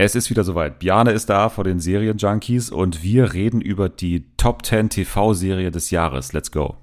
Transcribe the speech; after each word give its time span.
Es 0.00 0.14
ist 0.14 0.30
wieder 0.30 0.44
soweit. 0.44 0.78
Bjane 0.78 1.10
ist 1.10 1.28
da 1.28 1.48
vor 1.48 1.64
den 1.64 1.80
Serienjunkies 1.80 2.70
und 2.70 3.02
wir 3.02 3.32
reden 3.32 3.60
über 3.60 3.88
die 3.88 4.26
Top 4.36 4.64
10 4.64 4.90
TV-Serie 4.90 5.72
des 5.72 5.90
Jahres. 5.90 6.32
Let's 6.32 6.52
go. 6.52 6.76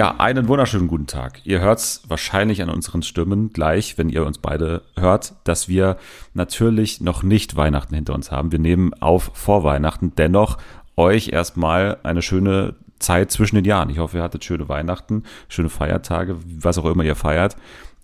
Ja, 0.00 0.14
einen 0.16 0.48
wunderschönen 0.48 0.88
guten 0.88 1.06
Tag. 1.06 1.42
Ihr 1.44 1.60
hört's 1.60 2.04
wahrscheinlich 2.08 2.62
an 2.62 2.70
unseren 2.70 3.02
Stimmen 3.02 3.52
gleich, 3.52 3.98
wenn 3.98 4.08
ihr 4.08 4.24
uns 4.24 4.38
beide 4.38 4.80
hört, 4.96 5.34
dass 5.44 5.68
wir 5.68 5.98
natürlich 6.32 7.02
noch 7.02 7.22
nicht 7.22 7.54
Weihnachten 7.54 7.94
hinter 7.94 8.14
uns 8.14 8.32
haben. 8.32 8.50
Wir 8.50 8.60
nehmen 8.60 8.94
auf 8.94 9.30
vor 9.34 9.62
Weihnachten. 9.62 10.14
Dennoch 10.16 10.56
euch 10.96 11.28
erstmal 11.28 11.98
eine 12.02 12.22
schöne 12.22 12.76
Zeit 12.98 13.30
zwischen 13.30 13.56
den 13.56 13.66
Jahren. 13.66 13.90
Ich 13.90 13.98
hoffe, 13.98 14.16
ihr 14.16 14.22
hattet 14.22 14.42
schöne 14.42 14.70
Weihnachten, 14.70 15.24
schöne 15.50 15.68
Feiertage, 15.68 16.38
was 16.46 16.78
auch 16.78 16.86
immer 16.86 17.04
ihr 17.04 17.14
feiert. 17.14 17.58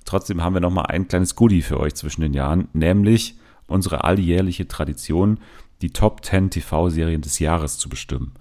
Trotzdem 0.04 0.44
haben 0.44 0.52
wir 0.52 0.60
noch 0.60 0.68
mal 0.68 0.84
ein 0.84 1.08
kleines 1.08 1.34
Goodie 1.34 1.62
für 1.62 1.80
euch 1.80 1.94
zwischen 1.94 2.20
den 2.20 2.34
Jahren, 2.34 2.68
nämlich 2.74 3.36
unsere 3.68 4.04
alljährliche 4.04 4.68
Tradition, 4.68 5.40
die 5.80 5.94
Top 5.94 6.22
10 6.26 6.50
TV-Serien 6.50 7.22
des 7.22 7.38
Jahres 7.38 7.78
zu 7.78 7.88
bestimmen. 7.88 8.34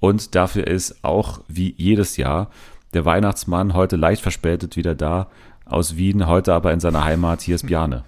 Und 0.00 0.34
dafür 0.34 0.66
ist 0.66 1.04
auch 1.04 1.42
wie 1.46 1.74
jedes 1.76 2.16
Jahr 2.16 2.48
der 2.92 3.04
Weihnachtsmann 3.04 3.74
heute 3.74 3.96
leicht 3.96 4.22
verspätet 4.22 4.76
wieder 4.76 4.94
da 4.94 5.28
aus 5.64 5.96
Wien, 5.96 6.26
heute 6.26 6.52
aber 6.54 6.72
in 6.72 6.80
seiner 6.80 7.04
Heimat. 7.04 7.40
Hier 7.42 7.54
ist 7.54 7.66
Bjane. 7.66 8.04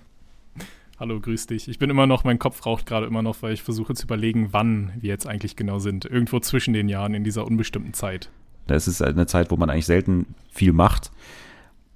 Hallo, 0.99 1.19
grüß 1.21 1.49
dich. 1.49 1.69
Ich 1.69 1.79
bin 1.79 1.91
immer 1.91 2.07
noch, 2.07 2.25
mein 2.25 2.39
Kopf 2.39 2.65
raucht 2.67 2.87
gerade 2.87 3.07
immer 3.07 3.23
noch, 3.23 3.43
weil 3.43 3.53
ich 3.53 3.63
versuche 3.63 3.95
zu 3.95 4.05
überlegen, 4.05 4.49
wann 4.53 4.93
wir 5.01 5.09
jetzt 5.09 5.27
eigentlich 5.27 5.57
genau 5.57 5.79
sind. 5.79 6.05
Irgendwo 6.05 6.39
zwischen 6.41 6.73
den 6.73 6.89
Jahren 6.89 7.15
in 7.15 7.25
dieser 7.25 7.47
unbestimmten 7.47 7.95
Zeit. 7.95 8.31
Das 8.67 8.87
ist 8.87 9.03
eine 9.03 9.27
Zeit, 9.27 9.51
wo 9.51 9.57
man 9.57 9.71
eigentlich 9.71 9.87
selten 9.87 10.35
viel 10.53 10.73
macht. 10.73 11.11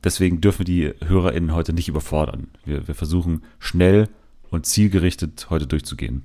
Deswegen 0.04 0.41
dürfen 0.41 0.60
wir 0.60 0.64
die 0.64 0.94
HörerInnen 1.06 1.54
heute 1.54 1.72
nicht 1.72 1.88
überfordern. 1.88 2.48
Wir, 2.64 2.88
wir 2.88 2.94
versuchen 2.94 3.42
schnell 3.58 4.08
und 4.50 4.66
zielgerichtet 4.66 5.48
heute 5.50 5.66
durchzugehen. 5.66 6.22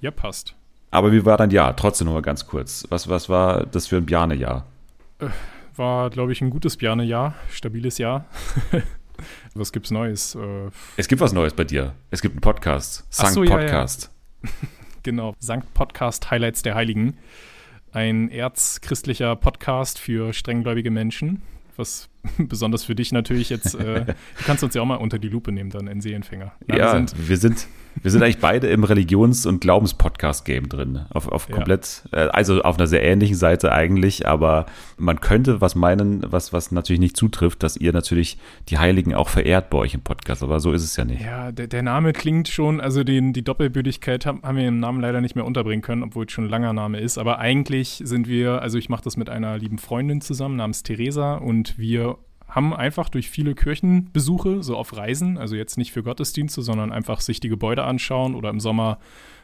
Ja, 0.00 0.10
passt. 0.10 0.54
Aber 0.90 1.12
wie 1.12 1.24
war 1.24 1.36
dein 1.36 1.50
Jahr? 1.50 1.74
Trotzdem 1.76 2.06
noch 2.06 2.14
mal 2.14 2.22
ganz 2.22 2.46
kurz. 2.46 2.86
Was, 2.90 3.08
was 3.08 3.28
war 3.28 3.66
das 3.66 3.86
für 3.86 3.96
ein 3.96 4.06
Bjane-Jahr? 4.06 4.66
War, 5.76 6.08
glaube 6.08 6.32
ich, 6.32 6.40
ein 6.40 6.48
gutes 6.48 6.78
Bjane-Jahr. 6.78 7.34
Stabiles 7.50 7.98
Jahr. 7.98 8.24
Was 9.54 9.72
gibt's 9.72 9.90
Neues? 9.90 10.34
Äh, 10.34 10.70
es 10.96 11.06
gibt 11.06 11.20
was 11.20 11.32
Neues 11.32 11.54
bei 11.54 11.64
dir. 11.64 11.94
Es 12.10 12.22
gibt 12.22 12.34
einen 12.34 12.40
Podcast. 12.40 13.04
Sankt 13.10 13.34
so, 13.34 13.44
Podcast. 13.44 14.10
Ja, 14.42 14.48
ja. 14.48 14.68
genau. 15.02 15.34
Sankt 15.38 15.74
Podcast 15.74 16.30
Highlights 16.30 16.62
der 16.62 16.74
Heiligen. 16.74 17.18
Ein 17.92 18.30
erzchristlicher 18.30 19.36
Podcast 19.36 19.98
für 19.98 20.32
strenggläubige 20.32 20.90
Menschen. 20.90 21.42
Was 21.76 22.08
besonders 22.38 22.84
für 22.84 22.94
dich 22.94 23.12
natürlich 23.12 23.50
jetzt, 23.50 23.74
äh, 23.74 24.06
du 24.06 24.14
kannst 24.44 24.64
uns 24.64 24.74
ja 24.74 24.80
auch 24.80 24.86
mal 24.86 24.96
unter 24.96 25.18
die 25.18 25.28
Lupe 25.28 25.52
nehmen, 25.52 25.70
dann 25.70 25.88
in 25.88 26.00
Seelenfänger. 26.00 26.52
Na, 26.66 26.76
ja, 26.76 26.84
wir 26.84 26.90
sind, 26.92 27.28
wir 27.28 27.36
sind 27.36 27.66
wir 28.02 28.10
sind 28.10 28.22
eigentlich 28.22 28.38
beide 28.38 28.68
im 28.68 28.84
Religions- 28.84 29.46
und 29.46 29.60
Glaubens-Podcast-Game 29.60 30.68
drin. 30.68 31.00
Auf, 31.10 31.28
auf 31.28 31.48
komplett, 31.48 32.02
ja. 32.12 32.26
äh, 32.26 32.28
also 32.28 32.62
auf 32.62 32.76
einer 32.76 32.86
sehr 32.86 33.02
ähnlichen 33.02 33.36
Seite 33.36 33.72
eigentlich, 33.72 34.26
aber 34.26 34.66
man 34.96 35.20
könnte 35.20 35.60
was 35.60 35.74
meinen, 35.74 36.24
was, 36.30 36.52
was 36.52 36.72
natürlich 36.72 37.00
nicht 37.00 37.16
zutrifft, 37.16 37.62
dass 37.62 37.76
ihr 37.76 37.92
natürlich 37.92 38.38
die 38.68 38.78
Heiligen 38.78 39.14
auch 39.14 39.28
verehrt 39.28 39.70
bei 39.70 39.78
euch 39.78 39.94
im 39.94 40.02
Podcast, 40.02 40.42
aber 40.42 40.60
so 40.60 40.72
ist 40.72 40.84
es 40.84 40.96
ja 40.96 41.04
nicht. 41.04 41.22
Ja, 41.22 41.52
der, 41.52 41.66
der 41.66 41.82
Name 41.82 42.12
klingt 42.12 42.48
schon, 42.48 42.80
also 42.80 43.04
den, 43.04 43.32
die 43.32 43.42
Doppelbürdigkeit 43.42 44.26
haben, 44.26 44.42
haben 44.42 44.56
wir 44.56 44.68
im 44.68 44.80
Namen 44.80 45.00
leider 45.00 45.20
nicht 45.20 45.34
mehr 45.34 45.44
unterbringen 45.44 45.82
können, 45.82 46.02
obwohl 46.02 46.26
es 46.26 46.32
schon 46.32 46.44
ein 46.44 46.50
langer 46.50 46.72
Name 46.72 47.00
ist, 47.00 47.18
aber 47.18 47.38
eigentlich 47.38 48.02
sind 48.04 48.28
wir, 48.28 48.62
also 48.62 48.78
ich 48.78 48.88
mache 48.88 49.04
das 49.04 49.16
mit 49.16 49.30
einer 49.30 49.58
lieben 49.58 49.78
Freundin 49.78 50.20
zusammen 50.20 50.56
namens 50.56 50.82
Theresa 50.82 51.36
und 51.36 51.78
wir 51.78 52.18
haben 52.48 52.74
einfach 52.74 53.08
durch 53.08 53.28
viele 53.28 53.54
Kirchenbesuche, 53.54 54.62
so 54.62 54.76
auf 54.76 54.96
Reisen, 54.96 55.36
also 55.38 55.56
jetzt 55.56 55.76
nicht 55.78 55.92
für 55.92 56.02
Gottesdienste, 56.02 56.62
sondern 56.62 56.92
einfach 56.92 57.20
sich 57.20 57.40
die 57.40 57.48
Gebäude 57.48 57.84
anschauen 57.84 58.34
oder 58.34 58.50
im 58.50 58.60
Sommer 58.60 58.98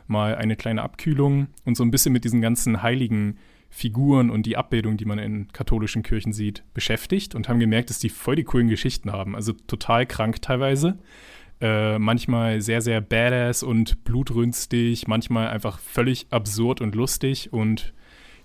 mal 0.06 0.34
eine 0.34 0.56
kleine 0.56 0.82
Abkühlung 0.82 1.48
und 1.64 1.76
so 1.76 1.84
ein 1.84 1.90
bisschen 1.90 2.12
mit 2.12 2.24
diesen 2.24 2.40
ganzen 2.40 2.82
heiligen 2.82 3.38
Figuren 3.70 4.30
und 4.30 4.44
die 4.44 4.56
Abbildung, 4.56 4.98
die 4.98 5.06
man 5.06 5.18
in 5.18 5.48
katholischen 5.52 6.02
Kirchen 6.02 6.32
sieht, 6.32 6.62
beschäftigt 6.74 7.34
und 7.34 7.48
haben 7.48 7.58
gemerkt, 7.58 7.88
dass 7.90 7.98
die 7.98 8.10
voll 8.10 8.36
die 8.36 8.44
coolen 8.44 8.68
Geschichten 8.68 9.12
haben. 9.12 9.34
Also 9.34 9.52
total 9.52 10.06
krank 10.06 10.42
teilweise. 10.42 10.98
Äh, 11.62 11.98
manchmal 11.98 12.60
sehr, 12.60 12.82
sehr 12.82 13.00
badass 13.00 13.62
und 13.62 14.04
blutrünstig, 14.04 15.08
manchmal 15.08 15.48
einfach 15.48 15.78
völlig 15.78 16.26
absurd 16.30 16.80
und 16.82 16.94
lustig. 16.94 17.52
Und 17.52 17.94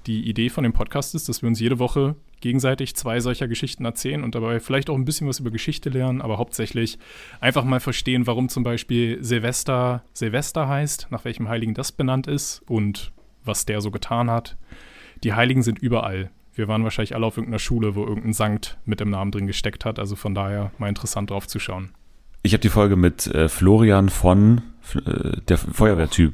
die 0.05 0.29
Idee 0.29 0.49
von 0.49 0.63
dem 0.63 0.71
Podcast 0.71 1.13
ist, 1.13 1.27
dass 1.27 1.41
wir 1.41 1.47
uns 1.47 1.59
jede 1.59 1.77
Woche 1.77 2.15
gegenseitig 2.41 2.95
zwei 2.95 3.19
solcher 3.19 3.47
Geschichten 3.47 3.85
erzählen 3.85 4.23
und 4.23 4.35
dabei 4.35 4.59
vielleicht 4.59 4.89
auch 4.89 4.95
ein 4.95 5.05
bisschen 5.05 5.27
was 5.27 5.39
über 5.39 5.51
Geschichte 5.51 5.89
lernen, 5.89 6.21
aber 6.21 6.37
hauptsächlich 6.37 6.97
einfach 7.39 7.63
mal 7.63 7.79
verstehen, 7.79 8.27
warum 8.27 8.49
zum 8.49 8.63
Beispiel 8.63 9.23
Silvester 9.23 10.03
Silvester 10.13 10.67
heißt, 10.67 11.07
nach 11.09 11.25
welchem 11.25 11.49
Heiligen 11.49 11.73
das 11.73 11.91
benannt 11.91 12.27
ist 12.27 12.61
und 12.67 13.11
was 13.43 13.65
der 13.65 13.81
so 13.81 13.91
getan 13.91 14.29
hat. 14.29 14.57
Die 15.23 15.33
Heiligen 15.33 15.63
sind 15.63 15.79
überall. 15.79 16.29
Wir 16.53 16.67
waren 16.67 16.83
wahrscheinlich 16.83 17.15
alle 17.15 17.25
auf 17.25 17.37
irgendeiner 17.37 17.59
Schule, 17.59 17.95
wo 17.95 18.05
irgendein 18.05 18.33
Sankt 18.33 18.77
mit 18.85 18.99
dem 18.99 19.09
Namen 19.09 19.31
drin 19.31 19.47
gesteckt 19.47 19.85
hat, 19.85 19.99
also 19.99 20.15
von 20.15 20.33
daher 20.33 20.71
mal 20.77 20.89
interessant 20.89 21.29
drauf 21.29 21.47
zu 21.47 21.59
schauen. 21.59 21.91
Ich 22.43 22.53
habe 22.53 22.61
die 22.61 22.69
Folge 22.69 22.95
mit 22.95 23.27
äh, 23.27 23.49
Florian 23.49 24.09
von 24.09 24.61
äh, 25.05 25.41
der 25.47 25.57
Feuerwehrtyp, 25.57 26.33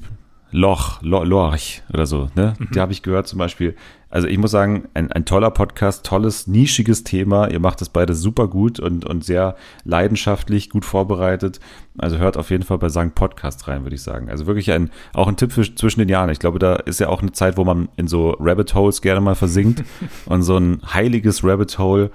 Loch, 0.53 1.01
Lo 1.01 1.23
Lorch 1.23 1.81
oder 1.91 2.05
so, 2.05 2.29
ne? 2.35 2.53
Mhm. 2.59 2.69
Die 2.73 2.79
habe 2.79 2.91
ich 2.91 3.01
gehört 3.01 3.27
zum 3.27 3.39
Beispiel. 3.39 3.75
Also 4.11 4.27
ich 4.27 4.37
muss 4.37 4.51
sagen, 4.51 4.87
ein, 4.93 5.11
ein 5.11 5.25
toller 5.25 5.49
Podcast, 5.49 6.05
tolles, 6.05 6.45
nischiges 6.45 7.03
Thema. 7.03 7.49
Ihr 7.49 7.59
macht 7.59 7.81
das 7.81 7.89
beide 7.89 8.13
super 8.13 8.47
gut 8.47 8.79
und, 8.79 9.03
und 9.05 9.25
sehr 9.25 9.55
leidenschaftlich, 9.85 10.69
gut 10.69 10.85
vorbereitet. 10.85 11.59
Also 11.97 12.19
hört 12.19 12.37
auf 12.37 12.51
jeden 12.51 12.61
Fall 12.61 12.77
bei 12.77 12.89
Sang 12.89 13.15
Podcast 13.15 13.67
rein, 13.67 13.81
würde 13.81 13.95
ich 13.95 14.03
sagen. 14.03 14.29
Also 14.29 14.45
wirklich 14.45 14.71
ein, 14.71 14.91
auch 15.13 15.27
ein 15.27 15.35
Tipp 15.35 15.51
für 15.51 15.63
zwischen 15.73 15.99
den 15.99 16.09
Jahren. 16.09 16.29
Ich 16.29 16.37
glaube, 16.37 16.59
da 16.59 16.75
ist 16.75 16.99
ja 16.99 17.09
auch 17.09 17.23
eine 17.23 17.31
Zeit, 17.31 17.57
wo 17.57 17.63
man 17.63 17.89
in 17.95 18.07
so 18.07 18.37
Rabbit 18.39 18.75
Holes 18.75 19.01
gerne 19.01 19.21
mal 19.21 19.33
versinkt 19.33 19.83
und 20.27 20.43
so 20.43 20.57
ein 20.57 20.81
heiliges 20.93 21.43
Rabbit 21.43 21.79
Hole 21.79 22.11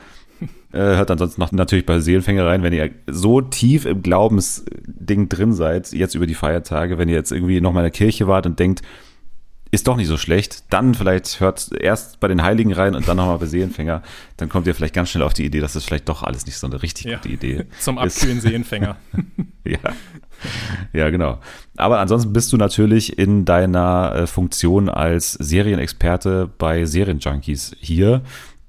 äh, 0.72 0.78
hört 0.78 1.10
ansonsten 1.10 1.40
noch 1.40 1.52
natürlich 1.52 1.86
bei 1.86 2.00
Seelenfänger 2.00 2.46
rein, 2.46 2.62
wenn 2.62 2.72
ihr 2.72 2.90
so 3.06 3.40
tief 3.40 3.84
im 3.84 4.02
Glaubensding 4.02 5.28
drin 5.28 5.52
seid, 5.52 5.92
jetzt 5.92 6.14
über 6.14 6.26
die 6.26 6.34
Feiertage, 6.34 6.98
wenn 6.98 7.08
ihr 7.08 7.14
jetzt 7.14 7.32
irgendwie 7.32 7.60
noch 7.60 7.72
mal 7.72 7.80
in 7.80 7.84
der 7.84 7.90
Kirche 7.90 8.26
wart 8.26 8.46
und 8.46 8.58
denkt, 8.58 8.82
ist 9.70 9.86
doch 9.86 9.96
nicht 9.96 10.06
so 10.06 10.16
schlecht, 10.16 10.64
dann 10.70 10.94
vielleicht 10.94 11.40
hört 11.40 11.70
erst 11.78 12.20
bei 12.20 12.28
den 12.28 12.42
Heiligen 12.42 12.72
rein 12.72 12.94
und 12.94 13.06
dann 13.06 13.18
nochmal 13.18 13.38
bei 13.38 13.46
Seelenfänger, 13.46 14.02
dann 14.38 14.48
kommt 14.48 14.66
ihr 14.66 14.74
vielleicht 14.74 14.94
ganz 14.94 15.10
schnell 15.10 15.22
auf 15.22 15.34
die 15.34 15.44
Idee, 15.44 15.60
dass 15.60 15.74
das 15.74 15.84
vielleicht 15.84 16.08
doch 16.08 16.22
alles 16.22 16.46
nicht 16.46 16.56
so 16.56 16.66
eine 16.66 16.82
richtig 16.82 17.06
ja, 17.06 17.16
gute 17.16 17.28
Idee 17.28 17.52
ist. 17.70 17.82
Zum 17.82 17.98
Abkühlen 17.98 18.40
Seelenfänger. 18.40 18.96
ja. 19.64 19.78
Ja, 20.92 21.10
genau. 21.10 21.40
Aber 21.76 21.98
ansonsten 21.98 22.32
bist 22.32 22.52
du 22.52 22.56
natürlich 22.56 23.18
in 23.18 23.44
deiner 23.44 24.14
äh, 24.14 24.26
Funktion 24.26 24.88
als 24.88 25.32
Serienexperte 25.32 26.48
bei 26.58 26.84
Serienjunkies 26.84 27.76
hier 27.80 28.22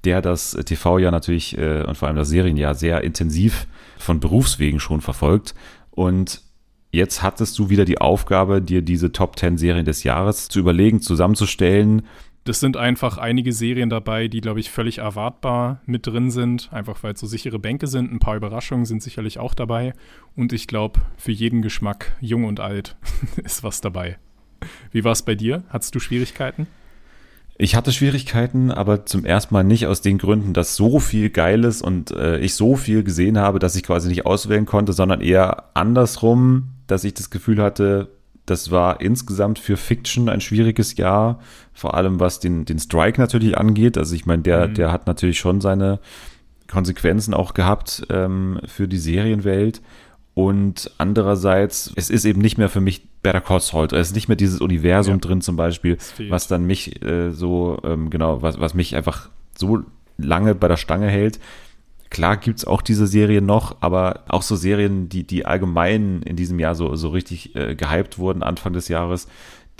der 0.04 0.22
das 0.22 0.52
TV 0.64 0.98
ja 0.98 1.10
natürlich 1.10 1.56
äh, 1.58 1.82
und 1.82 1.96
vor 1.96 2.08
allem 2.08 2.16
das 2.16 2.28
Serienjahr 2.28 2.74
sehr 2.74 3.02
intensiv 3.02 3.66
von 3.98 4.20
Berufswegen 4.20 4.80
schon 4.80 5.00
verfolgt. 5.00 5.54
Und 5.90 6.42
jetzt 6.90 7.22
hattest 7.22 7.58
du 7.58 7.70
wieder 7.70 7.84
die 7.84 8.00
Aufgabe, 8.00 8.62
dir 8.62 8.82
diese 8.82 9.12
Top 9.12 9.38
10 9.38 9.58
Serien 9.58 9.84
des 9.84 10.04
Jahres 10.04 10.48
zu 10.48 10.58
überlegen, 10.58 11.00
zusammenzustellen. 11.00 12.02
Das 12.44 12.58
sind 12.58 12.78
einfach 12.78 13.18
einige 13.18 13.52
Serien 13.52 13.90
dabei, 13.90 14.26
die, 14.26 14.40
glaube 14.40 14.60
ich, 14.60 14.70
völlig 14.70 14.98
erwartbar 14.98 15.82
mit 15.84 16.06
drin 16.06 16.30
sind, 16.30 16.72
einfach 16.72 17.02
weil 17.02 17.12
es 17.12 17.20
so 17.20 17.26
sichere 17.26 17.58
Bänke 17.58 17.86
sind. 17.86 18.10
Ein 18.10 18.18
paar 18.18 18.36
Überraschungen 18.36 18.86
sind 18.86 19.02
sicherlich 19.02 19.38
auch 19.38 19.52
dabei. 19.52 19.92
Und 20.36 20.54
ich 20.54 20.66
glaube, 20.66 21.00
für 21.18 21.32
jeden 21.32 21.60
Geschmack, 21.60 22.16
jung 22.20 22.44
und 22.44 22.58
alt, 22.58 22.96
ist 23.44 23.62
was 23.62 23.82
dabei. 23.82 24.18
Wie 24.90 25.04
war 25.04 25.12
es 25.12 25.22
bei 25.22 25.34
dir? 25.34 25.64
Hattest 25.68 25.94
du 25.94 26.00
Schwierigkeiten? 26.00 26.66
Ich 27.62 27.76
hatte 27.76 27.92
Schwierigkeiten, 27.92 28.70
aber 28.70 29.04
zum 29.04 29.26
ersten 29.26 29.52
Mal 29.52 29.64
nicht 29.64 29.86
aus 29.86 30.00
den 30.00 30.16
Gründen, 30.16 30.54
dass 30.54 30.76
so 30.76 30.98
viel 30.98 31.28
Geiles 31.28 31.82
und 31.82 32.10
äh, 32.10 32.38
ich 32.38 32.54
so 32.54 32.74
viel 32.74 33.04
gesehen 33.04 33.36
habe, 33.36 33.58
dass 33.58 33.76
ich 33.76 33.82
quasi 33.82 34.08
nicht 34.08 34.24
auswählen 34.24 34.64
konnte, 34.64 34.94
sondern 34.94 35.20
eher 35.20 35.64
andersrum, 35.74 36.70
dass 36.86 37.04
ich 37.04 37.12
das 37.12 37.28
Gefühl 37.28 37.60
hatte, 37.60 38.08
das 38.46 38.70
war 38.70 39.02
insgesamt 39.02 39.58
für 39.58 39.76
Fiction 39.76 40.30
ein 40.30 40.40
schwieriges 40.40 40.96
Jahr, 40.96 41.38
vor 41.74 41.92
allem 41.92 42.18
was 42.18 42.40
den, 42.40 42.64
den 42.64 42.78
Strike 42.78 43.20
natürlich 43.20 43.58
angeht. 43.58 43.98
Also 43.98 44.14
ich 44.14 44.24
meine, 44.24 44.40
der, 44.40 44.68
mhm. 44.68 44.74
der 44.74 44.90
hat 44.90 45.06
natürlich 45.06 45.38
schon 45.38 45.60
seine 45.60 46.00
Konsequenzen 46.66 47.34
auch 47.34 47.52
gehabt 47.52 48.06
ähm, 48.08 48.58
für 48.64 48.88
die 48.88 48.96
Serienwelt. 48.96 49.82
Und 50.32 50.90
andererseits, 50.96 51.92
es 51.94 52.08
ist 52.08 52.24
eben 52.24 52.40
nicht 52.40 52.56
mehr 52.56 52.70
für 52.70 52.80
mich 52.80 53.09
Better 53.22 53.40
Call 53.40 53.60
Saul. 53.60 53.86
Es 53.92 54.08
ist 54.08 54.14
nicht 54.14 54.28
mehr 54.28 54.36
dieses 54.36 54.60
Universum 54.60 55.14
ja. 55.14 55.20
drin 55.20 55.40
zum 55.40 55.56
Beispiel, 55.56 55.98
was 56.28 56.48
dann 56.48 56.64
mich 56.64 57.02
äh, 57.02 57.30
so, 57.30 57.78
ähm, 57.84 58.10
genau, 58.10 58.42
was, 58.42 58.60
was 58.60 58.74
mich 58.74 58.96
einfach 58.96 59.28
so 59.56 59.80
lange 60.16 60.54
bei 60.54 60.68
der 60.68 60.76
Stange 60.76 61.08
hält. 61.08 61.38
Klar 62.08 62.38
gibt's 62.38 62.64
auch 62.64 62.82
diese 62.82 63.06
Serien 63.06 63.46
noch, 63.46 63.76
aber 63.80 64.24
auch 64.28 64.42
so 64.42 64.56
Serien, 64.56 65.08
die, 65.08 65.24
die 65.24 65.46
allgemein 65.46 66.22
in 66.22 66.34
diesem 66.34 66.58
Jahr 66.58 66.74
so, 66.74 66.96
so 66.96 67.10
richtig 67.10 67.54
äh, 67.54 67.76
gehypt 67.76 68.18
wurden 68.18 68.42
Anfang 68.42 68.72
des 68.72 68.88
Jahres, 68.88 69.28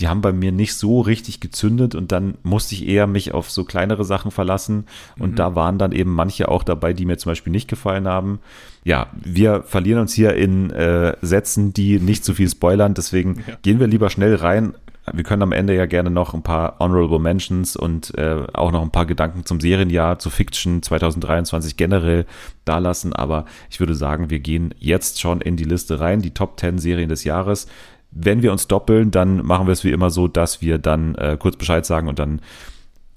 die 0.00 0.08
haben 0.08 0.20
bei 0.20 0.32
mir 0.32 0.52
nicht 0.52 0.74
so 0.74 1.00
richtig 1.00 1.40
gezündet 1.40 1.94
und 1.94 2.12
dann 2.12 2.34
musste 2.42 2.74
ich 2.74 2.86
eher 2.86 3.06
mich 3.06 3.32
auf 3.32 3.50
so 3.50 3.64
kleinere 3.64 4.04
Sachen 4.04 4.30
verlassen 4.30 4.86
und 5.18 5.32
mhm. 5.32 5.36
da 5.36 5.54
waren 5.54 5.78
dann 5.78 5.92
eben 5.92 6.12
manche 6.12 6.48
auch 6.48 6.62
dabei, 6.62 6.92
die 6.92 7.06
mir 7.06 7.18
zum 7.18 7.30
Beispiel 7.30 7.52
nicht 7.52 7.68
gefallen 7.68 8.08
haben. 8.08 8.40
Ja, 8.84 9.08
wir 9.12 9.62
verlieren 9.62 10.00
uns 10.00 10.14
hier 10.14 10.34
in 10.34 10.70
äh, 10.70 11.16
Sätzen, 11.20 11.74
die 11.74 12.00
nicht 12.00 12.24
zu 12.24 12.34
viel 12.34 12.48
spoilern, 12.48 12.94
deswegen 12.94 13.44
ja. 13.46 13.56
gehen 13.62 13.78
wir 13.78 13.86
lieber 13.86 14.10
schnell 14.10 14.34
rein 14.36 14.74
wir 15.12 15.24
können 15.24 15.42
am 15.42 15.52
Ende 15.52 15.74
ja 15.74 15.86
gerne 15.86 16.10
noch 16.10 16.34
ein 16.34 16.42
paar 16.42 16.76
Honorable 16.78 17.18
Mentions 17.18 17.76
und 17.76 18.16
äh, 18.16 18.46
auch 18.52 18.70
noch 18.70 18.82
ein 18.82 18.90
paar 18.90 19.06
Gedanken 19.06 19.44
zum 19.44 19.60
Serienjahr, 19.60 20.18
zu 20.18 20.30
Fiction 20.30 20.82
2023 20.82 21.76
generell 21.76 22.26
dalassen. 22.64 23.12
Aber 23.12 23.46
ich 23.70 23.80
würde 23.80 23.94
sagen, 23.94 24.30
wir 24.30 24.40
gehen 24.40 24.74
jetzt 24.78 25.20
schon 25.20 25.40
in 25.40 25.56
die 25.56 25.64
Liste 25.64 26.00
rein, 26.00 26.22
die 26.22 26.32
Top 26.32 26.58
10 26.60 26.78
Serien 26.78 27.08
des 27.08 27.24
Jahres. 27.24 27.66
Wenn 28.12 28.42
wir 28.42 28.52
uns 28.52 28.66
doppeln, 28.66 29.10
dann 29.10 29.44
machen 29.44 29.66
wir 29.66 29.72
es 29.72 29.84
wie 29.84 29.92
immer 29.92 30.10
so, 30.10 30.28
dass 30.28 30.60
wir 30.60 30.78
dann 30.78 31.14
äh, 31.14 31.36
kurz 31.38 31.56
Bescheid 31.56 31.86
sagen 31.86 32.08
und 32.08 32.18
dann 32.18 32.40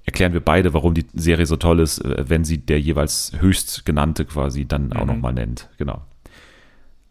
erklären 0.05 0.33
wir 0.33 0.41
beide, 0.41 0.73
warum 0.73 0.93
die 0.93 1.05
Serie 1.13 1.45
so 1.45 1.55
toll 1.55 1.79
ist, 1.79 1.99
äh, 1.99 2.25
wenn 2.27 2.43
sie 2.43 2.59
der 2.59 2.79
jeweils 2.79 3.31
höchst 3.39 3.85
genannte 3.85 4.25
quasi 4.25 4.65
dann 4.65 4.87
mhm. 4.87 4.93
auch 4.93 5.05
nochmal 5.05 5.33
nennt. 5.33 5.69
Genau. 5.77 6.01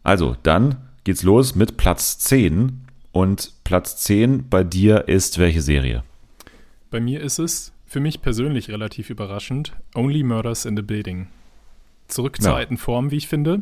Also, 0.03 0.35
dann 0.43 0.77
geht's 1.03 1.23
los 1.23 1.55
mit 1.55 1.77
Platz 1.77 2.19
10 2.19 2.83
und 3.11 3.53
Platz 3.63 3.97
10 3.97 4.49
bei 4.49 4.63
dir 4.63 5.07
ist 5.07 5.39
welche 5.39 5.61
Serie? 5.61 6.03
Bei 6.89 6.99
mir 6.99 7.21
ist 7.21 7.39
es 7.39 7.73
für 7.85 7.99
mich 7.99 8.21
persönlich 8.21 8.69
relativ 8.69 9.09
überraschend 9.09 9.73
Only 9.95 10.23
Murders 10.23 10.65
in 10.65 10.75
the 10.75 10.81
Building. 10.81 11.27
Zurück 12.07 12.41
zur 12.41 12.51
ja. 12.51 12.57
alten 12.57 12.77
Form, 12.77 13.11
wie 13.11 13.17
ich 13.17 13.27
finde. 13.27 13.61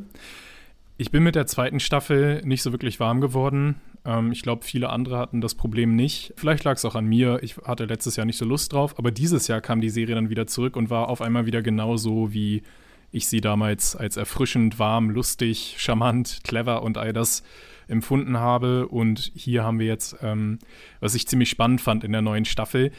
Ich 0.97 1.11
bin 1.11 1.23
mit 1.23 1.35
der 1.35 1.47
zweiten 1.47 1.79
Staffel 1.79 2.41
nicht 2.45 2.61
so 2.61 2.71
wirklich 2.71 2.99
warm 2.99 3.21
geworden. 3.21 3.75
Ähm, 4.05 4.31
ich 4.31 4.41
glaube, 4.41 4.63
viele 4.63 4.89
andere 4.89 5.17
hatten 5.17 5.41
das 5.41 5.55
Problem 5.55 5.95
nicht. 5.95 6.33
Vielleicht 6.37 6.63
lag 6.63 6.75
es 6.75 6.85
auch 6.85 6.95
an 6.95 7.05
mir. 7.05 7.39
Ich 7.41 7.57
hatte 7.57 7.85
letztes 7.85 8.15
Jahr 8.15 8.25
nicht 8.25 8.37
so 8.37 8.45
Lust 8.45 8.73
drauf. 8.73 8.97
Aber 8.97 9.11
dieses 9.11 9.47
Jahr 9.47 9.61
kam 9.61 9.81
die 9.81 9.89
Serie 9.89 10.15
dann 10.15 10.29
wieder 10.29 10.47
zurück 10.47 10.75
und 10.75 10.89
war 10.89 11.09
auf 11.09 11.21
einmal 11.21 11.45
wieder 11.45 11.61
genauso, 11.61 12.33
wie 12.33 12.63
ich 13.11 13.27
sie 13.27 13.41
damals 13.41 13.95
als 13.95 14.17
erfrischend, 14.17 14.79
warm, 14.79 15.09
lustig, 15.09 15.75
charmant, 15.77 16.39
clever 16.43 16.81
und 16.81 16.97
all 16.97 17.13
das 17.13 17.43
empfunden 17.87 18.37
habe. 18.37 18.87
Und 18.87 19.31
hier 19.35 19.63
haben 19.63 19.79
wir 19.79 19.87
jetzt, 19.87 20.15
ähm, 20.21 20.59
was 20.99 21.13
ich 21.13 21.27
ziemlich 21.27 21.49
spannend 21.49 21.81
fand 21.81 22.03
in 22.03 22.11
der 22.11 22.21
neuen 22.21 22.45
Staffel. 22.45 22.91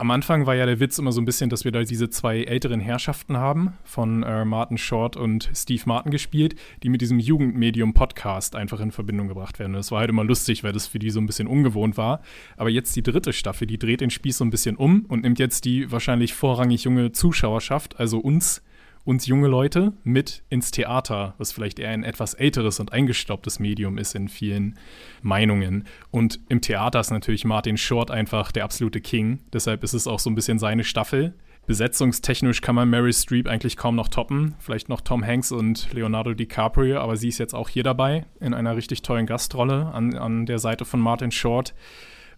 Am 0.00 0.10
Anfang 0.10 0.46
war 0.46 0.54
ja 0.54 0.64
der 0.64 0.80
Witz 0.80 0.98
immer 0.98 1.12
so 1.12 1.20
ein 1.20 1.26
bisschen, 1.26 1.50
dass 1.50 1.66
wir 1.66 1.72
da 1.72 1.82
diese 1.82 2.08
zwei 2.08 2.44
älteren 2.44 2.80
Herrschaften 2.80 3.36
haben, 3.36 3.74
von 3.84 4.22
äh, 4.22 4.46
Martin 4.46 4.78
Short 4.78 5.14
und 5.14 5.50
Steve 5.54 5.82
Martin 5.84 6.10
gespielt, 6.10 6.54
die 6.82 6.88
mit 6.88 7.02
diesem 7.02 7.18
Jugendmedium-Podcast 7.18 8.56
einfach 8.56 8.80
in 8.80 8.92
Verbindung 8.92 9.28
gebracht 9.28 9.58
werden. 9.58 9.74
das 9.74 9.92
war 9.92 10.00
halt 10.00 10.08
immer 10.08 10.24
lustig, 10.24 10.64
weil 10.64 10.72
das 10.72 10.86
für 10.86 10.98
die 10.98 11.10
so 11.10 11.20
ein 11.20 11.26
bisschen 11.26 11.46
ungewohnt 11.46 11.98
war. 11.98 12.22
Aber 12.56 12.70
jetzt 12.70 12.96
die 12.96 13.02
dritte 13.02 13.34
Staffel, 13.34 13.66
die 13.66 13.78
dreht 13.78 14.00
den 14.00 14.08
Spieß 14.08 14.38
so 14.38 14.44
ein 14.46 14.48
bisschen 14.48 14.76
um 14.76 15.04
und 15.06 15.20
nimmt 15.20 15.38
jetzt 15.38 15.66
die 15.66 15.92
wahrscheinlich 15.92 16.32
vorrangig 16.32 16.84
junge 16.84 17.12
Zuschauerschaft, 17.12 18.00
also 18.00 18.20
uns, 18.20 18.62
uns 19.04 19.26
junge 19.26 19.48
Leute 19.48 19.92
mit 20.04 20.42
ins 20.50 20.70
Theater, 20.70 21.34
was 21.38 21.52
vielleicht 21.52 21.78
eher 21.78 21.90
ein 21.90 22.04
etwas 22.04 22.34
älteres 22.34 22.80
und 22.80 22.92
eingestaubtes 22.92 23.58
Medium 23.58 23.98
ist 23.98 24.14
in 24.14 24.28
vielen 24.28 24.78
Meinungen. 25.22 25.84
Und 26.10 26.40
im 26.48 26.60
Theater 26.60 27.00
ist 27.00 27.10
natürlich 27.10 27.44
Martin 27.44 27.76
Short 27.76 28.10
einfach 28.10 28.52
der 28.52 28.64
absolute 28.64 29.00
King. 29.00 29.40
Deshalb 29.52 29.82
ist 29.84 29.94
es 29.94 30.06
auch 30.06 30.18
so 30.18 30.30
ein 30.30 30.34
bisschen 30.34 30.58
seine 30.58 30.84
Staffel. 30.84 31.34
Besetzungstechnisch 31.66 32.62
kann 32.62 32.74
man 32.74 32.90
Mary 32.90 33.12
Streep 33.12 33.46
eigentlich 33.46 33.76
kaum 33.76 33.94
noch 33.94 34.08
toppen. 34.08 34.54
Vielleicht 34.58 34.88
noch 34.88 35.00
Tom 35.00 35.24
Hanks 35.24 35.52
und 35.52 35.92
Leonardo 35.92 36.34
DiCaprio, 36.34 36.98
aber 36.98 37.16
sie 37.16 37.28
ist 37.28 37.38
jetzt 37.38 37.54
auch 37.54 37.68
hier 37.68 37.84
dabei 37.84 38.26
in 38.40 38.54
einer 38.54 38.76
richtig 38.76 39.02
tollen 39.02 39.26
Gastrolle 39.26 39.86
an, 39.92 40.16
an 40.16 40.46
der 40.46 40.58
Seite 40.58 40.84
von 40.84 41.00
Martin 41.00 41.30
Short. 41.30 41.74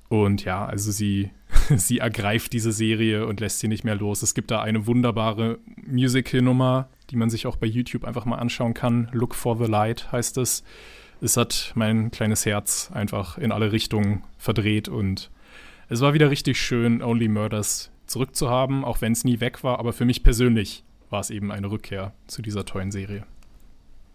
Und 0.08 0.44
ja, 0.44 0.66
also 0.66 0.90
sie, 0.90 1.30
sie 1.76 1.98
ergreift 1.98 2.52
diese 2.52 2.72
Serie 2.72 3.26
und 3.26 3.40
lässt 3.40 3.60
sie 3.60 3.68
nicht 3.68 3.84
mehr 3.84 3.94
los. 3.94 4.22
Es 4.22 4.34
gibt 4.34 4.50
da 4.50 4.62
eine 4.62 4.86
wunderbare 4.86 5.58
Musical-Nummer, 5.86 6.88
die 7.10 7.16
man 7.16 7.30
sich 7.30 7.46
auch 7.46 7.56
bei 7.56 7.66
YouTube 7.66 8.04
einfach 8.04 8.24
mal 8.24 8.36
anschauen 8.36 8.74
kann. 8.74 9.08
Look 9.12 9.34
for 9.34 9.56
the 9.56 9.70
Light 9.70 10.10
heißt 10.12 10.38
es. 10.38 10.64
Es 11.20 11.36
hat 11.36 11.72
mein 11.76 12.10
kleines 12.10 12.46
Herz 12.46 12.90
einfach 12.92 13.38
in 13.38 13.52
alle 13.52 13.70
Richtungen 13.70 14.24
verdreht 14.38 14.88
und 14.88 15.30
es 15.88 16.00
war 16.00 16.14
wieder 16.14 16.30
richtig 16.30 16.60
schön, 16.60 17.02
Only 17.02 17.28
Murders 17.28 17.90
zurückzuhaben, 18.06 18.84
auch 18.84 19.00
wenn 19.00 19.12
es 19.12 19.24
nie 19.24 19.40
weg 19.40 19.62
war. 19.62 19.78
Aber 19.78 19.92
für 19.92 20.04
mich 20.04 20.22
persönlich 20.22 20.84
war 21.10 21.20
es 21.20 21.30
eben 21.30 21.52
eine 21.52 21.70
Rückkehr 21.70 22.12
zu 22.26 22.42
dieser 22.42 22.64
tollen 22.64 22.90
Serie. 22.90 23.24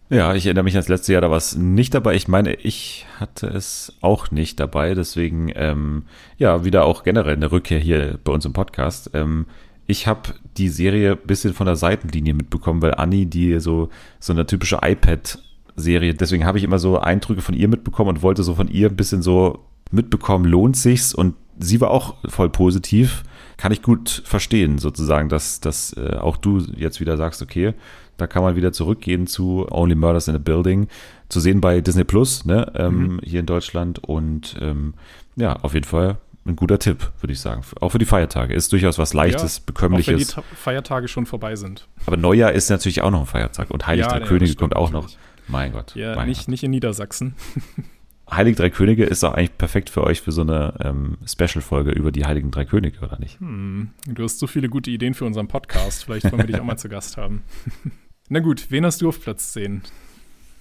Ja, 0.09 0.33
ich 0.33 0.45
erinnere 0.45 0.63
mich 0.63 0.75
ans 0.75 0.87
letzte 0.87 1.11
Jahr, 1.11 1.21
da 1.21 1.29
war 1.29 1.37
es 1.37 1.57
nicht 1.57 1.93
dabei. 1.93 2.15
Ich 2.15 2.29
meine, 2.29 2.53
ich 2.53 3.05
hatte 3.19 3.47
es 3.47 3.97
auch 3.99 4.31
nicht 4.31 4.57
dabei. 4.57 4.93
Deswegen, 4.93 5.51
ähm, 5.53 6.03
ja, 6.37 6.63
wieder 6.63 6.85
auch 6.85 7.03
generell 7.03 7.35
eine 7.35 7.51
Rückkehr 7.51 7.79
hier 7.79 8.17
bei 8.23 8.31
uns 8.31 8.45
im 8.45 8.53
Podcast. 8.53 9.11
Ähm, 9.13 9.47
ich 9.85 10.07
habe 10.07 10.29
die 10.57 10.69
Serie 10.69 11.13
ein 11.13 11.27
bisschen 11.27 11.53
von 11.53 11.65
der 11.65 11.75
Seitenlinie 11.75 12.33
mitbekommen, 12.33 12.81
weil 12.81 12.95
Anni, 12.95 13.25
die 13.25 13.59
so, 13.59 13.89
so 14.19 14.31
eine 14.31 14.45
typische 14.45 14.79
iPad-Serie, 14.81 16.13
deswegen 16.13 16.45
habe 16.45 16.57
ich 16.57 16.63
immer 16.63 16.79
so 16.79 16.99
Eindrücke 16.99 17.41
von 17.41 17.55
ihr 17.55 17.67
mitbekommen 17.67 18.11
und 18.11 18.21
wollte 18.21 18.43
so 18.43 18.55
von 18.55 18.69
ihr 18.69 18.89
ein 18.89 18.95
bisschen 18.95 19.21
so 19.21 19.65
mitbekommen, 19.91 20.45
lohnt 20.45 20.77
sich's? 20.77 21.13
Und 21.13 21.35
sie 21.59 21.81
war 21.81 21.91
auch 21.91 22.15
voll 22.29 22.49
positiv. 22.49 23.23
Kann 23.57 23.73
ich 23.73 23.81
gut 23.81 24.21
verstehen, 24.23 24.77
sozusagen, 24.77 25.27
dass, 25.27 25.59
dass 25.59 25.91
äh, 25.97 26.15
auch 26.15 26.37
du 26.37 26.59
jetzt 26.77 27.01
wieder 27.01 27.17
sagst, 27.17 27.41
okay, 27.41 27.73
da 28.17 28.27
kann 28.27 28.43
man 28.43 28.55
wieder 28.55 28.71
zurückgehen 28.71 29.27
zu 29.27 29.67
Only 29.69 29.95
Murders 29.95 30.27
in 30.27 30.35
a 30.35 30.39
Building. 30.39 30.87
Zu 31.29 31.39
sehen 31.39 31.61
bei 31.61 31.81
Disney 31.81 32.03
Plus, 32.03 32.45
ne, 32.45 32.71
ähm, 32.75 32.97
mhm. 32.97 33.19
hier 33.23 33.39
in 33.39 33.45
Deutschland. 33.45 33.99
Und 33.99 34.55
ähm, 34.61 34.93
ja, 35.35 35.55
auf 35.57 35.73
jeden 35.73 35.85
Fall 35.85 36.17
ein 36.45 36.55
guter 36.55 36.79
Tipp, 36.79 37.11
würde 37.19 37.33
ich 37.33 37.39
sagen. 37.39 37.61
Auch 37.81 37.89
für 37.89 37.99
die 37.99 38.05
Feiertage. 38.05 38.53
Ist 38.53 38.71
durchaus 38.71 38.97
was 38.97 39.13
Leichtes, 39.13 39.57
ja, 39.57 39.63
bekömmliches. 39.65 40.33
Auch 40.33 40.37
wenn 40.37 40.43
die 40.51 40.55
Feiertage 40.55 41.07
schon 41.07 41.25
vorbei 41.25 41.55
sind. 41.55 41.87
Aber 42.05 42.17
Neujahr 42.17 42.53
ist 42.53 42.69
natürlich 42.69 43.01
auch 43.01 43.11
noch 43.11 43.21
ein 43.21 43.25
Feiertag. 43.25 43.69
Und 43.71 43.85
Heilig 43.85 44.05
ja, 44.05 44.19
Könige 44.21 44.55
kommt 44.55 44.75
auch 44.75 44.91
noch. 44.91 45.09
Mein 45.47 45.71
Gott. 45.71 45.95
Ja, 45.95 46.15
mein 46.15 46.27
nicht, 46.27 46.41
Gott. 46.41 46.47
nicht 46.49 46.63
in 46.63 46.71
Niedersachsen. 46.71 47.35
Heilige 48.31 48.57
Drei 48.57 48.69
Könige 48.69 49.05
ist 49.05 49.23
auch 49.23 49.33
eigentlich 49.33 49.57
perfekt 49.57 49.89
für 49.89 50.03
euch 50.03 50.21
für 50.21 50.31
so 50.31 50.41
eine 50.41 50.73
ähm, 50.81 51.17
Special-Folge 51.25 51.91
über 51.91 52.11
die 52.11 52.25
Heiligen 52.25 52.51
Drei 52.51 52.65
Könige, 52.65 52.99
oder 52.99 53.19
nicht? 53.19 53.39
Hm, 53.39 53.91
du 54.05 54.23
hast 54.23 54.39
so 54.39 54.47
viele 54.47 54.69
gute 54.69 54.91
Ideen 54.91 55.13
für 55.13 55.25
unseren 55.25 55.47
Podcast. 55.47 56.03
Vielleicht 56.03 56.25
wollen 56.25 56.39
wir 56.39 56.47
dich 56.47 56.59
auch 56.59 56.65
mal 56.65 56.77
zu 56.77 56.89
Gast 56.89 57.17
haben. 57.17 57.43
Na 58.29 58.39
gut, 58.39 58.67
wen 58.69 58.85
hast 58.85 59.01
du 59.01 59.07
auf 59.07 59.21
Platz 59.21 59.53
10? 59.53 59.83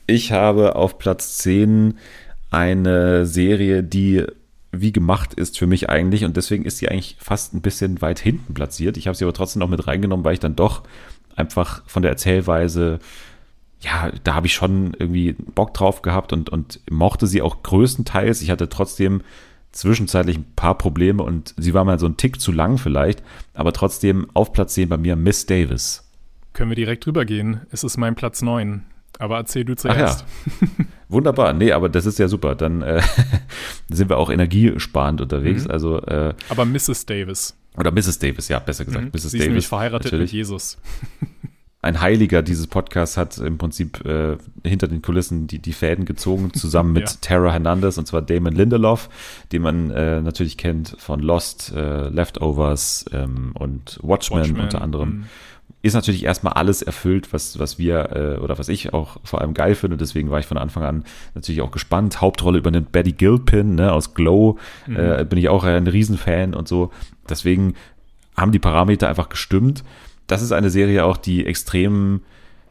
Ich 0.06 0.30
habe 0.30 0.76
auf 0.76 0.98
Platz 0.98 1.38
10 1.38 1.98
eine 2.50 3.26
Serie, 3.26 3.82
die 3.82 4.24
wie 4.70 4.92
gemacht 4.92 5.34
ist 5.34 5.58
für 5.58 5.66
mich 5.66 5.88
eigentlich 5.88 6.24
und 6.24 6.36
deswegen 6.36 6.64
ist 6.64 6.78
sie 6.78 6.88
eigentlich 6.88 7.16
fast 7.18 7.54
ein 7.54 7.62
bisschen 7.62 8.00
weit 8.02 8.20
hinten 8.20 8.54
platziert. 8.54 8.96
Ich 8.96 9.08
habe 9.08 9.16
sie 9.16 9.24
aber 9.24 9.32
trotzdem 9.32 9.60
noch 9.60 9.68
mit 9.68 9.86
reingenommen, 9.86 10.24
weil 10.24 10.34
ich 10.34 10.40
dann 10.40 10.54
doch 10.54 10.82
einfach 11.34 11.82
von 11.86 12.02
der 12.02 12.12
Erzählweise, 12.12 13.00
ja, 13.80 14.12
da 14.22 14.34
habe 14.34 14.46
ich 14.46 14.54
schon 14.54 14.94
irgendwie 14.98 15.32
Bock 15.32 15.74
drauf 15.74 16.02
gehabt 16.02 16.32
und, 16.32 16.50
und 16.50 16.80
mochte 16.88 17.26
sie 17.26 17.42
auch 17.42 17.64
größtenteils. 17.64 18.42
Ich 18.42 18.50
hatte 18.50 18.68
trotzdem 18.68 19.22
zwischenzeitlich 19.72 20.38
ein 20.38 20.52
paar 20.54 20.78
Probleme 20.78 21.22
und 21.22 21.52
sie 21.56 21.74
war 21.74 21.84
mal 21.84 21.98
so 21.98 22.06
ein 22.06 22.16
Tick 22.16 22.40
zu 22.40 22.52
lang 22.52 22.78
vielleicht, 22.78 23.24
aber 23.54 23.72
trotzdem 23.72 24.28
auf 24.34 24.52
Platz 24.52 24.74
10 24.74 24.88
bei 24.88 24.98
mir 24.98 25.16
Miss 25.16 25.46
Davis. 25.46 26.05
Können 26.56 26.70
wir 26.70 26.76
direkt 26.76 27.06
rübergehen? 27.06 27.60
Es 27.70 27.84
ist 27.84 27.98
mein 27.98 28.14
Platz 28.14 28.40
9. 28.40 28.82
Aber 29.18 29.36
erzähl 29.36 29.66
du 29.66 29.76
zuerst. 29.76 30.24
Ja. 30.48 30.68
Wunderbar. 31.10 31.52
Nee, 31.52 31.72
aber 31.72 31.90
das 31.90 32.06
ist 32.06 32.18
ja 32.18 32.28
super. 32.28 32.54
Dann 32.54 32.80
äh, 32.80 33.02
sind 33.90 34.08
wir 34.08 34.16
auch 34.16 34.30
energiesparend 34.30 35.20
unterwegs. 35.20 35.64
Mhm. 35.64 35.70
Also, 35.70 36.00
äh, 36.00 36.32
aber 36.48 36.64
Mrs. 36.64 37.04
Davis. 37.04 37.54
Oder 37.76 37.92
Mrs. 37.92 38.20
Davis, 38.20 38.48
ja, 38.48 38.58
besser 38.58 38.86
gesagt. 38.86 39.04
Mhm. 39.04 39.10
Mrs. 39.12 39.32
Sie 39.32 39.38
ist 39.38 39.44
nämlich 39.44 39.68
verheiratet 39.68 40.06
natürlich. 40.06 40.32
mit 40.32 40.38
Jesus. 40.38 40.78
Ein 41.82 42.00
Heiliger 42.00 42.40
dieses 42.40 42.68
Podcasts 42.68 43.18
hat 43.18 43.36
im 43.36 43.58
Prinzip 43.58 44.02
äh, 44.06 44.38
hinter 44.64 44.88
den 44.88 45.02
Kulissen 45.02 45.46
die, 45.46 45.58
die 45.58 45.74
Fäden 45.74 46.06
gezogen, 46.06 46.54
zusammen 46.54 46.94
mit 46.94 47.10
ja. 47.10 47.16
Tara 47.20 47.52
Hernandez, 47.52 47.98
und 47.98 48.06
zwar 48.06 48.22
Damon 48.22 48.54
Lindelof, 48.54 49.10
den 49.52 49.60
man 49.60 49.90
äh, 49.90 50.22
natürlich 50.22 50.56
kennt 50.56 50.96
von 50.98 51.20
Lost, 51.20 51.74
äh, 51.76 52.08
Leftovers 52.08 53.04
ähm, 53.12 53.52
und 53.52 53.98
Watchmen, 54.02 54.40
Watchmen, 54.40 54.60
unter 54.62 54.80
anderem. 54.80 55.08
Mhm 55.10 55.24
ist 55.82 55.94
natürlich 55.94 56.24
erstmal 56.24 56.54
alles 56.54 56.82
erfüllt, 56.82 57.32
was, 57.32 57.58
was 57.58 57.78
wir 57.78 58.10
äh, 58.12 58.40
oder 58.40 58.58
was 58.58 58.68
ich 58.68 58.92
auch 58.92 59.18
vor 59.24 59.40
allem 59.40 59.54
geil 59.54 59.74
finde. 59.74 59.96
Deswegen 59.96 60.30
war 60.30 60.40
ich 60.40 60.46
von 60.46 60.58
Anfang 60.58 60.82
an 60.82 61.04
natürlich 61.34 61.62
auch 61.62 61.70
gespannt. 61.70 62.20
Hauptrolle 62.20 62.58
übernimmt 62.58 62.92
Betty 62.92 63.12
Gilpin 63.12 63.76
ne, 63.76 63.92
aus 63.92 64.14
Glow. 64.14 64.58
Mhm. 64.86 64.96
Äh, 64.96 65.24
bin 65.28 65.38
ich 65.38 65.48
auch 65.48 65.64
ein 65.64 65.86
Riesenfan 65.86 66.54
und 66.54 66.66
so. 66.66 66.90
Deswegen 67.28 67.74
haben 68.36 68.52
die 68.52 68.58
Parameter 68.58 69.08
einfach 69.08 69.28
gestimmt. 69.28 69.84
Das 70.26 70.42
ist 70.42 70.52
eine 70.52 70.70
Serie 70.70 71.04
auch, 71.04 71.16
die 71.16 71.46
extrem 71.46 72.22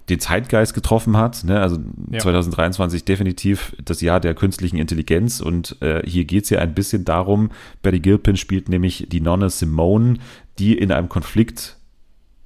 den 0.10 0.20
Zeitgeist 0.20 0.74
getroffen 0.74 1.18
hat. 1.18 1.44
Ne? 1.46 1.60
Also 1.60 1.78
ja. 2.12 2.20
2023 2.20 3.06
definitiv 3.06 3.76
das 3.84 4.02
Jahr 4.02 4.20
der 4.20 4.36
künstlichen 4.36 4.78
Intelligenz. 4.78 5.40
Und 5.40 5.82
äh, 5.82 6.04
hier 6.06 6.26
geht 6.26 6.44
es 6.44 6.50
ja 6.50 6.60
ein 6.60 6.76
bisschen 6.76 7.06
darum, 7.06 7.50
Betty 7.82 8.00
Gilpin 8.00 8.38
spielt 8.38 8.70
nämlich 8.70 9.08
die 9.10 9.22
Nonne 9.22 9.50
Simone, 9.50 10.18
die 10.60 10.78
in 10.78 10.92
einem 10.92 11.10
Konflikt 11.10 11.75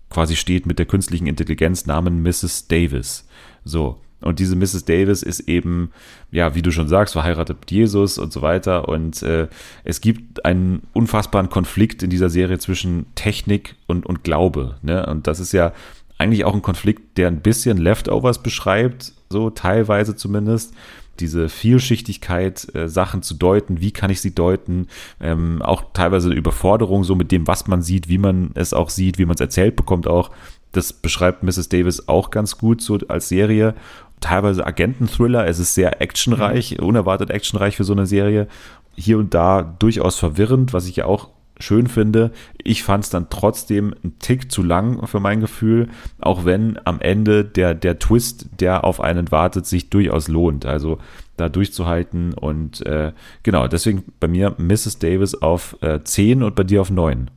quasi 0.10 0.36
steht 0.36 0.66
mit 0.66 0.80
der 0.80 0.86
künstlichen 0.86 1.28
Intelligenz 1.28 1.86
namen 1.86 2.22
Mrs. 2.24 2.68
Davis. 2.68 3.28
So, 3.63 4.00
Und 4.22 4.39
diese 4.39 4.56
Mrs. 4.56 4.86
Davis 4.86 5.24
ist 5.24 5.42
eben, 5.42 5.92
ja, 6.32 6.56
wie 6.56 6.62
du 6.62 6.72
schon 6.72 6.88
sagst, 6.88 7.13
verheiratet 7.13 7.58
mit 7.62 7.72
Jesus 7.72 8.18
und 8.18 8.34
so 8.34 8.42
weiter. 8.42 8.89
Und 8.89 9.22
äh, 9.24 9.48
es 9.84 10.01
gibt 10.01 10.46
einen 10.46 10.84
unfassbaren 10.94 11.50
Konflikt 11.50 12.04
in 12.04 12.10
dieser 12.10 12.30
Serie 12.30 12.60
zwischen 12.60 13.06
Technik 13.16 13.75
und, 13.88 14.06
und 14.06 14.24
Glaube. 14.24 14.78
Ne? 14.82 15.06
Und 15.06 15.28
das 15.28 15.39
ist 15.39 15.54
ja 15.54 15.74
eigentlich 16.18 16.44
auch 16.44 16.54
ein 16.54 16.62
Konflikt, 16.62 17.18
der 17.18 17.28
ein 17.28 17.42
bisschen 17.42 17.78
Leftovers 17.78 18.44
beschreibt, 18.44 19.13
so 19.30 19.50
teilweise 19.50 20.16
zumindest 20.16 20.74
diese 21.20 21.50
Vielschichtigkeit, 21.50 22.68
äh, 22.76 22.88
Sachen 22.88 23.22
zu 23.22 23.34
deuten, 23.34 23.82
wie 23.82 23.92
kann 23.92 24.10
ich 24.10 24.22
sie 24.22 24.34
deuten, 24.34 24.88
ähm, 25.20 25.62
auch 25.62 25.84
teilweise 25.94 26.32
Überforderung 26.32 27.04
so 27.04 27.16
mit 27.16 27.32
dem, 27.32 27.48
was 27.48 27.68
man 27.68 27.82
sieht, 27.82 28.10
wie 28.10 28.18
man 28.18 28.52
es 28.56 28.74
auch 28.74 28.90
sieht, 28.90 29.18
wie 29.18 29.26
man 29.26 29.36
es 29.36 29.42
erzählt 29.42 29.76
bekommt 29.76 30.08
auch. 30.08 30.32
Das 30.72 30.94
beschreibt 30.94 31.44
Mrs. 31.44 31.70
Davis 31.70 32.08
auch 32.08 32.30
ganz 32.30 32.58
gut 32.58 32.82
so 32.82 32.98
als 33.08 33.30
Serie. 33.30 33.74
Teilweise 34.22 34.66
Agenten-Thriller, 34.66 35.48
es 35.48 35.60
ist 35.60 35.74
sehr 35.74 36.02
actionreich, 36.02 36.78
mhm. 36.78 36.86
unerwartet 36.86 37.30
actionreich 37.32 37.78
für 37.78 37.84
so 37.84 37.94
eine 37.94 38.06
Serie. 38.06 38.48
Hier 38.96 39.18
und 39.18 39.34
da 39.34 39.64
durchaus 39.64 40.18
verwirrend, 40.18 40.74
was 40.74 40.88
ich 40.88 40.98
ja 40.98 41.06
auch 41.06 41.30
schön 41.60 41.88
finde. 41.88 42.32
Ich 42.63 42.84
fand 42.84 43.04
es 43.04 43.10
dann 43.10 43.30
trotzdem 43.30 43.94
ein 44.04 44.18
Tick 44.20 44.51
zu 44.51 44.63
lang 44.63 45.06
für 45.08 45.20
mein 45.20 45.42
Gefühl, 45.42 45.89
auch 46.20 46.46
wenn 46.46 46.80
am 46.86 47.00
Ende 47.01 47.44
der, 47.44 47.74
der 47.74 48.00
Twist, 48.00 48.48
der 48.60 48.84
auf 48.84 49.01
einen 49.01 49.32
wartet, 49.32 49.66
sich 49.66 49.89
durchaus 49.89 50.28
lohnt. 50.28 50.66
Also 50.66 51.00
da 51.38 51.50
durchzuhalten 51.50 52.34
und 52.34 52.86
äh, 52.86 53.13
genau, 53.44 53.68
deswegen 53.68 54.04
bei 54.20 54.28
mir 54.28 54.56
Mrs. 54.58 55.00
Davis 55.00 55.36
auf 55.36 55.78
äh, 55.82 56.04
10 56.04 56.44
und 56.44 56.56
bei 56.56 56.63
dir 56.63 56.82
auf 56.82 56.92
9. 56.92 57.32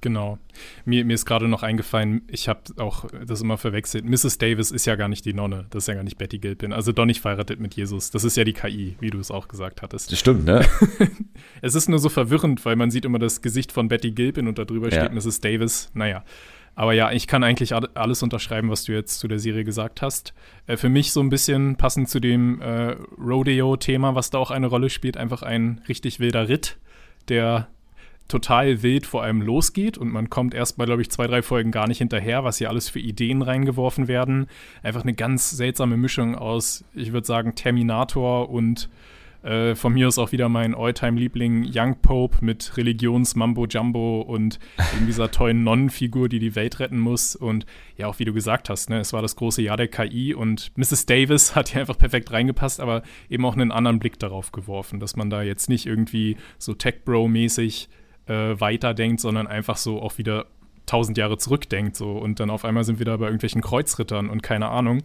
Genau. 0.00 0.38
Mir, 0.84 1.04
mir 1.04 1.14
ist 1.14 1.26
gerade 1.26 1.48
noch 1.48 1.62
eingefallen, 1.62 2.22
ich 2.28 2.48
habe 2.48 2.60
auch 2.78 3.06
das 3.26 3.40
immer 3.40 3.58
verwechselt. 3.58 4.04
Mrs. 4.04 4.38
Davis 4.38 4.70
ist 4.70 4.86
ja 4.86 4.94
gar 4.96 5.08
nicht 5.08 5.24
die 5.24 5.32
Nonne, 5.32 5.66
das 5.70 5.84
ist 5.84 5.88
ja 5.88 5.94
gar 5.94 6.02
nicht 6.02 6.18
Betty 6.18 6.38
Gilpin. 6.38 6.72
Also 6.72 6.92
doch 6.92 7.06
nicht 7.06 7.20
verheiratet 7.20 7.60
mit 7.60 7.74
Jesus. 7.74 8.10
Das 8.10 8.24
ist 8.24 8.36
ja 8.36 8.44
die 8.44 8.52
KI, 8.52 8.96
wie 9.00 9.10
du 9.10 9.18
es 9.18 9.30
auch 9.30 9.48
gesagt 9.48 9.82
hattest. 9.82 10.12
Das 10.12 10.18
stimmt, 10.18 10.44
ne? 10.44 10.64
es 11.62 11.74
ist 11.74 11.88
nur 11.88 11.98
so 11.98 12.08
verwirrend, 12.08 12.64
weil 12.64 12.76
man 12.76 12.90
sieht 12.90 13.04
immer 13.04 13.18
das 13.18 13.42
Gesicht 13.42 13.72
von 13.72 13.88
Betty 13.88 14.12
Gilpin 14.12 14.48
und 14.48 14.58
darüber 14.58 14.90
ja. 14.90 15.04
steht 15.04 15.12
Mrs. 15.12 15.40
Davis. 15.40 15.90
Naja. 15.94 16.24
Aber 16.76 16.92
ja, 16.92 17.10
ich 17.10 17.26
kann 17.26 17.42
eigentlich 17.42 17.74
alles 17.74 18.22
unterschreiben, 18.22 18.70
was 18.70 18.84
du 18.84 18.92
jetzt 18.92 19.18
zu 19.18 19.28
der 19.28 19.38
Serie 19.38 19.64
gesagt 19.64 20.02
hast. 20.02 20.34
Äh, 20.66 20.76
für 20.76 20.90
mich 20.90 21.10
so 21.10 21.20
ein 21.20 21.30
bisschen 21.30 21.76
passend 21.76 22.10
zu 22.10 22.20
dem 22.20 22.60
äh, 22.60 22.96
Rodeo-Thema, 23.18 24.14
was 24.14 24.28
da 24.28 24.38
auch 24.38 24.50
eine 24.50 24.66
Rolle 24.66 24.90
spielt, 24.90 25.16
einfach 25.16 25.42
ein 25.42 25.80
richtig 25.88 26.20
wilder 26.20 26.50
Ritt, 26.50 26.76
der 27.30 27.68
total 28.28 28.82
wild 28.82 29.06
vor 29.06 29.22
allem 29.22 29.40
losgeht 29.40 29.98
und 29.98 30.10
man 30.10 30.30
kommt 30.30 30.54
erst 30.54 30.78
mal, 30.78 30.84
glaube 30.84 31.02
ich, 31.02 31.10
zwei, 31.10 31.26
drei 31.26 31.42
Folgen 31.42 31.70
gar 31.70 31.86
nicht 31.86 31.98
hinterher, 31.98 32.44
was 32.44 32.58
hier 32.58 32.68
alles 32.68 32.88
für 32.88 32.98
Ideen 32.98 33.42
reingeworfen 33.42 34.08
werden. 34.08 34.46
Einfach 34.82 35.02
eine 35.02 35.14
ganz 35.14 35.50
seltsame 35.50 35.96
Mischung 35.96 36.34
aus, 36.34 36.84
ich 36.94 37.12
würde 37.12 37.26
sagen, 37.26 37.54
Terminator 37.54 38.50
und 38.50 38.88
äh, 39.46 39.76
von 39.76 39.92
mir 39.92 40.08
aus 40.08 40.18
auch 40.18 40.32
wieder 40.32 40.48
mein 40.48 40.74
Alltime-Liebling 40.74 41.70
Young 41.72 42.00
Pope 42.02 42.38
mit 42.44 42.76
Religions-Mambo-Jumbo 42.76 44.22
und 44.22 44.58
in 44.98 45.06
dieser 45.06 45.30
tollen 45.30 45.62
Nonnenfigur, 45.62 46.28
die 46.28 46.40
die 46.40 46.56
Welt 46.56 46.80
retten 46.80 46.98
muss. 46.98 47.36
Und 47.36 47.64
ja, 47.96 48.08
auch 48.08 48.18
wie 48.18 48.24
du 48.24 48.32
gesagt 48.32 48.68
hast, 48.68 48.90
ne, 48.90 48.98
es 48.98 49.12
war 49.12 49.22
das 49.22 49.36
große 49.36 49.62
Jahr 49.62 49.76
der 49.76 49.86
KI 49.86 50.34
und 50.34 50.72
Mrs. 50.76 51.06
Davis 51.06 51.54
hat 51.54 51.68
hier 51.68 51.80
einfach 51.80 51.96
perfekt 51.96 52.32
reingepasst, 52.32 52.80
aber 52.80 53.02
eben 53.30 53.44
auch 53.44 53.54
einen 53.54 53.70
anderen 53.70 54.00
Blick 54.00 54.18
darauf 54.18 54.50
geworfen, 54.50 54.98
dass 54.98 55.14
man 55.14 55.30
da 55.30 55.42
jetzt 55.42 55.68
nicht 55.68 55.86
irgendwie 55.86 56.36
so 56.58 56.74
Tech-Bro-mäßig 56.74 57.88
äh, 58.26 58.58
weiterdenkt, 58.58 59.20
sondern 59.20 59.46
einfach 59.46 59.76
so 59.76 60.00
auch 60.00 60.18
wieder 60.18 60.46
tausend 60.86 61.18
Jahre 61.18 61.36
zurückdenkt 61.36 61.96
so 61.96 62.12
und 62.12 62.38
dann 62.40 62.50
auf 62.50 62.64
einmal 62.64 62.84
sind 62.84 62.98
wir 62.98 63.06
da 63.06 63.16
bei 63.16 63.26
irgendwelchen 63.26 63.60
Kreuzrittern 63.60 64.28
und 64.28 64.42
keine 64.42 64.68
Ahnung. 64.68 65.02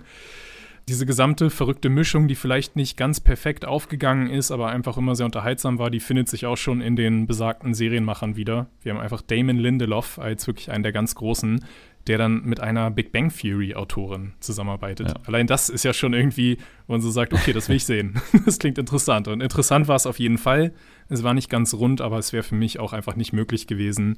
Diese 0.87 1.05
gesamte 1.05 1.51
verrückte 1.51 1.89
Mischung, 1.89 2.27
die 2.27 2.35
vielleicht 2.35 2.75
nicht 2.75 2.97
ganz 2.97 3.19
perfekt 3.19 3.65
aufgegangen 3.65 4.29
ist, 4.29 4.51
aber 4.51 4.69
einfach 4.69 4.97
immer 4.97 5.15
sehr 5.15 5.27
unterhaltsam 5.27 5.77
war, 5.77 5.91
die 5.91 5.99
findet 5.99 6.27
sich 6.27 6.47
auch 6.47 6.57
schon 6.57 6.81
in 6.81 6.95
den 6.95 7.27
besagten 7.27 7.73
Serienmachern 7.73 8.35
wieder. 8.35 8.67
Wir 8.81 8.93
haben 8.93 8.99
einfach 8.99 9.21
Damon 9.21 9.57
Lindelof 9.57 10.17
als 10.17 10.47
wirklich 10.47 10.71
einen 10.71 10.83
der 10.83 10.91
ganz 10.91 11.13
großen, 11.13 11.63
der 12.07 12.17
dann 12.17 12.43
mit 12.43 12.59
einer 12.59 12.89
Big 12.91 13.11
Bang 13.11 13.31
Theory 13.31 13.75
Autorin 13.75 14.33
zusammenarbeitet. 14.39 15.09
Ja. 15.09 15.15
Allein 15.25 15.47
das 15.47 15.69
ist 15.69 15.83
ja 15.83 15.93
schon 15.93 16.13
irgendwie, 16.13 16.57
wo 16.87 16.93
man 16.93 17.01
so 17.01 17.11
sagt, 17.11 17.33
okay, 17.33 17.53
das 17.53 17.69
will 17.69 17.75
ich 17.75 17.85
sehen. 17.85 18.19
das 18.45 18.59
klingt 18.59 18.77
interessant. 18.77 19.27
Und 19.27 19.41
interessant 19.41 19.87
war 19.87 19.95
es 19.95 20.07
auf 20.07 20.19
jeden 20.19 20.37
Fall. 20.37 20.73
Es 21.09 21.23
war 21.23 21.33
nicht 21.33 21.49
ganz 21.49 21.73
rund, 21.73 22.01
aber 22.01 22.17
es 22.17 22.33
wäre 22.33 22.43
für 22.43 22.55
mich 22.55 22.79
auch 22.79 22.93
einfach 22.93 23.15
nicht 23.15 23.33
möglich 23.33 23.67
gewesen, 23.67 24.17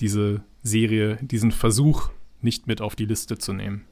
diese 0.00 0.42
Serie, 0.62 1.18
diesen 1.20 1.52
Versuch 1.52 2.10
nicht 2.40 2.66
mit 2.66 2.80
auf 2.80 2.96
die 2.96 3.06
Liste 3.06 3.38
zu 3.38 3.52
nehmen. 3.52 3.84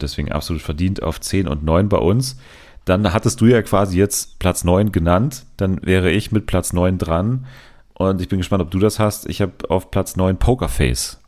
Deswegen 0.00 0.32
absolut 0.32 0.62
verdient 0.62 1.02
auf 1.02 1.20
10 1.20 1.48
und 1.48 1.64
9 1.64 1.88
bei 1.88 1.98
uns. 1.98 2.38
Dann 2.84 3.12
hattest 3.12 3.40
du 3.40 3.46
ja 3.46 3.62
quasi 3.62 3.98
jetzt 3.98 4.38
Platz 4.38 4.64
9 4.64 4.92
genannt. 4.92 5.46
Dann 5.56 5.84
wäre 5.84 6.10
ich 6.10 6.32
mit 6.32 6.46
Platz 6.46 6.72
9 6.72 6.98
dran. 6.98 7.46
Und 7.94 8.20
ich 8.20 8.28
bin 8.28 8.38
gespannt, 8.38 8.62
ob 8.62 8.70
du 8.70 8.78
das 8.78 8.98
hast. 8.98 9.26
Ich 9.28 9.40
habe 9.40 9.52
auf 9.68 9.90
Platz 9.90 10.16
9 10.16 10.38
Pokerface. 10.38 11.21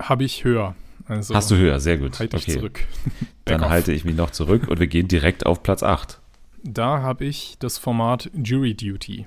Habe 0.00 0.24
ich 0.24 0.44
höher. 0.44 0.74
Also 1.06 1.34
Hast 1.34 1.50
du 1.50 1.56
höher, 1.56 1.80
sehr 1.80 1.98
gut. 1.98 2.18
Halte 2.18 2.36
okay. 2.36 2.44
ich 2.48 2.54
zurück. 2.54 2.80
Dann 3.44 3.68
halte 3.68 3.92
ich 3.92 4.04
mich 4.04 4.16
noch 4.16 4.30
zurück 4.30 4.68
und 4.68 4.78
wir 4.78 4.86
gehen 4.86 5.08
direkt 5.08 5.46
auf 5.46 5.62
Platz 5.62 5.82
8. 5.82 6.20
Da 6.62 7.00
habe 7.00 7.24
ich 7.24 7.56
das 7.58 7.78
Format 7.78 8.30
Jury 8.34 8.74
Duty. 8.74 9.26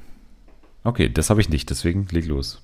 Okay, 0.84 1.10
das 1.10 1.30
habe 1.30 1.42
ich 1.42 1.50
nicht, 1.50 1.70
deswegen 1.70 2.08
leg 2.12 2.26
los. 2.26 2.62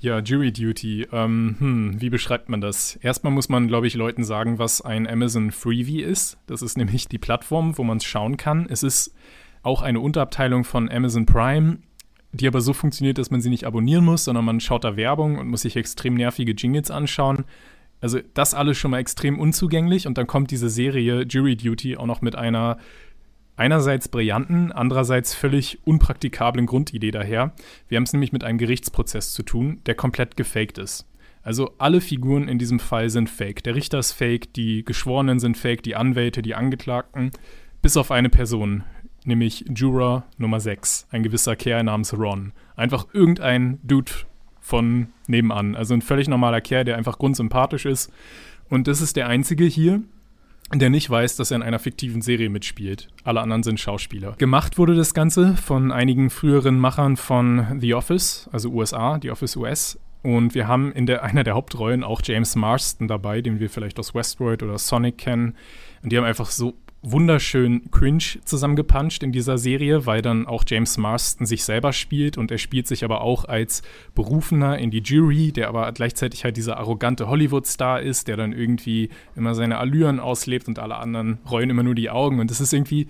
Ja, 0.00 0.18
Jury 0.18 0.52
Duty. 0.52 1.08
Ähm, 1.12 1.56
hm, 1.58 2.00
wie 2.00 2.10
beschreibt 2.10 2.48
man 2.48 2.60
das? 2.60 2.96
Erstmal 2.96 3.32
muss 3.32 3.48
man, 3.48 3.68
glaube 3.68 3.86
ich, 3.86 3.94
Leuten 3.94 4.22
sagen, 4.22 4.58
was 4.58 4.82
ein 4.82 5.08
Amazon 5.08 5.50
Freebie 5.50 6.02
ist. 6.02 6.36
Das 6.46 6.62
ist 6.62 6.76
nämlich 6.76 7.08
die 7.08 7.18
Plattform, 7.18 7.78
wo 7.78 7.84
man 7.84 7.96
es 7.96 8.04
schauen 8.04 8.36
kann. 8.36 8.66
Es 8.68 8.82
ist 8.82 9.14
auch 9.62 9.82
eine 9.82 10.00
Unterabteilung 10.00 10.64
von 10.64 10.90
Amazon 10.90 11.26
Prime 11.26 11.78
die 12.34 12.46
aber 12.46 12.60
so 12.60 12.72
funktioniert, 12.72 13.18
dass 13.18 13.30
man 13.30 13.40
sie 13.40 13.50
nicht 13.50 13.64
abonnieren 13.64 14.04
muss, 14.04 14.24
sondern 14.24 14.44
man 14.44 14.60
schaut 14.60 14.84
da 14.84 14.96
Werbung 14.96 15.38
und 15.38 15.48
muss 15.48 15.62
sich 15.62 15.76
extrem 15.76 16.14
nervige 16.14 16.52
Jingles 16.52 16.90
anschauen. 16.90 17.44
Also 18.00 18.18
das 18.34 18.54
alles 18.54 18.76
schon 18.76 18.90
mal 18.90 18.98
extrem 18.98 19.38
unzugänglich 19.38 20.06
und 20.06 20.18
dann 20.18 20.26
kommt 20.26 20.50
diese 20.50 20.68
Serie 20.68 21.22
Jury 21.22 21.56
Duty 21.56 21.96
auch 21.96 22.06
noch 22.06 22.20
mit 22.20 22.36
einer 22.36 22.76
einerseits 23.56 24.08
brillanten, 24.08 24.72
andererseits 24.72 25.34
völlig 25.34 25.78
unpraktikablen 25.86 26.66
Grundidee 26.66 27.12
daher. 27.12 27.54
Wir 27.88 27.96
haben 27.96 28.04
es 28.04 28.12
nämlich 28.12 28.32
mit 28.32 28.44
einem 28.44 28.58
Gerichtsprozess 28.58 29.32
zu 29.32 29.42
tun, 29.42 29.80
der 29.86 29.94
komplett 29.94 30.36
gefaked 30.36 30.78
ist. 30.78 31.06
Also 31.42 31.72
alle 31.78 32.00
Figuren 32.00 32.48
in 32.48 32.58
diesem 32.58 32.80
Fall 32.80 33.10
sind 33.10 33.28
fake. 33.28 33.62
Der 33.62 33.74
Richter 33.74 33.98
ist 33.98 34.12
fake, 34.12 34.52
die 34.54 34.84
Geschworenen 34.84 35.38
sind 35.38 35.56
fake, 35.56 35.82
die 35.82 35.94
Anwälte, 35.94 36.42
die 36.42 36.54
Angeklagten, 36.54 37.30
bis 37.82 37.96
auf 37.96 38.10
eine 38.10 38.30
Person, 38.30 38.82
nämlich 39.24 39.64
Juror 39.74 40.24
Nummer 40.38 40.60
6, 40.60 41.08
ein 41.10 41.22
gewisser 41.22 41.56
Kerl 41.56 41.84
namens 41.84 42.16
Ron. 42.16 42.52
Einfach 42.76 43.06
irgendein 43.12 43.78
Dude 43.82 44.12
von 44.60 45.08
nebenan. 45.26 45.74
Also 45.74 45.94
ein 45.94 46.02
völlig 46.02 46.28
normaler 46.28 46.60
Kerl, 46.60 46.84
der 46.84 46.96
einfach 46.96 47.18
grundsympathisch 47.18 47.84
ist. 47.84 48.12
Und 48.70 48.88
das 48.88 49.00
ist 49.00 49.16
der 49.16 49.28
einzige 49.28 49.64
hier, 49.64 50.02
der 50.72 50.90
nicht 50.90 51.08
weiß, 51.08 51.36
dass 51.36 51.50
er 51.50 51.56
in 51.56 51.62
einer 51.62 51.78
fiktiven 51.78 52.22
Serie 52.22 52.48
mitspielt. 52.48 53.08
Alle 53.22 53.40
anderen 53.40 53.62
sind 53.62 53.78
Schauspieler. 53.78 54.32
Gemacht 54.38 54.78
wurde 54.78 54.94
das 54.94 55.12
Ganze 55.12 55.56
von 55.56 55.92
einigen 55.92 56.30
früheren 56.30 56.78
Machern 56.78 57.16
von 57.16 57.78
The 57.80 57.94
Office, 57.94 58.48
also 58.52 58.70
USA, 58.70 59.18
The 59.20 59.30
Office 59.30 59.56
US. 59.56 59.98
Und 60.22 60.54
wir 60.54 60.66
haben 60.66 60.90
in 60.92 61.04
der, 61.04 61.22
einer 61.24 61.44
der 61.44 61.54
Hauptrollen 61.54 62.02
auch 62.02 62.22
James 62.24 62.56
Marston 62.56 63.08
dabei, 63.08 63.42
den 63.42 63.60
wir 63.60 63.68
vielleicht 63.68 63.98
aus 63.98 64.14
Westworld 64.14 64.62
oder 64.62 64.78
Sonic 64.78 65.18
kennen. 65.18 65.54
Und 66.02 66.10
die 66.10 66.16
haben 66.16 66.24
einfach 66.24 66.50
so 66.50 66.74
wunderschön 67.04 67.90
cringe 67.90 68.40
zusammengepanscht 68.44 69.22
in 69.22 69.30
dieser 69.30 69.58
Serie, 69.58 70.06
weil 70.06 70.22
dann 70.22 70.46
auch 70.46 70.64
James 70.66 70.96
Marston 70.96 71.46
sich 71.46 71.64
selber 71.64 71.92
spielt 71.92 72.38
und 72.38 72.50
er 72.50 72.58
spielt 72.58 72.86
sich 72.86 73.04
aber 73.04 73.20
auch 73.20 73.44
als 73.44 73.82
Berufener 74.14 74.78
in 74.78 74.90
die 74.90 75.02
Jury, 75.02 75.52
der 75.52 75.68
aber 75.68 75.92
gleichzeitig 75.92 76.44
halt 76.44 76.56
dieser 76.56 76.78
arrogante 76.78 77.28
Hollywood-Star 77.28 78.00
ist, 78.00 78.26
der 78.26 78.36
dann 78.36 78.52
irgendwie 78.52 79.10
immer 79.36 79.54
seine 79.54 79.78
Allüren 79.78 80.18
auslebt 80.18 80.66
und 80.66 80.78
alle 80.78 80.96
anderen 80.96 81.38
rollen 81.50 81.70
immer 81.70 81.82
nur 81.82 81.94
die 81.94 82.10
Augen 82.10 82.40
und 82.40 82.50
es 82.50 82.60
ist 82.60 82.72
irgendwie 82.72 83.08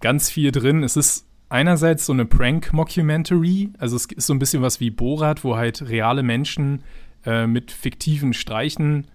ganz 0.00 0.28
viel 0.28 0.50
drin. 0.50 0.82
Es 0.82 0.96
ist 0.96 1.26
einerseits 1.48 2.06
so 2.06 2.12
eine 2.12 2.24
Prank-Mockumentary, 2.24 3.70
also 3.78 3.94
es 3.94 4.06
ist 4.06 4.26
so 4.26 4.34
ein 4.34 4.38
bisschen 4.40 4.62
was 4.62 4.80
wie 4.80 4.90
Borat, 4.90 5.44
wo 5.44 5.56
halt 5.56 5.88
reale 5.88 6.24
Menschen 6.24 6.82
äh, 7.24 7.46
mit 7.46 7.70
fiktiven 7.70 8.32
Streichen 8.32 9.06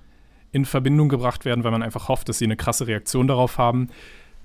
in 0.55 0.63
Verbindung 0.63 1.09
gebracht 1.09 1.43
werden, 1.43 1.65
weil 1.65 1.71
man 1.71 1.83
einfach 1.83 2.07
hofft, 2.07 2.29
dass 2.29 2.38
sie 2.38 2.45
eine 2.45 2.55
krasse 2.55 2.88
Reaktion 2.88 3.27
darauf 3.27 3.57
haben. 3.57 3.89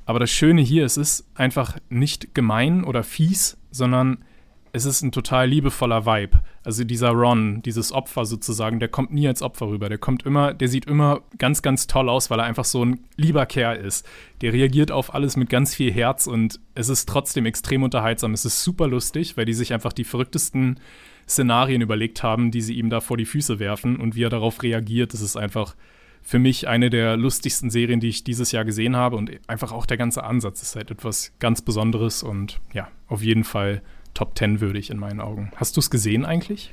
Aber 0.07 0.19
das 0.19 0.29
Schöne 0.29 0.61
hier, 0.61 0.85
es 0.85 0.97
ist 0.97 1.25
einfach 1.37 1.79
nicht 1.89 2.35
gemein 2.35 2.83
oder 2.83 3.05
fies, 3.05 3.59
sondern 3.71 4.25
es 4.73 4.87
ist 4.87 5.03
ein 5.03 5.13
total 5.13 5.49
liebevoller 5.49 6.07
Vibe. 6.07 6.41
Also 6.65 6.83
dieser 6.83 7.11
Ron, 7.11 7.63
dieses 7.63 7.93
Opfer 7.93 8.25
sozusagen, 8.25 8.81
der 8.81 8.89
kommt 8.89 9.13
nie 9.13 9.29
als 9.29 9.41
Opfer 9.41 9.69
rüber. 9.69 9.89
Der 9.89 9.99
kommt 9.99 10.25
immer, 10.25 10.53
der 10.53 10.67
sieht 10.67 10.87
immer 10.87 11.21
ganz, 11.39 11.63
ganz 11.63 11.87
toll 11.87 12.09
aus, 12.09 12.29
weil 12.29 12.41
er 12.41 12.45
einfach 12.45 12.65
so 12.65 12.85
ein 12.85 12.99
lieber 13.17 13.47
Kerl 13.47 13.77
ist. 13.77 14.05
Der 14.41 14.53
reagiert 14.53 14.91
auf 14.91 15.15
alles 15.15 15.37
mit 15.37 15.49
ganz 15.49 15.77
viel 15.77 15.93
Herz 15.93 16.27
und 16.27 16.59
es 16.75 16.89
ist 16.89 17.09
trotzdem 17.09 17.47
extrem 17.47 17.85
unterhaltsam. 17.85 18.35
Es 18.35 18.45
ist 18.45 18.65
super 18.65 18.89
lustig, 18.89 19.37
weil 19.37 19.45
die 19.45 19.55
sich 19.55 19.73
einfach 19.73 19.93
die 19.93 20.05
verrücktesten 20.05 20.81
Szenarien 21.29 21.83
überlegt 21.83 22.25
haben, 22.25 22.51
die 22.51 22.63
sie 22.63 22.75
ihm 22.75 22.91
da 22.91 22.99
vor 22.99 23.17
die 23.17 23.27
Füße 23.27 23.61
werfen 23.61 23.95
und 23.95 24.17
wie 24.17 24.25
er 24.25 24.31
darauf 24.31 24.65
reagiert. 24.65 25.13
Das 25.13 25.21
ist 25.21 25.37
einfach 25.37 25.77
für 26.23 26.39
mich 26.39 26.69
eine 26.69 26.91
der 26.91 27.17
lustigsten 27.17 27.71
Serien, 27.71 28.01
die 28.01 28.09
ich 28.09 28.25
dieses 28.25 28.53
Jahr 28.53 28.65
gesehen 28.65 28.97
habe. 28.97 29.17
Und 29.17 29.31
einfach 29.47 29.73
auch 29.73 29.87
der 29.87 29.97
ganze 29.97 30.25
Ansatz 30.25 30.63
ist 30.63 30.77
halt 30.77 30.91
etwas 30.91 31.33
ganz 31.39 31.63
Besonderes 31.63 32.23
und 32.23 32.61
ja, 32.73 32.89
auf 33.09 33.23
jeden 33.23 33.45
Fall 33.45 33.83
Top 34.15 34.37
10 34.37 34.61
würdig 34.61 34.91
in 34.91 34.99
meinen 34.99 35.21
Augen. 35.21 35.51
Hast 35.57 35.77
du 35.77 35.81
es 35.81 35.91
gesehen 35.91 36.25
eigentlich? 36.25 36.73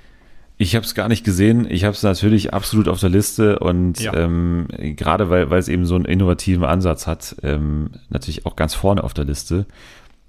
Ich 0.59 0.75
habe 0.75 0.85
es 0.85 0.95
gar 0.95 1.07
nicht 1.07 1.23
gesehen. 1.23 1.67
Ich 1.69 1.83
habe 1.83 1.93
es 1.93 2.01
natürlich 2.01 2.53
absolut 2.53 2.87
auf 2.87 2.99
der 2.99 3.09
Liste 3.09 3.59
und 3.59 3.99
ja. 3.99 4.13
ähm, 4.13 4.67
gerade 4.69 5.29
weil, 5.29 5.51
weil 5.51 5.59
es 5.59 5.67
eben 5.67 5.85
so 5.85 5.95
einen 5.95 6.05
innovativen 6.05 6.63
Ansatz 6.63 7.05
hat, 7.05 7.35
ähm, 7.43 7.91
natürlich 8.09 8.47
auch 8.47 8.55
ganz 8.55 8.73
vorne 8.73 9.03
auf 9.03 9.13
der 9.13 9.25
Liste. 9.25 9.67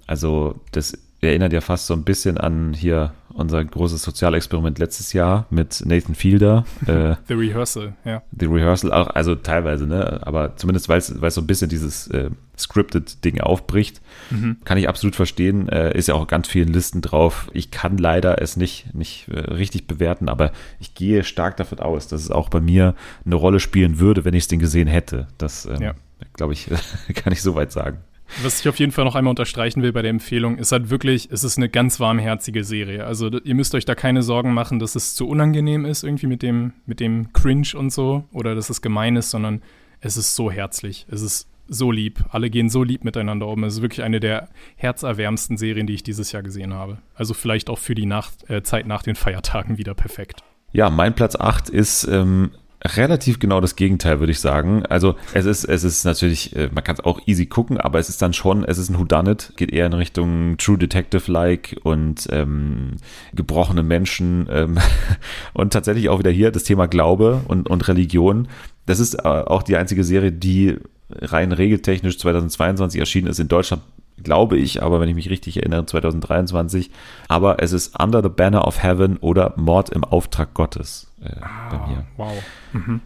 Also 0.05 0.59
das 0.71 0.97
erinnert 1.21 1.51
ja 1.51 1.61
fast 1.61 1.87
so 1.87 1.95
ein 1.95 2.03
bisschen 2.03 2.37
an 2.37 2.73
hier 2.73 3.13
unser 3.33 3.63
großes 3.63 4.01
Sozialexperiment 4.01 4.79
letztes 4.79 5.13
Jahr 5.13 5.45
mit 5.49 5.83
Nathan 5.85 6.15
Fielder. 6.15 6.65
Äh, 6.85 7.15
The 7.27 7.33
Rehearsal, 7.33 7.93
ja. 8.05 8.21
The 8.37 8.45
Rehearsal 8.45 8.91
auch, 8.91 9.07
also 9.07 9.35
teilweise, 9.35 9.87
ne? 9.87 10.19
Aber 10.23 10.55
zumindest, 10.55 10.89
weil 10.89 10.97
es 10.97 11.07
so 11.07 11.41
ein 11.41 11.47
bisschen 11.47 11.69
dieses 11.69 12.07
äh, 12.07 12.29
Scripted-Ding 12.57 13.41
aufbricht, 13.41 14.01
mhm. 14.29 14.57
kann 14.65 14.77
ich 14.77 14.89
absolut 14.89 15.15
verstehen. 15.15 15.69
Äh, 15.69 15.97
ist 15.97 16.07
ja 16.07 16.15
auch 16.15 16.27
ganz 16.27 16.47
vielen 16.47 16.73
Listen 16.73 17.01
drauf. 17.01 17.49
Ich 17.53 17.71
kann 17.71 17.97
leider 17.97 18.41
es 18.41 18.57
nicht, 18.57 18.93
nicht 18.93 19.27
äh, 19.29 19.39
richtig 19.39 19.87
bewerten, 19.87 20.29
aber 20.29 20.51
ich 20.79 20.95
gehe 20.95 21.23
stark 21.23 21.57
davon 21.57 21.79
aus, 21.79 22.07
dass 22.07 22.21
es 22.21 22.31
auch 22.31 22.49
bei 22.49 22.59
mir 22.59 22.95
eine 23.25 23.35
Rolle 23.35 23.59
spielen 23.59 23.99
würde, 23.99 24.25
wenn 24.25 24.33
ich 24.33 24.43
es 24.43 24.47
den 24.47 24.59
gesehen 24.59 24.87
hätte. 24.87 25.27
Das, 25.37 25.65
ähm, 25.65 25.81
ja. 25.81 25.93
glaube 26.33 26.53
ich, 26.53 26.69
kann 27.15 27.33
ich 27.33 27.41
soweit 27.41 27.71
sagen. 27.71 27.99
Was 28.43 28.61
ich 28.61 28.69
auf 28.69 28.77
jeden 28.77 28.91
Fall 28.91 29.05
noch 29.05 29.15
einmal 29.15 29.31
unterstreichen 29.31 29.81
will 29.81 29.91
bei 29.91 30.01
der 30.01 30.11
Empfehlung, 30.11 30.57
ist 30.57 30.71
halt 30.71 30.89
wirklich, 30.89 31.29
es 31.31 31.43
ist 31.43 31.57
eine 31.57 31.69
ganz 31.69 31.99
warmherzige 31.99 32.63
Serie. 32.63 33.05
Also 33.05 33.29
ihr 33.29 33.55
müsst 33.55 33.75
euch 33.75 33.85
da 33.85 33.95
keine 33.95 34.23
Sorgen 34.23 34.53
machen, 34.53 34.79
dass 34.79 34.95
es 34.95 35.15
zu 35.15 35.27
unangenehm 35.27 35.85
ist, 35.85 36.03
irgendwie 36.03 36.27
mit 36.27 36.41
dem, 36.41 36.73
mit 36.85 36.99
dem 36.99 37.33
Cringe 37.33 37.69
und 37.75 37.91
so, 37.91 38.25
oder 38.31 38.55
dass 38.55 38.69
es 38.69 38.81
gemein 38.81 39.15
ist, 39.15 39.31
sondern 39.31 39.61
es 40.01 40.17
ist 40.17 40.35
so 40.35 40.51
herzlich. 40.51 41.05
Es 41.09 41.21
ist 41.21 41.49
so 41.67 41.91
lieb. 41.91 42.23
Alle 42.29 42.49
gehen 42.49 42.69
so 42.69 42.83
lieb 42.83 43.03
miteinander 43.03 43.47
um. 43.47 43.63
Es 43.63 43.75
ist 43.75 43.81
wirklich 43.81 44.03
eine 44.03 44.19
der 44.19 44.49
herzerwärmendsten 44.75 45.57
Serien, 45.57 45.87
die 45.87 45.93
ich 45.93 46.03
dieses 46.03 46.31
Jahr 46.31 46.43
gesehen 46.43 46.73
habe. 46.73 46.97
Also 47.15 47.33
vielleicht 47.33 47.69
auch 47.69 47.77
für 47.77 47.95
die 47.95 48.05
Nacht, 48.05 48.49
äh, 48.49 48.63
Zeit 48.63 48.87
nach 48.87 49.03
den 49.03 49.15
Feiertagen 49.15 49.77
wieder 49.77 49.93
perfekt. 49.93 50.43
Ja, 50.71 50.89
mein 50.89 51.15
Platz 51.15 51.35
8 51.35 51.69
ist 51.69 52.05
ähm, 52.05 52.51
relativ 52.83 53.39
genau 53.39 53.59
das 53.59 53.75
Gegenteil, 53.75 54.19
würde 54.19 54.31
ich 54.31 54.39
sagen. 54.39 54.85
Also 54.85 55.15
es 55.33 55.45
ist, 55.45 55.65
es 55.65 55.83
ist 55.83 56.05
natürlich, 56.05 56.55
äh, 56.55 56.69
man 56.73 56.83
kann 56.83 56.95
es 56.95 57.03
auch 57.03 57.19
easy 57.25 57.45
gucken, 57.45 57.77
aber 57.77 57.99
es 57.99 58.09
ist 58.09 58.21
dann 58.21 58.33
schon, 58.33 58.63
es 58.63 58.77
ist 58.77 58.89
ein 58.89 58.97
Whodunit, 58.97 59.53
geht 59.57 59.71
eher 59.71 59.85
in 59.85 59.93
Richtung 59.93 60.57
True 60.57 60.77
Detective-like 60.77 61.77
und 61.83 62.27
ähm, 62.31 62.97
gebrochene 63.33 63.83
Menschen 63.83 64.47
ähm, 64.49 64.77
und 65.53 65.73
tatsächlich 65.73 66.09
auch 66.09 66.19
wieder 66.19 66.31
hier 66.31 66.51
das 66.51 66.63
Thema 66.63 66.87
Glaube 66.87 67.41
und, 67.47 67.69
und 67.69 67.87
Religion. 67.87 68.47
Das 68.85 68.99
ist 68.99 69.15
äh, 69.15 69.27
auch 69.27 69.63
die 69.63 69.75
einzige 69.75 70.03
Serie, 70.03 70.31
die 70.31 70.77
rein 71.11 71.51
regeltechnisch 71.51 72.17
2022 72.17 72.99
erschienen 72.99 73.27
ist 73.27 73.39
in 73.39 73.47
Deutschland 73.47 73.81
glaube 74.21 74.57
ich, 74.57 74.83
aber 74.83 74.99
wenn 74.99 75.07
ich 75.07 75.15
mich 75.15 75.29
richtig 75.29 75.55
erinnere, 75.55 75.85
2023. 75.85 76.91
Aber 77.29 77.63
es 77.63 77.71
ist 77.71 77.97
Under 77.97 78.21
the 78.21 78.27
Banner 78.27 78.67
of 78.67 78.83
Heaven 78.83 79.15
oder 79.15 79.53
Mord 79.55 79.91
im 79.91 80.03
Auftrag 80.03 80.53
Gottes 80.53 81.08
äh, 81.21 81.35
ah, 81.41 81.69
bei 81.69 81.87
mir. 81.87 82.05
Wow. 82.17 82.43
Mhm. 82.73 83.01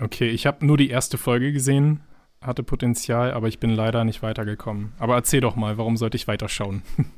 Okay, 0.00 0.28
ich 0.28 0.46
habe 0.46 0.64
nur 0.64 0.76
die 0.76 0.90
erste 0.90 1.18
Folge 1.18 1.52
gesehen, 1.52 2.00
hatte 2.40 2.62
Potenzial, 2.62 3.32
aber 3.32 3.48
ich 3.48 3.58
bin 3.58 3.70
leider 3.70 4.04
nicht 4.04 4.22
weitergekommen. 4.22 4.92
Aber 4.98 5.14
erzähl 5.14 5.40
doch 5.40 5.56
mal, 5.56 5.76
warum 5.76 5.96
sollte 5.96 6.16
ich 6.16 6.28
weiterschauen? 6.28 6.82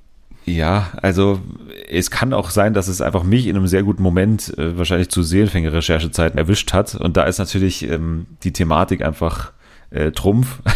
Ja, 0.44 0.90
also 1.00 1.40
es 1.88 2.10
kann 2.10 2.32
auch 2.32 2.50
sein, 2.50 2.74
dass 2.74 2.88
es 2.88 3.00
einfach 3.00 3.22
mich 3.22 3.46
in 3.46 3.56
einem 3.56 3.68
sehr 3.68 3.84
guten 3.84 4.02
Moment 4.02 4.52
äh, 4.58 4.76
wahrscheinlich 4.76 5.08
zu 5.08 5.22
Seelenfänger-Recherchezeiten 5.22 6.36
erwischt 6.36 6.72
hat. 6.72 6.96
Und 6.96 7.16
da 7.16 7.24
ist 7.24 7.38
natürlich 7.38 7.88
ähm, 7.88 8.26
die 8.42 8.52
Thematik 8.52 9.02
einfach 9.02 9.51
äh, 9.92 10.12
Trumpf. 10.12 10.60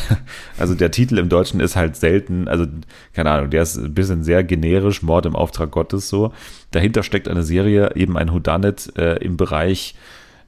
Also 0.59 0.75
der 0.75 0.91
Titel 0.91 1.19
im 1.19 1.29
Deutschen 1.29 1.61
ist 1.61 1.77
halt 1.77 1.97
selten, 1.97 2.49
also 2.49 2.65
keine 3.13 3.31
Ahnung, 3.31 3.51
der 3.51 3.63
ist 3.63 3.77
ein 3.77 3.93
bisschen 3.93 4.25
sehr 4.25 4.43
generisch, 4.43 5.03
Mord 5.03 5.27
im 5.27 5.37
Auftrag 5.37 5.71
Gottes 5.71 6.09
so. 6.09 6.33
Dahinter 6.71 7.03
steckt 7.03 7.29
eine 7.29 7.43
Serie, 7.43 7.95
eben 7.95 8.17
ein 8.17 8.33
Houdanet 8.33 8.97
äh, 8.97 9.17
im 9.17 9.37
Bereich 9.37 9.95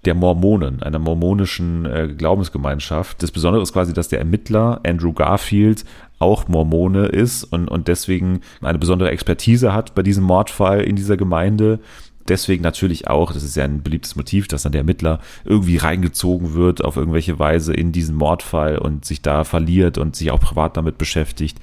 der 0.06 0.14
Mormonen, 0.14 0.82
einer 0.82 0.98
mormonischen 0.98 1.84
äh, 1.84 2.08
Glaubensgemeinschaft. 2.16 3.22
Das 3.22 3.30
Besondere 3.30 3.62
ist 3.62 3.72
quasi, 3.74 3.92
dass 3.92 4.08
der 4.08 4.20
Ermittler 4.20 4.80
Andrew 4.86 5.12
Garfield 5.12 5.84
auch 6.18 6.48
Mormone 6.48 7.06
ist 7.06 7.44
und, 7.44 7.68
und 7.68 7.88
deswegen 7.88 8.40
eine 8.62 8.78
besondere 8.78 9.10
Expertise 9.10 9.74
hat 9.74 9.94
bei 9.94 10.02
diesem 10.02 10.24
Mordfall 10.24 10.80
in 10.80 10.96
dieser 10.96 11.16
Gemeinde 11.16 11.80
deswegen 12.28 12.62
natürlich 12.62 13.08
auch, 13.08 13.32
das 13.32 13.42
ist 13.42 13.56
ja 13.56 13.64
ein 13.64 13.82
beliebtes 13.82 14.16
Motiv, 14.16 14.48
dass 14.48 14.62
dann 14.62 14.72
der 14.72 14.80
Ermittler 14.80 15.20
irgendwie 15.44 15.76
reingezogen 15.76 16.54
wird 16.54 16.84
auf 16.84 16.96
irgendwelche 16.96 17.38
Weise 17.38 17.72
in 17.74 17.92
diesen 17.92 18.16
Mordfall 18.16 18.78
und 18.78 19.04
sich 19.04 19.22
da 19.22 19.44
verliert 19.44 19.98
und 19.98 20.16
sich 20.16 20.30
auch 20.30 20.40
privat 20.40 20.76
damit 20.76 20.98
beschäftigt 20.98 21.58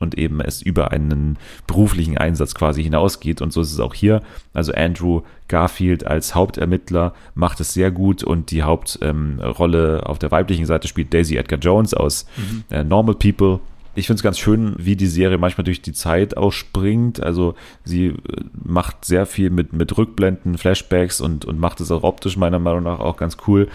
und 0.00 0.16
eben 0.18 0.40
es 0.40 0.62
über 0.62 0.90
einen 0.90 1.38
beruflichen 1.66 2.18
Einsatz 2.18 2.54
quasi 2.54 2.82
hinausgeht. 2.82 3.42
Und 3.42 3.52
so 3.52 3.60
ist 3.60 3.72
es 3.72 3.80
auch 3.80 3.94
hier. 3.94 4.22
Also 4.54 4.72
Andrew 4.72 5.22
Garfield 5.46 6.06
als 6.06 6.34
Hauptermittler 6.34 7.12
macht 7.34 7.60
es 7.60 7.74
sehr 7.74 7.90
gut 7.90 8.24
und 8.24 8.50
die 8.50 8.62
Hauptrolle 8.62 9.98
ähm, 9.98 10.04
auf 10.04 10.18
der 10.18 10.30
weiblichen 10.30 10.66
Seite 10.66 10.88
spielt 10.88 11.12
Daisy 11.12 11.36
Edgar 11.36 11.60
Jones 11.60 11.92
aus 11.92 12.26
mhm. 12.36 12.64
äh, 12.70 12.82
Normal 12.82 13.14
People 13.14 13.60
ich 13.94 14.06
finde 14.06 14.18
es 14.18 14.22
ganz 14.22 14.38
schön, 14.38 14.74
wie 14.78 14.96
die 14.96 15.06
Serie 15.06 15.38
manchmal 15.38 15.64
durch 15.64 15.82
die 15.82 15.92
Zeit 15.92 16.36
ausspringt. 16.36 17.22
Also 17.22 17.54
sie 17.84 18.06
äh, 18.06 18.14
macht 18.52 19.04
sehr 19.04 19.26
viel 19.26 19.50
mit, 19.50 19.72
mit 19.72 19.96
Rückblenden, 19.96 20.58
Flashbacks 20.58 21.20
und, 21.20 21.44
und 21.44 21.58
macht 21.58 21.80
es 21.80 21.90
auch 21.90 22.02
optisch 22.02 22.36
meiner 22.36 22.58
Meinung 22.58 22.84
nach 22.84 23.00
auch 23.00 23.16
ganz 23.16 23.36
cool. 23.46 23.68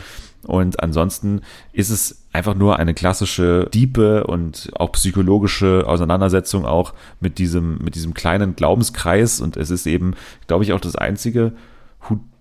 Und 0.43 0.81
ansonsten 0.81 1.41
ist 1.73 1.89
es 1.89 2.27
einfach 2.31 2.53
nur 2.53 2.77
eine 2.77 2.93
klassische, 2.93 3.67
diepe 3.73 4.25
und 4.25 4.69
auch 4.75 4.91
psychologische 4.91 5.85
Auseinandersetzung 5.87 6.65
auch 6.65 6.93
mit 7.19 7.39
diesem, 7.39 7.79
mit 7.79 7.95
diesem 7.95 8.13
kleinen 8.13 8.55
Glaubenskreis. 8.55 9.41
Und 9.41 9.57
es 9.57 9.71
ist 9.71 9.87
eben, 9.87 10.13
glaube 10.47 10.63
ich, 10.63 10.73
auch 10.73 10.79
das 10.79 10.95
einzige 10.95 11.53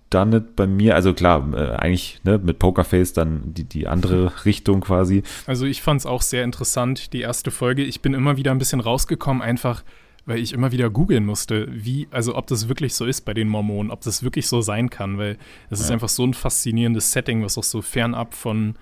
dann 0.09 0.29
nicht 0.29 0.55
bei 0.55 0.67
mir. 0.67 0.95
Also 0.95 1.13
klar, 1.13 1.45
äh, 1.53 1.75
eigentlich 1.75 2.19
ne, 2.23 2.37
mit 2.37 2.59
Pokerface 2.59 3.13
dann 3.13 3.53
die, 3.53 3.63
die 3.63 3.87
andere 3.87 4.45
Richtung 4.45 4.81
quasi. 4.81 5.23
Also 5.45 5.65
ich 5.65 5.81
fand 5.81 6.01
es 6.01 6.05
auch 6.05 6.21
sehr 6.21 6.43
interessant, 6.43 7.13
die 7.13 7.21
erste 7.21 7.51
Folge. 7.51 7.83
Ich 7.83 8.01
bin 8.01 8.13
immer 8.13 8.37
wieder 8.37 8.51
ein 8.51 8.59
bisschen 8.59 8.79
rausgekommen, 8.79 9.41
einfach 9.41 9.83
weil 10.25 10.39
ich 10.39 10.53
immer 10.53 10.71
wieder 10.71 10.89
googeln 10.89 11.25
musste, 11.25 11.67
wie, 11.71 12.07
also 12.09 12.35
ob 12.35 12.47
das 12.47 12.67
wirklich 12.67 12.95
so 12.95 13.05
ist 13.05 13.25
bei 13.25 13.35
den 13.35 13.47
Mormonen, 13.47 13.91
ob 13.91 14.01
das 14.01 14.23
wirklich 14.23 14.47
so 14.47 14.61
sein 14.61 14.89
kann, 14.89 15.19
weil 15.19 15.37
es 15.69 15.79
ja. 15.79 15.85
ist 15.85 15.91
einfach 15.91 16.09
so 16.09 16.25
ein 16.25 16.33
faszinierendes 16.33 17.11
Setting, 17.11 17.43
was 17.43 17.59
auch 17.59 17.63
so 17.63 17.83
fernab 17.83 18.33
von 18.33 18.75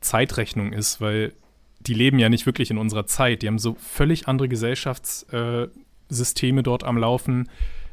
Zeitrechnung 0.00 0.72
ist, 0.72 1.00
weil 1.00 1.32
die 1.80 1.94
leben 1.94 2.18
ja 2.18 2.28
nicht 2.28 2.44
wirklich 2.46 2.70
in 2.70 2.78
unserer 2.78 3.06
Zeit. 3.06 3.42
Die 3.42 3.46
haben 3.46 3.58
so 3.58 3.76
völlig 3.78 4.26
andere 4.28 4.48
Gesellschaftssysteme 4.48 6.60
äh, 6.60 6.62
dort 6.62 6.84
am 6.84 6.96
Laufen. 6.96 7.50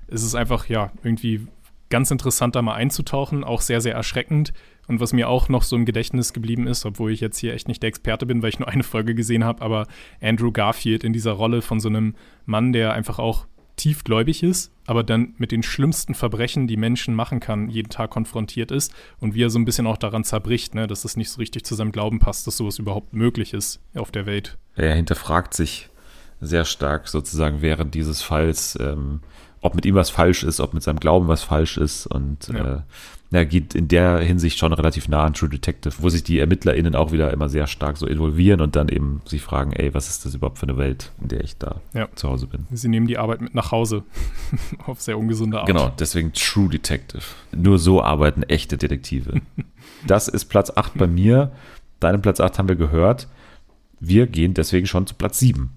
Es 0.07 0.23
ist 0.23 0.35
einfach, 0.35 0.69
ja, 0.69 0.91
irgendwie 1.03 1.47
ganz 1.95 2.11
interessant, 2.11 2.57
da 2.57 2.61
mal 2.61 2.73
einzutauchen, 2.73 3.45
auch 3.45 3.61
sehr, 3.61 3.79
sehr 3.79 3.95
erschreckend. 3.95 4.51
Und 4.85 4.99
was 4.99 5.13
mir 5.13 5.29
auch 5.29 5.47
noch 5.47 5.63
so 5.63 5.77
im 5.77 5.85
Gedächtnis 5.85 6.33
geblieben 6.33 6.67
ist, 6.67 6.85
obwohl 6.85 7.09
ich 7.13 7.21
jetzt 7.21 7.37
hier 7.37 7.53
echt 7.53 7.69
nicht 7.69 7.81
der 7.81 7.87
Experte 7.87 8.25
bin, 8.25 8.41
weil 8.41 8.49
ich 8.49 8.59
nur 8.59 8.67
eine 8.67 8.83
Folge 8.83 9.15
gesehen 9.15 9.45
habe, 9.45 9.61
aber 9.61 9.87
Andrew 10.19 10.51
Garfield 10.51 11.05
in 11.05 11.13
dieser 11.13 11.31
Rolle 11.31 11.61
von 11.61 11.79
so 11.79 11.87
einem 11.87 12.15
Mann, 12.45 12.73
der 12.73 12.91
einfach 12.91 13.17
auch 13.17 13.47
tiefgläubig 13.77 14.43
ist, 14.43 14.73
aber 14.85 15.03
dann 15.05 15.35
mit 15.37 15.53
den 15.53 15.63
schlimmsten 15.63 16.15
Verbrechen, 16.15 16.67
die 16.67 16.75
Menschen 16.75 17.15
machen 17.15 17.39
kann, 17.39 17.69
jeden 17.69 17.89
Tag 17.89 18.09
konfrontiert 18.09 18.71
ist 18.71 18.93
und 19.21 19.33
wie 19.33 19.43
er 19.43 19.49
so 19.49 19.57
ein 19.57 19.63
bisschen 19.63 19.87
auch 19.87 19.97
daran 19.97 20.25
zerbricht, 20.25 20.75
ne, 20.75 20.87
dass 20.87 21.05
es 21.05 21.15
nicht 21.15 21.29
so 21.29 21.39
richtig 21.39 21.63
zu 21.63 21.75
seinem 21.75 21.93
Glauben 21.93 22.19
passt, 22.19 22.45
dass 22.45 22.57
sowas 22.57 22.77
überhaupt 22.77 23.13
möglich 23.13 23.53
ist 23.53 23.79
auf 23.95 24.11
der 24.11 24.25
Welt. 24.25 24.57
Er 24.75 24.95
hinterfragt 24.95 25.53
sich 25.53 25.89
sehr 26.41 26.65
stark 26.65 27.07
sozusagen 27.07 27.61
während 27.61 27.95
dieses 27.95 28.21
Falls, 28.21 28.77
ähm, 28.81 29.21
ob 29.65 29.75
mit 29.75 29.85
ihm 29.85 29.95
was 29.95 30.09
falsch 30.09 30.43
ist, 30.43 30.59
ob 30.59 30.73
mit 30.73 30.83
seinem 30.83 30.99
Glauben 30.99 31.27
was 31.27 31.43
falsch 31.43 31.77
ist 31.77 32.07
und 32.07 32.47
ja. 32.47 32.75
äh, 32.75 32.79
ja, 33.31 33.43
geht 33.43 33.75
in 33.75 33.87
der 33.87 34.19
Hinsicht 34.19 34.57
schon 34.57 34.71
relativ 34.71 35.07
nah 35.07 35.25
an 35.25 35.33
True 35.33 35.49
Detective, 35.49 35.95
wo 35.99 36.09
sich 36.09 36.23
die 36.23 36.39
ErmittlerInnen 36.39 36.95
auch 36.95 37.11
wieder 37.11 37.33
immer 37.33 37.49
sehr 37.49 37.67
stark 37.67 37.97
so 37.97 38.05
involvieren 38.05 38.61
und 38.61 38.75
dann 38.75 38.87
eben 38.87 39.21
sich 39.25 39.41
fragen, 39.41 39.73
ey, 39.73 39.93
was 39.93 40.07
ist 40.07 40.25
das 40.25 40.35
überhaupt 40.35 40.59
für 40.59 40.67
eine 40.67 40.77
Welt, 40.77 41.11
in 41.21 41.27
der 41.29 41.43
ich 41.43 41.57
da 41.57 41.81
ja. 41.93 42.07
zu 42.15 42.29
Hause 42.29 42.47
bin. 42.47 42.67
Sie 42.71 42.87
nehmen 42.87 43.07
die 43.07 43.17
Arbeit 43.17 43.41
mit 43.41 43.55
nach 43.55 43.71
Hause 43.71 44.03
auf 44.85 45.01
sehr 45.01 45.17
ungesunde 45.17 45.59
Art. 45.59 45.67
Genau, 45.67 45.91
deswegen 45.99 46.33
True 46.33 46.69
Detective. 46.69 47.23
Nur 47.51 47.79
so 47.79 48.01
arbeiten 48.01 48.43
echte 48.43 48.77
Detektive. 48.77 49.41
das 50.07 50.27
ist 50.27 50.45
Platz 50.45 50.71
8 50.75 50.93
bei 50.95 51.07
mir. 51.07 51.51
Deinen 51.99 52.21
Platz 52.21 52.39
8 52.39 52.59
haben 52.59 52.69
wir 52.69 52.75
gehört. 52.75 53.27
Wir 53.99 54.27
gehen 54.27 54.53
deswegen 54.53 54.85
schon 54.85 55.07
zu 55.07 55.15
Platz 55.15 55.39
7. 55.39 55.71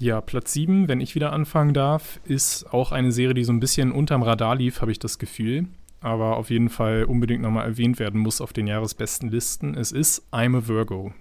Ja, 0.00 0.20
Platz 0.20 0.52
7, 0.52 0.86
wenn 0.86 1.00
ich 1.00 1.16
wieder 1.16 1.32
anfangen 1.32 1.74
darf, 1.74 2.20
ist 2.24 2.72
auch 2.72 2.92
eine 2.92 3.10
Serie, 3.10 3.34
die 3.34 3.42
so 3.42 3.52
ein 3.52 3.58
bisschen 3.58 3.90
unterm 3.90 4.22
Radar 4.22 4.54
lief, 4.54 4.80
habe 4.80 4.92
ich 4.92 5.00
das 5.00 5.18
Gefühl. 5.18 5.66
Aber 6.00 6.36
auf 6.36 6.50
jeden 6.50 6.68
Fall 6.68 7.02
unbedingt 7.02 7.42
nochmal 7.42 7.66
erwähnt 7.66 7.98
werden 7.98 8.20
muss 8.20 8.40
auf 8.40 8.52
den 8.52 8.68
Jahresbesten 8.68 9.28
Listen. 9.28 9.74
Es 9.74 9.90
ist 9.90 10.22
I'm 10.32 10.56
a 10.56 10.68
Virgo. 10.68 11.12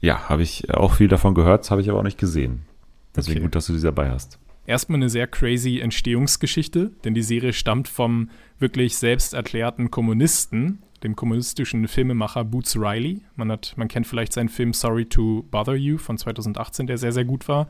Ja, 0.00 0.28
habe 0.28 0.42
ich 0.42 0.74
auch 0.74 0.94
viel 0.94 1.06
davon 1.06 1.34
gehört, 1.34 1.70
habe 1.70 1.80
ich 1.80 1.88
aber 1.88 2.00
auch 2.00 2.04
nicht 2.04 2.18
gesehen. 2.18 2.62
Deswegen 3.14 3.38
okay. 3.38 3.46
gut, 3.46 3.54
dass 3.54 3.66
du 3.66 3.72
die 3.72 3.80
dabei 3.80 4.10
hast. 4.10 4.40
Erstmal 4.66 4.96
eine 4.96 5.10
sehr 5.10 5.28
crazy 5.28 5.78
Entstehungsgeschichte, 5.78 6.90
denn 7.04 7.14
die 7.14 7.22
Serie 7.22 7.52
stammt 7.52 7.86
vom 7.86 8.30
wirklich 8.58 8.96
selbst 8.96 9.34
erklärten 9.34 9.92
Kommunisten, 9.92 10.82
dem 11.04 11.14
kommunistischen 11.14 11.86
Filmemacher 11.86 12.44
Boots 12.44 12.76
Riley. 12.76 13.20
Man, 13.36 13.52
hat, 13.52 13.74
man 13.76 13.88
kennt 13.88 14.06
vielleicht 14.06 14.32
seinen 14.32 14.48
Film 14.48 14.72
Sorry 14.72 15.04
to 15.04 15.44
Bother 15.50 15.74
You 15.74 15.98
von 15.98 16.16
2018, 16.16 16.86
der 16.86 16.98
sehr, 16.98 17.12
sehr 17.12 17.26
gut 17.26 17.46
war. 17.46 17.68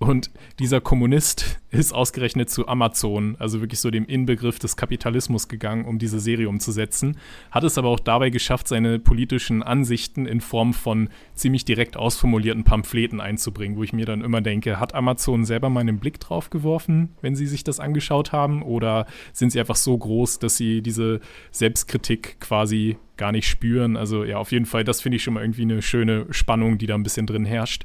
Und 0.00 0.30
dieser 0.58 0.80
Kommunist 0.80 1.60
ist 1.70 1.92
ausgerechnet 1.92 2.48
zu 2.48 2.66
Amazon, 2.66 3.36
also 3.38 3.60
wirklich 3.60 3.80
so 3.80 3.90
dem 3.90 4.06
Inbegriff 4.06 4.58
des 4.58 4.76
Kapitalismus 4.76 5.46
gegangen, 5.46 5.84
um 5.84 5.98
diese 5.98 6.20
Serie 6.20 6.48
umzusetzen. 6.48 7.18
Hat 7.50 7.64
es 7.64 7.76
aber 7.76 7.88
auch 7.88 8.00
dabei 8.00 8.30
geschafft, 8.30 8.66
seine 8.66 8.98
politischen 8.98 9.62
Ansichten 9.62 10.24
in 10.24 10.40
Form 10.40 10.72
von 10.72 11.10
ziemlich 11.34 11.66
direkt 11.66 11.98
ausformulierten 11.98 12.64
Pamphleten 12.64 13.20
einzubringen, 13.20 13.76
wo 13.76 13.82
ich 13.82 13.92
mir 13.92 14.06
dann 14.06 14.22
immer 14.22 14.40
denke, 14.40 14.80
hat 14.80 14.94
Amazon 14.94 15.44
selber 15.44 15.68
mal 15.68 15.80
einen 15.80 15.98
Blick 15.98 16.18
drauf 16.18 16.48
geworfen, 16.48 17.10
wenn 17.20 17.36
sie 17.36 17.46
sich 17.46 17.62
das 17.62 17.78
angeschaut 17.78 18.32
haben? 18.32 18.62
Oder 18.62 19.06
sind 19.34 19.52
sie 19.52 19.60
einfach 19.60 19.76
so 19.76 19.96
groß, 19.98 20.38
dass 20.38 20.56
sie 20.56 20.80
diese 20.80 21.20
Selbstkritik 21.50 22.40
quasi 22.40 22.96
gar 23.18 23.32
nicht 23.32 23.46
spüren? 23.46 23.98
Also 23.98 24.24
ja, 24.24 24.38
auf 24.38 24.50
jeden 24.50 24.66
Fall, 24.66 24.82
das 24.82 25.02
finde 25.02 25.16
ich 25.16 25.22
schon 25.22 25.34
mal 25.34 25.42
irgendwie 25.42 25.62
eine 25.62 25.82
schöne 25.82 26.24
Spannung, 26.30 26.78
die 26.78 26.86
da 26.86 26.94
ein 26.94 27.02
bisschen 27.02 27.26
drin 27.26 27.44
herrscht. 27.44 27.84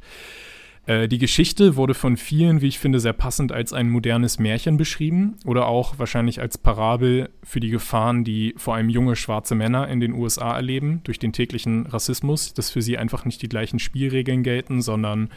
Äh, 0.85 1.07
die 1.07 1.17
Geschichte 1.17 1.75
wurde 1.75 1.93
von 1.93 2.17
vielen, 2.17 2.61
wie 2.61 2.67
ich 2.67 2.79
finde, 2.79 2.99
sehr 2.99 3.13
passend 3.13 3.51
als 3.51 3.73
ein 3.73 3.89
modernes 3.89 4.39
Märchen 4.39 4.77
beschrieben 4.77 5.35
oder 5.45 5.67
auch 5.67 5.97
wahrscheinlich 5.97 6.41
als 6.41 6.57
Parabel 6.57 7.29
für 7.43 7.59
die 7.59 7.69
Gefahren, 7.69 8.23
die 8.23 8.53
vor 8.57 8.75
allem 8.75 8.89
junge 8.89 9.15
schwarze 9.15 9.55
Männer 9.55 9.87
in 9.87 9.99
den 9.99 10.13
USA 10.13 10.55
erleben 10.55 11.01
durch 11.03 11.19
den 11.19 11.33
täglichen 11.33 11.87
Rassismus, 11.87 12.53
dass 12.53 12.71
für 12.71 12.81
sie 12.81 12.97
einfach 12.97 13.25
nicht 13.25 13.41
die 13.41 13.49
gleichen 13.49 13.79
Spielregeln 13.79 14.43
gelten, 14.43 14.81
sondern 14.81 15.29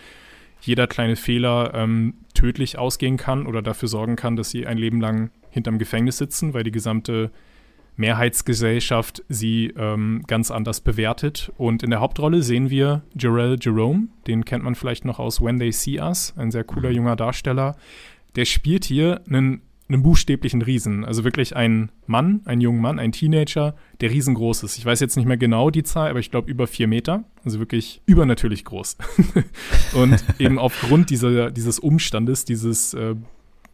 jeder 0.60 0.86
kleine 0.86 1.16
Fehler 1.16 1.72
ähm, 1.74 2.14
tödlich 2.34 2.78
ausgehen 2.78 3.16
kann 3.16 3.46
oder 3.46 3.62
dafür 3.62 3.88
sorgen 3.88 4.16
kann, 4.16 4.36
dass 4.36 4.50
sie 4.50 4.66
ein 4.66 4.76
Leben 4.76 5.00
lang 5.00 5.30
hinterm 5.50 5.78
Gefängnis 5.78 6.18
sitzen, 6.18 6.52
weil 6.52 6.64
die 6.64 6.72
gesamte 6.72 7.30
Mehrheitsgesellschaft 7.98 9.24
sie 9.28 9.74
ähm, 9.76 10.22
ganz 10.26 10.50
anders 10.50 10.80
bewertet. 10.80 11.52
Und 11.58 11.82
in 11.82 11.90
der 11.90 12.00
Hauptrolle 12.00 12.42
sehen 12.42 12.70
wir 12.70 13.02
Jarell 13.18 13.58
Jerome, 13.60 14.08
den 14.26 14.44
kennt 14.44 14.64
man 14.64 14.76
vielleicht 14.76 15.04
noch 15.04 15.18
aus 15.18 15.42
When 15.42 15.58
They 15.58 15.72
See 15.72 16.00
Us, 16.00 16.32
ein 16.36 16.50
sehr 16.50 16.64
cooler 16.64 16.90
mhm. 16.90 16.96
junger 16.96 17.16
Darsteller. 17.16 17.76
Der 18.36 18.44
spielt 18.44 18.84
hier 18.84 19.20
einen, 19.28 19.62
einen 19.88 20.02
buchstäblichen 20.02 20.62
Riesen, 20.62 21.04
also 21.04 21.24
wirklich 21.24 21.56
ein 21.56 21.90
Mann, 22.06 22.40
ein 22.44 22.60
junger 22.60 22.80
Mann, 22.80 22.98
ein 23.00 23.10
Teenager, 23.10 23.74
der 24.00 24.10
riesengroß 24.10 24.62
ist. 24.62 24.78
Ich 24.78 24.84
weiß 24.84 25.00
jetzt 25.00 25.16
nicht 25.16 25.26
mehr 25.26 25.36
genau 25.36 25.70
die 25.70 25.82
Zahl, 25.82 26.10
aber 26.10 26.20
ich 26.20 26.30
glaube 26.30 26.48
über 26.48 26.68
vier 26.68 26.86
Meter, 26.86 27.24
also 27.44 27.58
wirklich 27.58 28.00
übernatürlich 28.06 28.64
groß. 28.64 28.96
und 29.94 30.24
eben 30.38 30.60
aufgrund 30.60 31.10
dieser, 31.10 31.50
dieses 31.50 31.80
Umstandes, 31.80 32.44
dieses 32.44 32.94
äh, 32.94 33.16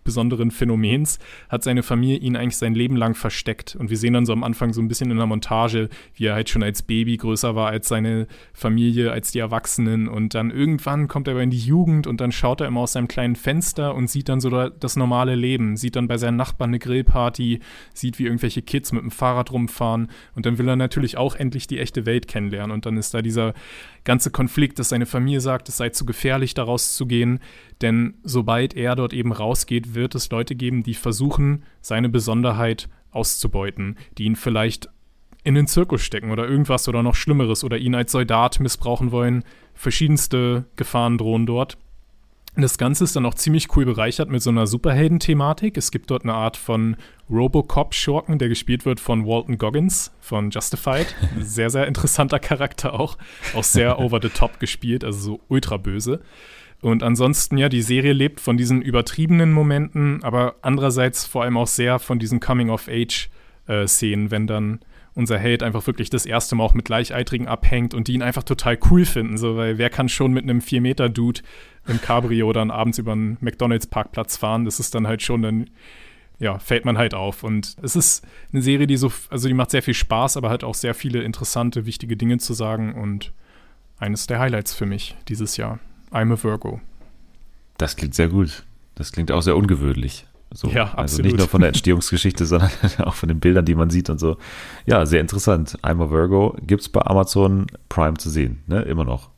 besonderen 0.05 0.51
Phänomens 0.51 1.19
hat 1.49 1.65
seine 1.65 1.83
Familie 1.83 2.19
ihn 2.19 2.37
eigentlich 2.37 2.57
sein 2.57 2.75
Leben 2.75 2.97
lang 2.97 3.15
versteckt. 3.15 3.75
Und 3.75 3.91
wir 3.91 3.97
sehen 3.97 4.13
dann 4.13 4.27
so 4.27 4.33
am 4.33 4.45
Anfang 4.45 4.73
so 4.73 4.81
ein 4.81 4.89
bisschen 4.89 5.11
in 5.11 5.17
der 5.17 5.27
Montage, 5.27 5.89
wie 6.15 6.27
er 6.27 6.35
halt 6.35 6.49
schon 6.49 6.63
als 6.63 6.83
Baby 6.83 7.17
größer 7.17 7.57
war 7.57 7.69
als 7.69 7.89
seine 7.89 8.27
Familie, 8.53 9.11
als 9.11 9.33
die 9.33 9.39
Erwachsenen. 9.39 10.07
Und 10.09 10.35
dann 10.35 10.51
irgendwann 10.51 11.09
kommt 11.09 11.27
er 11.27 11.33
aber 11.33 11.43
in 11.43 11.51
die 11.51 11.59
Jugend 11.59 12.07
und 12.07 12.21
dann 12.21 12.33
schaut 12.33 12.61
er 12.61 12.69
immer 12.69 12.81
aus 12.81 12.93
seinem 12.93 13.09
kleinen 13.09 13.37
Fenster 13.37 13.95
und 13.95 14.09
sieht 14.09 14.29
dann 14.29 14.41
so 14.41 14.51
das 14.69 14.97
normale 14.97 15.35
Leben, 15.35 15.77
sieht 15.77 15.97
dann 15.97 16.07
bei 16.07 16.19
seinen 16.19 16.37
Nachbarn 16.37 16.71
eine 16.71 16.79
Grillparty, 16.79 17.61
sieht, 17.95 18.19
wie 18.19 18.25
irgendwelche 18.25 18.63
Kids 18.63 18.93
mit 18.93 19.03
dem 19.03 19.11
Fahrrad 19.11 19.51
rumfahren. 19.51 20.09
Und 20.35 20.47
dann 20.47 20.59
will 20.59 20.69
er 20.69 20.77
natürlich 20.77 21.17
auch 21.17 21.35
endlich 21.35 21.67
die 21.67 21.79
echte 21.79 22.07
Welt 22.07 22.29
kennenlernen. 22.29 22.73
Und 22.73 22.87
dann 22.87 22.97
ist 22.97 23.15
da 23.15 23.23
dieser 23.23 23.55
ganze 24.05 24.31
Konflikt, 24.31 24.79
dass 24.79 24.91
seine 24.91 25.07
Familie 25.07 25.41
sagt, 25.41 25.69
es 25.69 25.79
sei 25.79 25.89
zu 25.89 26.05
gefährlich, 26.05 26.55
daraus 26.55 26.95
zu 26.95 27.07
gehen. 27.07 27.41
Denn 27.81 28.15
sobald 28.23 28.75
er 28.77 28.95
dort 28.97 29.13
eben 29.13 29.33
rausgeht, 29.33 29.94
wird 29.95 30.15
es 30.15 30.31
Leute 30.31 30.55
geben, 30.55 30.83
die 30.83 30.95
versuchen, 30.95 31.65
seine 31.81 32.09
Besonderheit 32.09 32.89
auszubeuten, 33.11 33.97
die 34.19 34.25
ihn 34.25 34.37
vielleicht 34.37 34.89
in 35.45 35.55
den 35.55 35.67
Zirkus 35.67 36.03
stecken 36.03 36.31
oder 36.31 36.49
irgendwas 36.49 36.89
oder 36.89 37.03
noch 37.03 37.15
Schlimmeres 37.15 37.65
oder 37.65 37.77
ihn 37.77 37.95
als 37.95 38.13
Soldat 38.13 38.61
missbrauchen 38.61 39.13
wollen. 39.13 39.45
Verschiedenste 39.75 40.65
Gefahren 40.77 41.19
drohen 41.19 41.47
dort. 41.47 41.77
Das 42.57 42.79
Ganze 42.79 43.03
ist 43.03 43.17
dann 43.17 43.27
auch 43.27 43.35
ziemlich 43.35 43.77
cool 43.77 43.85
bereichert 43.85 44.31
mit 44.31 44.41
so 44.41 44.51
einer 44.51 44.69
Superhelden-Thematik. 44.69 45.77
Es 45.77 45.91
gibt 45.91 46.11
dort 46.11 46.23
eine 46.23 46.35
Art 46.35 46.57
von 46.57 46.97
Robocop-Schurken, 47.29 48.39
der 48.39 48.49
gespielt 48.49 48.87
wird 48.87 49.01
von 49.01 49.27
Walton 49.27 49.59
Goggins 49.59 50.13
von 50.21 50.51
Justified. 50.51 51.15
Sehr, 51.41 51.69
sehr 51.69 51.89
interessanter 51.89 52.39
Charakter 52.39 52.95
auch. 52.95 53.19
Auch 53.55 53.65
sehr 53.65 53.99
over 53.99 54.21
the 54.23 54.29
top 54.29 54.61
gespielt, 54.61 55.03
also 55.05 55.19
so 55.19 55.41
ultra 55.49 55.79
böse. 55.79 56.21
Und 56.85 57.03
ansonsten, 57.03 57.57
ja, 57.57 57.71
die 57.71 57.81
Serie 57.81 58.13
lebt 58.13 58.41
von 58.41 58.59
diesen 58.59 58.83
übertriebenen 58.83 59.53
Momenten, 59.53 60.23
aber 60.23 60.57
andererseits 60.61 61.25
vor 61.25 61.43
allem 61.43 61.57
auch 61.57 61.67
sehr 61.67 61.99
von 61.99 62.19
diesen 62.19 62.41
Coming-of-Age-Szenen, 62.41 64.31
wenn 64.31 64.47
dann 64.47 64.81
unser 65.15 65.39
Held 65.39 65.63
einfach 65.63 65.87
wirklich 65.87 66.11
das 66.11 66.27
erste 66.27 66.57
Mal 66.57 66.65
auch 66.65 66.75
mit 66.75 66.85
Gleichaltrigen 66.85 67.49
abhängt 67.49 67.95
und 67.95 68.07
die 68.07 68.13
ihn 68.13 68.21
einfach 68.21 68.43
total 68.43 68.79
cool 68.91 69.07
finden. 69.07 69.39
So, 69.39 69.57
weil 69.57 69.79
wer 69.79 69.89
kann 69.89 70.11
schon 70.11 70.35
mit 70.35 70.43
einem 70.43 70.59
4-Meter-Dude 70.59 71.41
im 71.89 72.03
Cabrio 72.03 72.53
dann 72.53 72.71
abends 72.71 72.99
über 72.99 73.13
einen 73.13 73.39
McDonalds-Parkplatz 73.41 74.37
fahren? 74.37 74.67
Das 74.67 74.79
ist 74.79 74.95
dann 74.95 75.07
halt 75.07 75.23
schon 75.23 75.41
dann, 75.41 75.71
ja, 76.39 76.59
fällt 76.59 76.85
man 76.85 76.99
halt 76.99 77.15
auf. 77.15 77.45
Und 77.45 77.77
es 77.81 77.97
ist 77.97 78.27
eine 78.53 78.61
Serie, 78.61 78.87
die 78.87 78.99
so, 78.99 79.11
also 79.31 79.49
die 79.49 79.55
macht 79.55 79.71
sehr 79.71 79.83
viel 79.83 79.95
Spaß, 79.95 80.37
aber 80.37 80.51
hat 80.51 80.65
auch 80.65 80.75
sehr 80.75 80.93
viele 80.93 81.23
interessante, 81.23 81.87
wichtige 81.87 82.19
Dinge 82.19 82.37
zu 82.37 82.53
sagen 82.53 82.93
und 82.93 83.33
eines 83.99 84.27
der 84.27 84.39
Highlights 84.39 84.75
für 84.75 84.85
mich 84.85 85.17
dieses 85.29 85.57
Jahr. 85.57 85.79
I'm 86.15 86.33
a 86.33 86.43
Virgo. 86.43 86.81
Das 87.77 87.97
klingt 87.97 88.15
sehr 88.15 88.29
gut. 88.29 88.65
Das 88.95 89.11
klingt 89.11 89.33
auch 89.33 89.43
sehr 89.43 89.57
ungewöhnlich. 89.57 90.27
So, 90.53 90.69
ja, 90.69 90.85
absolut. 90.85 90.99
Also 90.99 91.23
nicht 91.23 91.37
nur 91.37 91.49
von 91.49 91.61
der 91.61 91.69
Entstehungsgeschichte, 91.69 92.47
sondern 92.47 92.71
auch 92.99 93.15
von 93.15 93.29
den 93.29 93.41
Bildern, 93.41 93.65
die 93.65 93.75
man 93.75 93.91
sieht 93.91 94.09
und 94.09 94.21
so. 94.21 94.37
Ja, 94.87 95.05
sehr 95.05 95.21
interessant. 95.21 95.77
I'm 95.83 96.03
a 96.03 96.11
Virgo 96.11 96.57
gibt 96.63 96.83
es 96.83 96.89
bei 96.89 97.03
Amazon 97.03 97.67
Prime 97.89 98.17
zu 98.17 98.31
sehen, 98.31 98.63
ne? 98.69 98.83
Immer 98.83 99.05
noch. 99.05 99.31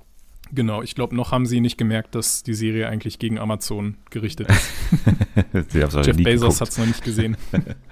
Genau, 0.52 0.82
ich 0.82 0.94
glaube, 0.94 1.16
noch 1.16 1.32
haben 1.32 1.46
sie 1.46 1.60
nicht 1.60 1.76
gemerkt, 1.76 2.14
dass 2.14 2.44
die 2.44 2.54
Serie 2.54 2.88
eigentlich 2.88 3.18
gegen 3.18 3.38
Amazon 3.38 3.96
gerichtet 4.10 4.48
ist. 4.48 5.74
Jeff 5.74 6.16
Bezos 6.16 6.60
hat 6.60 6.68
es 6.68 6.78
noch 6.78 6.86
nicht 6.86 7.02
gesehen. 7.02 7.36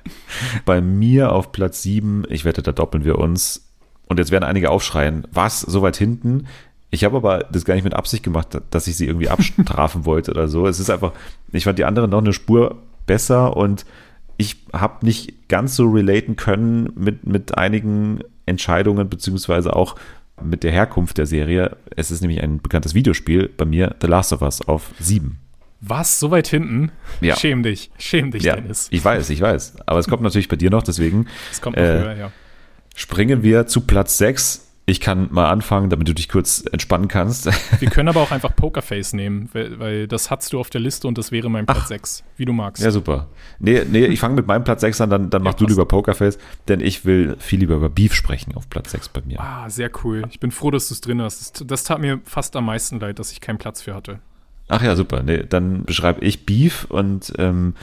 Bei 0.64 0.80
mir 0.80 1.32
auf 1.32 1.50
Platz 1.50 1.82
7, 1.82 2.24
ich 2.28 2.44
wette, 2.44 2.62
da 2.62 2.70
doppeln 2.70 3.04
wir 3.04 3.18
uns. 3.18 3.72
Und 4.06 4.18
jetzt 4.18 4.30
werden 4.30 4.44
einige 4.44 4.70
aufschreien, 4.70 5.26
was, 5.32 5.62
so 5.62 5.82
weit 5.82 5.96
hinten? 5.96 6.46
Ich 6.94 7.02
habe 7.02 7.16
aber 7.16 7.40
das 7.50 7.64
gar 7.64 7.74
nicht 7.74 7.82
mit 7.82 7.94
Absicht 7.94 8.22
gemacht, 8.22 8.56
dass 8.70 8.86
ich 8.86 8.96
sie 8.96 9.06
irgendwie 9.06 9.28
abstrafen 9.28 10.04
wollte 10.04 10.30
oder 10.30 10.46
so. 10.46 10.68
Es 10.68 10.78
ist 10.78 10.90
einfach, 10.90 11.12
ich 11.50 11.64
fand 11.64 11.76
die 11.76 11.84
anderen 11.84 12.10
noch 12.10 12.20
eine 12.20 12.32
Spur 12.32 12.78
besser 13.04 13.56
und 13.56 13.84
ich 14.36 14.58
habe 14.72 15.04
nicht 15.04 15.48
ganz 15.48 15.74
so 15.74 15.90
relaten 15.90 16.36
können 16.36 16.92
mit, 16.94 17.26
mit 17.26 17.58
einigen 17.58 18.20
Entscheidungen, 18.46 19.08
beziehungsweise 19.08 19.74
auch 19.74 19.96
mit 20.40 20.62
der 20.62 20.70
Herkunft 20.70 21.18
der 21.18 21.26
Serie. 21.26 21.76
Es 21.96 22.12
ist 22.12 22.20
nämlich 22.20 22.40
ein 22.40 22.60
bekanntes 22.60 22.94
Videospiel 22.94 23.48
bei 23.48 23.64
mir, 23.64 23.96
The 24.00 24.06
Last 24.06 24.32
of 24.32 24.42
Us, 24.42 24.60
auf 24.62 24.92
7. 25.00 25.40
Was? 25.80 26.20
So 26.20 26.30
weit 26.30 26.46
hinten? 26.46 26.92
Ja. 27.20 27.34
Schäm 27.34 27.64
dich. 27.64 27.90
Schäm 27.98 28.30
dich, 28.30 28.44
ja, 28.44 28.54
Dennis. 28.54 28.86
Ich 28.92 29.04
weiß, 29.04 29.30
ich 29.30 29.40
weiß. 29.40 29.78
Aber 29.86 29.98
es 29.98 30.06
kommt 30.06 30.22
natürlich 30.22 30.48
bei 30.48 30.56
dir 30.56 30.70
noch, 30.70 30.84
deswegen. 30.84 31.26
Es 31.50 31.60
kommt 31.60 31.76
noch 31.76 31.82
äh, 31.82 32.00
höher, 32.00 32.16
ja. 32.16 32.32
Springen 32.94 33.42
wir 33.42 33.66
zu 33.66 33.80
Platz 33.80 34.16
6 34.18 34.63
ich 34.86 35.00
kann 35.00 35.28
mal 35.30 35.50
anfangen, 35.50 35.88
damit 35.88 36.08
du 36.08 36.12
dich 36.12 36.28
kurz 36.28 36.64
entspannen 36.70 37.08
kannst. 37.08 37.46
Wir 37.80 37.88
können 37.88 38.08
aber 38.08 38.20
auch 38.20 38.30
einfach 38.32 38.54
Pokerface 38.54 39.14
nehmen, 39.14 39.48
weil, 39.52 39.78
weil 39.78 40.08
das 40.08 40.30
hast 40.30 40.52
du 40.52 40.60
auf 40.60 40.68
der 40.68 40.80
Liste 40.80 41.08
und 41.08 41.16
das 41.16 41.32
wäre 41.32 41.50
mein 41.50 41.64
Platz 41.64 41.78
Ach, 41.84 41.88
6, 41.88 42.24
wie 42.36 42.44
du 42.44 42.52
magst. 42.52 42.82
Ja, 42.82 42.90
super. 42.90 43.28
Nee, 43.58 43.82
nee 43.90 44.04
ich 44.06 44.20
fange 44.20 44.34
mit 44.34 44.46
meinem 44.46 44.64
Platz 44.64 44.82
6 44.82 45.00
an, 45.00 45.10
dann, 45.10 45.30
dann 45.30 45.42
ja, 45.42 45.50
mach 45.50 45.54
du 45.54 45.66
lieber 45.66 45.86
Pokerface, 45.86 46.38
denn 46.68 46.80
ich 46.80 47.06
will 47.06 47.36
viel 47.38 47.60
lieber 47.60 47.76
über 47.76 47.88
Beef 47.88 48.14
sprechen 48.14 48.54
auf 48.54 48.68
Platz 48.68 48.90
6 48.90 49.08
bei 49.08 49.22
mir. 49.24 49.40
Ah, 49.40 49.70
sehr 49.70 49.90
cool. 50.04 50.24
Ich 50.30 50.40
bin 50.40 50.50
froh, 50.50 50.70
dass 50.70 50.88
du 50.88 50.94
es 50.94 51.00
drin 51.00 51.22
hast. 51.22 51.40
Das, 51.60 51.66
das 51.66 51.84
tat 51.84 52.00
mir 52.00 52.20
fast 52.24 52.54
am 52.56 52.66
meisten 52.66 53.00
leid, 53.00 53.18
dass 53.18 53.32
ich 53.32 53.40
keinen 53.40 53.58
Platz 53.58 53.80
für 53.80 53.94
hatte. 53.94 54.18
Ach 54.68 54.82
ja, 54.82 54.96
super. 54.96 55.22
Nee, 55.22 55.44
dann 55.48 55.84
beschreibe 55.84 56.24
ich 56.24 56.44
Beef 56.44 56.86
und 56.90 57.32
ähm, 57.38 57.74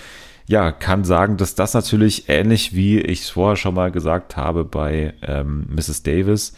ja, 0.47 0.71
kann 0.71 1.03
sagen, 1.03 1.37
dass 1.37 1.55
das 1.55 1.73
natürlich 1.73 2.27
ähnlich 2.27 2.75
wie 2.75 2.99
ich 2.99 3.21
es 3.21 3.29
vorher 3.29 3.55
schon 3.55 3.73
mal 3.73 3.91
gesagt 3.91 4.37
habe 4.37 4.65
bei 4.65 5.13
ähm, 5.21 5.65
Mrs. 5.69 6.03
Davis 6.03 6.53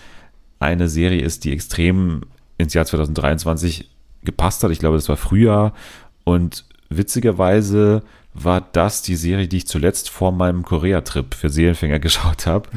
eine 0.64 0.88
Serie 0.88 1.22
ist, 1.22 1.44
die 1.44 1.52
extrem 1.52 2.22
ins 2.58 2.74
Jahr 2.74 2.86
2023 2.86 3.90
gepasst 4.24 4.64
hat. 4.64 4.72
Ich 4.72 4.80
glaube, 4.80 4.98
das 4.98 5.10
war 5.10 5.18
Frühjahr. 5.18 5.74
Und 6.24 6.66
witzigerweise 6.90 8.04
war 8.34 8.62
das 8.72 9.02
die 9.02 9.16
Serie, 9.16 9.48
die 9.48 9.58
ich 9.58 9.68
zuletzt 9.68 10.10
vor 10.10 10.32
meinem 10.32 10.64
Korea-Trip 10.64 11.34
für 11.34 11.50
Seelenfänger 11.50 12.00
geschaut 12.08 12.48
habe. 12.48 12.70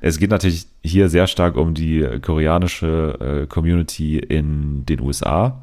es 0.00 0.18
geht 0.18 0.30
natürlich 0.30 0.66
hier 0.82 1.08
sehr 1.08 1.26
stark 1.26 1.56
um 1.56 1.74
die 1.74 2.06
koreanische 2.22 3.42
äh, 3.42 3.46
Community 3.46 4.18
in 4.18 4.86
den 4.86 5.00
USA. 5.00 5.62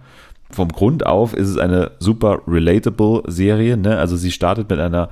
Vom 0.51 0.69
Grund 0.69 1.05
auf 1.05 1.33
ist 1.33 1.47
es 1.47 1.57
eine 1.57 1.91
super 1.99 2.41
relatable 2.47 3.23
Serie. 3.27 3.77
Ne? 3.77 3.97
Also 3.97 4.17
sie 4.17 4.31
startet 4.31 4.69
mit 4.69 4.79
einer 4.79 5.09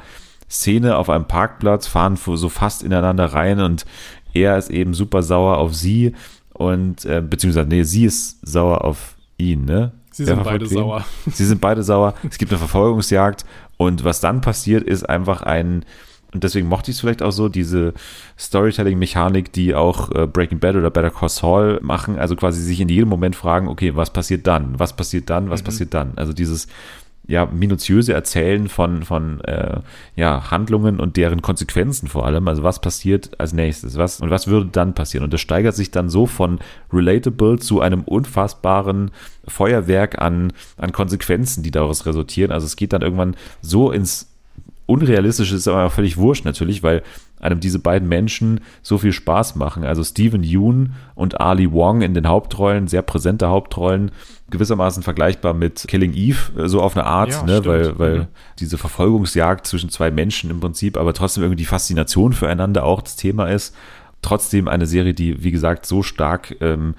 Szene 0.49 0.97
auf 0.97 1.10
einem 1.10 1.25
Parkplatz, 1.25 1.88
fahren 1.88 2.15
so 2.15 2.49
fast 2.49 2.82
ineinander 2.82 3.25
rein 3.25 3.60
und 3.60 3.86
er 4.34 4.58
ist 4.58 4.69
eben 4.69 4.93
super 4.93 5.23
sauer 5.23 5.58
auf 5.58 5.75
sie 5.75 6.13
und 6.58 7.06
äh, 7.06 7.22
beziehungsweise, 7.22 7.67
nee, 7.67 7.84
sie 7.84 8.06
ist 8.06 8.46
sauer 8.46 8.84
auf 8.84 9.15
ihn, 9.38 9.65
ne? 9.65 9.91
Sie 10.12 10.26
sind 10.26 10.43
beide 10.43 10.67
wen? 10.67 10.78
sauer. 10.78 11.06
Sie 11.32 11.46
sind 11.46 11.62
beide 11.62 11.84
sauer. 11.84 12.15
Es 12.28 12.39
gibt 12.39 12.52
eine 12.52 12.58
Verfolgungsjagd 12.58 13.46
und 13.78 14.04
was 14.04 14.20
dann 14.20 14.41
passiert, 14.41 14.84
ist 14.84 15.08
einfach 15.08 15.43
ein 15.43 15.86
und 16.34 16.43
deswegen 16.43 16.67
mochte 16.67 16.91
ich 16.91 16.98
es 16.98 17.02
vielleicht 17.02 17.22
auch 17.22 17.32
so, 17.32 17.48
diese 17.48 17.93
Storytelling-Mechanik, 18.38 19.52
die 19.54 19.74
auch 19.74 20.12
äh, 20.12 20.28
Breaking 20.28 20.60
Bad 20.60 20.76
oder 20.76 20.89
Better 20.89 21.10
Call 21.10 21.30
Saul 21.30 21.80
machen, 21.82 22.20
also 22.20 22.36
quasi 22.36 22.62
sich 22.62 22.82
in 22.82 22.89
jedem 22.89 23.08
Moment 23.08 23.36
fragen, 23.36 23.67
okay, 23.70 23.96
was 23.96 24.12
passiert 24.12 24.46
dann? 24.46 24.78
Was 24.78 24.93
passiert 24.93 25.30
dann? 25.30 25.50
Was 25.50 25.62
mhm. 25.62 25.65
passiert 25.65 25.93
dann? 25.93 26.13
Also 26.17 26.34
dieses 26.34 26.67
ja, 27.27 27.45
minutiöse 27.45 28.13
Erzählen 28.13 28.69
von, 28.69 29.03
von 29.03 29.41
äh, 29.41 29.81
ja, 30.15 30.49
Handlungen 30.49 30.99
und 30.99 31.17
deren 31.17 31.41
Konsequenzen 31.41 32.07
vor 32.07 32.25
allem. 32.25 32.47
Also 32.47 32.63
was 32.63 32.79
passiert 32.79 33.31
als 33.39 33.53
nächstes? 33.53 33.97
Was, 33.97 34.21
und 34.21 34.29
was 34.29 34.47
würde 34.47 34.69
dann 34.71 34.93
passieren? 34.93 35.25
Und 35.25 35.33
das 35.33 35.41
steigert 35.41 35.75
sich 35.75 35.91
dann 35.91 36.09
so 36.09 36.25
von 36.25 36.59
relatable 36.91 37.59
zu 37.59 37.81
einem 37.81 38.03
unfassbaren 38.03 39.11
Feuerwerk 39.47 40.19
an, 40.19 40.53
an 40.77 40.93
Konsequenzen, 40.93 41.63
die 41.63 41.71
daraus 41.71 42.05
resultieren. 42.05 42.51
Also 42.51 42.65
es 42.65 42.77
geht 42.77 42.93
dann 42.93 43.01
irgendwann 43.01 43.35
so 43.61 43.91
ins 43.91 44.29
Unrealistische, 44.85 45.55
ist 45.55 45.67
aber 45.67 45.89
völlig 45.89 46.15
wurscht 46.15 46.45
natürlich, 46.45 46.81
weil 46.81 47.03
einem 47.39 47.60
diese 47.60 47.80
beiden 47.80 48.08
Menschen 48.08 48.62
so 48.82 48.97
viel 48.97 49.12
Spaß 49.12 49.56
machen. 49.56 49.84
Also 49.84 50.04
Stephen 50.04 50.43
Yoon 50.43 50.93
und 51.15 51.39
Ali 51.39 51.71
Wong 51.71 52.02
in 52.02 52.13
den 52.13 52.28
Hauptrollen, 52.28 52.88
sehr 52.88 53.02
präsente 53.02 53.47
Hauptrollen, 53.47 54.12
gewissermaßen 54.50 55.04
vergleichbar 55.04 55.54
mit 55.54 55.86
Killing 55.88 56.13
Eve, 56.13 56.63
äh, 56.63 56.67
so 56.67 56.82
auf 56.82 56.95
eine 56.95 57.06
Art, 57.06 57.32
ja, 57.32 57.43
ne? 57.43 57.65
weil, 57.65 58.00
weil 58.00 58.19
mhm. 58.19 58.28
diese 58.60 58.78
Verfolgungsjagd 58.78 59.67
zwischen 59.67 59.89
zwei 59.89 60.10
Menschen 60.10 60.50
im 60.50 60.60
Prinzip, 60.60 60.97
aber 60.97 61.13
trotzdem 61.13 61.43
irgendwie 61.43 61.62
die 61.62 61.65
Faszination 61.65 62.34
füreinander 62.34 62.84
auch 62.84 63.02
das 63.02 63.15
Thema 63.15 63.47
ist. 63.47 63.76
Trotzdem 64.21 64.67
eine 64.67 64.88
Serie, 64.88 65.13
die, 65.13 65.43
wie 65.43 65.52
gesagt, 65.52 65.86
so 65.86 66.02
stark 66.02 66.56
ähm, 66.60 66.95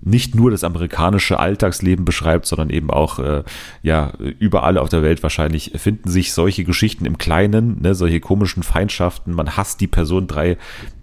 nicht 0.00 0.34
nur 0.34 0.50
das 0.50 0.64
amerikanische 0.64 1.38
Alltagsleben 1.40 2.04
beschreibt, 2.04 2.46
sondern 2.46 2.70
eben 2.70 2.90
auch 2.90 3.18
äh, 3.18 3.42
ja 3.82 4.12
überall 4.38 4.78
auf 4.78 4.88
der 4.88 5.02
Welt 5.02 5.22
wahrscheinlich 5.22 5.72
finden 5.76 6.08
sich 6.08 6.32
solche 6.32 6.64
Geschichten 6.64 7.04
im 7.04 7.18
Kleinen, 7.18 7.82
ne, 7.82 7.94
solche 7.94 8.20
komischen 8.20 8.62
Feindschaften. 8.62 9.34
Man 9.34 9.56
hasst 9.56 9.80
die 9.80 9.86
Person 9.86 10.26
drei 10.26 10.56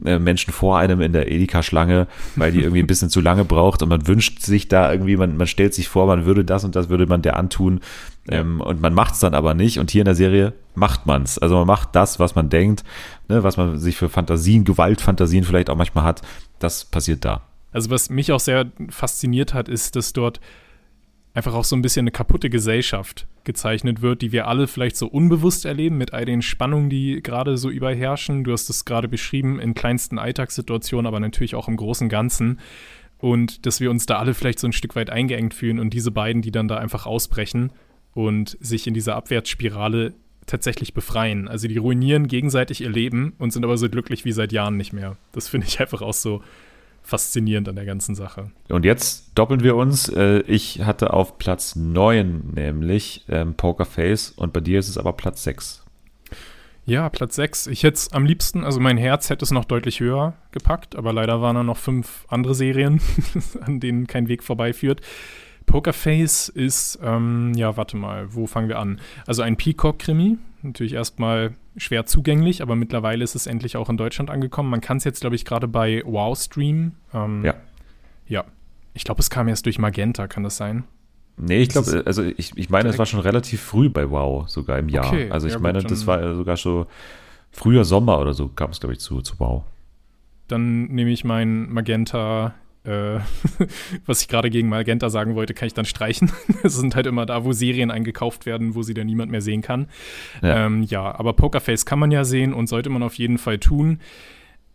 äh, 0.05 0.17
Menschen 0.19 0.53
vor 0.53 0.77
einem 0.77 1.01
in 1.01 1.13
der 1.13 1.31
Edeka-Schlange, 1.31 2.07
weil 2.35 2.51
die 2.51 2.61
irgendwie 2.61 2.79
ein 2.79 2.87
bisschen 2.87 3.09
zu 3.09 3.21
lange 3.21 3.45
braucht 3.45 3.81
und 3.83 3.89
man 3.89 4.07
wünscht 4.07 4.41
sich 4.41 4.67
da 4.67 4.91
irgendwie, 4.91 5.17
man, 5.17 5.37
man 5.37 5.47
stellt 5.47 5.73
sich 5.73 5.89
vor, 5.89 6.07
man 6.07 6.25
würde 6.25 6.45
das 6.45 6.63
und 6.63 6.75
das 6.75 6.89
würde 6.89 7.05
man 7.05 7.21
der 7.21 7.37
antun 7.37 7.81
ähm, 8.27 8.61
und 8.61 8.81
man 8.81 8.93
macht 8.93 9.13
es 9.13 9.19
dann 9.19 9.33
aber 9.33 9.53
nicht. 9.53 9.79
Und 9.79 9.91
hier 9.91 10.01
in 10.01 10.05
der 10.05 10.15
Serie 10.15 10.53
macht 10.73 11.05
man 11.05 11.23
es. 11.23 11.37
Also 11.37 11.55
man 11.55 11.67
macht 11.67 11.95
das, 11.95 12.19
was 12.19 12.35
man 12.35 12.49
denkt, 12.49 12.83
ne, 13.27 13.43
was 13.43 13.57
man 13.57 13.77
sich 13.79 13.97
für 13.97 14.09
Fantasien, 14.09 14.63
Gewaltfantasien 14.63 15.43
vielleicht 15.43 15.69
auch 15.69 15.75
manchmal 15.75 16.05
hat. 16.05 16.21
Das 16.59 16.85
passiert 16.85 17.25
da. 17.25 17.41
Also 17.75 17.89
was 17.89 18.09
mich 18.09 18.31
auch 18.31 18.39
sehr 18.39 18.71
fasziniert 18.87 19.53
hat, 19.53 19.67
ist, 19.67 19.97
dass 19.97 20.13
dort 20.13 20.39
einfach 21.33 21.53
auch 21.53 21.65
so 21.65 21.75
ein 21.75 21.81
bisschen 21.81 22.03
eine 22.03 22.11
kaputte 22.11 22.49
Gesellschaft 22.49 23.27
gezeichnet 23.43 24.01
wird, 24.01 24.21
die 24.21 24.31
wir 24.31 24.47
alle 24.47 24.67
vielleicht 24.67 24.95
so 24.95 25.07
unbewusst 25.07 25.65
erleben 25.65 25.97
mit 25.97 26.13
all 26.13 26.23
den 26.23 26.41
Spannungen, 26.41 26.89
die 26.89 27.21
gerade 27.21 27.57
so 27.57 27.69
überherrschen. 27.69 28.45
Du 28.45 28.53
hast 28.53 28.69
es 28.69 28.85
gerade 28.85 29.09
beschrieben 29.09 29.59
in 29.59 29.73
kleinsten 29.73 30.19
Alltagssituationen, 30.19 31.05
aber 31.05 31.19
natürlich 31.19 31.53
auch 31.53 31.67
im 31.67 31.75
großen 31.75 32.07
Ganzen. 32.07 32.61
Und 33.17 33.65
dass 33.65 33.81
wir 33.81 33.91
uns 33.91 34.05
da 34.05 34.19
alle 34.19 34.35
vielleicht 34.35 34.59
so 34.59 34.67
ein 34.67 34.73
Stück 34.73 34.95
weit 34.95 35.09
eingeengt 35.09 35.53
fühlen 35.53 35.79
und 35.79 35.93
diese 35.93 36.11
beiden, 36.11 36.41
die 36.41 36.51
dann 36.51 36.69
da 36.69 36.77
einfach 36.77 37.05
ausbrechen 37.05 37.73
und 38.13 38.57
sich 38.61 38.87
in 38.87 38.93
dieser 38.93 39.17
Abwärtsspirale 39.17 40.13
tatsächlich 40.45 40.93
befreien. 40.93 41.49
Also 41.49 41.67
die 41.67 41.75
ruinieren 41.75 42.29
gegenseitig 42.29 42.79
ihr 42.79 42.89
Leben 42.89 43.33
und 43.37 43.51
sind 43.51 43.65
aber 43.65 43.77
so 43.77 43.89
glücklich 43.89 44.23
wie 44.23 44.31
seit 44.31 44.53
Jahren 44.53 44.77
nicht 44.77 44.93
mehr. 44.93 45.17
Das 45.33 45.49
finde 45.49 45.67
ich 45.67 45.81
einfach 45.81 46.01
auch 46.01 46.13
so 46.13 46.41
faszinierend 47.05 47.69
an 47.69 47.75
der 47.75 47.85
ganzen 47.85 48.15
Sache. 48.15 48.51
Und 48.69 48.83
jetzt 48.83 49.31
doppeln 49.35 49.63
wir 49.63 49.75
uns. 49.75 50.09
Äh, 50.09 50.39
ich 50.47 50.81
hatte 50.81 51.13
auf 51.13 51.37
Platz 51.37 51.75
9 51.75 52.51
nämlich 52.55 53.25
ähm, 53.29 53.53
Pokerface 53.53 54.31
und 54.31 54.53
bei 54.53 54.59
dir 54.59 54.79
ist 54.79 54.89
es 54.89 54.97
aber 54.97 55.13
Platz 55.13 55.43
6. 55.43 55.83
Ja, 56.87 57.09
Platz 57.09 57.35
6. 57.35 57.67
Ich 57.67 57.83
hätte 57.83 57.95
es 57.95 58.11
am 58.11 58.25
liebsten, 58.25 58.63
also 58.63 58.79
mein 58.79 58.97
Herz 58.97 59.29
hätte 59.29 59.43
es 59.43 59.51
noch 59.51 59.65
deutlich 59.65 59.99
höher 59.99 60.33
gepackt, 60.51 60.95
aber 60.95 61.13
leider 61.13 61.41
waren 61.41 61.55
da 61.55 61.63
noch 61.63 61.77
fünf 61.77 62.25
andere 62.29 62.53
Serien, 62.53 63.01
an 63.61 63.79
denen 63.79 64.05
kein 64.05 64.27
Weg 64.27 64.43
vorbeiführt. 64.43 65.01
Pokerface 65.65 66.49
ist, 66.49 66.99
ähm, 67.03 67.53
ja, 67.55 67.75
warte 67.75 67.97
mal, 67.97 68.33
wo 68.33 68.45
fangen 68.45 68.69
wir 68.69 68.77
an? 68.77 68.99
Also 69.25 69.41
ein 69.41 69.57
Peacock-Krimi, 69.57 70.37
natürlich 70.65 70.93
erstmal 70.93 71.53
schwer 71.77 72.05
zugänglich, 72.05 72.61
aber 72.61 72.75
mittlerweile 72.75 73.23
ist 73.23 73.35
es 73.35 73.47
endlich 73.47 73.77
auch 73.77 73.89
in 73.89 73.97
Deutschland 73.97 74.29
angekommen. 74.29 74.69
Man 74.69 74.81
kann 74.81 74.97
es 74.97 75.03
jetzt, 75.03 75.21
glaube 75.21 75.35
ich, 75.35 75.45
gerade 75.45 75.67
bei 75.67 76.01
Wow 76.05 76.37
streamen. 76.37 76.95
Ähm, 77.13 77.43
ja. 77.43 77.55
Ja. 78.27 78.45
Ich 78.93 79.03
glaube, 79.03 79.19
es 79.19 79.29
kam 79.29 79.47
erst 79.47 79.65
durch 79.65 79.77
Magenta, 79.77 80.27
kann 80.27 80.43
das 80.43 80.57
sein? 80.57 80.85
Nee, 81.37 81.61
ich 81.61 81.69
glaube, 81.69 82.03
also 82.05 82.23
ich, 82.23 82.57
ich 82.57 82.69
meine, 82.69 82.89
es 82.89 82.97
war 82.97 83.05
schon 83.05 83.19
relativ 83.19 83.61
früh 83.61 83.89
bei 83.89 84.09
Wow, 84.09 84.47
sogar 84.47 84.79
im 84.79 84.87
Jahr. 84.87 85.07
Okay, 85.07 85.29
also 85.29 85.47
ich 85.47 85.53
ja, 85.53 85.59
meine, 85.59 85.81
gut, 85.81 85.91
das 85.91 86.07
war 86.07 86.33
sogar 86.33 86.55
schon 86.55 86.85
früher 87.51 87.83
Sommer 87.83 88.19
oder 88.19 88.33
so 88.33 88.47
kam 88.47 88.71
es, 88.71 88.79
glaube 88.79 88.93
ich, 88.93 88.99
zu, 88.99 89.21
zu 89.21 89.39
Wow. 89.39 89.63
Dann 90.47 90.85
nehme 90.85 91.11
ich 91.11 91.25
mein 91.25 91.71
Magenta 91.71 92.53
äh, 92.85 93.19
was 94.05 94.21
ich 94.21 94.27
gerade 94.27 94.49
gegen 94.49 94.69
Magenta 94.69 95.09
sagen 95.09 95.35
wollte, 95.35 95.53
kann 95.53 95.67
ich 95.67 95.73
dann 95.73 95.85
streichen. 95.85 96.31
Es 96.63 96.75
sind 96.75 96.95
halt 96.95 97.05
immer 97.05 97.25
da, 97.25 97.45
wo 97.45 97.51
Serien 97.51 97.91
eingekauft 97.91 98.45
werden, 98.45 98.75
wo 98.75 98.81
sie 98.81 98.93
dann 98.93 99.05
niemand 99.05 99.31
mehr 99.31 99.41
sehen 99.41 99.61
kann. 99.61 99.87
Ja, 100.41 100.65
ähm, 100.65 100.83
ja 100.83 101.13
aber 101.17 101.33
Pokerface 101.33 101.85
kann 101.85 101.99
man 101.99 102.11
ja 102.11 102.23
sehen 102.23 102.53
und 102.53 102.67
sollte 102.67 102.89
man 102.89 103.03
auf 103.03 103.15
jeden 103.15 103.37
Fall 103.37 103.59
tun. 103.59 103.99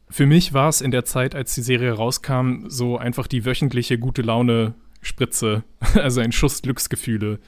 Für 0.08 0.26
mich 0.26 0.52
war 0.52 0.68
es 0.68 0.80
in 0.80 0.90
der 0.90 1.04
Zeit, 1.04 1.34
als 1.34 1.54
die 1.54 1.62
Serie 1.62 1.92
rauskam, 1.92 2.68
so 2.68 2.98
einfach 2.98 3.26
die 3.26 3.44
wöchentliche 3.44 3.98
gute 3.98 4.22
Laune 4.22 4.74
Spritze, 5.02 5.64
also 5.94 6.20
ein 6.20 6.32
Schuss 6.32 6.62
Glücksgefühle 6.62 7.38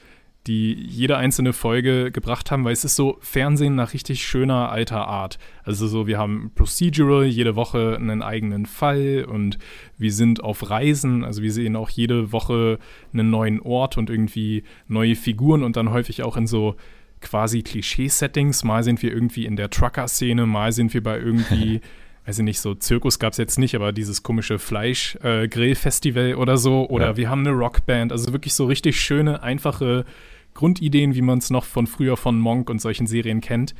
die 0.47 0.73
jede 0.73 1.17
einzelne 1.17 1.53
Folge 1.53 2.11
gebracht 2.11 2.51
haben, 2.51 2.65
weil 2.65 2.73
es 2.73 2.83
ist 2.83 2.95
so 2.95 3.17
Fernsehen 3.21 3.75
nach 3.75 3.93
richtig 3.93 4.25
schöner 4.25 4.69
alter 4.69 5.07
Art. 5.07 5.37
Also 5.63 5.87
so, 5.87 6.05
wir 6.05 6.17
haben 6.17 6.51
Procedural, 6.53 7.25
jede 7.25 7.55
Woche 7.55 7.95
einen 7.95 8.21
eigenen 8.21 8.65
Fall 8.65 9.25
und 9.27 9.57
wir 9.97 10.11
sind 10.11 10.43
auf 10.43 10.69
Reisen, 10.69 11.23
also 11.23 11.41
wir 11.41 11.51
sehen 11.53 11.75
auch 11.75 11.89
jede 11.89 12.33
Woche 12.33 12.77
einen 13.13 13.29
neuen 13.29 13.61
Ort 13.61 13.97
und 13.97 14.09
irgendwie 14.09 14.63
neue 14.87 15.15
Figuren 15.15 15.63
und 15.63 15.77
dann 15.77 15.91
häufig 15.91 16.23
auch 16.23 16.35
in 16.35 16.47
so 16.47 16.75
quasi 17.21 17.63
Klischee-Settings. 17.63 18.65
Mal 18.65 18.83
sind 18.83 19.01
wir 19.01 19.13
irgendwie 19.13 19.45
in 19.45 19.55
der 19.55 19.69
Trucker-Szene, 19.69 20.45
mal 20.45 20.73
sind 20.73 20.93
wir 20.93 21.01
bei 21.01 21.19
irgendwie 21.19 21.79
weiß 22.25 22.39
ich 22.39 22.45
nicht, 22.45 22.59
so 22.61 22.73
Zirkus 22.73 23.19
gab 23.19 23.33
es 23.33 23.37
jetzt 23.37 23.59
nicht, 23.59 23.75
aber 23.75 23.91
dieses 23.91 24.23
komische 24.23 24.57
Fleisch-Grill-Festival 24.57 26.29
äh, 26.29 26.33
oder 26.35 26.57
so. 26.57 26.87
Oder 26.89 27.07
ja. 27.07 27.17
wir 27.17 27.29
haben 27.29 27.45
eine 27.45 27.51
Rockband. 27.51 28.11
Also 28.11 28.31
wirklich 28.31 28.53
so 28.53 28.65
richtig 28.65 28.99
schöne, 28.99 29.43
einfache 29.43 30.05
Grundideen, 30.53 31.15
wie 31.15 31.21
man 31.21 31.39
es 31.39 31.49
noch 31.49 31.65
von 31.65 31.87
früher 31.87 32.17
von 32.17 32.39
Monk 32.39 32.69
und 32.69 32.79
solchen 32.79 33.07
Serien 33.07 33.41
kennt. 33.41 33.73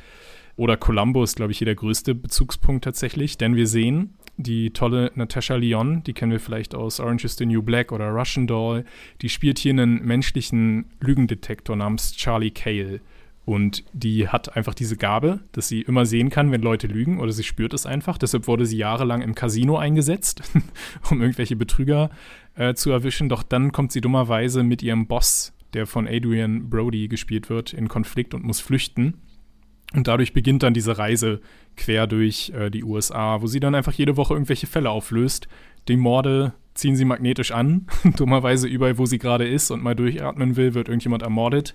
Oder 0.56 0.76
Columbo 0.76 1.22
ist, 1.24 1.36
glaube 1.36 1.52
ich, 1.52 1.58
hier 1.58 1.66
der 1.66 1.74
größte 1.74 2.14
Bezugspunkt 2.14 2.84
tatsächlich, 2.84 3.38
denn 3.38 3.56
wir 3.56 3.66
sehen 3.66 4.14
die 4.36 4.70
tolle 4.70 5.12
Natasha 5.14 5.54
Lyon, 5.54 6.02
die 6.04 6.12
kennen 6.12 6.32
wir 6.32 6.40
vielleicht 6.40 6.74
aus 6.74 7.00
Orange 7.00 7.24
is 7.24 7.36
the 7.36 7.46
New 7.46 7.62
Black 7.62 7.92
oder 7.92 8.08
Russian 8.08 8.46
Doll, 8.46 8.84
die 9.22 9.28
spielt 9.28 9.58
hier 9.58 9.72
einen 9.72 10.04
menschlichen 10.04 10.86
Lügendetektor 11.00 11.76
namens 11.76 12.12
Charlie 12.12 12.50
Cale. 12.50 13.00
Und 13.46 13.84
die 13.92 14.28
hat 14.28 14.56
einfach 14.56 14.72
diese 14.72 14.96
Gabe, 14.96 15.40
dass 15.52 15.68
sie 15.68 15.82
immer 15.82 16.06
sehen 16.06 16.30
kann, 16.30 16.50
wenn 16.50 16.62
Leute 16.62 16.86
lügen 16.86 17.20
oder 17.20 17.30
sie 17.30 17.44
spürt 17.44 17.74
es 17.74 17.84
einfach. 17.84 18.16
Deshalb 18.16 18.46
wurde 18.46 18.64
sie 18.64 18.78
jahrelang 18.78 19.20
im 19.20 19.34
Casino 19.34 19.76
eingesetzt, 19.76 20.42
um 21.10 21.20
irgendwelche 21.20 21.54
Betrüger 21.54 22.08
äh, 22.54 22.72
zu 22.72 22.90
erwischen. 22.90 23.28
Doch 23.28 23.42
dann 23.42 23.70
kommt 23.70 23.92
sie 23.92 24.00
dummerweise 24.00 24.62
mit 24.62 24.82
ihrem 24.82 25.06
Boss 25.06 25.52
der 25.74 25.86
von 25.86 26.08
Adrian 26.08 26.70
Brody 26.70 27.08
gespielt 27.08 27.50
wird, 27.50 27.72
in 27.72 27.88
Konflikt 27.88 28.34
und 28.34 28.44
muss 28.44 28.60
flüchten. 28.60 29.14
Und 29.94 30.08
dadurch 30.08 30.32
beginnt 30.32 30.62
dann 30.62 30.74
diese 30.74 30.98
Reise 30.98 31.40
quer 31.76 32.06
durch 32.06 32.50
äh, 32.50 32.70
die 32.70 32.84
USA, 32.84 33.40
wo 33.42 33.46
sie 33.46 33.60
dann 33.60 33.74
einfach 33.74 33.92
jede 33.92 34.16
Woche 34.16 34.34
irgendwelche 34.34 34.66
Fälle 34.66 34.90
auflöst. 34.90 35.48
Die 35.88 35.96
Morde 35.96 36.54
ziehen 36.74 36.96
sie 36.96 37.04
magnetisch 37.04 37.52
an. 37.52 37.86
Dummerweise 38.16 38.66
überall, 38.66 38.98
wo 38.98 39.06
sie 39.06 39.18
gerade 39.18 39.46
ist 39.46 39.70
und 39.70 39.82
mal 39.82 39.94
durchatmen 39.94 40.56
will, 40.56 40.74
wird 40.74 40.88
irgendjemand 40.88 41.22
ermordet. 41.22 41.74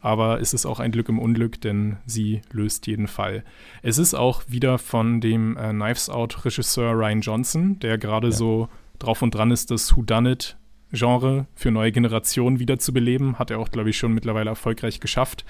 Aber 0.00 0.40
es 0.40 0.52
ist 0.52 0.66
auch 0.66 0.80
ein 0.80 0.92
Glück 0.92 1.08
im 1.08 1.18
Unglück, 1.18 1.60
denn 1.62 1.96
sie 2.04 2.42
löst 2.52 2.86
jeden 2.86 3.08
Fall. 3.08 3.44
Es 3.82 3.96
ist 3.96 4.12
auch 4.12 4.42
wieder 4.46 4.76
von 4.76 5.22
dem 5.22 5.56
äh, 5.56 5.70
Knives 5.70 6.10
Out-Regisseur 6.10 6.92
Ryan 6.92 7.22
Johnson, 7.22 7.78
der 7.78 7.96
gerade 7.96 8.28
ja. 8.28 8.34
so 8.34 8.68
drauf 8.98 9.22
und 9.22 9.34
dran 9.34 9.50
ist, 9.50 9.70
das 9.70 9.96
Who 9.96 10.02
Done 10.02 10.32
It 10.32 10.58
Genre 10.94 11.46
für 11.54 11.70
neue 11.70 11.92
Generationen 11.92 12.58
wiederzubeleben. 12.58 13.38
Hat 13.38 13.50
er 13.50 13.58
auch, 13.58 13.70
glaube 13.70 13.90
ich, 13.90 13.98
schon 13.98 14.12
mittlerweile 14.12 14.50
erfolgreich 14.50 15.00
geschafft. 15.00 15.44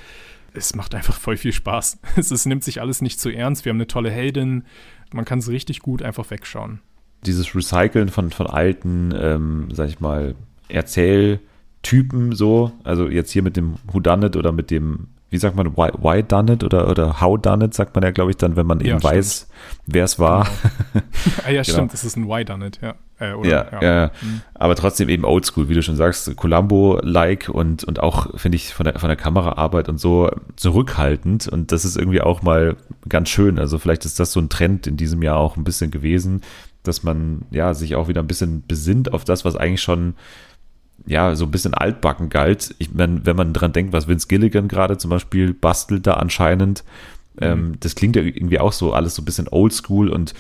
Es 0.53 0.75
macht 0.75 0.95
einfach 0.95 1.19
voll 1.19 1.37
viel 1.37 1.53
Spaß. 1.53 1.99
Es, 2.17 2.31
es 2.31 2.47
nimmt 2.47 2.65
sich 2.65 2.81
alles 2.81 3.03
nicht 3.03 3.21
zu 3.21 3.31
ernst. 3.31 3.65
Wir 3.65 3.71
haben 3.71 3.77
eine 3.77 3.87
tolle 3.87 4.11
Heldin. 4.11 4.65
Man 5.13 5.25
kann 5.25 5.39
es 5.39 5.49
richtig 5.49 5.81
gut 5.81 6.03
einfach 6.03 6.31
wegschauen. 6.31 6.81
Dieses 7.27 7.55
Recyceln 7.55 8.09
von, 8.09 8.31
von 8.31 8.47
alten, 8.47 9.15
ähm, 9.17 9.69
sag 9.73 9.89
ich 9.89 10.01
mal, 10.01 10.35
Erzähltypen 10.69 12.33
so, 12.33 12.73
also 12.85 13.09
jetzt 13.09 13.31
hier 13.31 13.43
mit 13.43 13.57
dem 13.57 13.77
Who 13.91 14.01
Done 14.01 14.27
It 14.27 14.37
oder 14.37 14.53
mit 14.53 14.71
dem 14.71 15.09
wie 15.35 15.39
sagt 15.39 15.57
man, 15.57 15.77
why, 15.77 15.91
why 15.99 16.23
done 16.23 16.53
it 16.53 16.63
oder, 16.63 16.89
oder 16.89 17.21
how 17.21 17.37
done 17.37 17.65
it, 17.65 17.75
sagt 17.75 17.93
man 17.97 18.05
ja, 18.05 18.13
glaube 18.13 18.31
ich, 18.31 18.37
dann, 18.37 18.55
wenn 18.55 18.69
man 18.69 18.79
ja, 18.79 18.93
eben 18.93 19.01
stimmt. 19.01 19.15
weiß, 19.15 19.49
wer 19.87 20.05
es 20.05 20.21
war. 20.21 20.47
Genau. 20.93 21.05
ah, 21.45 21.51
ja, 21.51 21.63
genau. 21.63 21.75
stimmt, 21.75 21.93
das 21.93 22.05
ist 22.05 22.17
ein 22.17 22.29
why 22.29 22.45
done 22.45 22.65
it, 22.65 22.79
ja. 22.81 22.95
Äh, 23.21 23.33
oder, 23.33 23.49
ja, 23.49 23.67
ja. 23.73 23.83
ja. 23.83 24.11
Mhm. 24.23 24.41
aber 24.55 24.75
trotzdem 24.75 25.09
eben 25.09 25.25
oldschool, 25.25 25.69
wie 25.69 25.75
du 25.75 25.83
schon 25.83 25.97
sagst, 25.97 26.35
Columbo-like 26.37 27.49
und, 27.49 27.85
und 27.85 28.01
auch, 28.01 28.39
finde 28.39 28.57
ich, 28.57 28.75
von 28.75 28.85
der, 28.85 28.99
von 28.99 29.09
der 29.09 29.17
Kameraarbeit 29.17 29.89
und 29.89 29.99
so 29.99 30.31
zurückhaltend. 30.57 31.49
Und 31.49 31.71
das 31.71 31.85
ist 31.85 31.97
irgendwie 31.97 32.21
auch 32.21 32.43
mal 32.43 32.77
ganz 33.09 33.29
schön. 33.29 33.59
Also 33.59 33.79
vielleicht 33.79 34.05
ist 34.05 34.19
das 34.19 34.33
so 34.33 34.41
ein 34.41 34.49
Trend 34.49 34.87
in 34.87 34.97
diesem 34.97 35.23
Jahr 35.23 35.37
auch 35.37 35.57
ein 35.57 35.65
bisschen 35.65 35.91
gewesen, 35.91 36.43
dass 36.83 37.03
man 37.03 37.43
ja 37.51 37.73
sich 37.73 37.95
auch 37.95 38.09
wieder 38.09 38.23
ein 38.23 38.27
bisschen 38.27 38.65
besinnt 38.67 39.13
auf 39.13 39.25
das, 39.25 39.45
was 39.45 39.57
eigentlich 39.57 39.83
schon 39.83 40.15
ja, 41.07 41.35
so 41.35 41.45
ein 41.45 41.51
bisschen 41.51 41.75
altbacken 41.75 42.31
galt. 42.31 42.75
Ich 42.79 42.93
meine, 42.95 43.27
wenn 43.27 43.37
man 43.37 43.53
dran 43.53 43.73
denkt, 43.73 43.93
was 43.93 44.09
Vince 44.09 44.29
Gilligan 44.29 44.69
gerade 44.69 44.97
zum 44.97 45.11
Beispiel 45.11 45.53
bastelt 45.53 46.07
da 46.07 46.15
anscheinend, 46.15 46.85
ähm, 47.41 47.69
mhm. 47.69 47.81
das 47.81 47.95
klingt 47.95 48.17
ja 48.17 48.23
irgendwie 48.23 48.61
auch 48.61 48.73
so 48.73 48.93
alles 48.93 49.17
so 49.17 49.23
ein 49.23 49.25
bisschen 49.25 49.49
oldschool 49.49 50.09
und 50.09 50.35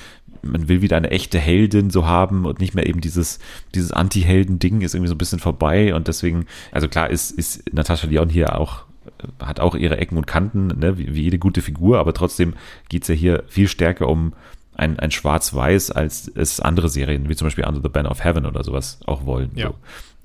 man 0.44 0.68
will 0.68 0.83
wieder 0.83 0.96
eine 0.96 1.11
echte 1.11 1.38
Heldin 1.38 1.90
so 1.90 2.07
haben 2.07 2.44
und 2.46 2.61
nicht 2.61 2.74
mehr 2.74 2.87
eben 2.87 3.00
dieses, 3.00 3.38
dieses 3.74 3.92
Anti-Helden-Ding 3.92 4.80
ist 4.80 4.94
irgendwie 4.94 5.09
so 5.09 5.14
ein 5.14 5.18
bisschen 5.18 5.38
vorbei 5.38 5.94
und 5.94 6.09
deswegen, 6.09 6.46
also 6.72 6.88
klar 6.88 7.11
ist, 7.11 7.30
ist 7.30 7.72
Natascha 7.72 8.07
Leon 8.07 8.28
hier 8.28 8.59
auch 8.59 8.85
äh, 9.07 9.44
hat 9.44 9.61
auch 9.61 9.74
ihre 9.74 9.98
Ecken 9.98 10.16
und 10.16 10.26
Kanten, 10.26 10.68
ne, 10.78 10.98
wie, 10.98 11.14
wie 11.14 11.22
jede 11.22 11.38
gute 11.38 11.62
Figur, 11.62 11.98
aber 11.98 12.14
trotzdem 12.14 12.54
geht 12.88 13.02
es 13.02 13.09
ja 13.09 13.14
hier 13.14 13.44
viel 13.48 13.68
stärker 13.68 14.09
um 14.09 14.33
ein, 14.76 14.98
ein 14.98 15.11
Schwarz-Weiß, 15.11 15.92
als 15.92 16.30
es 16.35 16.61
andere 16.61 16.88
Serien, 16.88 17.28
wie 17.28 17.37
zum 17.37 17.46
Beispiel 17.46 17.64
Under 17.64 17.80
the 17.83 17.88
Banner 17.88 18.11
of 18.11 18.24
Heaven 18.24 18.46
oder 18.46 18.64
sowas, 18.64 18.98
auch 19.07 19.24
wollen. 19.24 19.52
Ja. 19.54 19.68
So. 19.68 19.74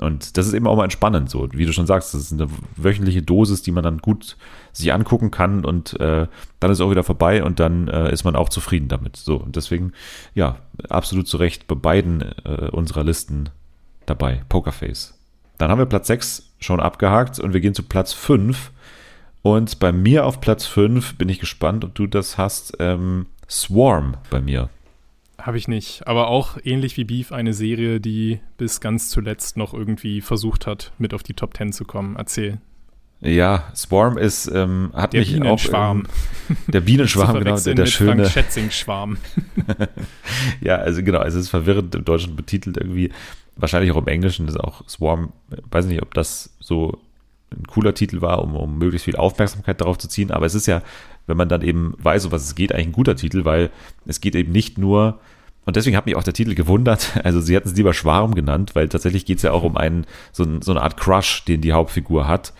Und 0.05 0.37
das 0.37 0.47
ist 0.47 0.53
eben 0.53 0.67
auch 0.67 0.77
mal 0.77 0.85
entspannend, 0.85 1.29
so 1.29 1.49
wie 1.51 1.65
du 1.65 1.73
schon 1.73 1.85
sagst, 1.85 2.13
das 2.13 2.21
ist 2.21 2.33
eine 2.33 2.47
wöchentliche 2.75 3.21
Dosis, 3.21 3.61
die 3.61 3.71
man 3.71 3.83
dann 3.83 3.99
gut 3.99 4.37
sich 4.71 4.93
angucken 4.93 5.31
kann 5.31 5.65
und 5.65 5.99
äh, 5.99 6.27
dann 6.59 6.71
ist 6.71 6.81
auch 6.81 6.91
wieder 6.91 7.03
vorbei 7.03 7.43
und 7.43 7.59
dann 7.59 7.87
äh, 7.87 8.11
ist 8.11 8.23
man 8.23 8.35
auch 8.35 8.49
zufrieden 8.49 8.87
damit. 8.87 9.17
So, 9.17 9.37
und 9.37 9.55
deswegen, 9.55 9.93
ja, 10.33 10.57
absolut 10.89 11.27
zu 11.27 11.37
Recht 11.37 11.67
bei 11.67 11.75
beiden 11.75 12.21
äh, 12.45 12.69
unserer 12.71 13.03
Listen 13.03 13.49
dabei. 14.05 14.43
Pokerface. 14.49 15.17
Dann 15.57 15.69
haben 15.69 15.79
wir 15.79 15.85
Platz 15.85 16.07
6 16.07 16.53
schon 16.59 16.79
abgehakt 16.79 17.39
und 17.39 17.53
wir 17.53 17.61
gehen 17.61 17.73
zu 17.73 17.83
Platz 17.83 18.13
5. 18.13 18.71
Und 19.41 19.79
bei 19.79 19.91
mir 19.91 20.25
auf 20.25 20.41
Platz 20.41 20.65
5 20.65 21.17
bin 21.17 21.29
ich 21.29 21.39
gespannt, 21.39 21.85
ob 21.85 21.95
du 21.95 22.07
das 22.07 22.37
hast. 22.37 22.77
Ähm, 22.79 23.27
Swarm 23.49 24.17
bei 24.29 24.41
mir. 24.41 24.69
Habe 25.39 25.57
ich 25.57 25.67
nicht, 25.67 26.05
aber 26.05 26.27
auch 26.27 26.57
ähnlich 26.63 26.97
wie 26.97 27.05
Beef 27.05 27.31
eine 27.31 27.53
Serie, 27.53 28.01
die 28.01 28.41
bis 28.57 28.81
ganz 28.81 29.09
zuletzt 29.09 29.55
noch 29.55 29.73
irgendwie 29.73 30.21
versucht 30.21 30.67
hat, 30.67 30.91
mit 30.97 31.13
auf 31.13 31.23
die 31.23 31.33
Top 31.33 31.55
10 31.55 31.71
zu 31.71 31.85
kommen. 31.85 32.17
Erzähl. 32.17 32.59
Ja, 33.21 33.65
Swarm 33.75 34.17
ist, 34.17 34.47
ähm, 34.47 34.91
hat 34.93 35.11
der 35.13 35.19
mich 35.21 35.33
Bienenschwarm. 35.33 36.05
auch. 36.05 36.49
Ähm, 36.49 36.57
der 36.67 36.81
Bienenschwarm, 36.81 37.39
genau, 37.43 37.59
der, 37.59 37.75
der 37.75 37.85
schöne. 37.85 38.29
Schätzing-Schwarm. 38.29 39.17
ja, 40.61 40.77
also 40.77 41.03
genau, 41.03 41.21
es 41.23 41.35
ist 41.35 41.49
verwirrend 41.49 41.93
im 41.95 42.05
Deutschen 42.05 42.35
betitelt 42.35 42.77
irgendwie. 42.77 43.11
Wahrscheinlich 43.57 43.91
auch 43.91 43.97
im 43.97 44.07
Englischen 44.07 44.47
ist 44.47 44.57
auch 44.57 44.87
Swarm, 44.87 45.33
weiß 45.69 45.85
nicht, 45.85 46.01
ob 46.01 46.13
das 46.13 46.55
so 46.61 46.97
ein 47.51 47.67
cooler 47.67 47.93
Titel 47.93 48.21
war, 48.21 48.41
um, 48.41 48.55
um 48.55 48.77
möglichst 48.77 49.05
viel 49.05 49.17
Aufmerksamkeit 49.17 49.81
darauf 49.81 49.97
zu 49.97 50.07
ziehen. 50.07 50.31
Aber 50.31 50.45
es 50.45 50.55
ist 50.55 50.67
ja, 50.67 50.81
wenn 51.27 51.35
man 51.35 51.49
dann 51.49 51.61
eben 51.61 51.95
weiß, 51.97 52.25
um 52.25 52.31
was 52.31 52.43
es 52.43 52.55
geht, 52.55 52.73
eigentlich 52.73 52.87
ein 52.87 52.93
guter 52.93 53.15
Titel, 53.17 53.43
weil 53.43 53.69
es 54.05 54.21
geht 54.21 54.35
eben 54.35 54.53
nicht 54.53 54.77
nur, 54.77 55.19
und 55.65 55.75
deswegen 55.75 55.97
hat 55.97 56.05
mich 56.05 56.15
auch 56.15 56.23
der 56.23 56.33
Titel 56.33 56.55
gewundert, 56.55 57.19
also 57.23 57.41
sie 57.41 57.55
hatten 57.55 57.67
es 57.67 57.75
lieber 57.75 57.93
Schwarm 57.93 58.33
genannt, 58.33 58.75
weil 58.75 58.87
tatsächlich 58.87 59.25
geht 59.25 59.37
es 59.37 59.43
ja 59.43 59.51
auch 59.51 59.63
um 59.63 59.75
einen, 59.75 60.05
so, 60.31 60.45
so 60.61 60.71
eine 60.71 60.81
Art 60.81 60.95
Crush, 60.95 61.43
den 61.43 61.59
die 61.59 61.73
Hauptfigur 61.73 62.29
hat, 62.29 62.53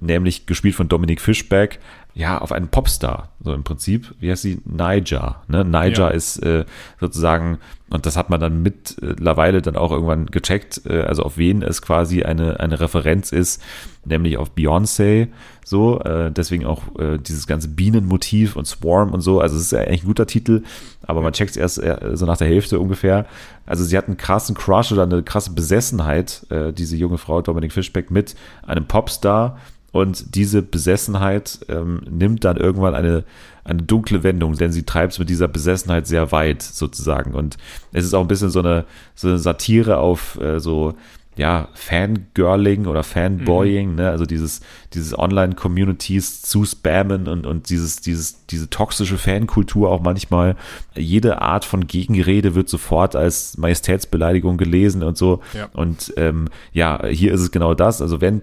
nämlich 0.00 0.46
gespielt 0.46 0.74
von 0.74 0.88
Dominic 0.88 1.20
Fishback, 1.20 1.78
ja, 2.16 2.38
auf 2.38 2.50
einen 2.50 2.68
Popstar, 2.68 3.28
so 3.44 3.52
im 3.52 3.62
Prinzip. 3.62 4.14
Wie 4.20 4.30
heißt 4.30 4.40
sie? 4.40 4.62
Niger. 4.64 5.42
Ne? 5.48 5.66
Niger 5.66 6.08
ja. 6.08 6.08
ist 6.08 6.38
äh, 6.38 6.64
sozusagen, 6.98 7.58
und 7.90 8.06
das 8.06 8.16
hat 8.16 8.30
man 8.30 8.40
dann 8.40 8.62
mittlerweile 8.62 9.60
dann 9.60 9.76
auch 9.76 9.92
irgendwann 9.92 10.24
gecheckt, 10.24 10.80
äh, 10.86 11.02
also 11.02 11.24
auf 11.24 11.36
wen 11.36 11.60
es 11.60 11.82
quasi 11.82 12.22
eine, 12.22 12.58
eine 12.58 12.80
Referenz 12.80 13.32
ist, 13.32 13.62
nämlich 14.06 14.38
auf 14.38 14.52
Beyoncé. 14.56 15.28
So, 15.62 16.00
äh, 16.00 16.32
deswegen 16.32 16.64
auch 16.64 16.84
äh, 16.98 17.18
dieses 17.18 17.46
ganze 17.46 17.68
Bienenmotiv 17.68 18.56
und 18.56 18.66
Swarm 18.66 19.12
und 19.12 19.20
so. 19.20 19.40
Also 19.40 19.56
es 19.56 19.64
ist 19.64 19.72
ja 19.72 19.80
eigentlich 19.80 20.04
ein 20.04 20.06
guter 20.06 20.26
Titel, 20.26 20.62
aber 21.02 21.20
man 21.20 21.34
checkt 21.34 21.50
es 21.50 21.56
erst 21.58 21.82
äh, 21.82 22.16
so 22.16 22.24
nach 22.24 22.38
der 22.38 22.48
Hälfte 22.48 22.80
ungefähr. 22.80 23.26
Also 23.66 23.84
sie 23.84 23.98
hat 23.98 24.06
einen 24.06 24.16
krassen 24.16 24.54
Crush 24.54 24.90
oder 24.90 25.02
eine 25.02 25.22
krasse 25.22 25.52
Besessenheit, 25.52 26.46
äh, 26.48 26.72
diese 26.72 26.96
junge 26.96 27.18
Frau 27.18 27.42
Dominic 27.42 27.74
Fishback, 27.74 28.10
mit 28.10 28.36
einem 28.62 28.86
Popstar 28.86 29.58
und 29.96 30.34
diese 30.34 30.62
Besessenheit 30.62 31.60
ähm, 31.68 32.02
nimmt 32.08 32.44
dann 32.44 32.56
irgendwann 32.56 32.94
eine, 32.94 33.24
eine 33.64 33.82
dunkle 33.82 34.22
Wendung, 34.22 34.56
denn 34.56 34.72
sie 34.72 34.84
treibt 34.84 35.14
es 35.14 35.18
mit 35.18 35.28
dieser 35.28 35.48
Besessenheit 35.48 36.06
sehr 36.06 36.32
weit 36.32 36.62
sozusagen. 36.62 37.34
Und 37.34 37.56
es 37.92 38.04
ist 38.04 38.14
auch 38.14 38.20
ein 38.20 38.28
bisschen 38.28 38.50
so 38.50 38.60
eine, 38.60 38.84
so 39.14 39.28
eine 39.28 39.38
Satire 39.38 39.98
auf 39.98 40.40
äh, 40.40 40.60
so 40.60 40.94
ja, 41.36 41.68
Fangirling 41.74 42.86
oder 42.86 43.02
Fanboying, 43.02 43.90
mhm. 43.90 43.96
ne? 43.96 44.10
also 44.10 44.24
dieses, 44.24 44.60
dieses 44.94 45.16
Online-Communities 45.18 46.40
zu 46.40 46.64
spammen 46.64 47.28
und, 47.28 47.46
und 47.46 47.68
dieses, 47.68 48.00
dieses, 48.00 48.46
diese 48.46 48.70
toxische 48.70 49.18
Fankultur 49.18 49.90
auch 49.90 50.00
manchmal. 50.00 50.56
Jede 50.94 51.42
Art 51.42 51.66
von 51.66 51.86
Gegenrede 51.86 52.54
wird 52.54 52.70
sofort 52.70 53.14
als 53.14 53.58
Majestätsbeleidigung 53.58 54.56
gelesen 54.56 55.02
und 55.02 55.18
so. 55.18 55.42
Ja. 55.52 55.68
Und 55.74 56.14
ähm, 56.16 56.48
ja, 56.72 57.04
hier 57.06 57.34
ist 57.34 57.42
es 57.42 57.50
genau 57.50 57.74
das. 57.74 58.00
Also 58.00 58.22
wenn 58.22 58.40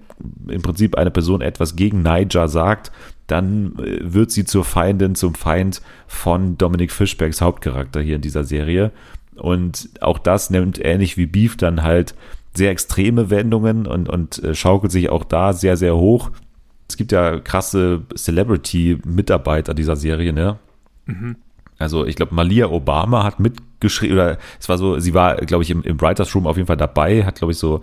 im 0.47 0.62
Prinzip 0.62 0.95
eine 0.95 1.10
Person 1.10 1.41
etwas 1.41 1.75
gegen 1.75 2.03
Niger 2.03 2.47
sagt, 2.47 2.91
dann 3.25 3.75
äh, 3.79 3.99
wird 4.01 4.29
sie 4.29 4.45
zur 4.45 4.63
Feindin, 4.63 5.15
zum 5.15 5.34
Feind 5.34 5.82
von 6.06 6.60
Dominic 6.60 6.91
Fishbacks 6.91 7.41
Hauptcharakter 7.41 8.01
hier 8.01 8.17
in 8.17 8.21
dieser 8.21 8.43
Serie. 8.43 8.91
Und 9.36 9.89
auch 10.01 10.19
das 10.19 10.51
nimmt 10.51 10.79
ähnlich 10.84 11.17
wie 11.17 11.25
Beef 11.25 11.58
dann 11.58 11.82
halt 11.82 12.13
sehr 12.56 12.72
extreme 12.72 13.30
Wendungen 13.30 13.88
und, 13.88 14.10
und 14.10 14.44
äh, 14.44 14.56
schaukelt 14.56 14.92
sich 14.92 15.10
auch 15.10 15.24
da 15.24 15.54
sehr, 15.54 15.78
sehr 15.78 15.96
hoch. 15.96 16.32
Es 16.88 16.98
gibt 16.98 17.12
ja 17.12 17.39
krasse 17.39 18.02
Celebrity-Mitarbeiter 18.16 19.74
dieser 19.74 19.96
Serie, 19.96 20.34
ne? 20.34 20.60
Mhm. 21.06 21.38
Also 21.80 22.06
ich 22.06 22.16
glaube, 22.16 22.36
Malia 22.36 22.68
Obama 22.68 23.24
hat 23.24 23.39
mitgeschrieben, 23.39 24.16
oder 24.16 24.38
es 24.60 24.70
war 24.70 24.78
so, 24.78 25.00
sie 25.00 25.13
war, 25.13 25.38
glaube 25.38 25.63
ich, 25.63 25.72
im, 25.72 25.82
im 25.84 26.00
Writers 26.00 26.34
Room 26.36 26.48
auf 26.48 26.56
jeden 26.56 26.68
Fall 26.68 26.78
dabei, 26.78 27.26
hat, 27.26 27.36
glaube 27.36 27.52
ich, 27.52 27.58
so 27.58 27.82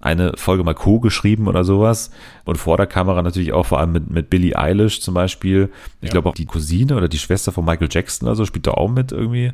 eine 0.00 0.32
Folge 0.36 0.64
mal 0.64 0.74
co-geschrieben 0.74 1.46
oder 1.46 1.64
sowas. 1.64 2.10
Und 2.44 2.56
vor 2.56 2.76
der 2.76 2.86
Kamera 2.86 3.22
natürlich 3.22 3.52
auch 3.52 3.66
vor 3.66 3.78
allem 3.78 3.92
mit, 3.92 4.10
mit 4.10 4.30
Billie 4.30 4.56
Eilish 4.56 5.00
zum 5.00 5.14
Beispiel. 5.14 5.70
Ich 6.00 6.08
ja. 6.08 6.12
glaube 6.12 6.28
auch 6.28 6.34
die 6.34 6.46
Cousine 6.46 6.96
oder 6.96 7.08
die 7.08 7.18
Schwester 7.18 7.52
von 7.52 7.64
Michael 7.64 7.88
Jackson, 7.90 8.28
also 8.28 8.44
spielt 8.44 8.66
da 8.66 8.72
auch 8.72 8.90
mit 8.90 9.12
irgendwie. 9.12 9.52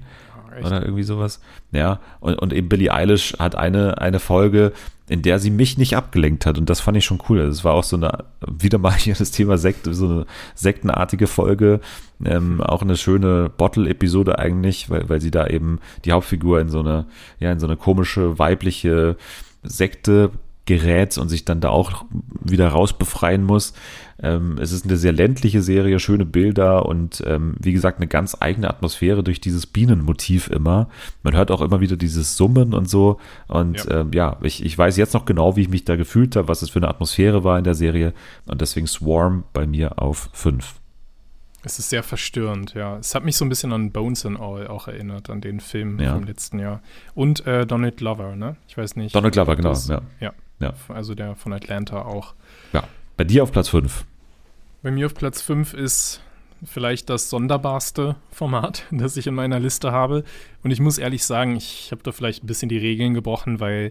Echt? 0.57 0.67
Oder 0.67 0.83
irgendwie 0.83 1.03
sowas. 1.03 1.41
Ja, 1.73 2.01
und, 2.21 2.35
und 2.35 2.53
eben 2.53 2.69
Billie 2.69 2.93
Eilish 2.93 3.35
hat 3.39 3.55
eine, 3.55 4.01
eine 4.01 4.19
Folge, 4.19 4.73
in 5.09 5.23
der 5.23 5.39
sie 5.39 5.51
mich 5.51 5.79
nicht 5.79 5.97
abgelenkt 5.97 6.47
hat. 6.47 6.59
Und 6.59 6.69
das 6.69 6.81
fand 6.81 6.97
ich 6.97 7.05
schon 7.05 7.21
cool. 7.29 7.47
Das 7.47 7.65
war 7.65 7.75
auch 7.75 7.85
so 7.85 7.97
eine, 7.97 8.25
wieder 8.47 8.79
mal 8.79 8.93
hier 8.93 9.15
das 9.15 9.31
Thema 9.31 9.59
Sekt, 9.59 9.89
so 9.91 10.07
eine 10.07 10.27
sektenartige 10.55 11.27
Folge. 11.27 11.81
Ähm, 12.25 12.61
auch 12.61 12.83
eine 12.83 12.97
schöne 12.97 13.51
Bottle-Episode 13.57 14.39
eigentlich, 14.39 14.91
weil, 14.91 15.09
weil 15.09 15.21
sie 15.21 15.31
da 15.31 15.47
eben 15.47 15.81
die 16.05 16.13
Hauptfigur 16.13 16.61
in 16.61 16.69
so 16.69 16.81
eine, 16.81 17.07
ja, 17.39 17.53
in 17.53 17.61
so 17.61 17.67
eine 17.67 17.77
komische 17.77 18.39
weibliche 18.39 19.17
Sekte 19.63 20.31
gerät 20.67 21.17
und 21.17 21.29
sich 21.31 21.47
dann 21.47 21.61
da 21.61 21.71
auch 21.71 22.05
wieder 22.43 22.69
rausbefreien 22.69 23.43
muss. 23.43 23.73
Ähm, 24.21 24.59
es 24.61 24.73
ist 24.73 24.85
eine 24.85 24.97
sehr 24.97 25.13
ländliche 25.13 25.63
Serie, 25.63 26.01
schöne 26.01 26.25
Bilder 26.25 26.87
und 26.87 27.23
ähm, 27.27 27.55
wie 27.61 27.73
gesagt 27.73 27.99
eine 27.99 28.09
ganz 28.09 28.37
eigene 28.41 28.69
Atmosphäre 28.69 29.23
durch 29.23 29.41
dieses 29.41 29.67
Bienenmotiv 29.67 30.49
immer. 30.49 30.89
Man 31.23 31.37
hört 31.37 31.51
auch 31.51 31.61
immer 31.61 31.81
wieder 31.81 31.97
dieses 31.97 32.37
Summen 32.37 32.75
und 32.75 32.89
so. 32.89 33.19
Und 33.47 33.85
ja, 33.85 34.01
ähm, 34.01 34.11
ja 34.13 34.37
ich, 34.43 34.65
ich 34.65 34.77
weiß 34.77 34.97
jetzt 34.97 35.15
noch 35.15 35.25
genau, 35.25 35.57
wie 35.57 35.63
ich 35.63 35.69
mich 35.69 35.85
da 35.85 35.97
gefühlt 35.97 36.35
habe, 36.35 36.49
was 36.49 36.63
es 36.63 36.71
für 36.71 36.81
eine 36.81 36.89
Atmosphäre 36.89 37.45
war 37.45 37.59
in 37.59 37.65
der 37.65 37.75
Serie. 37.75 38.13
Und 38.47 38.61
deswegen 38.61 38.89
Swarm 38.89 39.45
bei 39.53 39.67
mir 39.67 40.03
auf 40.03 40.31
5. 40.33 40.75
Es 41.63 41.79
ist 41.79 41.91
sehr 41.91 42.03
verstörend, 42.03 42.75
ja. 42.75 42.99
Es 42.99 43.15
hat 43.15 43.25
mich 43.25 43.37
so 43.37 43.45
ein 43.45 43.49
bisschen 43.49 43.73
an 43.73 43.91
Bones 43.91 44.25
and 44.25 44.41
All 44.41 44.69
auch 44.69 44.89
erinnert, 44.89 45.29
an 45.29 45.41
den 45.41 45.61
Film 45.61 45.99
ja. 46.01 46.15
vom 46.15 46.25
letzten 46.25 46.59
Jahr. 46.59 46.83
Und 47.15 47.47
äh, 47.47 47.67
Donald 47.67 47.97
Glover, 47.99 48.37
ne? 48.37 48.57
Ich 48.69 48.79
weiß 48.79 48.97
nicht. 48.97 49.15
Donald 49.15 49.35
Glover, 49.35 49.57
genau, 49.57 49.75
ja. 49.75 50.03
ja. 50.21 50.33
Ja. 50.61 50.73
Also 50.89 51.15
der 51.15 51.37
von 51.37 51.53
Atlanta 51.53 52.03
auch. 52.03 52.35
Bei 53.19 53.25
dir 53.25 53.43
auf 53.43 53.51
Platz 53.51 53.69
5? 53.71 54.07
Bei 54.81 54.93
mir 54.93 55.07
auf 55.07 55.15
Platz 55.15 55.43
5 55.43 55.75
ist 55.75 56.23
vielleicht 56.63 57.11
das 57.11 57.29
sonderbarste 57.29 58.15
Format, 58.31 58.87
das 58.93 59.17
ich 59.17 59.27
in 59.27 59.35
meiner 59.35 59.59
Liste 59.59 59.91
habe. 59.91 60.23
Und 60.63 60.71
ich 60.71 60.79
muss 60.79 60.99
ehrlich 60.99 61.25
sagen, 61.25 61.57
ich 61.57 61.89
habe 61.91 62.01
da 62.05 62.13
vielleicht 62.13 62.45
ein 62.45 62.47
bisschen 62.47 62.69
die 62.69 62.79
Regeln 62.79 63.15
gebrochen, 63.15 63.59
weil 63.59 63.91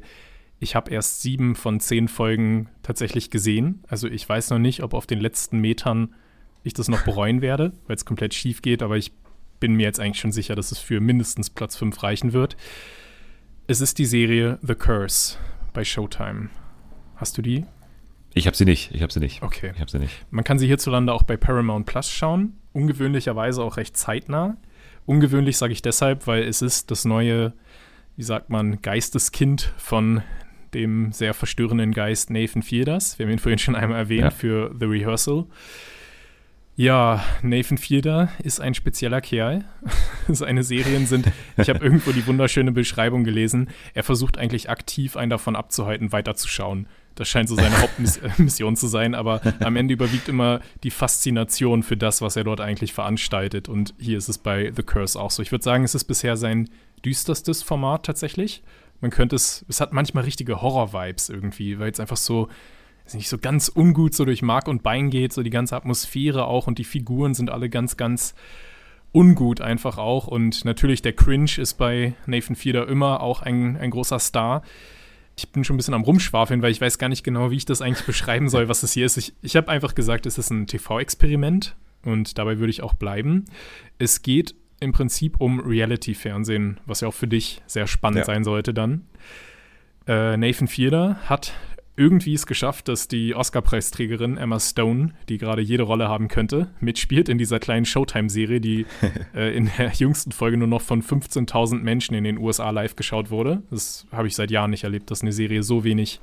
ich 0.62 0.76
habe 0.76 0.92
erst 0.92 1.22
sieben 1.22 1.56
von 1.56 1.82
zehn 1.82 2.08
Folgen 2.08 2.70
tatsächlich 2.84 3.30
gesehen. 3.30 3.84
Also 3.90 4.08
ich 4.08 4.28
weiß 4.28 4.50
noch 4.52 4.60
nicht, 4.60 4.82
ob 4.82 4.94
auf 4.94 5.06
den 5.06 5.20
letzten 5.20 5.60
Metern 5.60 6.16
ich 6.64 6.74
das 6.74 6.88
noch 6.88 7.04
bereuen 7.04 7.42
werde, 7.42 7.74
weil 7.88 7.98
es 7.98 8.06
komplett 8.06 8.34
schief 8.34 8.62
geht, 8.62 8.82
aber 8.82 8.96
ich 8.96 9.12
bin 9.60 9.74
mir 9.74 9.84
jetzt 9.84 10.00
eigentlich 10.00 10.22
schon 10.22 10.32
sicher, 10.32 10.56
dass 10.56 10.72
es 10.72 10.80
für 10.80 11.02
mindestens 11.02 11.50
Platz 11.50 11.76
5 11.76 12.02
reichen 12.02 12.32
wird. 12.32 12.56
Es 13.68 13.82
ist 13.82 13.98
die 13.98 14.06
Serie 14.06 14.58
The 14.62 14.76
Curse 14.76 15.36
bei 15.74 15.84
Showtime. 15.84 16.50
Hast 17.18 17.38
du 17.38 17.42
die? 17.42 17.66
Ich 18.38 18.48
habe 18.48 18.56
sie 18.56 18.66
nicht. 18.66 18.94
Ich 18.94 19.02
habe 19.02 19.12
sie 19.12 19.20
nicht. 19.20 19.42
Okay. 19.42 19.72
Ich 19.74 19.82
habe 19.82 19.92
sie 19.92 20.00
nicht. 20.00 20.14
Man 20.32 20.44
kann 20.44 20.60
sie 20.60 20.68
hierzulande 20.68 21.14
auch 21.14 21.24
bei 21.24 21.38
Paramount 21.38 21.86
Plus 21.86 22.12
schauen. 22.12 22.54
Ungewöhnlicherweise 22.74 23.64
auch 23.64 23.78
recht 23.78 23.98
zeitnah. 23.98 24.58
Ungewöhnlich 25.06 25.58
sage 25.58 25.74
ich 25.74 25.82
deshalb, 25.82 26.28
weil 26.28 26.44
es 26.44 26.62
ist 26.62 26.92
das 26.92 27.06
neue 27.06 27.54
wie 28.18 28.24
sagt 28.24 28.50
man, 28.50 28.82
Geisteskind 28.82 29.72
von 29.78 30.22
dem 30.74 31.12
sehr 31.14 31.34
verstörenden 31.34 31.94
Geist 31.94 32.30
Nathan 32.32 32.64
Fieders. 32.64 33.18
Wir 33.18 33.26
haben 33.26 33.32
ihn 33.32 33.40
vorhin 33.40 33.60
schon 33.60 33.76
einmal 33.76 34.00
erwähnt 34.00 34.22
ja. 34.22 34.32
für 34.32 34.76
The 34.78 34.86
Rehearsal. 34.86 35.46
Ja, 36.76 37.24
Nathan 37.42 37.78
Fielder 37.78 38.30
ist 38.44 38.60
ein 38.60 38.74
spezieller 38.74 39.22
Kerl. 39.22 39.66
Seine 40.28 40.64
Serien 40.64 41.06
sind, 41.06 41.32
ich 41.58 41.70
habe 41.70 41.84
irgendwo 41.84 42.12
die 42.12 42.26
wunderschöne 42.26 42.72
Beschreibung 42.72 43.24
gelesen, 43.24 43.70
er 43.94 44.04
versucht 44.04 44.38
eigentlich 44.38 44.70
aktiv 44.70 45.16
einen 45.16 45.30
davon 45.30 45.56
abzuhalten, 45.56 46.12
weiterzuschauen. 46.12 46.88
Das 47.18 47.28
scheint 47.28 47.50
so 47.50 47.56
seine 47.56 47.78
Hauptmission 47.82 48.76
zu 48.76 48.88
sein, 48.88 49.16
aber 49.16 49.42
am 49.60 49.76
Ende 49.76 49.94
überwiegt 49.94 50.30
immer 50.30 50.62
die 50.84 50.92
Faszination 50.92 51.84
für 51.84 51.98
das, 51.98 52.22
was 52.22 52.36
er 52.36 52.44
dort 52.44 52.62
eigentlich 52.62 52.94
veranstaltet. 52.94 53.68
Und 53.68 53.94
hier 54.00 54.18
ist 54.18 54.30
es 54.30 54.38
bei 54.38 54.72
The 54.74 54.84
Curse 54.84 55.20
auch 55.20 55.32
so. 55.32 55.42
Ich 55.42 55.52
würde 55.52 55.64
sagen, 55.64 55.84
es 55.84 55.96
ist 55.96 56.06
bisher 56.06 56.38
sein 56.38 56.70
düsterstes 57.04 57.64
Format 57.64 58.06
tatsächlich. 58.06 58.64
Man 59.02 59.12
könnte 59.12 59.36
es, 59.36 59.66
es 59.68 59.82
hat 59.82 59.94
manchmal 59.94 60.24
richtige 60.24 60.62
Horror-Vibes 60.62 61.30
irgendwie, 61.30 61.80
weil 61.80 61.92
es 61.92 62.00
einfach 62.00 62.18
so, 62.18 62.48
nicht 63.14 63.30
so 63.30 63.38
ganz 63.38 63.72
ungut 63.74 64.14
so 64.14 64.26
durch 64.26 64.42
Mark 64.42 64.68
und 64.68 64.84
Bein 64.84 65.10
geht, 65.10 65.34
so 65.34 65.44
die 65.44 65.50
ganze 65.50 65.76
Atmosphäre 65.76 66.46
auch 66.46 66.68
und 66.68 66.78
die 66.78 66.84
Figuren 66.84 67.34
sind 67.34 67.50
alle 67.50 67.70
ganz, 67.70 67.98
ganz 67.98 68.36
ungut 69.12 69.62
einfach 69.62 69.98
auch. 69.98 70.28
Und 70.28 70.66
natürlich 70.66 71.02
der 71.02 71.14
Cringe 71.14 71.52
ist 71.58 71.76
bei 71.76 72.14
Nathan 72.26 72.56
Fielder 72.56 72.88
immer 72.88 73.22
auch 73.22 73.42
ein, 73.42 73.78
ein 73.78 73.92
großer 73.92 74.20
Star. 74.20 74.62
Ich 75.38 75.52
bin 75.52 75.64
schon 75.64 75.76
ein 75.76 75.78
bisschen 75.78 75.94
am 75.94 76.02
Rumschwafeln, 76.02 76.62
weil 76.62 76.72
ich 76.72 76.82
weiß 76.82 76.98
gar 76.98 77.10
nicht 77.10 77.24
genau, 77.24 77.52
wie 77.52 77.58
ich 77.58 77.66
das 77.66 77.82
eigentlich 77.82 78.06
beschreiben 78.06 78.50
soll, 78.50 78.68
was 78.68 78.82
das 78.82 78.94
hier 78.94 79.06
ist. 79.06 79.18
Ich, 79.18 79.34
ich 79.42 79.56
habe 79.56 79.70
einfach 79.70 79.96
gesagt, 79.96 80.26
es 80.26 80.38
ist 80.38 80.50
ein 80.50 80.68
TV-Experiment 80.68 81.76
und 82.04 82.38
dabei 82.38 82.58
würde 82.58 82.72
ich 82.72 82.82
auch 82.82 82.96
bleiben. 82.96 83.46
Es 84.00 84.24
geht 84.24 84.56
im 84.80 84.92
Prinzip 84.92 85.40
um 85.40 85.60
Reality-Fernsehen, 85.60 86.80
was 86.86 87.02
ja 87.02 87.08
auch 87.08 87.14
für 87.14 87.28
dich 87.28 87.62
sehr 87.68 87.88
spannend 87.88 88.20
ja. 88.20 88.26
sein 88.26 88.44
sollte 88.44 88.74
dann. 88.74 89.06
Äh, 90.08 90.38
Nathan 90.38 90.68
Fielder 90.68 91.18
hat 91.26 91.54
irgendwie 91.98 92.36
es 92.36 92.46
geschafft, 92.46 92.88
dass 92.88 93.08
die 93.08 93.36
Oscar-Preisträgerin 93.36 94.38
Emma 94.38 94.60
Stone, 94.60 95.14
die 95.30 95.40
gerade 95.40 95.62
jede 95.62 95.84
Rolle 95.84 96.08
haben 96.08 96.28
könnte, 96.28 96.70
mitspielt 96.80 97.28
in 97.28 97.40
dieser 97.40 97.60
kleinen 97.60 97.86
Showtime-Serie, 97.86 98.62
die 98.62 98.86
äh, 99.36 99.56
in 99.58 99.70
der 99.78 99.92
jüngsten 99.92 100.32
Folge 100.32 100.58
nur 100.58 100.68
noch 100.68 100.82
von 100.82 101.02
15.000 101.02 101.80
Menschen 101.80 102.14
in 102.14 102.24
den 102.24 102.38
USA 102.38 102.70
live 102.70 102.96
geschaut 102.96 103.32
wurde. 103.32 103.64
Das 103.72 104.06
habe 104.12 104.28
ich 104.28 104.36
seit 104.36 104.52
Jahren 104.52 104.70
nicht 104.70 104.84
erlebt, 104.84 105.10
dass 105.12 105.24
eine 105.24 105.32
Serie 105.32 105.64
so 105.64 105.84
wenig 105.84 106.22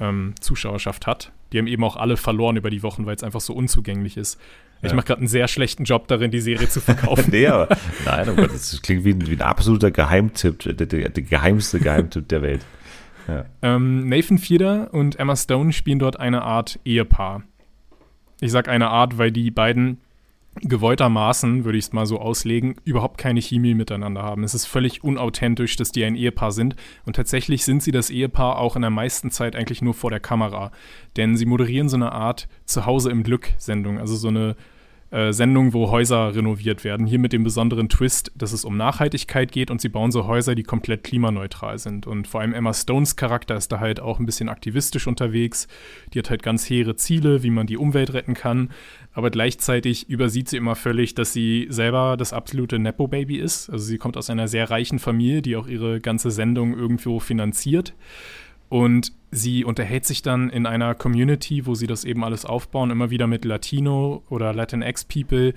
ähm, 0.00 0.34
Zuschauerschaft 0.40 1.06
hat. 1.08 1.32
Die 1.52 1.58
haben 1.58 1.66
eben 1.66 1.82
auch 1.82 1.96
alle 1.96 2.16
verloren 2.16 2.56
über 2.56 2.70
die 2.70 2.82
Wochen, 2.84 3.04
weil 3.04 3.16
es 3.16 3.24
einfach 3.24 3.40
so 3.40 3.52
unzugänglich 3.52 4.16
ist. 4.16 4.40
Ich 4.82 4.92
mache 4.92 5.06
gerade 5.06 5.20
einen 5.20 5.28
sehr 5.28 5.48
schlechten 5.48 5.84
Job 5.84 6.06
darin, 6.06 6.30
die 6.30 6.40
Serie 6.40 6.68
zu 6.68 6.80
verkaufen. 6.80 7.24
nee, 7.32 7.46
aber 7.46 7.76
nein, 8.04 8.28
aber 8.28 8.46
das 8.46 8.80
klingt 8.82 9.04
wie 9.04 9.14
ein, 9.14 9.26
wie 9.26 9.32
ein 9.32 9.42
absoluter 9.42 9.90
Geheimtipp, 9.90 10.60
der, 10.60 10.74
der, 10.74 11.08
der 11.08 11.22
geheimste 11.24 11.80
Geheimtipp 11.80 12.28
der 12.28 12.42
Welt. 12.42 12.60
Ähm, 13.62 14.08
Nathan 14.08 14.38
Fielder 14.38 14.92
und 14.92 15.18
Emma 15.18 15.36
Stone 15.36 15.72
spielen 15.72 15.98
dort 15.98 16.18
eine 16.20 16.42
Art 16.42 16.78
Ehepaar. 16.84 17.42
Ich 18.40 18.52
sage 18.52 18.70
eine 18.70 18.88
Art, 18.88 19.18
weil 19.18 19.32
die 19.32 19.50
beiden 19.50 20.00
gewolltermaßen, 20.62 21.64
würde 21.64 21.78
ich 21.78 21.86
es 21.86 21.92
mal 21.92 22.06
so 22.06 22.18
auslegen, 22.18 22.76
überhaupt 22.84 23.18
keine 23.18 23.40
Chemie 23.40 23.74
miteinander 23.74 24.22
haben. 24.22 24.42
Es 24.42 24.54
ist 24.54 24.66
völlig 24.66 25.04
unauthentisch, 25.04 25.76
dass 25.76 25.92
die 25.92 26.04
ein 26.04 26.16
Ehepaar 26.16 26.52
sind. 26.52 26.76
Und 27.04 27.16
tatsächlich 27.16 27.64
sind 27.64 27.82
sie 27.82 27.92
das 27.92 28.10
Ehepaar 28.10 28.58
auch 28.58 28.76
in 28.76 28.82
der 28.82 28.90
meisten 28.90 29.30
Zeit 29.30 29.54
eigentlich 29.54 29.82
nur 29.82 29.94
vor 29.94 30.10
der 30.10 30.20
Kamera. 30.20 30.70
Denn 31.16 31.36
sie 31.36 31.46
moderieren 31.46 31.88
so 31.88 31.96
eine 31.96 32.12
Art 32.12 32.48
Zuhause 32.64 33.10
im 33.10 33.22
Glück-Sendung, 33.22 33.98
also 33.98 34.16
so 34.16 34.28
eine 34.28 34.56
äh, 35.16 35.32
Sendung, 35.32 35.72
wo 35.72 35.90
Häuser 35.90 36.34
renoviert 36.34 36.84
werden. 36.84 37.06
Hier 37.06 37.18
mit 37.18 37.32
dem 37.32 37.42
besonderen 37.42 37.88
Twist, 37.88 38.32
dass 38.34 38.52
es 38.52 38.66
um 38.66 38.76
Nachhaltigkeit 38.76 39.50
geht 39.50 39.70
und 39.70 39.80
sie 39.80 39.88
bauen 39.88 40.12
so 40.12 40.26
Häuser, 40.26 40.54
die 40.54 40.62
komplett 40.62 41.04
klimaneutral 41.04 41.78
sind. 41.78 42.06
Und 42.06 42.28
vor 42.28 42.42
allem 42.42 42.52
Emma 42.52 42.74
Stones 42.74 43.16
Charakter 43.16 43.56
ist 43.56 43.72
da 43.72 43.80
halt 43.80 43.98
auch 43.98 44.20
ein 44.20 44.26
bisschen 44.26 44.50
aktivistisch 44.50 45.06
unterwegs. 45.06 45.68
Die 46.12 46.18
hat 46.18 46.28
halt 46.28 46.42
ganz 46.42 46.68
hehre 46.68 46.96
Ziele, 46.96 47.42
wie 47.42 47.48
man 47.48 47.66
die 47.66 47.78
Umwelt 47.78 48.12
retten 48.12 48.34
kann. 48.34 48.68
Aber 49.14 49.30
gleichzeitig 49.30 50.10
übersieht 50.10 50.50
sie 50.50 50.58
immer 50.58 50.74
völlig, 50.74 51.14
dass 51.14 51.32
sie 51.32 51.66
selber 51.70 52.18
das 52.18 52.34
absolute 52.34 52.78
Nepo-Baby 52.78 53.38
ist. 53.38 53.70
Also 53.70 53.86
sie 53.86 53.96
kommt 53.96 54.18
aus 54.18 54.28
einer 54.28 54.48
sehr 54.48 54.70
reichen 54.70 54.98
Familie, 54.98 55.40
die 55.40 55.56
auch 55.56 55.66
ihre 55.66 55.98
ganze 55.98 56.30
Sendung 56.30 56.76
irgendwo 56.76 57.20
finanziert. 57.20 57.94
Und 58.68 59.12
sie 59.30 59.64
unterhält 59.64 60.04
sich 60.04 60.22
dann 60.22 60.50
in 60.50 60.66
einer 60.66 60.94
Community, 60.94 61.66
wo 61.66 61.74
sie 61.74 61.86
das 61.86 62.04
eben 62.04 62.24
alles 62.24 62.44
aufbauen, 62.44 62.90
immer 62.90 63.10
wieder 63.10 63.26
mit 63.26 63.44
Latino 63.44 64.22
oder 64.28 64.52
Latinx-People, 64.52 65.54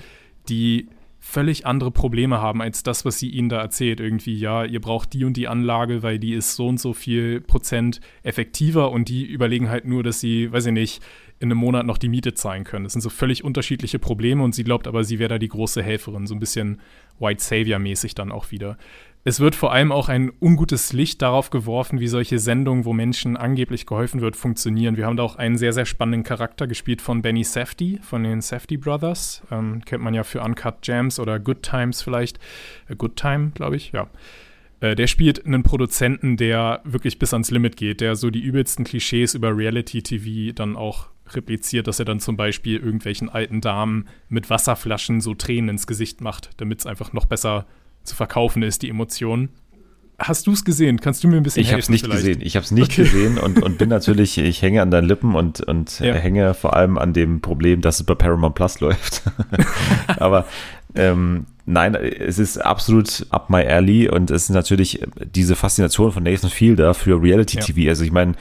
die 0.48 0.90
völlig 1.20 1.66
andere 1.66 1.92
Probleme 1.92 2.42
haben 2.42 2.62
als 2.62 2.82
das, 2.82 3.04
was 3.04 3.20
sie 3.20 3.30
ihnen 3.30 3.50
da 3.50 3.60
erzählt. 3.60 4.00
Irgendwie, 4.00 4.36
ja, 4.36 4.64
ihr 4.64 4.80
braucht 4.80 5.14
die 5.14 5.26
und 5.26 5.36
die 5.36 5.48
Anlage, 5.48 6.02
weil 6.02 6.18
die 6.18 6.34
ist 6.34 6.56
so 6.56 6.68
und 6.68 6.80
so 6.80 6.94
viel 6.94 7.42
Prozent 7.42 8.00
effektiver 8.24 8.92
und 8.92 9.10
die 9.10 9.26
überlegen 9.26 9.70
halt 9.70 9.86
nur, 9.86 10.02
dass 10.02 10.20
sie, 10.20 10.52
weiß 10.52 10.68
ich 10.68 10.74
nicht, 10.74 11.04
in 11.40 11.52
einem 11.52 11.60
Monat 11.60 11.86
noch 11.86 11.98
die 11.98 12.10
Miete 12.10 12.34
zahlen 12.34 12.64
können. 12.64 12.84
Das 12.84 12.94
sind 12.94 13.02
so 13.02 13.10
völlig 13.10 13.44
unterschiedliche 13.44 14.00
Probleme 14.00 14.44
und 14.44 14.56
sie 14.56 14.64
glaubt 14.64 14.88
aber, 14.88 15.04
sie 15.04 15.20
wäre 15.20 15.30
da 15.30 15.38
die 15.38 15.48
große 15.48 15.84
Helferin, 15.84 16.28
so 16.28 16.36
ein 16.36 16.40
bisschen 16.40 16.82
White 17.20 17.44
Savior-mäßig 17.44 18.16
dann 18.16 18.32
auch 18.32 18.52
wieder. 18.52 18.78
Es 19.30 19.40
wird 19.40 19.54
vor 19.54 19.72
allem 19.72 19.92
auch 19.92 20.10
ein 20.10 20.32
ungutes 20.42 20.92
Licht 20.92 21.22
darauf 21.22 21.52
geworfen, 21.52 22.00
wie 22.00 22.08
solche 22.08 22.40
Sendungen, 22.40 22.84
wo 22.84 22.94
Menschen 22.94 23.38
angeblich 23.38 23.86
geholfen 23.86 24.22
wird, 24.22 24.36
funktionieren. 24.36 24.98
Wir 24.98 25.06
haben 25.06 25.18
da 25.18 25.24
auch 25.24 25.36
einen 25.36 25.56
sehr, 25.56 25.72
sehr 25.72 25.86
spannenden 25.86 26.24
Charakter 26.24 26.66
gespielt 26.66 27.00
von 27.00 27.22
Benny 27.22 27.44
Safdie, 27.44 28.00
von 28.02 28.24
den 28.24 28.42
Safdie 28.42 28.78
Brothers. 28.78 29.44
Ähm, 29.52 29.86
kennt 29.86 30.04
man 30.04 30.16
ja 30.16 30.24
für 30.24 30.42
Uncut 30.42 30.78
Jams 30.82 31.20
oder 31.20 31.40
Good 31.40 31.62
Times 31.62 32.02
vielleicht. 32.02 32.40
Äh, 32.88 32.96
Good 32.96 33.18
Time, 33.18 33.52
glaube 33.54 33.76
ich, 33.76 33.92
ja. 33.92 34.10
Äh, 34.80 34.96
der 34.96 35.06
spielt 35.06 35.46
einen 35.46 35.62
Produzenten, 35.62 36.36
der 36.36 36.82
wirklich 36.84 37.20
bis 37.20 37.32
ans 37.32 37.52
Limit 37.52 37.78
geht, 37.78 38.02
der 38.02 38.16
so 38.16 38.32
die 38.32 38.42
übelsten 38.42 38.84
Klischees 38.84 39.36
über 39.36 39.56
Reality-TV 39.56 40.56
dann 40.56 40.76
auch 40.76 41.10
repliziert, 41.28 41.86
dass 41.86 42.00
er 42.00 42.06
dann 42.06 42.20
zum 42.20 42.36
Beispiel 42.36 42.78
irgendwelchen 42.80 43.30
alten 43.30 43.62
Damen 43.62 44.08
mit 44.28 44.50
Wasserflaschen 44.50 45.22
so 45.22 45.36
Tränen 45.36 45.70
ins 45.70 45.86
Gesicht 45.86 46.20
macht, 46.20 46.50
damit 46.58 46.80
es 46.80 46.88
einfach 46.88 47.14
noch 47.14 47.26
besser 47.26 47.68
zu 48.04 48.16
verkaufen 48.16 48.64
ist, 48.64 48.82
die 48.82 48.90
Emotionen. 48.90 49.50
Hast 50.20 50.48
du 50.48 50.52
es 50.52 50.66
gesehen? 50.66 51.00
Kannst 51.00 51.24
du 51.24 51.30
mir 51.30 51.38
ein 51.38 51.44
bisschen 51.44 51.62
Ich 51.62 51.72
habe 51.72 51.80
es 51.80 51.88
nicht 51.88 52.04
vielleicht? 52.04 52.26
gesehen. 52.26 52.42
Ich 52.42 52.56
habe 52.56 52.66
es 52.66 52.72
nicht 52.72 52.92
okay. 52.92 53.04
gesehen 53.04 53.38
und, 53.38 53.64
und 53.64 53.78
bin 53.78 53.88
natürlich, 53.88 54.38
ich 54.38 54.62
hänge 54.62 54.82
an 54.82 54.92
deinen 54.92 55.08
Lippen 55.08 55.34
und, 55.34 55.62
und 55.62 56.00
ja. 56.02 56.14
hänge 56.14 56.54
vor 56.54 56.76
allem 56.76 56.98
an 56.98 57.14
dem 57.14 57.40
Problem, 57.40 57.80
dass 57.82 58.02
es 58.02 58.06
bei 58.06 58.16
Paramount 58.16 58.56
Plus 58.56 58.82
läuft. 58.82 59.24
Aber 60.18 60.46
ähm, 60.94 61.46
nein, 61.66 61.96
es 61.96 62.38
ist 62.38 62.58
absolut 62.58 63.28
up 63.30 63.50
my 63.50 63.66
alley 63.66 64.10
und 64.10 64.30
es 64.30 64.44
ist 64.44 64.50
natürlich 64.50 65.02
diese 65.34 65.56
Faszination 65.56 66.12
von 66.12 66.24
Nathan 66.24 66.50
Fielder 66.50 66.94
für 66.94 67.22
Reality 67.22 67.58
TV. 67.58 67.80
Ja. 67.80 67.90
Also 67.92 68.04
ich 68.04 68.12
meine, 68.12 68.34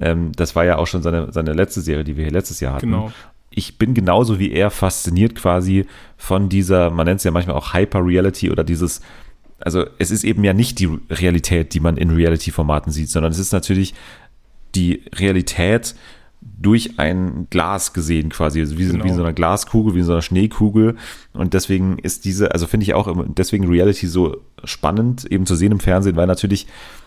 ähm, 0.00 0.32
das 0.34 0.56
war 0.56 0.64
ja 0.64 0.78
auch 0.78 0.88
schon 0.88 1.02
seine, 1.02 1.32
seine 1.32 1.52
letzte 1.52 1.80
Serie, 1.80 2.02
die 2.02 2.16
wir 2.16 2.24
hier 2.24 2.32
letztes 2.32 2.58
Jahr 2.58 2.74
hatten. 2.74 2.86
Genau 2.86 3.12
ich 3.50 3.78
bin 3.78 3.94
genauso 3.94 4.38
wie 4.38 4.52
er 4.52 4.70
fasziniert 4.70 5.34
quasi 5.34 5.86
von 6.16 6.48
dieser, 6.48 6.90
man 6.90 7.06
nennt 7.06 7.18
es 7.18 7.24
ja 7.24 7.30
manchmal 7.30 7.56
auch 7.56 7.74
Hyper-Reality 7.74 8.50
oder 8.50 8.62
dieses, 8.62 9.00
also 9.58 9.84
es 9.98 10.10
ist 10.10 10.24
eben 10.24 10.44
ja 10.44 10.54
nicht 10.54 10.78
die 10.78 10.88
Realität, 11.10 11.74
die 11.74 11.80
man 11.80 11.96
in 11.96 12.10
Reality-Formaten 12.10 12.92
sieht, 12.92 13.10
sondern 13.10 13.32
es 13.32 13.38
ist 13.38 13.52
natürlich 13.52 13.94
die 14.74 15.02
Realität 15.14 15.96
durch 16.40 16.98
ein 16.98 17.48
Glas 17.50 17.92
gesehen 17.92 18.30
quasi, 18.30 18.60
also 18.60 18.78
wie, 18.78 18.86
genau. 18.86 19.04
wie 19.04 19.08
in 19.08 19.16
so 19.16 19.22
einer 19.22 19.32
Glaskugel, 19.32 19.94
wie 19.94 19.98
in 19.98 20.04
so 20.04 20.12
einer 20.12 20.22
Schneekugel 20.22 20.96
und 21.32 21.52
deswegen 21.52 21.98
ist 21.98 22.24
diese, 22.24 22.52
also 22.52 22.66
finde 22.66 22.84
ich 22.84 22.94
auch 22.94 23.12
deswegen 23.36 23.68
Reality 23.68 24.06
so 24.06 24.38
spannend 24.64 25.24
eben 25.30 25.44
zu 25.44 25.56
sehen 25.56 25.72
im 25.72 25.80
Fernsehen, 25.80 26.16
weil 26.16 26.26
natürlich 26.26 26.66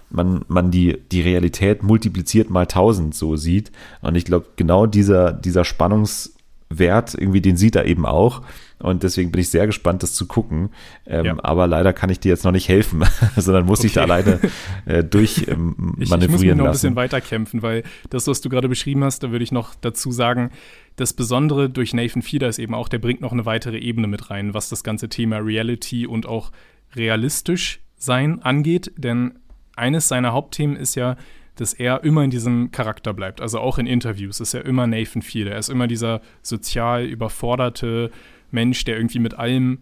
man, 0.10 0.46
man 0.48 0.72
die, 0.72 1.00
die 1.12 1.22
Realität 1.22 1.84
multipliziert 1.84 2.50
mal 2.50 2.66
tausend 2.66 3.16
so 3.16 3.36
sieht. 3.36 3.72
Und 4.02 4.16
ich 4.16 4.26
glaube, 4.26 4.48
genau 4.56 4.86
dieser, 4.86 5.34
dieser 5.34 5.66
Spannungswert, 5.66 7.16
irgendwie, 7.16 7.42
den 7.42 7.58
sieht 7.58 7.76
er 7.76 7.86
eben 7.86 8.06
auch. 8.06 8.42
Und 8.84 9.04
deswegen 9.04 9.32
bin 9.32 9.40
ich 9.40 9.50
sehr 9.50 9.66
gespannt, 9.66 10.04
das 10.04 10.14
zu 10.14 10.28
gucken. 10.28 10.70
Ähm, 11.06 11.26
ja. 11.26 11.36
Aber 11.42 11.68
leider 11.68 11.94
kann 11.94 12.10
ich 12.10 12.20
dir 12.20 12.30
jetzt 12.30 12.44
noch 12.44 12.52
nicht 12.52 12.68
helfen, 12.68 13.04
sondern 13.38 13.66
muss 13.66 13.80
okay. 13.80 13.88
ich 13.88 13.94
da 13.94 14.02
alleine 14.02 14.40
äh, 14.86 15.06
durch 15.06 15.48
ähm, 15.48 15.96
ich, 16.00 16.10
manövrieren 16.10 16.22
ich 16.22 16.30
muss 16.30 16.42
mir 16.42 16.56
noch 16.56 16.66
ein 16.66 16.72
bisschen 16.74 16.96
weiterkämpfen, 16.98 17.62
weil 17.62 17.84
das, 18.10 18.28
was 18.28 18.42
du 18.42 18.50
gerade 18.50 18.68
beschrieben 18.68 19.04
hast, 19.06 19.24
da 19.24 19.32
würde 19.32 19.44
ich 19.44 19.54
noch 19.54 19.74
dazu 19.76 20.12
sagen, 20.12 20.52
das 20.98 21.14
Besondere 21.14 21.70
durch 21.70 21.94
Nathan 21.94 22.22
Fieder 22.22 22.50
ist 22.50 22.60
eben 22.60 22.74
auch, 22.74 22.90
der 22.90 23.00
bringt 23.00 23.22
noch 23.22 23.32
eine 23.32 23.46
weitere 23.46 23.78
Ebene 23.78 24.08
mit 24.08 24.30
rein, 24.30 24.54
was 24.54 24.68
das 24.68 24.84
ganze 24.84 25.08
Thema 25.08 25.38
Reality 25.38 26.06
und 26.06 26.26
auch 26.26 26.52
realistisch 26.94 27.80
sein 27.96 28.42
angeht. 28.42 28.92
Denn 28.98 29.40
eines 29.76 30.08
seiner 30.08 30.34
Hauptthemen 30.34 30.76
ist 30.76 30.96
ja, 30.96 31.16
dass 31.56 31.74
er 31.74 32.04
immer 32.04 32.24
in 32.24 32.32
diesem 32.32 32.72
Charakter 32.72 33.14
bleibt. 33.14 33.42
Also 33.42 33.60
auch 33.60 33.78
in 33.78 33.86
Interviews 33.86 34.40
ist 34.40 34.54
er 34.54 34.66
immer 34.66 34.88
Nathan 34.88 35.22
Fielder. 35.22 35.52
Er 35.52 35.60
ist 35.60 35.70
immer 35.70 35.88
dieser 35.88 36.22
sozial 36.42 37.06
überforderte 37.06 38.12
Mensch, 38.52 38.84
der 38.86 38.98
irgendwie 38.98 39.20
mit 39.20 39.36
allem 39.36 39.80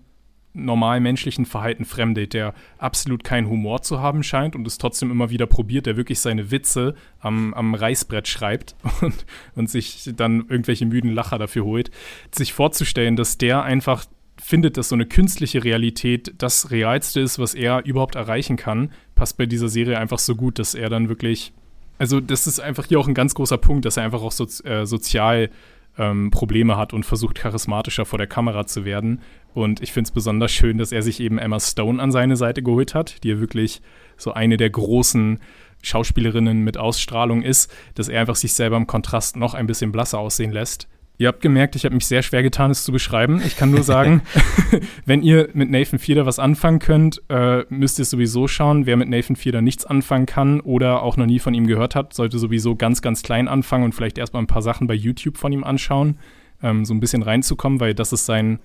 normalen 0.54 1.04
menschlichen 1.04 1.46
Verhalten 1.46 1.86
fremdet, 1.86 2.34
der 2.34 2.54
absolut 2.78 3.24
keinen 3.24 3.48
Humor 3.48 3.84
zu 3.84 4.02
haben 4.02 4.22
scheint 4.22 4.56
und 4.56 4.68
es 4.68 4.78
trotzdem 4.78 5.10
immer 5.10 5.30
wieder 5.30 5.46
probiert, 5.46 5.86
der 5.86 5.96
wirklich 5.96 6.20
seine 6.20 6.52
Witze 6.52 6.96
am, 7.20 7.54
am 7.54 7.74
Reißbrett 7.74 8.28
schreibt 8.28 8.76
und, 9.02 9.26
und 9.56 9.70
sich 9.70 10.12
dann 10.16 10.46
irgendwelche 10.50 10.86
müden 10.86 11.14
Lacher 11.14 11.38
dafür 11.38 11.64
holt. 11.64 11.92
Sich 12.36 12.54
vorzustellen, 12.54 13.16
dass 13.16 13.38
der 13.38 13.64
einfach 13.64 14.06
findet, 14.42 14.78
dass 14.78 14.90
so 14.90 14.96
eine 14.96 15.06
künstliche 15.06 15.64
Realität 15.64 16.34
das 16.38 16.72
Realste 16.72 17.22
ist, 17.22 17.38
was 17.38 17.54
er 17.54 17.86
überhaupt 17.86 18.16
erreichen 18.16 18.58
kann, 18.58 18.92
passt 19.22 19.38
bei 19.38 19.46
dieser 19.46 19.70
Serie 19.70 20.00
einfach 20.00 20.18
so 20.18 20.36
gut, 20.36 20.58
dass 20.58 20.74
er 20.74 20.90
dann 20.90 21.08
wirklich, 21.08 21.54
also 22.00 22.20
das 22.20 22.48
ist 22.48 22.60
einfach 22.60 22.88
hier 22.88 23.00
auch 23.00 23.08
ein 23.08 23.14
ganz 23.14 23.36
großer 23.36 23.60
Punkt, 23.60 23.86
dass 23.86 23.98
er 23.98 24.04
einfach 24.04 24.24
auch 24.24 24.32
so, 24.32 24.48
äh, 24.64 24.88
sozial 24.88 25.52
ähm, 26.00 26.32
Probleme 26.32 26.76
hat 26.76 26.92
und 26.92 27.06
versucht 27.06 27.36
charismatischer 27.36 28.06
vor 28.06 28.18
der 28.18 28.26
Kamera 28.26 28.66
zu 28.66 28.84
werden. 28.84 29.22
Und 29.54 29.80
ich 29.80 29.92
finde 29.92 30.08
es 30.08 30.12
besonders 30.12 30.52
schön, 30.52 30.80
dass 30.80 30.92
er 30.92 31.04
sich 31.04 31.20
eben 31.20 31.38
Emma 31.38 31.60
Stone 31.60 32.02
an 32.02 32.12
seine 32.12 32.36
Seite 32.36 32.64
geholt 32.64 32.96
hat, 32.96 33.24
die 33.24 33.28
ja 33.28 33.40
wirklich 33.40 33.84
so 34.18 34.34
eine 34.34 34.58
der 34.58 34.72
großen 34.72 35.40
Schauspielerinnen 35.84 36.64
mit 36.64 36.80
Ausstrahlung 36.80 37.44
ist, 37.44 37.72
dass 37.94 38.10
er 38.10 38.22
einfach 38.22 38.36
sich 38.36 38.54
selber 38.54 38.78
im 38.78 38.88
Kontrast 38.88 39.36
noch 39.36 39.54
ein 39.54 39.68
bisschen 39.68 39.92
blasser 39.92 40.18
aussehen 40.18 40.52
lässt. 40.52 40.88
Ihr 41.22 41.28
habt 41.28 41.42
gemerkt, 41.42 41.76
ich 41.76 41.86
habe 41.86 41.94
mich 41.94 42.08
sehr 42.08 42.24
schwer 42.24 42.42
getan, 42.42 42.72
es 42.72 42.84
zu 42.84 42.92
beschreiben. 42.92 43.44
Ich 43.46 43.56
kann 43.56 43.70
nur 43.70 43.84
sagen, 43.84 44.24
wenn 45.06 45.22
ihr 45.22 45.50
mit 45.54 45.70
Nathan 45.70 46.00
Fielder 46.00 46.26
was 46.26 46.40
anfangen 46.40 46.80
könnt, 46.80 47.22
äh, 47.30 47.64
müsst 47.70 48.00
ihr 48.00 48.04
es 48.04 48.10
sowieso 48.10 48.48
schauen. 48.48 48.88
Wer 48.88 48.98
mit 48.98 49.08
Nathan 49.08 49.36
Fielder 49.36 49.62
nichts 49.62 49.86
anfangen 49.86 50.26
kann 50.26 50.62
oder 50.62 51.04
auch 51.04 51.18
noch 51.18 51.28
nie 51.28 51.38
von 51.38 51.54
ihm 51.54 51.68
gehört 51.68 51.94
hat, 51.94 52.16
sollte 52.16 52.40
sowieso 52.40 52.76
ganz, 52.76 53.04
ganz 53.04 53.22
klein 53.22 53.48
anfangen 53.48 53.84
und 53.84 53.94
vielleicht 53.94 54.18
erstmal 54.18 54.42
ein 54.42 54.48
paar 54.48 54.64
Sachen 54.64 54.88
bei 54.88 54.96
YouTube 54.96 55.38
von 55.38 55.52
ihm 55.52 55.64
anschauen, 55.64 56.18
ähm, 56.64 56.86
so 56.86 56.94
ein 56.96 57.00
bisschen 57.00 57.22
reinzukommen, 57.22 57.80
weil 57.80 57.94
das 57.94 58.14
ist 58.14 58.26
sein 58.26 58.58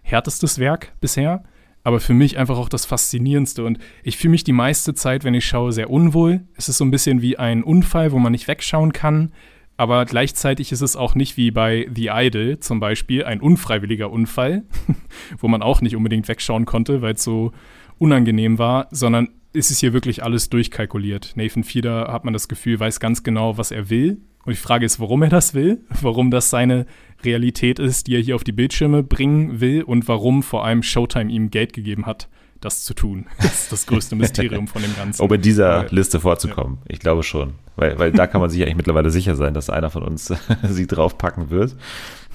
härtestes 0.00 0.58
Werk 0.58 0.94
bisher 1.02 1.44
aber 1.84 2.00
für 2.00 2.12
mich 2.12 2.36
einfach 2.36 2.58
auch 2.58 2.68
das 2.68 2.84
Faszinierendste. 2.84 3.64
Und 3.64 3.78
ich 4.02 4.18
fühle 4.18 4.32
mich 4.32 4.44
die 4.44 4.52
meiste 4.52 4.92
Zeit, 4.92 5.24
wenn 5.24 5.32
ich 5.32 5.46
schaue, 5.46 5.72
sehr 5.72 5.88
unwohl. 5.88 6.40
Es 6.54 6.68
ist 6.68 6.76
so 6.76 6.84
ein 6.84 6.90
bisschen 6.90 7.22
wie 7.22 7.38
ein 7.38 7.62
Unfall, 7.62 8.12
wo 8.12 8.18
man 8.18 8.32
nicht 8.32 8.46
wegschauen 8.46 8.92
kann. 8.92 9.32
Aber 9.78 10.04
gleichzeitig 10.06 10.72
ist 10.72 10.80
es 10.80 10.96
auch 10.96 11.14
nicht 11.14 11.36
wie 11.36 11.52
bei 11.52 11.88
The 11.94 12.10
Idol 12.12 12.58
zum 12.58 12.80
Beispiel 12.80 13.24
ein 13.24 13.40
unfreiwilliger 13.40 14.10
Unfall, 14.10 14.64
wo 15.38 15.46
man 15.46 15.62
auch 15.62 15.80
nicht 15.80 15.94
unbedingt 15.94 16.26
wegschauen 16.26 16.66
konnte, 16.66 17.00
weil 17.00 17.14
es 17.14 17.22
so 17.22 17.52
unangenehm 17.96 18.58
war, 18.58 18.88
sondern 18.90 19.28
ist 19.52 19.70
es 19.70 19.78
hier 19.78 19.92
wirklich 19.92 20.24
alles 20.24 20.50
durchkalkuliert. 20.50 21.34
Nathan 21.36 21.62
Fieder, 21.62 22.12
hat 22.12 22.24
man 22.24 22.34
das 22.34 22.48
Gefühl, 22.48 22.80
weiß 22.80 22.98
ganz 22.98 23.22
genau, 23.22 23.56
was 23.56 23.70
er 23.70 23.88
will. 23.88 24.20
Und 24.44 24.56
die 24.56 24.60
Frage 24.60 24.84
ist, 24.84 24.98
warum 24.98 25.22
er 25.22 25.28
das 25.28 25.54
will, 25.54 25.84
warum 26.02 26.32
das 26.32 26.50
seine 26.50 26.84
Realität 27.22 27.78
ist, 27.78 28.08
die 28.08 28.16
er 28.16 28.20
hier 28.20 28.34
auf 28.34 28.44
die 28.44 28.52
Bildschirme 28.52 29.04
bringen 29.04 29.60
will 29.60 29.84
und 29.84 30.08
warum 30.08 30.42
vor 30.42 30.64
allem 30.64 30.82
Showtime 30.82 31.30
ihm 31.30 31.50
Geld 31.50 31.72
gegeben 31.72 32.04
hat, 32.04 32.28
das 32.60 32.84
zu 32.84 32.94
tun. 32.94 33.26
Das 33.38 33.62
ist 33.62 33.72
das 33.72 33.86
größte 33.86 34.16
Mysterium 34.16 34.66
von 34.66 34.82
dem 34.82 34.94
Ganzen. 34.96 35.22
Um 35.22 35.32
in 35.32 35.40
dieser 35.40 35.82
Weil, 35.82 35.88
Liste 35.90 36.20
vorzukommen. 36.20 36.78
Ja. 36.80 36.94
Ich 36.94 36.98
glaube 36.98 37.22
schon. 37.22 37.54
Weil, 37.76 37.98
weil 37.98 38.12
da 38.12 38.26
kann 38.26 38.40
man 38.40 38.50
sich 38.50 38.62
eigentlich 38.62 38.76
mittlerweile 38.76 39.10
sicher 39.10 39.36
sein, 39.36 39.54
dass 39.54 39.70
einer 39.70 39.90
von 39.90 40.02
uns 40.02 40.32
sie 40.68 40.86
draufpacken 40.86 41.50
wird. 41.50 41.76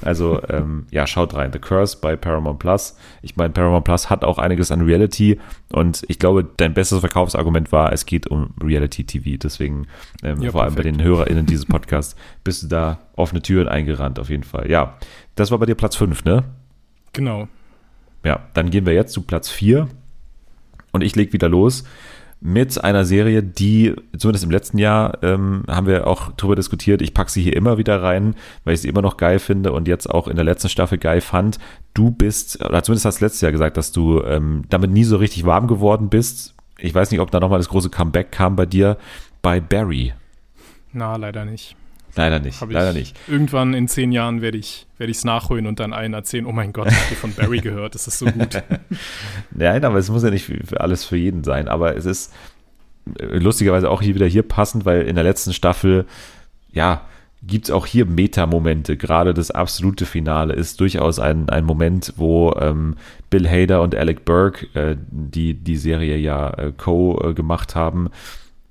Also 0.02 0.42
ähm, 0.50 0.86
ja, 0.92 1.08
schaut 1.08 1.34
rein. 1.34 1.52
The 1.52 1.60
Curse 1.60 1.98
bei 2.02 2.16
Paramount 2.16 2.60
Plus. 2.60 2.98
Ich 3.22 3.36
meine, 3.36 3.52
Paramount 3.52 3.86
Plus 3.86 4.10
hat 4.10 4.24
auch 4.24 4.38
einiges 4.38 4.72
an 4.72 4.82
Reality 4.82 5.40
und 5.72 6.04
ich 6.08 6.20
glaube, 6.20 6.46
dein 6.58 6.74
bestes 6.74 7.00
Verkaufsargument 7.00 7.72
war, 7.72 7.94
es 7.94 8.06
geht 8.06 8.28
um 8.28 8.54
Reality 8.62 9.06
TV. 9.06 9.38
Deswegen, 9.38 9.88
ähm, 10.24 10.42
ja, 10.42 10.52
vor 10.52 10.64
allem 10.64 10.76
bei 10.76 10.84
den 10.84 11.02
HörerInnen 11.02 11.46
dieses 11.46 11.66
Podcasts, 11.66 12.16
bist 12.44 12.64
du 12.64 12.68
da 12.68 13.00
offene 13.16 13.42
Türen 13.42 13.68
eingerannt, 13.68 14.20
auf 14.20 14.30
jeden 14.30 14.44
Fall. 14.44 14.70
Ja, 14.70 14.98
das 15.36 15.52
war 15.52 15.58
bei 15.58 15.66
dir 15.66 15.76
Platz 15.76 15.96
5, 15.96 16.26
ne? 16.26 16.44
Genau. 17.14 17.48
Ja, 18.26 18.48
dann 18.54 18.70
gehen 18.70 18.86
wir 18.86 18.94
jetzt 18.94 19.14
zu 19.14 19.22
Platz 19.22 19.50
4 19.50 19.88
und 20.94 21.04
ich 21.04 21.16
leg 21.16 21.34
wieder 21.34 21.50
los 21.50 21.84
mit 22.46 22.84
einer 22.84 23.06
Serie, 23.06 23.42
die 23.42 23.96
zumindest 24.18 24.44
im 24.44 24.52
letzten 24.52 24.78
Jahr 24.78 25.18
ähm, 25.24 25.64
haben 25.70 25.88
wir 25.88 26.08
auch 26.08 26.34
drüber 26.34 26.58
diskutiert. 26.58 27.02
Ich 27.02 27.14
packe 27.14 27.32
sie 27.32 27.42
hier 27.42 27.56
immer 27.56 27.78
wieder 27.78 28.04
rein, 28.04 28.36
weil 28.66 28.74
ich 28.74 28.82
sie 28.82 28.90
immer 28.90 29.02
noch 29.02 29.16
geil 29.16 29.40
finde 29.40 29.72
und 29.72 29.88
jetzt 29.88 30.10
auch 30.10 30.28
in 30.28 30.36
der 30.36 30.44
letzten 30.44 30.68
Staffel 30.68 30.98
geil 30.98 31.22
fand. 31.22 31.58
Du 31.94 32.12
bist, 32.12 32.62
oder 32.62 32.84
zumindest 32.84 33.06
hast 33.06 33.22
du 33.22 33.26
letztes 33.26 33.40
Jahr 33.40 33.54
gesagt, 33.54 33.78
dass 33.78 33.94
du 33.94 34.22
ähm, 34.24 34.64
damit 34.68 34.92
nie 34.92 35.06
so 35.06 35.16
richtig 35.16 35.46
warm 35.46 35.68
geworden 35.68 36.10
bist. 36.10 36.54
Ich 36.78 36.94
weiß 36.94 37.12
nicht, 37.12 37.22
ob 37.22 37.32
da 37.32 37.40
nochmal 37.40 37.60
das 37.60 37.70
große 37.70 37.90
Comeback 37.90 38.34
kam 38.34 38.58
bei 38.58 38.66
dir 38.66 38.98
bei 39.42 39.62
Barry. 39.62 40.14
Na, 40.92 41.16
leider 41.16 41.46
nicht. 41.46 41.78
Leider 42.16 42.40
nicht, 42.40 42.62
leider 42.70 42.94
nicht. 42.94 43.18
Irgendwann 43.28 43.74
in 43.74 43.88
zehn 43.88 44.12
Jahren 44.12 44.42
werde 44.42 44.58
ich 44.58 44.86
es 45.00 45.24
nachholen 45.24 45.66
und 45.66 45.80
dann 45.80 45.94
allen 45.94 46.14
erzählen, 46.14 46.46
oh 46.46 46.52
mein 46.52 46.72
Gott, 46.72 46.88
ich 46.88 47.06
habe 47.06 47.16
von 47.16 47.34
Barry 47.34 47.58
gehört, 47.62 47.96
das 47.96 48.08
ist 48.08 48.20
so 48.20 48.26
gut. 48.28 48.62
Nein, 49.52 49.84
aber 49.84 49.98
es 49.98 50.10
muss 50.10 50.24
ja 50.24 50.30
nicht 50.30 50.46
für 50.46 50.82
alles 50.82 51.04
für 51.06 51.18
jeden 51.18 51.44
sein, 51.44 51.68
aber 51.68 51.96
es 51.96 52.06
ist 52.06 52.34
äh, 53.20 53.38
lustigerweise 53.38 53.90
auch 53.90 54.02
hier 54.02 54.16
wieder 54.16 54.28
hier 54.28 54.44
passend, 54.44 54.86
weil 54.86 55.02
in 55.04 55.16
der 55.16 55.24
letzten 55.24 55.54
Staffel, 55.54 56.06
ja, 56.72 57.02
gibt 57.46 57.66
es 57.66 57.72
auch 57.72 57.86
hier 57.86 58.06
Meta-Momente. 58.06 58.96
Gerade 58.96 59.34
das 59.34 59.52
absolute 59.52 60.06
Finale 60.06 60.54
ist 60.54 60.80
durchaus 60.80 61.20
ein, 61.20 61.50
ein 61.50 61.66
Moment, 61.66 62.14
wo 62.16 62.54
ähm, 62.60 62.96
Bill 63.30 63.50
Hader 63.50 63.82
und 63.82 63.96
Alec 63.96 64.24
Burke, 64.24 64.68
äh, 64.74 64.96
die 65.10 65.54
die 65.54 65.78
Serie 65.78 66.18
ja 66.18 66.52
äh, 66.52 66.72
co 66.76 67.20
äh, 67.22 67.34
gemacht 67.34 67.76
haben, 67.76 68.10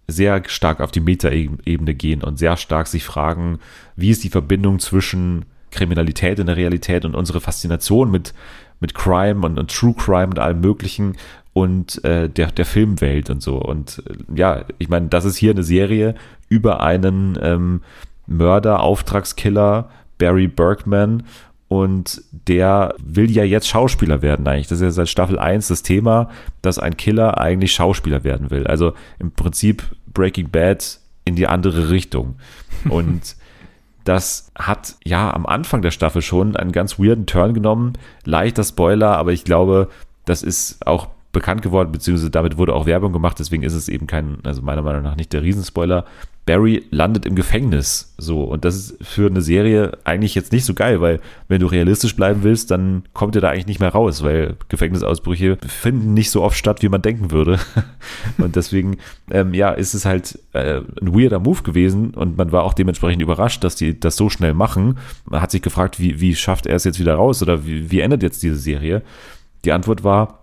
sehr 0.08 0.42
stark 0.46 0.80
auf 0.80 0.90
die 0.90 1.00
Metaebene 1.00 1.94
gehen 1.94 2.22
und 2.22 2.38
sehr 2.38 2.56
stark 2.56 2.86
sich 2.86 3.04
fragen, 3.04 3.58
wie 3.96 4.10
ist 4.10 4.24
die 4.24 4.28
Verbindung 4.28 4.78
zwischen 4.78 5.44
Kriminalität 5.70 6.38
in 6.38 6.46
der 6.46 6.56
Realität 6.56 7.04
und 7.04 7.14
unsere 7.14 7.40
Faszination 7.40 8.10
mit, 8.10 8.34
mit 8.80 8.94
Crime 8.94 9.44
und, 9.44 9.58
und 9.58 9.74
True 9.74 9.94
Crime 9.94 10.26
und 10.26 10.38
allem 10.38 10.60
Möglichen 10.60 11.16
und 11.52 12.02
äh, 12.04 12.28
der, 12.28 12.50
der 12.50 12.64
Filmwelt 12.64 13.30
und 13.30 13.42
so. 13.42 13.56
Und 13.56 14.02
äh, 14.06 14.38
ja, 14.38 14.64
ich 14.78 14.88
meine, 14.88 15.08
das 15.08 15.24
ist 15.24 15.36
hier 15.36 15.52
eine 15.52 15.64
Serie 15.64 16.14
über 16.48 16.82
einen 16.82 17.38
ähm, 17.40 17.82
Mörder, 18.26 18.80
Auftragskiller, 18.80 19.90
Barry 20.18 20.46
Bergman. 20.46 21.24
Und 21.72 22.22
der 22.30 22.94
will 23.02 23.30
ja 23.30 23.44
jetzt 23.44 23.66
Schauspieler 23.66 24.20
werden 24.20 24.46
eigentlich. 24.46 24.66
Das 24.66 24.76
ist 24.76 24.84
ja 24.84 24.90
seit 24.90 25.08
Staffel 25.08 25.38
1 25.38 25.68
das 25.68 25.82
Thema, 25.82 26.28
dass 26.60 26.78
ein 26.78 26.98
Killer 26.98 27.38
eigentlich 27.40 27.72
Schauspieler 27.72 28.24
werden 28.24 28.50
will. 28.50 28.66
Also 28.66 28.92
im 29.18 29.30
Prinzip 29.30 29.82
Breaking 30.12 30.50
Bad 30.50 31.00
in 31.24 31.34
die 31.34 31.46
andere 31.46 31.88
Richtung. 31.88 32.36
Und 32.90 33.36
das 34.04 34.52
hat 34.54 34.96
ja 35.02 35.32
am 35.32 35.46
Anfang 35.46 35.80
der 35.80 35.92
Staffel 35.92 36.20
schon 36.20 36.56
einen 36.56 36.72
ganz 36.72 36.98
weirden 36.98 37.24
Turn 37.24 37.54
genommen. 37.54 37.94
Leichter 38.26 38.64
Spoiler, 38.64 39.16
aber 39.16 39.32
ich 39.32 39.44
glaube, 39.44 39.88
das 40.26 40.42
ist 40.42 40.86
auch 40.86 41.08
bekannt 41.32 41.62
geworden, 41.62 41.90
beziehungsweise 41.90 42.30
damit 42.30 42.58
wurde 42.58 42.74
auch 42.74 42.84
Werbung 42.84 43.14
gemacht, 43.14 43.38
deswegen 43.38 43.62
ist 43.62 43.72
es 43.72 43.88
eben 43.88 44.06
kein, 44.06 44.40
also 44.44 44.60
meiner 44.60 44.82
Meinung 44.82 45.04
nach 45.04 45.16
nicht 45.16 45.32
der 45.32 45.42
Riesenspoiler. 45.42 46.04
Barry 46.44 46.84
landet 46.90 47.24
im 47.24 47.36
Gefängnis. 47.36 48.14
So, 48.18 48.42
und 48.42 48.64
das 48.64 48.74
ist 48.74 48.96
für 49.00 49.28
eine 49.28 49.42
Serie 49.42 49.96
eigentlich 50.02 50.34
jetzt 50.34 50.50
nicht 50.50 50.64
so 50.64 50.74
geil, 50.74 51.00
weil 51.00 51.20
wenn 51.46 51.60
du 51.60 51.66
realistisch 51.66 52.16
bleiben 52.16 52.42
willst, 52.42 52.70
dann 52.72 53.04
kommt 53.12 53.36
er 53.36 53.40
da 53.40 53.50
eigentlich 53.50 53.66
nicht 53.66 53.80
mehr 53.80 53.90
raus, 53.90 54.24
weil 54.24 54.56
Gefängnisausbrüche 54.68 55.58
finden 55.66 56.14
nicht 56.14 56.30
so 56.30 56.42
oft 56.42 56.56
statt, 56.56 56.82
wie 56.82 56.88
man 56.88 57.00
denken 57.00 57.30
würde. 57.30 57.60
und 58.38 58.56
deswegen, 58.56 58.96
ähm, 59.30 59.54
ja, 59.54 59.70
ist 59.70 59.94
es 59.94 60.04
halt 60.04 60.38
äh, 60.52 60.80
ein 61.00 61.14
weirder 61.14 61.38
Move 61.38 61.62
gewesen 61.62 62.10
und 62.10 62.36
man 62.36 62.50
war 62.50 62.64
auch 62.64 62.74
dementsprechend 62.74 63.22
überrascht, 63.22 63.62
dass 63.62 63.76
die 63.76 63.98
das 63.98 64.16
so 64.16 64.28
schnell 64.28 64.54
machen. 64.54 64.98
Man 65.26 65.42
hat 65.42 65.52
sich 65.52 65.62
gefragt, 65.62 66.00
wie, 66.00 66.20
wie 66.20 66.34
schafft 66.34 66.66
er 66.66 66.74
es 66.74 66.84
jetzt 66.84 66.98
wieder 66.98 67.14
raus 67.14 67.40
oder 67.42 67.64
wie, 67.66 67.90
wie 67.92 68.00
endet 68.00 68.22
jetzt 68.24 68.42
diese 68.42 68.56
Serie? 68.56 69.02
Die 69.64 69.70
Antwort 69.70 70.02
war, 70.02 70.41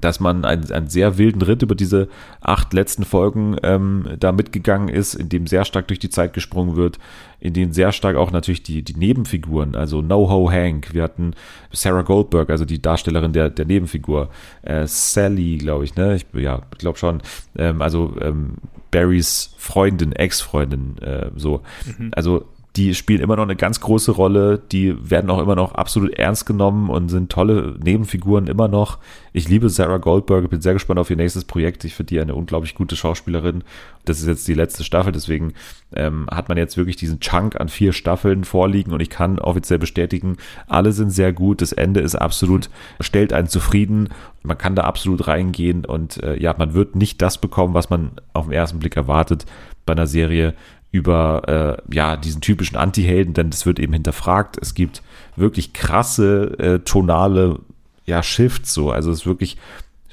dass 0.00 0.20
man 0.20 0.44
einen, 0.44 0.70
einen 0.70 0.88
sehr 0.88 1.18
wilden 1.18 1.42
Ritt 1.42 1.62
über 1.62 1.74
diese 1.74 2.08
acht 2.40 2.72
letzten 2.72 3.04
Folgen 3.04 3.56
ähm, 3.62 4.08
da 4.18 4.32
mitgegangen 4.32 4.88
ist, 4.88 5.14
in 5.14 5.28
dem 5.28 5.46
sehr 5.46 5.64
stark 5.64 5.88
durch 5.88 5.98
die 5.98 6.10
Zeit 6.10 6.32
gesprungen 6.32 6.76
wird, 6.76 6.98
in 7.40 7.52
denen 7.52 7.72
sehr 7.72 7.92
stark 7.92 8.16
auch 8.16 8.30
natürlich 8.30 8.62
die, 8.62 8.82
die 8.82 8.96
Nebenfiguren, 8.96 9.76
also 9.76 10.02
No-Ho 10.02 10.50
Hank, 10.50 10.94
wir 10.94 11.02
hatten 11.02 11.34
Sarah 11.72 12.02
Goldberg, 12.02 12.50
also 12.50 12.64
die 12.64 12.80
Darstellerin 12.80 13.32
der, 13.32 13.50
der 13.50 13.66
Nebenfigur, 13.66 14.30
äh, 14.62 14.86
Sally, 14.86 15.58
glaube 15.58 15.84
ich, 15.84 15.94
ne? 15.94 16.16
Ich, 16.16 16.26
ja, 16.34 16.62
ich 16.72 16.78
glaube 16.78 16.98
schon. 16.98 17.20
Ähm, 17.56 17.82
also 17.82 18.16
ähm, 18.20 18.54
Barrys 18.90 19.54
Freundin, 19.58 20.12
Ex-Freundin, 20.12 20.98
äh, 20.98 21.30
so. 21.36 21.62
Mhm. 21.84 22.10
Also 22.14 22.46
die 22.76 22.92
spielen 22.94 23.20
immer 23.20 23.36
noch 23.36 23.44
eine 23.44 23.54
ganz 23.54 23.80
große 23.80 24.10
Rolle, 24.10 24.60
die 24.72 24.96
werden 25.08 25.30
auch 25.30 25.40
immer 25.40 25.54
noch 25.54 25.74
absolut 25.74 26.12
ernst 26.14 26.44
genommen 26.44 26.90
und 26.90 27.08
sind 27.08 27.30
tolle 27.30 27.76
Nebenfiguren 27.80 28.48
immer 28.48 28.66
noch. 28.66 28.98
Ich 29.32 29.48
liebe 29.48 29.70
Sarah 29.70 29.98
Goldberg, 29.98 30.50
bin 30.50 30.60
sehr 30.60 30.72
gespannt 30.72 30.98
auf 30.98 31.08
ihr 31.08 31.16
nächstes 31.16 31.44
Projekt. 31.44 31.84
Ich 31.84 31.94
finde 31.94 32.08
die 32.08 32.20
eine 32.20 32.34
unglaublich 32.34 32.74
gute 32.74 32.96
Schauspielerin. 32.96 33.62
Das 34.04 34.18
ist 34.20 34.26
jetzt 34.26 34.48
die 34.48 34.54
letzte 34.54 34.82
Staffel, 34.82 35.12
deswegen 35.12 35.54
ähm, 35.94 36.26
hat 36.32 36.48
man 36.48 36.58
jetzt 36.58 36.76
wirklich 36.76 36.96
diesen 36.96 37.20
Chunk 37.20 37.60
an 37.60 37.68
vier 37.68 37.92
Staffeln 37.92 38.42
vorliegen 38.42 38.92
und 38.92 39.00
ich 39.00 39.10
kann 39.10 39.38
offiziell 39.38 39.78
bestätigen, 39.78 40.36
alle 40.66 40.90
sind 40.90 41.10
sehr 41.10 41.32
gut. 41.32 41.62
Das 41.62 41.72
Ende 41.72 42.00
ist 42.00 42.16
absolut, 42.16 42.70
stellt 42.98 43.32
einen 43.32 43.48
zufrieden. 43.48 44.08
Man 44.42 44.58
kann 44.58 44.74
da 44.74 44.82
absolut 44.82 45.28
reingehen 45.28 45.84
und 45.84 46.20
äh, 46.24 46.36
ja, 46.40 46.54
man 46.58 46.74
wird 46.74 46.96
nicht 46.96 47.22
das 47.22 47.38
bekommen, 47.38 47.72
was 47.72 47.88
man 47.88 48.10
auf 48.32 48.46
den 48.46 48.52
ersten 48.52 48.80
Blick 48.80 48.96
erwartet 48.96 49.46
bei 49.86 49.92
einer 49.92 50.06
Serie, 50.06 50.54
über 50.94 51.82
äh, 51.90 51.94
ja 51.94 52.16
diesen 52.16 52.40
typischen 52.40 52.76
Anti-Helden, 52.76 53.34
denn 53.34 53.50
das 53.50 53.66
wird 53.66 53.80
eben 53.80 53.92
hinterfragt. 53.92 54.56
Es 54.62 54.74
gibt 54.74 55.02
wirklich 55.34 55.72
krasse 55.72 56.56
äh, 56.60 56.78
tonale 56.78 57.58
ja 58.06 58.22
Shifts 58.22 58.72
so, 58.72 58.92
also 58.92 59.10
es 59.10 59.20
ist 59.20 59.26
wirklich 59.26 59.56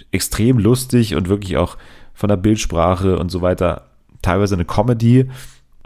extrem 0.09 0.57
lustig 0.57 1.13
und 1.13 1.29
wirklich 1.29 1.57
auch 1.57 1.77
von 2.15 2.29
der 2.29 2.37
Bildsprache 2.37 3.19
und 3.19 3.29
so 3.29 3.43
weiter 3.43 3.85
teilweise 4.23 4.55
eine 4.55 4.65
Comedy 4.65 5.29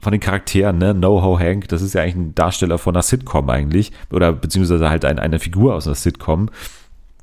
von 0.02 0.14
den 0.14 0.22
Charakteren, 0.22 0.78
ne? 0.78 0.93
No-Ho 0.93 1.38
Hank, 1.38 1.68
das 1.68 1.82
ist 1.82 1.93
ja 1.93 2.02
eigentlich 2.02 2.16
ein 2.16 2.36
Darsteller 2.36 2.78
von 2.78 2.96
einer 2.96 3.04
Sitcom 3.04 3.50
eigentlich 3.50 3.91
oder 4.12 4.32
beziehungsweise 4.32 4.89
halt 4.89 5.04
ein, 5.04 5.20
eine 5.20 5.39
Figur 5.39 5.76
aus 5.76 5.88
einer 5.88 5.96
Sitcom 5.96 6.50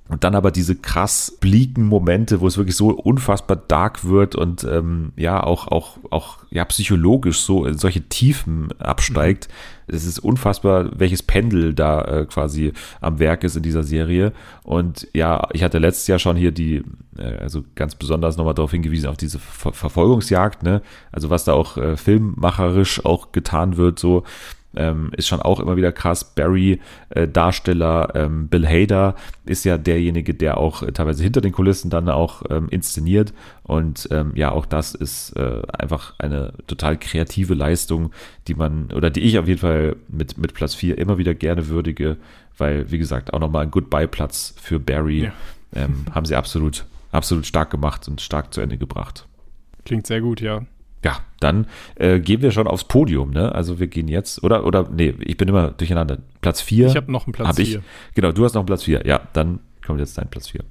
Und 0.09 0.25
dann 0.25 0.35
aber 0.35 0.51
diese 0.51 0.77
krass 0.77 1.39
bleaken 1.41 1.87
Momente, 1.87 2.41
wo 2.41 2.47
es 2.47 2.59
wirklich 2.59 2.77
so 2.77 2.91
unfassbar 2.91 3.57
dark 3.57 4.05
wird 4.05 4.35
und 4.35 4.65
ähm, 4.65 5.13
ja, 5.17 5.43
auch, 5.43 5.69
auch, 5.69 5.97
auch 6.11 6.39
ja, 6.51 6.65
psychologisch 6.65 7.41
so 7.41 7.65
in 7.65 7.79
solche 7.79 8.03
Tiefen 8.03 8.69
absteigt. 8.79 9.49
Mhm. 9.49 9.95
Es 9.95 10.05
ist 10.05 10.19
unfassbar, 10.19 10.91
welches 10.99 11.23
Pendel 11.23 11.73
da 11.73 12.03
äh, 12.03 12.27
quasi 12.27 12.73
am 13.01 13.21
Werk 13.21 13.45
ist 13.45 13.57
in 13.57 13.63
dieser 13.63 13.85
Serie. 13.85 14.33
Und 14.65 15.07
ja, 15.15 15.49
ich 15.53 15.63
hatte 15.63 15.79
letztes 15.79 16.09
Jahr 16.09 16.19
schon 16.19 16.37
hier 16.37 16.53
die, 16.53 16.83
äh, 17.17 17.39
also 17.39 17.65
ganz 17.75 17.95
besonders 17.95 18.37
nochmal 18.37 18.55
darauf 18.55 18.73
hingewiesen, 18.73 19.09
auf 19.09 19.17
diese 19.17 19.39
Ver 19.39 19.73
Verfolgungsjagd, 19.73 20.63
ne? 20.63 20.83
Also 21.11 21.31
was 21.31 21.45
da 21.45 21.53
auch 21.53 21.77
äh, 21.77 21.97
filmmacherisch 21.97 23.05
auch 23.05 23.33
getan 23.33 23.77
wird, 23.77 23.99
so 23.99 24.25
ähm, 24.77 25.11
ist 25.17 25.29
schon 25.29 25.41
auch 25.41 25.61
immer 25.61 25.77
wieder 25.77 25.93
krass. 25.93 26.35
Barry, 26.35 26.81
äh, 27.11 27.29
Darsteller, 27.29 28.13
ähm, 28.15 28.49
Bill 28.49 28.67
Hader 28.67 29.15
ist 29.45 29.65
ja 29.65 29.79
derjenige, 29.79 30.35
der 30.35 30.59
auch 30.59 30.83
äh, 30.83 30.93
teilweise 30.93 31.23
hinter 31.23 31.41
den 31.41 31.53
Kulissen 31.53 31.91
dann 31.91 32.09
auch 32.09 32.43
ähm, 32.51 32.69
inszeniert. 32.69 33.33
Und 33.63 34.09
ähm, 34.11 34.33
ja, 34.35 34.53
auch 34.53 34.67
das 34.67 34.95
ist 34.95 35.37
äh, 35.37 35.63
einfach 35.73 36.15
eine 36.19 36.53
total 36.67 36.99
kreative 36.99 37.55
Leistung, 37.55 38.11
die 38.49 38.55
man, 38.55 38.91
oder 38.93 39.11
die 39.11 39.21
ich 39.21 39.39
auf 39.39 39.47
jeden 39.47 39.61
Fall 39.61 39.97
mit, 40.09 40.39
mit 40.39 40.55
Platz 40.55 40.75
4 40.75 40.99
immer 40.99 41.19
wieder 41.19 41.35
gerne 41.35 41.69
würdige, 41.69 42.17
weil, 42.59 42.91
wie 42.91 42.99
gesagt, 42.99 43.33
auch 43.33 43.41
nochmal 43.41 43.65
ein 43.65 43.71
Goodbye-Platz 43.71 44.55
für 44.61 44.79
Barry 44.79 45.25
ja. 45.25 45.33
ähm, 45.75 46.07
haben 46.13 46.27
sie 46.27 46.37
absolut, 46.37 46.85
absolut 47.11 47.47
stark 47.47 47.71
gemacht 47.71 48.09
und 48.09 48.21
stark 48.21 48.53
zu 48.53 48.61
Ende 48.61 48.79
gebracht. 48.79 49.27
Klingt 49.85 50.07
sehr 50.07 50.21
gut, 50.21 50.41
ja. 50.41 50.63
Ja, 51.05 51.19
dann 51.41 51.67
äh, 51.97 52.21
gehen 52.21 52.43
wir 52.43 52.53
schon 52.53 52.69
aufs 52.69 52.85
Podium, 52.85 53.31
ne? 53.31 53.53
Also 53.53 53.81
wir 53.81 53.89
gehen 53.89 54.09
jetzt, 54.09 54.43
oder, 54.45 54.65
oder, 54.65 54.89
nee, 54.89 55.15
ich 55.21 55.37
bin 55.37 55.49
immer 55.49 55.71
durcheinander. 55.73 56.19
Platz 56.41 56.61
4. 56.61 56.87
Ich 56.89 56.97
habe 56.97 57.11
noch 57.11 57.27
einen 57.27 57.33
Platz 57.33 57.57
4. 57.57 57.83
Genau, 58.15 58.33
du 58.33 58.45
hast 58.45 58.55
noch 58.55 58.61
einen 58.61 58.67
Platz 58.67 58.85
4. 58.85 59.07
Ja, 59.07 59.21
dann 59.33 59.61
kommt 59.85 59.99
jetzt 59.99 60.17
dein 60.17 60.29
Platz 60.29 60.49
4. 60.49 60.63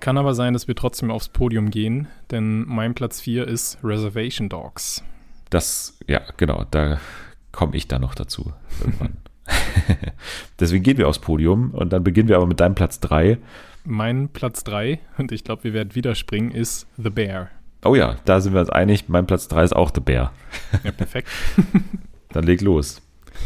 Kann 0.00 0.18
aber 0.18 0.34
sein, 0.34 0.52
dass 0.52 0.68
wir 0.68 0.76
trotzdem 0.76 1.10
aufs 1.10 1.28
Podium 1.28 1.70
gehen, 1.70 2.08
denn 2.30 2.64
mein 2.66 2.94
Platz 2.94 3.20
4 3.20 3.48
ist 3.48 3.78
Reservation 3.82 4.48
Dogs. 4.48 5.02
Das, 5.50 5.98
ja, 6.06 6.20
genau, 6.36 6.64
da 6.70 6.98
komme 7.52 7.76
ich 7.76 7.88
dann 7.88 8.02
noch 8.02 8.14
dazu 8.14 8.52
irgendwann. 8.80 9.16
Deswegen 10.60 10.82
gehen 10.82 10.98
wir 10.98 11.08
aufs 11.08 11.18
Podium 11.18 11.70
und 11.72 11.92
dann 11.92 12.04
beginnen 12.04 12.28
wir 12.28 12.36
aber 12.36 12.46
mit 12.46 12.60
deinem 12.60 12.74
Platz 12.74 13.00
3. 13.00 13.38
Mein 13.84 14.28
Platz 14.30 14.64
3, 14.64 14.98
und 15.18 15.32
ich 15.32 15.44
glaube, 15.44 15.64
wir 15.64 15.72
werden 15.74 15.94
wieder 15.94 16.14
springen, 16.14 16.50
ist 16.50 16.86
The 16.96 17.10
Bear. 17.10 17.50
Oh 17.84 17.94
ja, 17.94 18.16
da 18.24 18.40
sind 18.40 18.54
wir 18.54 18.60
uns 18.60 18.70
einig. 18.70 19.08
Mein 19.08 19.26
Platz 19.26 19.46
3 19.48 19.62
ist 19.64 19.76
auch 19.76 19.90
The 19.94 20.00
Bear. 20.00 20.32
Ja, 20.82 20.90
perfekt. 20.90 21.28
Dann 22.32 22.44
leg 22.44 22.62
los. 22.62 23.02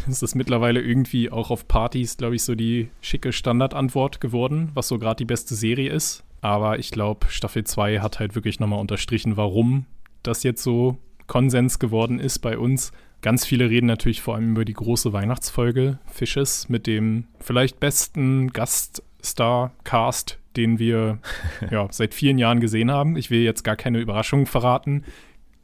Es 0.08 0.22
ist 0.22 0.36
mittlerweile 0.36 0.80
irgendwie 0.80 1.30
auch 1.30 1.50
auf 1.50 1.66
Partys, 1.66 2.16
glaube 2.16 2.36
ich, 2.36 2.44
so 2.44 2.54
die 2.54 2.88
schicke 3.00 3.32
Standardantwort 3.32 4.20
geworden, 4.20 4.70
was 4.74 4.86
so 4.88 4.98
gerade 4.98 5.16
die 5.16 5.24
beste 5.24 5.54
Serie 5.56 5.90
ist. 5.90 6.22
Aber 6.40 6.78
ich 6.78 6.92
glaube, 6.92 7.26
Staffel 7.28 7.64
2 7.64 7.98
hat 7.98 8.20
halt 8.20 8.36
wirklich 8.36 8.60
nochmal 8.60 8.78
unterstrichen, 8.80 9.36
warum 9.36 9.86
das 10.22 10.44
jetzt 10.44 10.62
so 10.62 10.98
Konsens 11.26 11.80
geworden 11.80 12.20
ist 12.20 12.38
bei 12.38 12.56
uns. 12.58 12.92
Ganz 13.22 13.44
viele 13.44 13.68
reden 13.68 13.86
natürlich 13.86 14.22
vor 14.22 14.36
allem 14.36 14.52
über 14.52 14.64
die 14.64 14.74
große 14.74 15.12
Weihnachtsfolge 15.12 15.98
Fishes 16.06 16.68
mit 16.68 16.86
dem 16.86 17.24
vielleicht 17.40 17.80
besten 17.80 18.52
Gaststar-Cast 18.52 20.38
den 20.58 20.78
wir 20.78 21.18
ja, 21.70 21.88
seit 21.90 22.12
vielen 22.12 22.36
Jahren 22.36 22.60
gesehen 22.60 22.90
haben. 22.90 23.16
Ich 23.16 23.30
will 23.30 23.40
jetzt 23.40 23.64
gar 23.64 23.76
keine 23.76 24.00
Überraschung 24.00 24.44
verraten. 24.44 25.04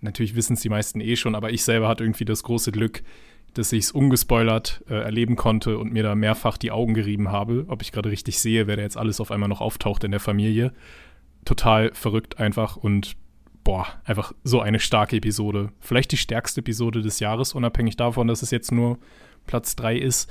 Natürlich 0.01 0.34
wissen 0.34 0.55
es 0.55 0.61
die 0.61 0.68
meisten 0.68 1.01
eh 1.01 1.16
schon, 1.16 1.34
aber 1.34 1.51
ich 1.51 1.64
selber 1.64 1.88
hatte 1.88 2.05
irgendwie 2.05 2.24
das 2.24 2.42
große 2.42 2.72
Glück, 2.72 3.03
dass 3.55 3.72
ich 3.72 3.84
es 3.84 3.92
ungespoilert 3.92 4.82
äh, 4.88 4.95
erleben 4.95 5.36
konnte 5.36 5.78
und 5.78 5.92
mir 5.92 6.03
da 6.03 6.14
mehrfach 6.14 6.57
die 6.57 6.70
Augen 6.70 6.95
gerieben 6.95 7.30
habe, 7.30 7.64
ob 7.68 7.82
ich 7.82 7.92
gerade 7.92 8.11
richtig 8.11 8.38
sehe, 8.38 8.66
wer 8.66 8.76
da 8.76 8.82
jetzt 8.82 8.97
alles 8.97 9.20
auf 9.20 9.30
einmal 9.30 9.49
noch 9.49 9.61
auftaucht 9.61 10.05
in 10.05 10.11
der 10.11 10.20
Familie. 10.20 10.72
Total 11.45 11.92
verrückt 11.95 12.38
einfach 12.38 12.76
und 12.76 13.16
boah, 13.62 13.86
einfach 14.05 14.32
so 14.45 14.61
eine 14.61 14.80
starke 14.80 15.16
Episode. 15.16 15.70
Vielleicht 15.80 16.12
die 16.12 16.16
stärkste 16.16 16.61
Episode 16.61 17.01
des 17.01 17.20
Jahres, 17.20 17.55
unabhängig 17.55 17.97
davon, 17.97 18.26
dass 18.26 18.42
es 18.42 18.51
jetzt 18.51 18.72
nur 18.72 18.99
Platz 19.47 19.76
3 19.76 19.97
ist. 19.97 20.30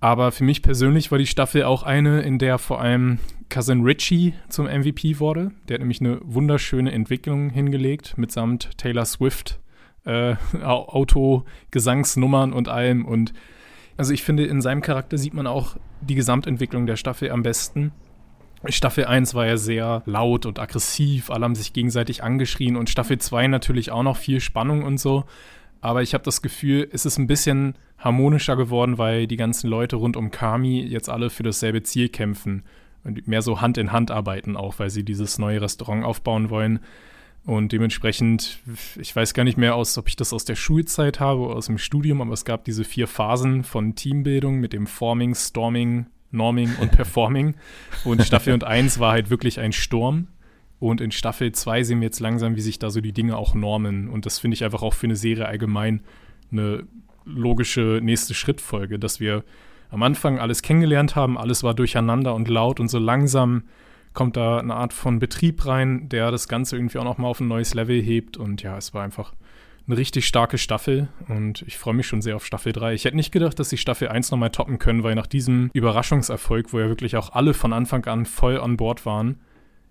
Aber 0.00 0.32
für 0.32 0.44
mich 0.44 0.62
persönlich 0.62 1.10
war 1.12 1.18
die 1.18 1.26
Staffel 1.26 1.62
auch 1.62 1.84
eine, 1.84 2.22
in 2.22 2.38
der 2.38 2.58
vor 2.58 2.80
allem 2.80 3.18
Cousin 3.52 3.82
Richie 3.82 4.32
zum 4.48 4.64
MVP 4.64 5.20
wurde. 5.20 5.50
Der 5.68 5.74
hat 5.74 5.80
nämlich 5.80 6.00
eine 6.00 6.20
wunderschöne 6.22 6.90
Entwicklung 6.90 7.50
hingelegt, 7.50 8.16
mitsamt 8.16 8.70
Taylor 8.78 9.04
Swift, 9.04 9.60
äh, 10.06 10.36
Auto, 10.62 11.44
Gesangsnummern 11.70 12.54
und 12.54 12.68
allem. 12.68 13.04
Und 13.04 13.34
also 13.98 14.14
ich 14.14 14.22
finde, 14.22 14.46
in 14.46 14.62
seinem 14.62 14.80
Charakter 14.80 15.18
sieht 15.18 15.34
man 15.34 15.46
auch 15.46 15.76
die 16.00 16.14
Gesamtentwicklung 16.14 16.86
der 16.86 16.96
Staffel 16.96 17.30
am 17.30 17.42
besten. 17.42 17.92
Staffel 18.68 19.04
1 19.04 19.34
war 19.34 19.44
ja 19.44 19.58
sehr 19.58 20.02
laut 20.06 20.46
und 20.46 20.58
aggressiv, 20.58 21.30
alle 21.30 21.44
haben 21.44 21.54
sich 21.54 21.74
gegenseitig 21.74 22.22
angeschrien 22.22 22.76
und 22.76 22.88
Staffel 22.88 23.18
2 23.18 23.48
natürlich 23.48 23.90
auch 23.90 24.02
noch 24.02 24.16
viel 24.16 24.40
Spannung 24.40 24.82
und 24.82 24.98
so. 24.98 25.24
Aber 25.82 26.00
ich 26.00 26.14
habe 26.14 26.24
das 26.24 26.40
Gefühl, 26.40 26.88
es 26.90 27.04
ist 27.04 27.18
ein 27.18 27.26
bisschen 27.26 27.74
harmonischer 27.98 28.56
geworden, 28.56 28.96
weil 28.96 29.26
die 29.26 29.36
ganzen 29.36 29.68
Leute 29.68 29.96
rund 29.96 30.16
um 30.16 30.30
Kami 30.30 30.80
jetzt 30.80 31.10
alle 31.10 31.28
für 31.28 31.42
dasselbe 31.42 31.82
Ziel 31.82 32.08
kämpfen 32.08 32.62
mehr 33.04 33.42
so 33.42 33.60
Hand 33.60 33.78
in 33.78 33.92
Hand 33.92 34.10
arbeiten, 34.10 34.56
auch 34.56 34.78
weil 34.78 34.90
sie 34.90 35.04
dieses 35.04 35.38
neue 35.38 35.60
Restaurant 35.60 36.04
aufbauen 36.04 36.50
wollen. 36.50 36.80
Und 37.44 37.72
dementsprechend, 37.72 38.60
ich 39.00 39.14
weiß 39.14 39.34
gar 39.34 39.42
nicht 39.42 39.58
mehr 39.58 39.74
aus, 39.74 39.98
ob 39.98 40.08
ich 40.08 40.14
das 40.14 40.32
aus 40.32 40.44
der 40.44 40.54
Schulzeit 40.54 41.18
habe 41.18 41.40
oder 41.40 41.56
aus 41.56 41.66
dem 41.66 41.78
Studium, 41.78 42.20
aber 42.20 42.32
es 42.32 42.44
gab 42.44 42.64
diese 42.64 42.84
vier 42.84 43.08
Phasen 43.08 43.64
von 43.64 43.96
Teambildung 43.96 44.60
mit 44.60 44.72
dem 44.72 44.86
Forming, 44.86 45.34
Storming, 45.34 46.06
Norming 46.30 46.70
und 46.80 46.92
Performing. 46.96 47.56
und 48.04 48.22
Staffel 48.22 48.62
1 48.62 49.00
war 49.00 49.12
halt 49.12 49.30
wirklich 49.30 49.58
ein 49.58 49.72
Sturm. 49.72 50.28
Und 50.78 51.00
in 51.00 51.12
Staffel 51.12 51.52
2 51.52 51.84
sehen 51.84 52.00
wir 52.00 52.06
jetzt 52.06 52.20
langsam, 52.20 52.56
wie 52.56 52.60
sich 52.60 52.78
da 52.78 52.90
so 52.90 53.00
die 53.00 53.12
Dinge 53.12 53.36
auch 53.36 53.54
normen. 53.54 54.08
Und 54.08 54.26
das 54.26 54.40
finde 54.40 54.56
ich 54.56 54.64
einfach 54.64 54.82
auch 54.82 54.94
für 54.94 55.06
eine 55.06 55.16
Serie 55.16 55.46
allgemein 55.46 56.02
eine 56.50 56.84
logische 57.24 58.00
nächste 58.02 58.34
Schrittfolge, 58.34 58.98
dass 58.98 59.20
wir 59.20 59.44
am 59.92 60.02
Anfang 60.02 60.38
alles 60.38 60.62
kennengelernt 60.62 61.16
haben, 61.16 61.38
alles 61.38 61.62
war 61.62 61.74
durcheinander 61.74 62.34
und 62.34 62.48
laut 62.48 62.80
und 62.80 62.88
so 62.88 62.98
langsam 62.98 63.64
kommt 64.14 64.36
da 64.36 64.58
eine 64.58 64.74
Art 64.74 64.92
von 64.94 65.18
Betrieb 65.18 65.66
rein, 65.66 66.08
der 66.08 66.30
das 66.30 66.48
Ganze 66.48 66.76
irgendwie 66.76 66.98
auch 66.98 67.04
nochmal 67.04 67.30
auf 67.30 67.40
ein 67.40 67.48
neues 67.48 67.74
Level 67.74 68.00
hebt 68.00 68.38
und 68.38 68.62
ja, 68.62 68.76
es 68.76 68.94
war 68.94 69.04
einfach 69.04 69.34
eine 69.86 69.96
richtig 69.98 70.26
starke 70.26 70.56
Staffel 70.56 71.08
und 71.28 71.62
ich 71.66 71.76
freue 71.76 71.94
mich 71.94 72.06
schon 72.06 72.22
sehr 72.22 72.36
auf 72.36 72.46
Staffel 72.46 72.72
3. 72.72 72.94
Ich 72.94 73.04
hätte 73.04 73.16
nicht 73.16 73.32
gedacht, 73.32 73.58
dass 73.58 73.68
sie 73.68 73.76
Staffel 73.76 74.08
1 74.08 74.30
nochmal 74.30 74.50
toppen 74.50 74.78
können, 74.78 75.02
weil 75.02 75.14
nach 75.14 75.26
diesem 75.26 75.70
Überraschungserfolg, 75.74 76.72
wo 76.72 76.80
ja 76.80 76.88
wirklich 76.88 77.16
auch 77.16 77.32
alle 77.32 77.52
von 77.52 77.74
Anfang 77.74 78.04
an 78.06 78.24
voll 78.24 78.58
an 78.58 78.78
Bord 78.78 79.04
waren, 79.04 79.40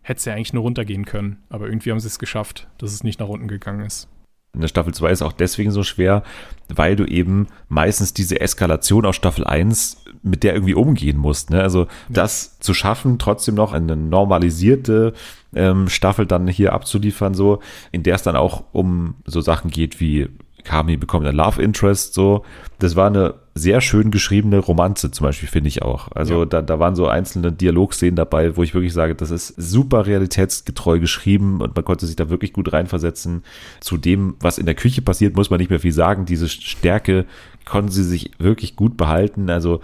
hätte 0.02 0.18
es 0.18 0.26
ja 0.26 0.34
eigentlich 0.34 0.54
nur 0.54 0.64
runtergehen 0.64 1.06
können. 1.06 1.44
Aber 1.50 1.68
irgendwie 1.68 1.92
haben 1.92 2.00
sie 2.00 2.08
es 2.08 2.18
geschafft, 2.18 2.70
dass 2.80 2.92
es 2.92 3.04
nicht 3.04 3.20
nach 3.20 3.28
unten 3.28 3.48
gegangen 3.48 3.86
ist 3.86 4.10
in 4.54 4.62
der 4.62 4.68
Staffel 4.68 4.94
2 4.94 5.12
ist 5.12 5.22
auch 5.22 5.32
deswegen 5.32 5.72
so 5.72 5.84
schwer, 5.84 6.24
weil 6.68 6.96
du 6.96 7.06
eben 7.06 7.48
meistens 7.70 8.14
diese 8.14 8.42
Eskalation 8.42 9.06
aus 9.06 9.16
Staffel 9.16 9.46
1 9.46 10.04
mit 10.24 10.44
der 10.44 10.54
irgendwie 10.54 10.76
umgehen 10.76 11.18
musst. 11.18 11.50
Ne? 11.50 11.62
Also 11.62 11.88
das 12.10 12.60
zu 12.60 12.74
schaffen, 12.74 13.18
trotzdem 13.18 13.56
noch 13.56 13.74
eine 13.74 13.96
normalisierte 13.96 15.14
ähm, 15.56 15.90
Staffel 15.90 16.26
dann 16.26 16.48
hier 16.48 16.74
abzuliefern, 16.74 17.34
so, 17.34 17.60
in 17.92 18.04
der 18.04 18.16
es 18.16 18.24
dann 18.24 18.36
auch 18.36 18.64
um 18.72 19.16
so 19.26 19.42
Sachen 19.42 19.72
geht 19.72 20.00
wie 20.00 20.30
Kami 20.64 20.98
bekommt 20.98 21.26
ein 21.26 21.36
Love 21.36 21.62
Interest, 21.62 22.14
so. 22.14 22.44
Das 22.80 22.96
war 22.96 23.08
eine 23.08 23.36
sehr 23.54 23.82
schön 23.82 24.12
geschriebene 24.12 24.60
Romanze 24.60 25.12
zum 25.12 25.26
Beispiel, 25.26 25.50
finde 25.50 25.68
ich 25.68 25.82
auch. 25.82 26.10
Also 26.14 26.40
ja. 26.40 26.46
da, 26.46 26.62
da 26.62 26.80
waren 26.80 26.96
so 26.96 27.08
einzelne 27.08 27.52
Dialogszenen 27.52 28.16
dabei, 28.16 28.56
wo 28.56 28.64
ich 28.64 28.74
wirklich 28.74 28.94
sage, 28.94 29.16
das 29.16 29.32
ist 29.32 29.54
super 29.58 30.06
realitätsgetreu 30.06 31.00
geschrieben 31.00 31.62
und 31.62 31.76
man 31.76 31.84
konnte 31.84 32.06
sich 32.06 32.16
da 32.16 32.30
wirklich 32.30 32.54
gut 32.54 32.72
reinversetzen. 32.72 33.44
Zu 33.82 33.98
dem, 33.98 34.36
was 34.40 34.58
in 34.58 34.66
der 34.66 34.76
Küche 34.76 35.02
passiert, 35.02 35.36
muss 35.36 35.50
man 35.50 35.60
nicht 35.60 35.70
mehr 35.70 35.80
viel 35.80 35.92
sagen. 35.92 36.26
Diese 36.26 36.48
Stärke 36.48 37.26
konnten 37.66 37.92
sie 37.92 38.04
sich 38.04 38.32
wirklich 38.40 38.76
gut 38.76 38.96
behalten. 38.96 39.50
Also 39.50 39.82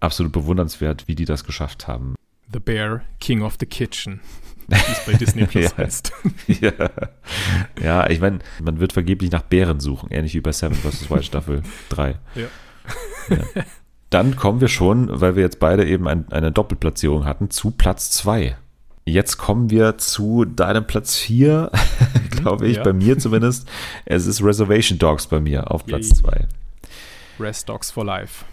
absolut 0.00 0.32
bewundernswert, 0.32 1.08
wie 1.08 1.14
die 1.14 1.24
das 1.24 1.44
geschafft 1.44 1.88
haben. 1.88 2.14
The 2.52 2.60
Bear, 2.60 3.02
King 3.18 3.42
of 3.42 3.56
the 3.58 3.66
Kitchen 3.66 4.20
wie 4.68 4.92
es 4.92 5.06
bei 5.06 5.12
Disney 5.14 5.46
Plus 5.46 5.64
ja. 5.64 5.76
heißt. 5.76 6.12
ja. 6.46 6.72
ja, 7.82 8.10
ich 8.10 8.20
meine, 8.20 8.40
man 8.62 8.80
wird 8.80 8.92
vergeblich 8.92 9.30
nach 9.30 9.42
Bären 9.42 9.80
suchen, 9.80 10.10
ähnlich 10.10 10.34
wie 10.34 10.40
bei 10.40 10.52
Seven 10.52 10.76
vs. 10.76 11.10
Wild 11.10 11.24
Staffel 11.24 11.62
3. 11.90 12.16
Ja. 12.34 12.46
Ja. 13.30 13.62
Dann 14.10 14.36
kommen 14.36 14.60
wir 14.60 14.68
schon, 14.68 15.20
weil 15.20 15.36
wir 15.36 15.42
jetzt 15.42 15.60
beide 15.60 15.86
eben 15.86 16.08
ein, 16.08 16.30
eine 16.32 16.50
Doppelplatzierung 16.50 17.26
hatten, 17.26 17.50
zu 17.50 17.70
Platz 17.70 18.10
2. 18.10 18.56
Jetzt 19.04 19.38
kommen 19.38 19.70
wir 19.70 19.98
zu 19.98 20.44
deinem 20.44 20.86
Platz 20.86 21.16
4, 21.16 21.70
glaube 22.30 22.68
ich, 22.68 22.76
ja. 22.76 22.82
bei 22.82 22.92
mir 22.92 23.18
zumindest. 23.18 23.68
Es 24.04 24.26
ist 24.26 24.42
Reservation 24.42 24.98
Dogs 24.98 25.26
bei 25.26 25.40
mir 25.40 25.70
auf 25.70 25.84
Platz 25.84 26.10
2. 26.10 26.46
Rest 27.38 27.68
Dogs 27.68 27.90
for 27.90 28.04
Life. 28.04 28.44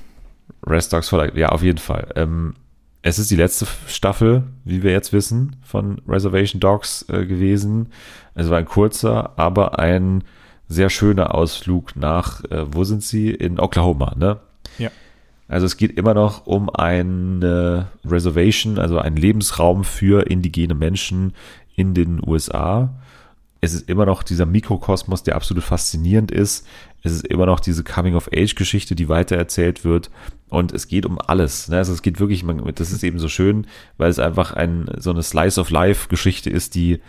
Rest 0.65 0.93
Dogs 0.93 1.09
for 1.09 1.19
Life, 1.19 1.37
ja, 1.37 1.49
auf 1.49 1.61
jeden 1.61 1.77
Fall. 1.77 2.07
Ähm, 2.15 2.55
es 3.01 3.19
ist 3.19 3.31
die 3.31 3.35
letzte 3.35 3.67
Staffel, 3.87 4.43
wie 4.63 4.81
wir 4.81 4.91
jetzt 4.91 5.13
wissen, 5.13 5.57
von 5.63 6.01
Reservation 6.07 6.59
Dogs 6.59 7.05
äh, 7.07 7.25
gewesen. 7.25 7.91
Es 8.33 8.49
war 8.49 8.57
ein 8.57 8.65
kurzer, 8.65 9.37
aber 9.37 9.79
ein 9.79 10.23
sehr 10.67 10.89
schöner 10.89 11.35
Ausflug 11.35 11.95
nach, 11.95 12.43
äh, 12.45 12.65
wo 12.73 12.83
sind 12.83 13.03
sie? 13.03 13.29
In 13.31 13.59
Oklahoma, 13.59 14.15
ne? 14.17 14.39
Ja. 14.77 14.89
Also 15.47 15.65
es 15.65 15.77
geht 15.77 15.97
immer 15.97 16.13
noch 16.13 16.47
um 16.47 16.69
eine 16.69 17.87
Reservation, 18.03 18.79
also 18.79 18.97
einen 18.97 19.15
Lebensraum 19.15 19.83
für 19.83 20.27
indigene 20.27 20.73
Menschen 20.73 21.33
in 21.75 21.93
den 21.93 22.19
USA. 22.25 22.95
Es 23.61 23.73
ist 23.73 23.87
immer 23.87 24.05
noch 24.05 24.23
dieser 24.23 24.45
Mikrokosmos, 24.45 25.23
der 25.23 25.35
absolut 25.35 25.63
faszinierend 25.63 26.31
ist. 26.31 26.67
Es 27.03 27.11
ist 27.11 27.27
immer 27.27 27.45
noch 27.45 27.59
diese 27.59 27.83
Coming-of-Age-Geschichte, 27.83 28.95
die 28.95 29.09
weitererzählt 29.09 29.83
wird. 29.83 30.09
Und 30.49 30.71
es 30.71 30.87
geht 30.87 31.05
um 31.05 31.19
alles. 31.19 31.67
Ne? 31.67 31.77
Also 31.77 31.93
es 31.93 32.01
geht 32.01 32.19
wirklich, 32.19 32.43
das 32.75 32.91
ist 32.91 33.03
eben 33.03 33.19
so 33.19 33.27
schön, 33.27 33.67
weil 33.97 34.09
es 34.09 34.19
einfach 34.19 34.53
ein, 34.53 34.89
so 34.97 35.11
eine 35.11 35.21
Slice-of-Life-Geschichte 35.21 36.49
ist, 36.49 36.75
die 36.75 37.01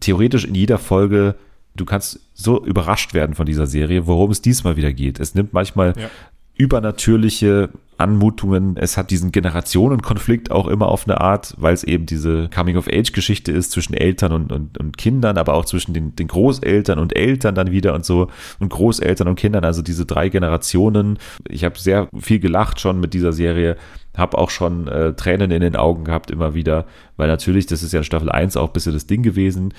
theoretisch 0.00 0.44
in 0.44 0.54
jeder 0.54 0.78
Folge 0.78 1.36
du 1.74 1.84
kannst 1.84 2.20
so 2.34 2.64
überrascht 2.64 3.14
werden 3.14 3.34
von 3.34 3.46
dieser 3.46 3.66
Serie, 3.66 4.06
worum 4.06 4.30
es 4.30 4.42
diesmal 4.42 4.76
wieder 4.76 4.92
geht. 4.92 5.20
Es 5.20 5.34
nimmt 5.34 5.52
manchmal 5.52 5.94
ja. 5.96 6.10
übernatürliche 6.56 7.70
Anmutungen. 7.98 8.76
Es 8.76 8.96
hat 8.96 9.10
diesen 9.10 9.32
Generationenkonflikt 9.32 10.50
auch 10.52 10.68
immer 10.68 10.86
auf 10.86 11.06
eine 11.06 11.20
Art, 11.20 11.54
weil 11.58 11.74
es 11.74 11.82
eben 11.82 12.06
diese 12.06 12.48
Coming-of-Age-Geschichte 12.48 13.50
ist 13.50 13.72
zwischen 13.72 13.94
Eltern 13.94 14.32
und, 14.32 14.52
und, 14.52 14.78
und 14.78 14.96
Kindern, 14.96 15.36
aber 15.36 15.54
auch 15.54 15.64
zwischen 15.64 15.94
den, 15.94 16.14
den 16.14 16.28
Großeltern 16.28 16.98
und 16.98 17.16
Eltern 17.16 17.56
dann 17.56 17.72
wieder 17.72 17.94
und 17.94 18.04
so 18.04 18.28
und 18.60 18.68
Großeltern 18.70 19.26
und 19.26 19.34
Kindern, 19.34 19.64
also 19.64 19.82
diese 19.82 20.06
drei 20.06 20.28
Generationen. 20.28 21.18
Ich 21.48 21.64
habe 21.64 21.78
sehr 21.78 22.08
viel 22.16 22.38
gelacht 22.38 22.80
schon 22.80 23.00
mit 23.00 23.14
dieser 23.14 23.32
Serie, 23.32 23.76
habe 24.16 24.38
auch 24.38 24.50
schon 24.50 24.86
äh, 24.86 25.14
Tränen 25.14 25.50
in 25.50 25.60
den 25.60 25.76
Augen 25.76 26.04
gehabt 26.04 26.30
immer 26.30 26.54
wieder, 26.54 26.86
weil 27.16 27.28
natürlich, 27.28 27.66
das 27.66 27.82
ist 27.82 27.92
ja 27.92 27.98
in 27.98 28.04
Staffel 28.04 28.30
1 28.30 28.56
auch 28.56 28.68
ein 28.68 28.72
bisschen 28.72 28.94
das 28.94 29.06
Ding 29.06 29.22
gewesen, 29.22 29.74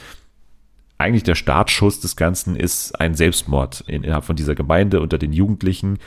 eigentlich 1.00 1.24
der 1.24 1.36
Startschuss 1.36 2.02
des 2.02 2.16
Ganzen 2.18 2.56
ist 2.56 3.00
ein 3.00 3.16
Selbstmord 3.16 3.86
innerhalb 3.88 4.26
von 4.26 4.36
dieser 4.36 4.54
Gemeinde 4.54 5.00
unter 5.00 5.18
den 5.18 5.32
Jugendlichen. 5.32 5.98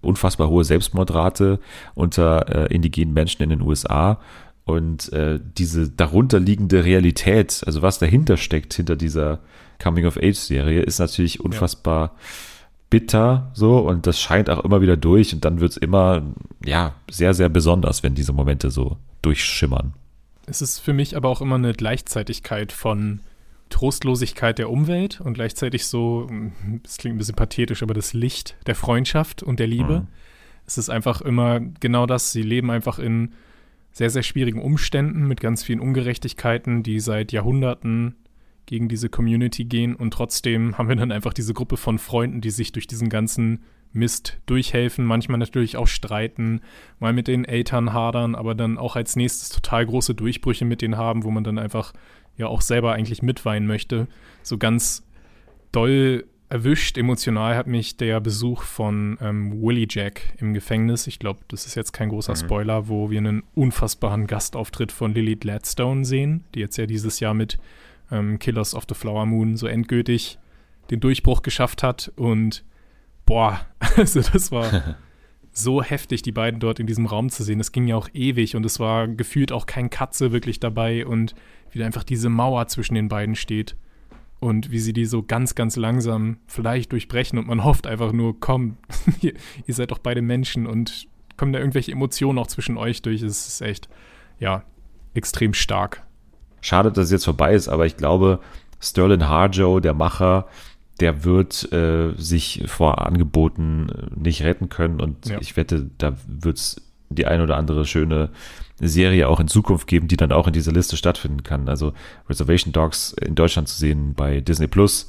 Unfassbar 0.00 0.48
hohe 0.48 0.64
Selbstmordrate 0.64 1.60
unter 1.94 2.70
äh, 2.70 2.74
indigenen 2.74 3.12
Menschen 3.12 3.42
in 3.42 3.50
den 3.50 3.60
USA. 3.60 4.18
Und 4.64 5.12
äh, 5.12 5.38
diese 5.58 5.90
darunterliegende 5.90 6.84
Realität, 6.84 7.62
also 7.66 7.82
was 7.82 7.98
dahinter 7.98 8.38
steckt, 8.38 8.72
hinter 8.72 8.96
dieser 8.96 9.40
Coming-of-Age-Serie, 9.82 10.80
ist 10.80 10.98
natürlich 10.98 11.40
unfassbar 11.40 12.02
ja. 12.02 12.10
bitter 12.88 13.50
so 13.52 13.78
und 13.78 14.06
das 14.06 14.18
scheint 14.18 14.48
auch 14.48 14.64
immer 14.64 14.80
wieder 14.80 14.96
durch 14.96 15.34
und 15.34 15.44
dann 15.44 15.60
wird 15.60 15.72
es 15.72 15.76
immer, 15.76 16.22
ja, 16.64 16.94
sehr, 17.10 17.34
sehr 17.34 17.48
besonders, 17.48 18.02
wenn 18.02 18.14
diese 18.14 18.32
Momente 18.32 18.70
so 18.70 18.96
durchschimmern. 19.20 19.92
Es 20.46 20.62
ist 20.62 20.78
für 20.78 20.94
mich 20.94 21.16
aber 21.16 21.28
auch 21.28 21.42
immer 21.42 21.56
eine 21.56 21.74
Gleichzeitigkeit 21.74 22.72
von 22.72 23.20
Trostlosigkeit 23.68 24.58
der 24.58 24.70
Umwelt 24.70 25.20
und 25.20 25.34
gleichzeitig 25.34 25.86
so, 25.86 26.28
es 26.84 26.96
klingt 26.96 27.16
ein 27.16 27.18
bisschen 27.18 27.36
pathetisch, 27.36 27.82
aber 27.82 27.94
das 27.94 28.12
Licht 28.12 28.56
der 28.66 28.74
Freundschaft 28.74 29.42
und 29.42 29.60
der 29.60 29.66
Liebe. 29.66 30.00
Mhm. 30.00 30.06
Es 30.66 30.78
ist 30.78 30.90
einfach 30.90 31.20
immer 31.20 31.60
genau 31.60 32.06
das. 32.06 32.32
Sie 32.32 32.42
leben 32.42 32.70
einfach 32.70 32.98
in 32.98 33.34
sehr, 33.92 34.10
sehr 34.10 34.22
schwierigen 34.22 34.60
Umständen 34.60 35.26
mit 35.26 35.40
ganz 35.40 35.64
vielen 35.64 35.80
Ungerechtigkeiten, 35.80 36.82
die 36.82 37.00
seit 37.00 37.32
Jahrhunderten 37.32 38.16
gegen 38.66 38.88
diese 38.88 39.08
Community 39.08 39.64
gehen. 39.64 39.96
Und 39.96 40.12
trotzdem 40.12 40.76
haben 40.76 40.88
wir 40.88 40.96
dann 40.96 41.10
einfach 41.10 41.32
diese 41.32 41.54
Gruppe 41.54 41.76
von 41.76 41.98
Freunden, 41.98 42.40
die 42.40 42.50
sich 42.50 42.72
durch 42.72 42.86
diesen 42.86 43.08
ganzen 43.08 43.64
Mist 43.92 44.38
durchhelfen, 44.46 45.06
manchmal 45.06 45.38
natürlich 45.38 45.76
auch 45.76 45.86
streiten, 45.86 46.60
mal 46.98 47.14
mit 47.14 47.26
den 47.26 47.44
Eltern 47.46 47.92
hadern, 47.94 48.34
aber 48.34 48.54
dann 48.54 48.76
auch 48.76 48.96
als 48.96 49.16
nächstes 49.16 49.48
total 49.48 49.86
große 49.86 50.14
Durchbrüche 50.14 50.66
mit 50.66 50.82
denen 50.82 50.98
haben, 50.98 51.24
wo 51.24 51.30
man 51.30 51.44
dann 51.44 51.58
einfach 51.58 51.94
ja 52.38 52.46
auch 52.46 52.62
selber 52.62 52.94
eigentlich 52.94 53.22
mitweinen 53.22 53.66
möchte. 53.66 54.08
So 54.42 54.56
ganz 54.56 55.04
doll 55.72 56.24
erwischt, 56.48 56.96
emotional 56.96 57.56
hat 57.56 57.66
mich 57.66 57.96
der 57.96 58.20
Besuch 58.20 58.62
von 58.62 59.18
ähm, 59.20 59.60
Willie 59.60 59.86
Jack 59.88 60.22
im 60.38 60.54
Gefängnis. 60.54 61.06
Ich 61.06 61.18
glaube, 61.18 61.40
das 61.48 61.66
ist 61.66 61.74
jetzt 61.74 61.92
kein 61.92 62.08
großer 62.08 62.32
mhm. 62.32 62.36
Spoiler, 62.36 62.88
wo 62.88 63.10
wir 63.10 63.18
einen 63.18 63.42
unfassbaren 63.54 64.26
Gastauftritt 64.26 64.92
von 64.92 65.12
Lily 65.12 65.36
Gladstone 65.36 66.04
sehen, 66.04 66.44
die 66.54 66.60
jetzt 66.60 66.78
ja 66.78 66.86
dieses 66.86 67.20
Jahr 67.20 67.34
mit 67.34 67.58
ähm, 68.10 68.38
Killers 68.38 68.74
of 68.74 68.84
the 68.88 68.94
Flower 68.94 69.26
Moon 69.26 69.56
so 69.56 69.66
endgültig 69.66 70.38
den 70.90 71.00
Durchbruch 71.00 71.42
geschafft 71.42 71.82
hat. 71.82 72.12
Und 72.16 72.64
boah, 73.26 73.60
also 73.96 74.22
das 74.22 74.50
war 74.50 74.96
so 75.58 75.82
heftig, 75.82 76.22
die 76.22 76.32
beiden 76.32 76.60
dort 76.60 76.80
in 76.80 76.86
diesem 76.86 77.06
Raum 77.06 77.30
zu 77.30 77.42
sehen. 77.42 77.58
Das 77.58 77.72
ging 77.72 77.86
ja 77.86 77.96
auch 77.96 78.08
ewig 78.12 78.56
und 78.56 78.64
es 78.64 78.80
war 78.80 79.08
gefühlt 79.08 79.52
auch 79.52 79.66
kein 79.66 79.90
Katze 79.90 80.32
wirklich 80.32 80.60
dabei 80.60 81.06
und 81.06 81.34
wie 81.70 81.82
einfach 81.82 82.04
diese 82.04 82.28
Mauer 82.28 82.66
zwischen 82.68 82.94
den 82.94 83.08
beiden 83.08 83.34
steht 83.34 83.76
und 84.40 84.70
wie 84.70 84.78
sie 84.78 84.92
die 84.92 85.04
so 85.04 85.22
ganz, 85.22 85.54
ganz 85.54 85.76
langsam 85.76 86.38
vielleicht 86.46 86.92
durchbrechen 86.92 87.38
und 87.38 87.46
man 87.46 87.64
hofft 87.64 87.86
einfach 87.86 88.12
nur, 88.12 88.38
komm, 88.38 88.76
ihr, 89.20 89.34
ihr 89.66 89.74
seid 89.74 89.90
doch 89.90 89.98
beide 89.98 90.22
Menschen 90.22 90.66
und 90.66 91.08
kommen 91.36 91.52
da 91.52 91.58
irgendwelche 91.58 91.92
Emotionen 91.92 92.38
auch 92.38 92.46
zwischen 92.46 92.76
euch 92.76 93.02
durch. 93.02 93.22
Es 93.22 93.46
ist 93.46 93.60
echt, 93.60 93.88
ja, 94.38 94.64
extrem 95.14 95.54
stark. 95.54 96.04
Schade, 96.60 96.90
dass 96.90 97.06
es 97.06 97.10
jetzt 97.10 97.24
vorbei 97.24 97.54
ist, 97.54 97.68
aber 97.68 97.86
ich 97.86 97.96
glaube, 97.96 98.40
Sterling 98.80 99.24
Harjo, 99.24 99.80
der 99.80 99.94
Macher, 99.94 100.46
der 101.00 101.24
wird 101.24 101.72
äh, 101.72 102.12
sich 102.16 102.64
vor 102.66 103.06
Angeboten 103.06 103.88
äh, 103.88 104.18
nicht 104.18 104.42
retten 104.42 104.68
können 104.68 105.00
und 105.00 105.28
ja. 105.28 105.38
ich 105.40 105.56
wette, 105.56 105.90
da 105.98 106.16
wird 106.26 106.58
es 106.58 106.82
die 107.10 107.26
ein 107.26 107.40
oder 107.40 107.56
andere 107.56 107.84
schöne 107.84 108.30
Serie 108.80 109.28
auch 109.28 109.40
in 109.40 109.48
Zukunft 109.48 109.86
geben, 109.86 110.08
die 110.08 110.16
dann 110.16 110.32
auch 110.32 110.46
in 110.46 110.52
dieser 110.52 110.72
Liste 110.72 110.96
stattfinden 110.96 111.42
kann. 111.42 111.68
Also 111.68 111.92
Reservation 112.28 112.72
Dogs 112.72 113.12
in 113.12 113.34
Deutschland 113.34 113.68
zu 113.68 113.78
sehen 113.78 114.14
bei 114.14 114.40
Disney 114.40 114.66
Plus, 114.66 115.08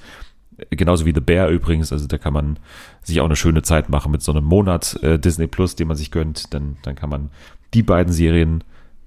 genauso 0.69 1.05
wie 1.05 1.13
The 1.13 1.21
Bear 1.21 1.49
übrigens. 1.49 1.91
Also 1.91 2.07
da 2.07 2.17
kann 2.17 2.33
man 2.33 2.57
sich 3.03 3.19
auch 3.21 3.25
eine 3.25 3.35
schöne 3.35 3.61
Zeit 3.61 3.89
machen 3.89 4.11
mit 4.11 4.21
so 4.21 4.31
einem 4.31 4.45
Monat 4.45 5.01
äh, 5.03 5.19
Disney 5.19 5.47
Plus, 5.47 5.75
den 5.75 5.87
man 5.87 5.97
sich 5.97 6.11
gönnt. 6.11 6.53
Dann, 6.53 6.77
dann 6.83 6.95
kann 6.95 7.09
man 7.09 7.29
die 7.73 7.83
beiden 7.83 8.13
Serien, 8.13 8.63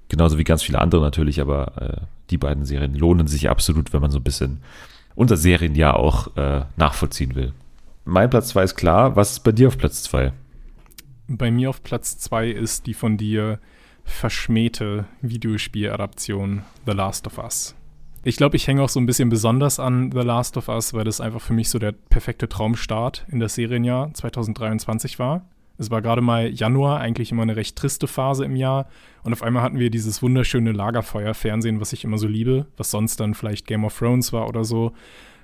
genauso 0.08 0.38
wie 0.38 0.44
ganz 0.44 0.62
viele 0.62 0.80
andere 0.80 1.02
natürlich, 1.02 1.40
aber 1.40 1.72
äh, 1.80 2.00
die 2.30 2.38
beiden 2.38 2.64
Serien 2.64 2.94
lohnen 2.94 3.26
sich 3.26 3.50
absolut, 3.50 3.92
wenn 3.92 4.00
man 4.00 4.10
so 4.10 4.18
ein 4.18 4.24
bisschen 4.24 4.60
unser 5.14 5.36
Serienjahr 5.36 5.96
auch 5.96 6.36
äh, 6.36 6.64
nachvollziehen 6.76 7.34
will. 7.34 7.52
Mein 8.04 8.30
Platz 8.30 8.48
2 8.48 8.64
ist 8.64 8.76
klar. 8.76 9.16
Was 9.16 9.32
ist 9.32 9.40
bei 9.40 9.52
dir 9.52 9.68
auf 9.68 9.78
Platz 9.78 10.02
2? 10.04 10.32
Bei 11.28 11.50
mir 11.50 11.70
auf 11.70 11.82
Platz 11.82 12.18
2 12.18 12.48
ist 12.48 12.86
die 12.86 12.94
von 12.94 13.16
dir 13.16 13.58
verschmähte 14.04 15.04
Videospieladaption 15.20 16.62
The 16.86 16.92
Last 16.92 17.26
of 17.26 17.38
Us. 17.38 17.74
Ich 18.24 18.36
glaube, 18.36 18.56
ich 18.56 18.66
hänge 18.68 18.82
auch 18.82 18.88
so 18.88 19.00
ein 19.00 19.06
bisschen 19.06 19.28
besonders 19.28 19.80
an 19.80 20.12
The 20.12 20.20
Last 20.20 20.56
of 20.56 20.68
Us, 20.68 20.94
weil 20.94 21.04
das 21.04 21.20
einfach 21.20 21.40
für 21.40 21.54
mich 21.54 21.68
so 21.70 21.78
der 21.78 21.92
perfekte 21.92 22.48
Traumstart 22.48 23.26
in 23.28 23.40
das 23.40 23.54
Serienjahr 23.54 24.14
2023 24.14 25.18
war. 25.18 25.44
Es 25.82 25.90
war 25.90 26.00
gerade 26.00 26.22
mal 26.22 26.48
Januar, 26.48 27.00
eigentlich 27.00 27.32
immer 27.32 27.42
eine 27.42 27.56
recht 27.56 27.76
triste 27.76 28.06
Phase 28.06 28.44
im 28.44 28.56
Jahr. 28.56 28.86
Und 29.22 29.32
auf 29.32 29.42
einmal 29.42 29.62
hatten 29.62 29.78
wir 29.78 29.90
dieses 29.90 30.22
wunderschöne 30.22 30.72
Lagerfeuer-Fernsehen, 30.72 31.80
was 31.80 31.92
ich 31.92 32.04
immer 32.04 32.18
so 32.18 32.26
liebe, 32.26 32.66
was 32.76 32.90
sonst 32.90 33.20
dann 33.20 33.34
vielleicht 33.34 33.66
Game 33.66 33.84
of 33.84 33.98
Thrones 33.98 34.32
war 34.32 34.48
oder 34.48 34.64
so. 34.64 34.92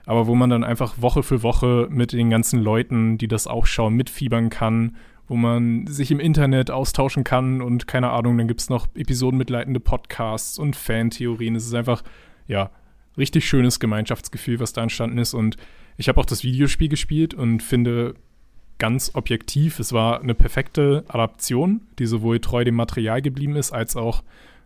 Aber 0.07 0.27
wo 0.27 0.35
man 0.35 0.49
dann 0.49 0.65
einfach 0.65 0.95
Woche 1.03 1.23
für 1.23 1.43
Woche 1.43 1.89
mit 1.91 2.13
den 2.13 2.31
ganzen 2.31 2.63
Leuten, 2.63 3.19
die 3.19 3.29
das 3.29 3.47
auch 3.47 3.67
schauen, 3.67 3.95
mitfiebern 3.95 4.49
kann 4.49 4.97
wo 5.29 5.37
man 5.37 5.87
sich 5.87 6.11
im 6.11 6.21
Internet 6.21 6.71
austauschen 6.71 7.23
kann 7.23 7.61
und 7.61 7.87
keine 7.87 8.11
Ahnung, 8.11 8.39
dann 8.39 8.49
gibt 8.49 8.61
es 8.61 8.71
noch 8.71 8.89
episodenmitleitende 8.95 9.79
Podcasts 9.79 10.59
und 10.59 10.75
Fantheorien. 10.75 11.55
Es 11.55 11.67
ist 11.67 11.75
einfach, 11.75 12.03
ja, 12.47 12.71
richtig 13.19 13.47
schönes 13.47 13.79
Gemeinschaftsgefühl, 13.79 14.59
was 14.59 14.73
da 14.73 14.83
entstanden 14.83 15.19
ist. 15.19 15.35
Und 15.35 15.59
ich 15.99 16.09
habe 16.09 16.19
auch 16.19 16.25
das 16.25 16.45
Videospiel 16.45 16.89
gespielt 16.89 17.35
und 17.35 17.63
finde 17.63 18.15
ganz 18.79 19.13
objektiv, 19.15 19.79
es 19.79 19.93
war 19.93 20.21
eine 20.21 20.35
perfekte 20.35 21.05
Adaption, 21.09 21.81
die 21.99 22.07
sowohl 22.07 22.41
treu 22.41 22.65
dem 22.65 22.77
Material 22.77 23.23
geblieben 23.23 23.57
ist, 23.57 23.73
als 23.73 23.97
auch 23.97 24.23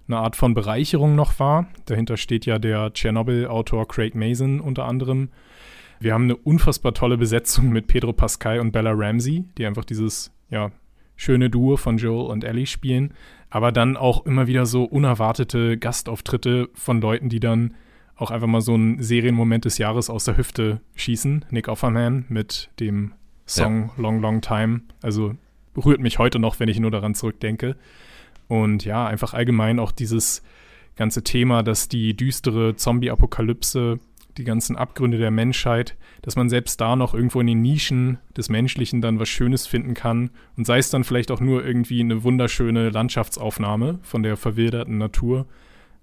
eine 0.08 0.18
Art 0.18 0.36
von 0.36 0.54
Bereicherung 0.54 1.14
noch 1.14 1.38
war. 1.38 1.66
Dahinter 1.86 2.16
steht 2.16 2.46
ja 2.46 2.58
der 2.58 2.92
Tschernobyl-Autor 2.92 3.88
Craig 3.88 4.14
Mason 4.14 4.60
unter 4.60 4.84
anderem. 4.84 5.30
Wir 6.00 6.14
haben 6.14 6.24
eine 6.24 6.36
unfassbar 6.36 6.94
tolle 6.94 7.16
Besetzung 7.16 7.70
mit 7.70 7.86
Pedro 7.86 8.12
Pascal 8.12 8.58
und 8.60 8.72
Bella 8.72 8.92
Ramsey, 8.92 9.44
die 9.56 9.64
einfach 9.64 9.84
dieses 9.84 10.32
ja, 10.50 10.72
schöne 11.16 11.48
Duo 11.48 11.76
von 11.76 11.98
Joel 11.98 12.30
und 12.30 12.44
Ellie 12.44 12.66
spielen, 12.66 13.14
aber 13.48 13.70
dann 13.70 13.96
auch 13.96 14.26
immer 14.26 14.46
wieder 14.46 14.66
so 14.66 14.84
unerwartete 14.84 15.78
Gastauftritte 15.78 16.68
von 16.74 17.00
Leuten, 17.00 17.28
die 17.28 17.40
dann 17.40 17.74
auch 18.16 18.30
einfach 18.30 18.48
mal 18.48 18.60
so 18.60 18.74
einen 18.74 19.00
Serienmoment 19.02 19.64
des 19.64 19.78
Jahres 19.78 20.10
aus 20.10 20.24
der 20.24 20.36
Hüfte 20.36 20.80
schießen. 20.96 21.44
Nick 21.50 21.68
Offerman 21.68 22.24
mit 22.28 22.70
dem 22.80 23.12
Song 23.46 23.90
ja. 23.96 24.02
Long 24.02 24.20
Long 24.20 24.40
Time. 24.40 24.82
Also 25.02 25.34
berührt 25.74 26.00
mich 26.00 26.18
heute 26.18 26.38
noch, 26.38 26.60
wenn 26.60 26.68
ich 26.68 26.78
nur 26.78 26.90
daran 26.90 27.14
zurückdenke. 27.14 27.76
Und 28.48 28.84
ja, 28.84 29.06
einfach 29.06 29.34
allgemein 29.34 29.78
auch 29.78 29.92
dieses 29.92 30.42
ganze 30.96 31.24
Thema, 31.24 31.62
dass 31.62 31.88
die 31.88 32.14
düstere 32.14 32.76
Zombie-Apokalypse 32.76 33.98
die 34.38 34.44
ganzen 34.44 34.76
Abgründe 34.76 35.18
der 35.18 35.30
Menschheit, 35.30 35.96
dass 36.22 36.36
man 36.36 36.48
selbst 36.48 36.80
da 36.80 36.96
noch 36.96 37.14
irgendwo 37.14 37.40
in 37.40 37.46
den 37.46 37.62
Nischen 37.62 38.18
des 38.36 38.48
Menschlichen 38.48 39.00
dann 39.00 39.18
was 39.18 39.28
Schönes 39.28 39.66
finden 39.66 39.94
kann 39.94 40.30
und 40.56 40.66
sei 40.66 40.78
es 40.78 40.90
dann 40.90 41.04
vielleicht 41.04 41.30
auch 41.30 41.40
nur 41.40 41.64
irgendwie 41.64 42.00
eine 42.00 42.22
wunderschöne 42.22 42.90
Landschaftsaufnahme 42.90 43.98
von 44.02 44.22
der 44.22 44.36
verwilderten 44.36 44.98
Natur. 44.98 45.46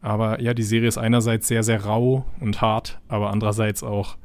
Aber 0.01 0.41
ja, 0.41 0.53
die 0.53 0.63
Serie 0.63 0.87
ist 0.87 0.97
einerseits 0.97 1.47
sehr, 1.47 1.63
sehr 1.63 1.85
rau 1.85 2.25
und 2.39 2.61
hart, 2.61 2.99
aber 3.07 3.31
andererseits 3.31 3.83
auch 3.83 4.17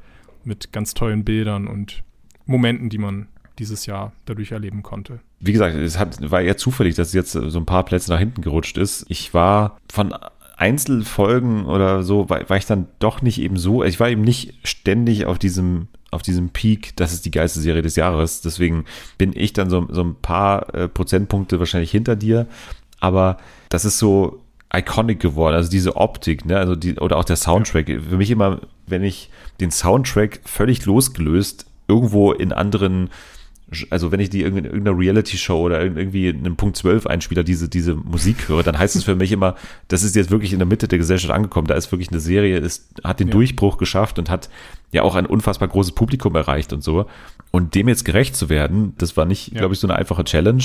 mit 0.44 0.72
ganz 0.72 0.94
tollen 0.94 1.24
Bildern 1.24 1.66
und 1.66 2.04
Momenten, 2.46 2.88
die 2.88 2.98
man 2.98 3.28
dieses 3.58 3.86
Jahr 3.86 4.12
dadurch 4.26 4.52
erleben 4.52 4.82
konnte. 4.82 5.20
Wie 5.40 5.52
gesagt, 5.52 5.76
es 5.76 5.98
hat, 5.98 6.30
war 6.30 6.42
eher 6.42 6.56
zufällig, 6.56 6.94
dass 6.96 7.08
es 7.08 7.14
jetzt 7.14 7.32
so 7.32 7.58
ein 7.58 7.66
paar 7.66 7.84
Plätze 7.84 8.10
nach 8.10 8.18
hinten 8.18 8.42
gerutscht 8.42 8.76
ist. 8.78 9.06
Ich 9.08 9.32
war 9.32 9.78
von 9.92 10.14
Einzelfolgen 10.56 11.66
oder 11.66 12.02
so, 12.02 12.28
war, 12.28 12.48
war 12.48 12.56
ich 12.56 12.66
dann 12.66 12.88
doch 12.98 13.22
nicht 13.22 13.40
eben 13.40 13.56
so, 13.56 13.84
ich 13.84 14.00
war 14.00 14.08
eben 14.08 14.22
nicht 14.22 14.54
ständig 14.64 15.26
auf 15.26 15.38
diesem 15.38 15.88
auf 16.14 16.22
diesem 16.22 16.50
Peak, 16.50 16.96
das 16.96 17.12
ist 17.12 17.24
die 17.24 17.32
geilste 17.32 17.60
Serie 17.60 17.82
des 17.82 17.96
Jahres. 17.96 18.40
Deswegen 18.40 18.84
bin 19.18 19.32
ich 19.34 19.52
dann 19.52 19.68
so, 19.68 19.86
so 19.90 20.02
ein 20.02 20.14
paar 20.14 20.72
äh, 20.72 20.88
Prozentpunkte 20.88 21.58
wahrscheinlich 21.58 21.90
hinter 21.90 22.14
dir. 22.14 22.46
Aber 23.00 23.36
das 23.68 23.84
ist 23.84 23.98
so 23.98 24.40
iconic 24.72 25.18
geworden. 25.18 25.56
Also 25.56 25.68
diese 25.68 25.96
Optik, 25.96 26.46
ne? 26.46 26.56
Also 26.56 26.76
die, 26.76 26.94
oder 26.94 27.16
auch 27.16 27.24
der 27.24 27.34
Soundtrack. 27.34 27.86
Für 27.86 28.16
mich 28.16 28.30
immer, 28.30 28.60
wenn 28.86 29.02
ich 29.02 29.28
den 29.60 29.72
Soundtrack 29.72 30.40
völlig 30.44 30.86
losgelöst 30.86 31.66
irgendwo 31.88 32.32
in 32.32 32.52
anderen 32.52 33.10
also 33.90 34.12
wenn 34.12 34.20
ich 34.20 34.30
die 34.30 34.42
in 34.42 34.56
irgendeiner 34.56 34.96
Reality-Show 34.96 35.58
oder 35.58 35.82
irgendwie 35.82 36.28
in 36.28 36.40
einem 36.40 36.56
Punkt 36.56 36.76
12 36.76 37.06
Einspieler 37.06 37.44
diese, 37.44 37.68
diese 37.68 37.94
Musik 37.94 38.48
höre, 38.48 38.62
dann 38.62 38.78
heißt 38.78 38.94
es 38.94 39.04
für 39.04 39.16
mich 39.16 39.32
immer, 39.32 39.56
das 39.88 40.02
ist 40.02 40.14
jetzt 40.14 40.30
wirklich 40.30 40.52
in 40.52 40.58
der 40.58 40.66
Mitte 40.66 40.86
der 40.86 40.98
Gesellschaft 40.98 41.32
angekommen. 41.32 41.66
Da 41.66 41.74
ist 41.74 41.90
wirklich 41.90 42.10
eine 42.10 42.20
Serie, 42.20 42.58
ist, 42.58 42.92
hat 43.02 43.20
den 43.20 43.28
ja. 43.28 43.32
Durchbruch 43.32 43.78
geschafft 43.78 44.18
und 44.18 44.30
hat 44.30 44.50
ja 44.92 45.02
auch 45.02 45.14
ein 45.14 45.26
unfassbar 45.26 45.68
großes 45.68 45.92
Publikum 45.92 46.34
erreicht 46.36 46.72
und 46.72 46.82
so. 46.82 47.06
Und 47.50 47.74
dem 47.74 47.88
jetzt 47.88 48.04
gerecht 48.04 48.36
zu 48.36 48.48
werden, 48.48 48.94
das 48.98 49.16
war 49.16 49.24
nicht, 49.24 49.52
ja. 49.52 49.58
glaube 49.58 49.74
ich, 49.74 49.80
so 49.80 49.86
eine 49.86 49.96
einfache 49.96 50.24
Challenge. 50.24 50.62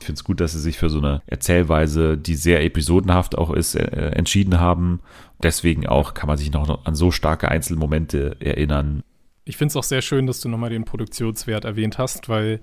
Ich 0.00 0.06
finde 0.06 0.18
es 0.18 0.24
gut, 0.24 0.40
dass 0.40 0.52
sie 0.52 0.60
sich 0.60 0.76
für 0.76 0.90
so 0.90 0.98
eine 0.98 1.22
Erzählweise, 1.26 2.18
die 2.18 2.34
sehr 2.34 2.64
episodenhaft 2.64 3.38
auch 3.38 3.50
ist, 3.50 3.74
äh, 3.74 4.10
entschieden 4.10 4.60
haben. 4.60 5.00
Deswegen 5.42 5.86
auch 5.86 6.14
kann 6.14 6.26
man 6.26 6.36
sich 6.36 6.52
noch 6.52 6.84
an 6.84 6.94
so 6.94 7.10
starke 7.10 7.48
Einzelmomente 7.48 8.36
erinnern. 8.40 9.02
Ich 9.44 9.56
finde 9.56 9.72
es 9.72 9.76
auch 9.76 9.84
sehr 9.84 10.02
schön, 10.02 10.26
dass 10.26 10.40
du 10.40 10.48
nochmal 10.48 10.70
den 10.70 10.84
Produktionswert 10.84 11.64
erwähnt 11.64 11.98
hast, 11.98 12.28
weil 12.28 12.60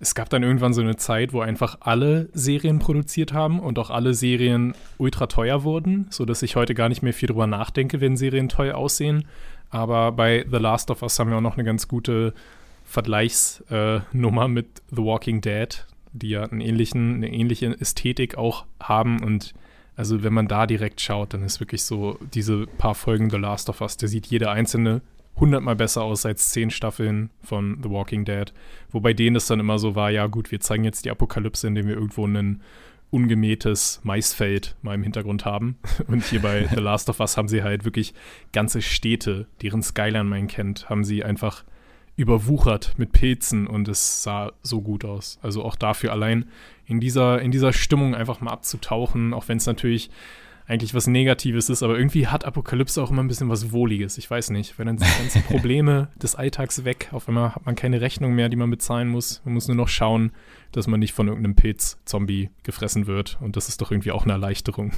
es 0.00 0.14
gab 0.14 0.28
dann 0.28 0.42
irgendwann 0.42 0.74
so 0.74 0.80
eine 0.80 0.96
Zeit, 0.96 1.32
wo 1.32 1.40
einfach 1.40 1.78
alle 1.80 2.28
Serien 2.32 2.78
produziert 2.78 3.32
haben 3.32 3.60
und 3.60 3.78
auch 3.78 3.90
alle 3.90 4.14
Serien 4.14 4.74
ultra 4.98 5.26
teuer 5.26 5.64
wurden, 5.64 6.06
sodass 6.10 6.42
ich 6.42 6.56
heute 6.56 6.74
gar 6.74 6.88
nicht 6.88 7.02
mehr 7.02 7.14
viel 7.14 7.28
drüber 7.28 7.46
nachdenke, 7.46 8.00
wenn 8.00 8.16
Serien 8.16 8.48
teuer 8.48 8.76
aussehen. 8.76 9.24
Aber 9.70 10.12
bei 10.12 10.44
The 10.50 10.58
Last 10.58 10.90
of 10.90 11.02
Us 11.02 11.18
haben 11.18 11.30
wir 11.30 11.36
auch 11.36 11.42
noch 11.42 11.56
eine 11.56 11.64
ganz 11.64 11.88
gute 11.88 12.34
Vergleichsnummer 12.84 14.48
mit 14.48 14.82
The 14.90 15.02
Walking 15.02 15.40
Dead, 15.40 15.86
die 16.12 16.30
ja 16.30 16.44
einen 16.44 16.60
ähnlichen, 16.60 17.16
eine 17.16 17.32
ähnliche 17.32 17.66
Ästhetik 17.80 18.36
auch 18.36 18.66
haben 18.80 19.22
und 19.22 19.54
also 19.96 20.24
wenn 20.24 20.34
man 20.34 20.48
da 20.48 20.66
direkt 20.66 21.00
schaut, 21.00 21.34
dann 21.34 21.44
ist 21.44 21.60
wirklich 21.60 21.84
so 21.84 22.18
diese 22.34 22.66
paar 22.66 22.96
Folgen 22.96 23.30
The 23.30 23.36
Last 23.36 23.68
of 23.68 23.80
Us, 23.80 23.96
der 23.96 24.08
sieht 24.08 24.26
jede 24.26 24.50
einzelne 24.50 25.02
hundertmal 25.36 25.76
besser 25.76 26.02
aus 26.02 26.24
als 26.26 26.50
zehn 26.50 26.70
Staffeln 26.70 27.30
von 27.42 27.78
The 27.82 27.90
Walking 27.90 28.24
Dead. 28.24 28.52
Wobei 28.90 29.12
denen 29.12 29.36
es 29.36 29.46
dann 29.46 29.60
immer 29.60 29.78
so 29.78 29.94
war, 29.94 30.10
ja 30.10 30.26
gut, 30.26 30.50
wir 30.50 30.60
zeigen 30.60 30.84
jetzt 30.84 31.04
die 31.04 31.10
Apokalypse, 31.10 31.66
indem 31.66 31.88
wir 31.88 31.94
irgendwo 31.94 32.26
ein 32.26 32.62
ungemähtes 33.10 34.00
Maisfeld 34.02 34.76
mal 34.82 34.94
im 34.94 35.02
Hintergrund 35.02 35.44
haben. 35.44 35.76
Und 36.08 36.24
hier 36.24 36.42
bei 36.42 36.66
The 36.66 36.80
Last 36.80 37.08
of 37.08 37.20
Us 37.20 37.36
haben 37.36 37.48
sie 37.48 37.62
halt 37.62 37.84
wirklich 37.84 38.14
ganze 38.52 38.82
Städte, 38.82 39.46
deren 39.62 39.82
Skyline 39.82 40.24
man 40.24 40.48
kennt, 40.48 40.88
haben 40.88 41.04
sie 41.04 41.24
einfach 41.24 41.64
überwuchert 42.16 42.94
mit 42.96 43.10
Pilzen 43.12 43.66
und 43.66 43.88
es 43.88 44.22
sah 44.22 44.52
so 44.62 44.80
gut 44.82 45.04
aus. 45.04 45.38
Also 45.42 45.64
auch 45.64 45.74
dafür 45.74 46.12
allein 46.12 46.46
in 46.86 47.00
dieser, 47.00 47.40
in 47.40 47.50
dieser 47.50 47.72
Stimmung 47.72 48.14
einfach 48.14 48.40
mal 48.40 48.52
abzutauchen, 48.52 49.34
auch 49.34 49.48
wenn 49.48 49.56
es 49.56 49.66
natürlich 49.66 50.10
eigentlich 50.66 50.94
was 50.94 51.06
Negatives 51.06 51.68
ist, 51.68 51.82
aber 51.82 51.96
irgendwie 51.96 52.26
hat 52.26 52.44
Apokalypse 52.44 53.02
auch 53.02 53.10
immer 53.10 53.22
ein 53.22 53.28
bisschen 53.28 53.50
was 53.50 53.72
Wohliges. 53.72 54.16
Ich 54.16 54.30
weiß 54.30 54.50
nicht, 54.50 54.78
wenn 54.78 54.86
dann 54.86 54.98
sind 54.98 55.10
die 55.14 55.22
ganzen 55.22 55.42
Probleme 55.48 56.08
des 56.16 56.34
Alltags 56.34 56.84
weg, 56.84 57.08
auf 57.12 57.28
einmal 57.28 57.54
hat 57.54 57.66
man 57.66 57.74
keine 57.74 58.00
Rechnung 58.00 58.34
mehr, 58.34 58.48
die 58.48 58.56
man 58.56 58.70
bezahlen 58.70 59.08
muss. 59.08 59.42
Man 59.44 59.54
muss 59.54 59.68
nur 59.68 59.76
noch 59.76 59.88
schauen, 59.88 60.32
dass 60.72 60.86
man 60.86 61.00
nicht 61.00 61.12
von 61.12 61.28
irgendeinem 61.28 61.56
Pilz-Zombie 61.56 62.50
gefressen 62.62 63.06
wird 63.06 63.38
und 63.40 63.56
das 63.56 63.68
ist 63.68 63.80
doch 63.80 63.90
irgendwie 63.90 64.12
auch 64.12 64.24
eine 64.24 64.32
Erleichterung. 64.32 64.92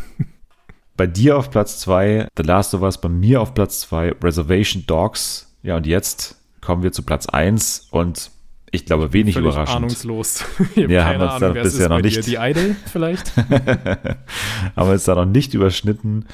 Bei 0.97 1.07
dir 1.07 1.37
auf 1.37 1.51
Platz 1.51 1.79
2 1.81 2.29
The 2.37 2.43
Last 2.43 2.73
of 2.73 2.83
Us, 2.83 2.99
bei 2.99 3.09
mir 3.09 3.41
auf 3.43 3.53
Platz 3.53 3.81
2 3.81 4.13
Reservation 4.23 4.85
Dogs. 4.87 5.55
Ja, 5.63 5.77
und 5.77 5.87
jetzt 5.87 6.41
kommen 6.63 6.83
wir 6.83 6.93
zu 6.93 7.03
Platz 7.03 7.27
1 7.27 7.89
und 7.91 8.31
ich 8.71 8.85
glaube, 8.85 9.13
wenig 9.13 9.35
Völlig 9.35 9.51
überraschend. 9.51 9.77
ahnungslos. 9.77 10.45
ja, 10.75 11.05
haben 11.05 11.21
uns 11.21 11.39
da 11.39 11.51
bisher 11.51 11.89
noch 11.89 12.01
nicht. 12.01 12.17
Dir? 12.17 12.23
Die 12.23 12.51
Idol 12.51 12.77
vielleicht? 12.91 13.37
haben 13.37 14.89
wir 14.89 14.93
uns 14.93 15.05
da 15.05 15.15
noch 15.15 15.25
nicht 15.25 15.55
überschnitten. 15.55 16.27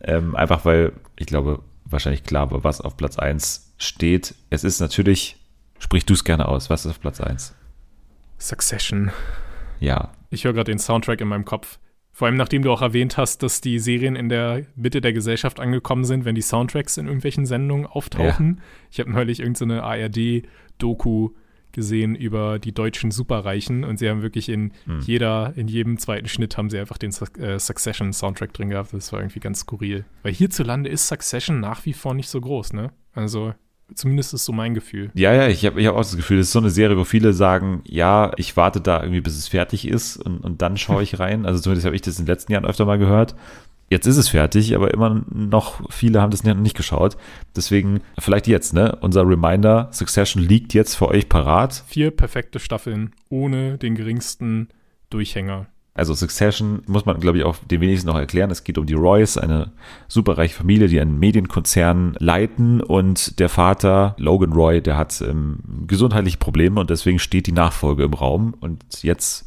Ähm, 0.00 0.34
einfach 0.36 0.64
weil, 0.64 0.92
ich 1.16 1.26
glaube, 1.26 1.62
wahrscheinlich 1.84 2.24
klar 2.24 2.50
war, 2.50 2.64
was 2.64 2.80
auf 2.80 2.96
Platz 2.96 3.18
1 3.18 3.74
steht. 3.78 4.34
Es 4.50 4.64
ist 4.64 4.80
natürlich, 4.80 5.36
sprich 5.78 6.04
du 6.06 6.14
es 6.14 6.24
gerne 6.24 6.48
aus, 6.48 6.70
was 6.70 6.84
ist 6.84 6.90
auf 6.90 7.00
Platz 7.00 7.20
1? 7.20 7.54
Succession. 8.38 9.10
Ja. 9.80 10.12
Ich 10.30 10.44
höre 10.44 10.52
gerade 10.52 10.70
den 10.70 10.78
Soundtrack 10.78 11.20
in 11.20 11.28
meinem 11.28 11.44
Kopf. 11.44 11.78
Vor 12.12 12.26
allem 12.26 12.36
nachdem 12.36 12.62
du 12.62 12.72
auch 12.72 12.82
erwähnt 12.82 13.18
hast, 13.18 13.42
dass 13.42 13.60
die 13.60 13.78
Serien 13.78 14.16
in 14.16 14.28
der 14.28 14.64
Mitte 14.74 15.00
der 15.02 15.12
Gesellschaft 15.12 15.60
angekommen 15.60 16.04
sind, 16.04 16.24
wenn 16.24 16.34
die 16.34 16.42
Soundtracks 16.42 16.96
in 16.96 17.06
irgendwelchen 17.06 17.44
Sendungen 17.44 17.86
auftauchen. 17.86 18.56
Ja. 18.56 18.62
Ich 18.90 19.00
habe 19.00 19.10
neulich 19.10 19.40
irgendeine 19.40 19.76
so 19.76 19.82
ARD-Doku 19.82 21.30
gesehen 21.76 22.16
über 22.16 22.58
die 22.58 22.72
deutschen 22.72 23.12
Superreichen 23.12 23.84
und 23.84 23.98
sie 23.98 24.10
haben 24.10 24.22
wirklich 24.22 24.48
in 24.48 24.72
hm. 24.86 25.00
jeder, 25.00 25.52
in 25.54 25.68
jedem 25.68 25.98
zweiten 25.98 26.26
Schnitt 26.26 26.56
haben 26.56 26.70
sie 26.70 26.78
einfach 26.80 26.98
den 26.98 27.12
äh, 27.38 27.60
Succession-Soundtrack 27.60 28.52
drin 28.52 28.70
gehabt. 28.70 28.92
Das 28.92 29.12
war 29.12 29.20
irgendwie 29.20 29.38
ganz 29.40 29.60
skurril. 29.60 30.04
Weil 30.24 30.32
hierzulande 30.32 30.90
ist 30.90 31.06
Succession 31.06 31.60
nach 31.60 31.84
wie 31.86 31.92
vor 31.92 32.14
nicht 32.14 32.28
so 32.28 32.40
groß, 32.40 32.72
ne? 32.72 32.90
Also 33.12 33.54
Zumindest 33.94 34.34
ist 34.34 34.44
so 34.44 34.52
mein 34.52 34.74
Gefühl. 34.74 35.12
Ja, 35.14 35.32
ja, 35.32 35.46
ich 35.46 35.64
habe 35.64 35.80
ich 35.80 35.86
hab 35.86 35.94
auch 35.94 36.00
das 36.00 36.16
Gefühl, 36.16 36.38
das 36.38 36.48
ist 36.48 36.52
so 36.52 36.58
eine 36.58 36.70
Serie, 36.70 36.98
wo 36.98 37.04
viele 37.04 37.32
sagen, 37.32 37.82
ja, 37.84 38.32
ich 38.36 38.56
warte 38.56 38.80
da 38.80 39.00
irgendwie, 39.00 39.20
bis 39.20 39.38
es 39.38 39.46
fertig 39.46 39.86
ist 39.86 40.16
und, 40.16 40.38
und 40.38 40.60
dann 40.60 40.76
schaue 40.76 41.04
ich 41.04 41.18
rein. 41.20 41.46
Also 41.46 41.60
zumindest 41.60 41.86
habe 41.86 41.94
ich 41.94 42.02
das 42.02 42.18
in 42.18 42.24
den 42.24 42.32
letzten 42.32 42.52
Jahren 42.52 42.64
öfter 42.64 42.84
mal 42.84 42.98
gehört. 42.98 43.36
Jetzt 43.88 44.06
ist 44.06 44.16
es 44.16 44.28
fertig, 44.28 44.74
aber 44.74 44.92
immer 44.92 45.22
noch 45.32 45.80
viele 45.90 46.20
haben 46.20 46.32
das 46.32 46.42
nicht 46.42 46.76
geschaut. 46.76 47.16
Deswegen 47.54 48.00
vielleicht 48.18 48.48
jetzt, 48.48 48.74
ne? 48.74 48.98
Unser 49.00 49.26
Reminder, 49.28 49.88
Succession 49.92 50.42
liegt 50.42 50.74
jetzt 50.74 50.96
für 50.96 51.08
euch 51.08 51.28
parat. 51.28 51.84
Vier 51.86 52.10
perfekte 52.10 52.58
Staffeln 52.58 53.12
ohne 53.28 53.78
den 53.78 53.94
geringsten 53.94 54.68
Durchhänger. 55.10 55.66
Also 55.96 56.12
Succession 56.12 56.82
muss 56.86 57.06
man, 57.06 57.20
glaube 57.20 57.38
ich, 57.38 57.44
auch 57.44 57.56
den 57.56 57.80
wenigsten 57.80 58.08
noch 58.08 58.18
erklären. 58.18 58.50
Es 58.50 58.64
geht 58.64 58.76
um 58.76 58.84
die 58.84 58.94
Roys, 58.94 59.38
eine 59.38 59.72
superreiche 60.08 60.54
Familie, 60.54 60.88
die 60.88 61.00
einen 61.00 61.18
Medienkonzern 61.18 62.16
leiten 62.18 62.82
und 62.82 63.38
der 63.38 63.48
Vater, 63.48 64.14
Logan 64.18 64.52
Roy, 64.52 64.82
der 64.82 64.98
hat 64.98 65.22
ähm, 65.22 65.60
gesundheitliche 65.86 66.36
Probleme 66.36 66.80
und 66.80 66.90
deswegen 66.90 67.18
steht 67.18 67.46
die 67.46 67.52
Nachfolge 67.52 68.04
im 68.04 68.12
Raum 68.12 68.54
und 68.60 68.84
jetzt 69.02 69.46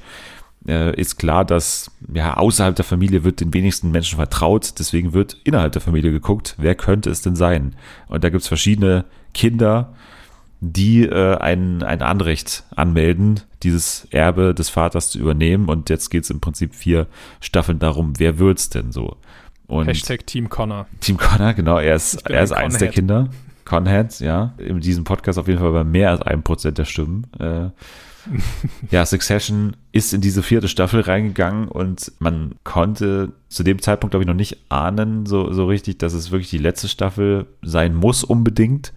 äh, 0.69 0.93
ist 0.93 1.17
klar, 1.17 1.43
dass 1.43 1.91
ja, 2.13 2.37
außerhalb 2.37 2.75
der 2.75 2.85
Familie 2.85 3.23
wird 3.23 3.41
den 3.41 3.53
wenigsten 3.53 3.91
Menschen 3.91 4.17
vertraut. 4.17 4.75
Deswegen 4.79 5.13
wird 5.13 5.37
innerhalb 5.43 5.73
der 5.73 5.81
Familie 5.81 6.11
geguckt, 6.11 6.55
wer 6.57 6.75
könnte 6.75 7.09
es 7.09 7.21
denn 7.21 7.35
sein? 7.35 7.75
Und 8.07 8.23
da 8.23 8.29
gibt 8.29 8.43
es 8.43 8.47
verschiedene 8.47 9.05
Kinder, 9.33 9.93
die 10.61 11.03
äh, 11.03 11.35
ein, 11.37 11.83
ein 11.83 12.01
Anrecht 12.01 12.63
anmelden, 12.75 13.41
dieses 13.63 14.07
Erbe 14.11 14.53
des 14.53 14.69
Vaters 14.69 15.09
zu 15.09 15.19
übernehmen. 15.19 15.67
Und 15.67 15.89
jetzt 15.89 16.09
geht 16.09 16.23
es 16.23 16.29
im 16.29 16.39
Prinzip 16.39 16.75
vier 16.75 17.07
Staffeln 17.41 17.79
darum, 17.79 18.13
wer 18.17 18.37
wird's 18.39 18.69
denn 18.69 18.91
so? 18.91 19.17
Und 19.67 19.87
Hashtag 19.87 20.25
Team 20.27 20.49
Connor. 20.49 20.87
Team 20.99 21.17
Connor, 21.17 21.53
genau, 21.53 21.77
er 21.77 21.95
ist, 21.95 22.27
er 22.29 22.43
ist 22.43 22.51
eins 22.51 22.77
der 22.77 22.89
Kinder. 22.89 23.29
Conheads, 23.65 24.19
ja. 24.19 24.53
In 24.57 24.79
diesem 24.79 25.03
Podcast 25.03 25.37
auf 25.37 25.47
jeden 25.47 25.59
Fall 25.59 25.71
bei 25.71 25.83
mehr 25.83 26.09
als 26.09 26.23
einem 26.23 26.41
Prozent 26.41 26.79
der 26.79 26.85
Stimmen. 26.85 27.27
Äh, 27.39 27.69
ja, 28.91 29.05
Succession 29.05 29.75
ist 29.91 30.13
in 30.13 30.21
diese 30.21 30.43
vierte 30.43 30.67
Staffel 30.67 31.01
reingegangen 31.01 31.67
und 31.67 32.11
man 32.19 32.55
konnte 32.63 33.31
zu 33.47 33.63
dem 33.63 33.81
Zeitpunkt, 33.81 34.11
glaube 34.11 34.23
ich, 34.23 34.27
noch 34.27 34.35
nicht 34.35 34.57
ahnen, 34.69 35.25
so, 35.25 35.51
so 35.51 35.65
richtig, 35.65 35.97
dass 35.99 36.13
es 36.13 36.31
wirklich 36.31 36.49
die 36.49 36.57
letzte 36.57 36.87
Staffel 36.87 37.47
sein 37.61 37.95
muss 37.95 38.23
unbedingt. 38.23 38.93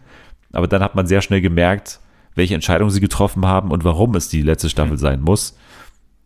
Aber 0.53 0.69
dann 0.69 0.83
hat 0.83 0.95
man 0.95 1.07
sehr 1.07 1.23
schnell 1.23 1.41
gemerkt, 1.41 2.01
welche 2.35 2.55
Entscheidungen 2.55 2.91
sie 2.91 3.01
getroffen 3.01 3.47
haben 3.47 3.71
und 3.71 3.85
warum 3.85 4.15
es 4.15 4.29
die 4.29 4.43
letzte 4.43 4.69
Staffel 4.69 4.95
mhm. 4.95 5.01
sein 5.01 5.21
muss. 5.21 5.57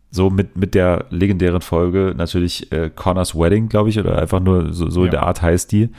So 0.09 0.29
mit, 0.29 0.55
mit 0.57 0.73
der 0.73 1.05
legendären 1.09 1.61
Folge 1.61 2.13
natürlich 2.15 2.71
äh, 2.71 2.89
Connors 2.89 3.35
Wedding, 3.35 3.67
glaube 3.67 3.89
ich, 3.89 3.99
oder 3.99 4.17
einfach 4.17 4.39
nur 4.39 4.73
so, 4.73 4.89
so 4.89 5.01
ja. 5.01 5.05
in 5.05 5.11
der 5.11 5.23
Art 5.23 5.41
heißt 5.41 5.71
die. 5.71 5.89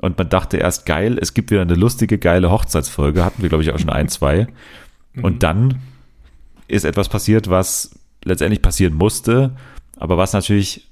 Und 0.00 0.16
man 0.16 0.28
dachte 0.28 0.56
erst, 0.56 0.86
geil, 0.86 1.18
es 1.20 1.34
gibt 1.34 1.50
wieder 1.50 1.62
eine 1.62 1.74
lustige, 1.74 2.16
geile 2.18 2.50
Hochzeitsfolge. 2.50 3.24
Hatten 3.24 3.42
wir, 3.42 3.48
glaube 3.48 3.62
ich, 3.62 3.72
auch 3.72 3.78
schon 3.78 3.90
ein, 3.90 4.08
zwei. 4.08 4.46
Und 5.22 5.34
mhm. 5.34 5.38
dann 5.40 5.78
ist 6.70 6.84
etwas 6.84 7.08
passiert, 7.08 7.48
was 7.48 7.98
letztendlich 8.24 8.62
passieren 8.62 8.94
musste, 8.94 9.56
aber 9.96 10.16
was 10.16 10.32
natürlich 10.32 10.90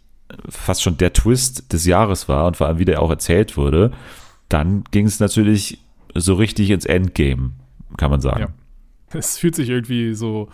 fast 0.49 0.83
schon 0.83 0.99
der 0.99 1.13
Twist 1.13 1.73
des 1.73 1.87
Jahres 1.87 2.29
war 2.29 2.47
und 2.47 2.57
vor 2.57 2.67
allem 2.67 2.79
wie 2.79 2.85
der 2.85 3.01
auch 3.03 3.11
erzählt 3.11 3.57
wurde, 3.57 3.93
dann 4.49 4.85
ging 4.91 5.07
es 5.07 5.21
natürlich 5.21 5.79
so 6.15 6.35
richtig 6.35 6.71
ins 6.71 6.85
Endgame, 6.85 7.53
kann 7.97 8.11
man 8.11 8.21
sagen. 8.21 8.41
Ja. 8.41 9.19
Es 9.19 9.39
fühlt 9.39 9.55
sich 9.55 9.69
irgendwie 9.69 10.15
so 10.15 10.49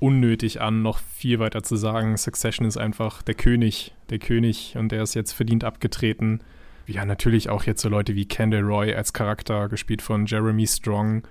unnötig 0.00 0.60
an, 0.60 0.82
noch 0.82 0.98
viel 0.98 1.38
weiter 1.38 1.62
zu 1.62 1.76
sagen. 1.76 2.16
Succession 2.16 2.66
ist 2.66 2.76
einfach 2.76 3.22
der 3.22 3.34
König, 3.34 3.92
der 4.08 4.18
König 4.18 4.74
und 4.76 4.90
der 4.90 5.02
ist 5.02 5.14
jetzt 5.14 5.32
verdient 5.32 5.62
abgetreten. 5.62 6.40
Ja, 6.86 7.04
natürlich 7.04 7.50
auch 7.50 7.64
jetzt 7.64 7.82
so 7.82 7.88
Leute 7.88 8.16
wie 8.16 8.24
Kendall 8.24 8.62
Roy 8.62 8.94
als 8.94 9.12
Charakter, 9.12 9.68
gespielt 9.68 10.02
von 10.02 10.26
Jeremy 10.26 10.66
Strong. 10.66 11.22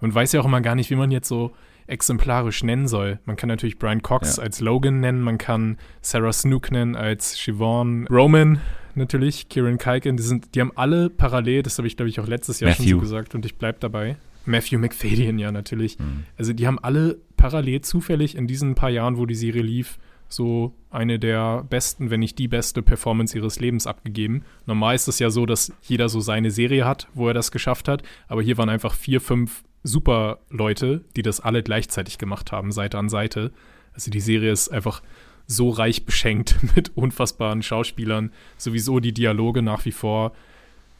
Man 0.00 0.14
weiß 0.14 0.32
ja 0.32 0.40
auch 0.40 0.46
immer 0.46 0.60
gar 0.60 0.74
nicht, 0.74 0.90
wie 0.90 0.96
man 0.96 1.10
jetzt 1.10 1.28
so 1.28 1.52
exemplarisch 1.86 2.62
nennen 2.62 2.88
soll. 2.88 3.18
Man 3.24 3.36
kann 3.36 3.48
natürlich 3.48 3.78
Brian 3.78 4.02
Cox 4.02 4.36
ja. 4.36 4.42
als 4.42 4.60
Logan 4.60 5.00
nennen, 5.00 5.22
man 5.22 5.38
kann 5.38 5.78
Sarah 6.00 6.32
Snook 6.32 6.70
nennen 6.70 6.96
als 6.96 7.36
Siobhan 7.36 8.06
Roman, 8.08 8.60
natürlich, 8.94 9.48
Kieran 9.48 9.78
Culkin, 9.78 10.16
die, 10.16 10.22
sind, 10.22 10.54
die 10.54 10.60
haben 10.60 10.72
alle 10.74 11.10
parallel, 11.10 11.62
das 11.62 11.78
habe 11.78 11.88
ich 11.88 11.96
glaube 11.96 12.08
ich 12.08 12.20
auch 12.20 12.26
letztes 12.26 12.60
Jahr 12.60 12.70
Matthew. 12.70 12.82
schon 12.84 12.90
so 12.90 13.00
gesagt 13.00 13.34
und 13.34 13.44
ich 13.46 13.56
bleibe 13.56 13.78
dabei. 13.80 14.16
Matthew 14.44 14.78
McFadden, 14.78 15.38
ja, 15.38 15.52
natürlich. 15.52 15.98
Mhm. 15.98 16.24
Also 16.36 16.52
die 16.52 16.66
haben 16.66 16.78
alle 16.80 17.18
parallel 17.36 17.80
zufällig 17.82 18.36
in 18.36 18.46
diesen 18.46 18.74
paar 18.74 18.90
Jahren, 18.90 19.16
wo 19.16 19.26
die 19.26 19.34
Serie 19.34 19.62
lief, 19.62 19.98
so 20.28 20.74
eine 20.90 21.18
der 21.18 21.64
besten, 21.68 22.10
wenn 22.10 22.20
nicht 22.20 22.38
die 22.38 22.48
beste 22.48 22.82
Performance 22.82 23.36
ihres 23.36 23.60
Lebens 23.60 23.86
abgegeben. 23.86 24.44
Normal 24.66 24.94
ist 24.94 25.08
es 25.08 25.18
ja 25.18 25.30
so, 25.30 25.46
dass 25.46 25.72
jeder 25.82 26.08
so 26.08 26.20
seine 26.20 26.50
Serie 26.50 26.84
hat, 26.84 27.08
wo 27.14 27.28
er 27.28 27.34
das 27.34 27.52
geschafft 27.52 27.88
hat, 27.88 28.02
aber 28.28 28.42
hier 28.42 28.58
waren 28.58 28.68
einfach 28.68 28.94
vier, 28.94 29.20
fünf 29.20 29.62
super 29.82 30.38
Leute, 30.50 31.04
die 31.16 31.22
das 31.22 31.40
alle 31.40 31.62
gleichzeitig 31.62 32.18
gemacht 32.18 32.52
haben, 32.52 32.72
Seite 32.72 32.98
an 32.98 33.08
Seite. 33.08 33.52
Also 33.94 34.10
die 34.10 34.20
Serie 34.20 34.52
ist 34.52 34.70
einfach 34.70 35.02
so 35.46 35.70
reich 35.70 36.06
beschenkt 36.06 36.56
mit 36.76 36.96
unfassbaren 36.96 37.62
Schauspielern, 37.62 38.32
sowieso 38.56 39.00
die 39.00 39.12
Dialoge 39.12 39.62
nach 39.62 39.84
wie 39.84 39.92
vor 39.92 40.32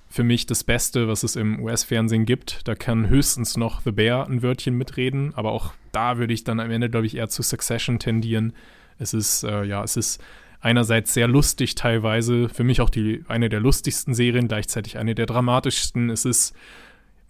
für 0.09 0.25
mich 0.25 0.45
das 0.45 0.63
Beste, 0.63 1.09
was 1.09 1.23
es 1.23 1.37
im 1.37 1.59
US-Fernsehen 1.61 2.27
gibt. 2.27 2.69
Da 2.69 2.75
kann 2.75 3.09
höchstens 3.09 3.57
noch 3.57 3.81
The 3.81 3.93
Bear 3.93 4.27
ein 4.29 4.43
Wörtchen 4.43 4.77
mitreden, 4.77 5.33
aber 5.35 5.53
auch 5.53 5.73
da 5.91 6.19
würde 6.19 6.35
ich 6.35 6.45
dann 6.45 6.61
am 6.61 6.71
Ende, 6.71 6.91
glaube 6.91 7.07
ich, 7.07 7.17
eher 7.17 7.31
zu 7.31 7.43
Succession 7.43 7.99
tendieren. 7.99 8.53
Es 8.99 9.15
ist, 9.15 9.43
äh, 9.43 9.65
ja, 9.65 9.83
es 9.83 9.97
ist 9.97 10.23
einerseits 10.61 11.15
sehr 11.15 11.29
lustig 11.29 11.77
teilweise, 11.77 12.51
für 12.51 12.63
mich 12.63 12.83
auch 12.83 12.91
die, 12.91 13.25
eine 13.27 13.49
der 13.49 13.61
lustigsten 13.61 14.13
Serien, 14.13 14.49
gleichzeitig 14.49 14.99
eine 14.99 15.15
der 15.15 15.25
dramatischsten. 15.25 16.11
Es 16.11 16.27
ist 16.27 16.55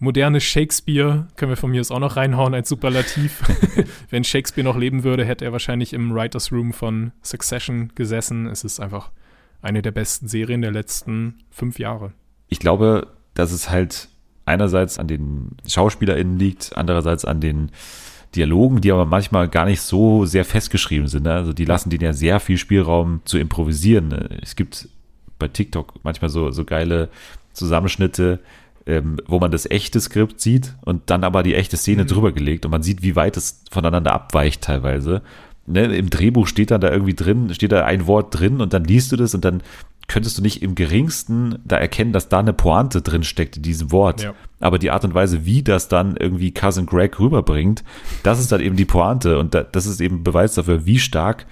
modernes 0.03 0.43
Shakespeare, 0.43 1.27
können 1.35 1.49
wir 1.51 1.57
von 1.57 1.71
mir 1.71 1.81
aus 1.81 1.91
auch 1.91 1.99
noch 1.99 2.15
reinhauen 2.15 2.53
als 2.53 2.69
Superlativ. 2.69 3.41
Wenn 4.09 4.23
Shakespeare 4.23 4.65
noch 4.65 4.77
leben 4.77 5.03
würde, 5.03 5.25
hätte 5.25 5.45
er 5.45 5.51
wahrscheinlich 5.51 5.93
im 5.93 6.13
Writers 6.13 6.51
Room 6.51 6.73
von 6.73 7.11
Succession 7.23 7.91
gesessen. 7.95 8.47
Es 8.47 8.63
ist 8.63 8.79
einfach 8.79 9.11
eine 9.61 9.81
der 9.81 9.91
besten 9.91 10.27
Serien 10.27 10.61
der 10.61 10.71
letzten 10.71 11.39
fünf 11.49 11.79
Jahre 11.79 12.13
ich 12.53 12.59
glaube, 12.59 13.07
dass 13.33 13.51
es 13.51 13.71
halt 13.71 14.09
einerseits 14.45 14.99
an 14.99 15.07
den 15.07 15.57
SchauspielerInnen 15.67 16.37
liegt, 16.37 16.77
andererseits 16.77 17.25
an 17.25 17.41
den 17.41 17.71
Dialogen, 18.35 18.79
die 18.79 18.91
aber 18.91 19.05
manchmal 19.05 19.47
gar 19.47 19.65
nicht 19.65 19.81
so 19.81 20.25
sehr 20.25 20.45
festgeschrieben 20.45 21.07
sind. 21.07 21.23
Ne? 21.23 21.33
Also 21.33 21.51
die 21.51 21.65
lassen 21.65 21.89
denen 21.89 22.03
ja 22.03 22.13
sehr 22.13 22.39
viel 22.39 22.59
Spielraum 22.59 23.21
zu 23.25 23.39
improvisieren. 23.39 24.11
Es 24.43 24.55
gibt 24.55 24.87
bei 25.39 25.47
TikTok 25.47 25.95
manchmal 26.03 26.29
so, 26.29 26.51
so 26.51 26.63
geile 26.63 27.09
Zusammenschnitte, 27.53 28.39
ähm, 28.85 29.17
wo 29.27 29.39
man 29.39 29.51
das 29.51 29.69
echte 29.69 29.99
Skript 29.99 30.41
sieht 30.41 30.75
und 30.81 31.09
dann 31.09 31.23
aber 31.23 31.43
die 31.43 31.55
echte 31.55 31.77
Szene 31.77 32.03
mhm. 32.03 32.07
drüber 32.07 32.31
gelegt 32.31 32.65
und 32.65 32.71
man 32.71 32.83
sieht, 32.83 33.01
wie 33.03 33.15
weit 33.15 33.37
es 33.37 33.63
voneinander 33.71 34.13
abweicht 34.13 34.61
teilweise. 34.61 35.21
Ne? 35.65 35.95
Im 35.95 36.09
Drehbuch 36.09 36.47
steht 36.47 36.71
dann 36.71 36.81
da 36.81 36.91
irgendwie 36.91 37.13
drin, 37.13 37.53
steht 37.53 37.71
da 37.71 37.85
ein 37.85 38.07
Wort 38.07 38.37
drin 38.37 38.61
und 38.61 38.73
dann 38.73 38.83
liest 38.83 39.11
du 39.11 39.15
das 39.15 39.33
und 39.33 39.45
dann 39.45 39.61
könntest 40.07 40.37
du 40.37 40.41
nicht 40.41 40.61
im 40.61 40.75
geringsten 40.75 41.59
da 41.63 41.77
erkennen, 41.77 42.11
dass 42.11 42.27
da 42.27 42.39
eine 42.39 42.53
Pointe 42.53 43.01
drin 43.01 43.23
steckt 43.23 43.57
in 43.57 43.63
diesem 43.63 43.91
Wort. 43.91 44.23
Ja. 44.23 44.33
Aber 44.59 44.77
die 44.77 44.91
Art 44.91 45.05
und 45.05 45.13
Weise, 45.13 45.45
wie 45.45 45.63
das 45.63 45.87
dann 45.87 46.17
irgendwie 46.17 46.53
Cousin 46.53 46.85
Greg 46.85 47.19
rüberbringt, 47.19 47.83
das 48.21 48.39
ist 48.39 48.51
dann 48.51 48.61
eben 48.61 48.75
die 48.75 48.85
Pointe 48.85 49.39
und 49.39 49.53
das 49.53 49.85
ist 49.85 50.01
eben 50.01 50.23
Beweis 50.23 50.55
dafür, 50.55 50.85
wie 50.85 50.99
stark 50.99 51.45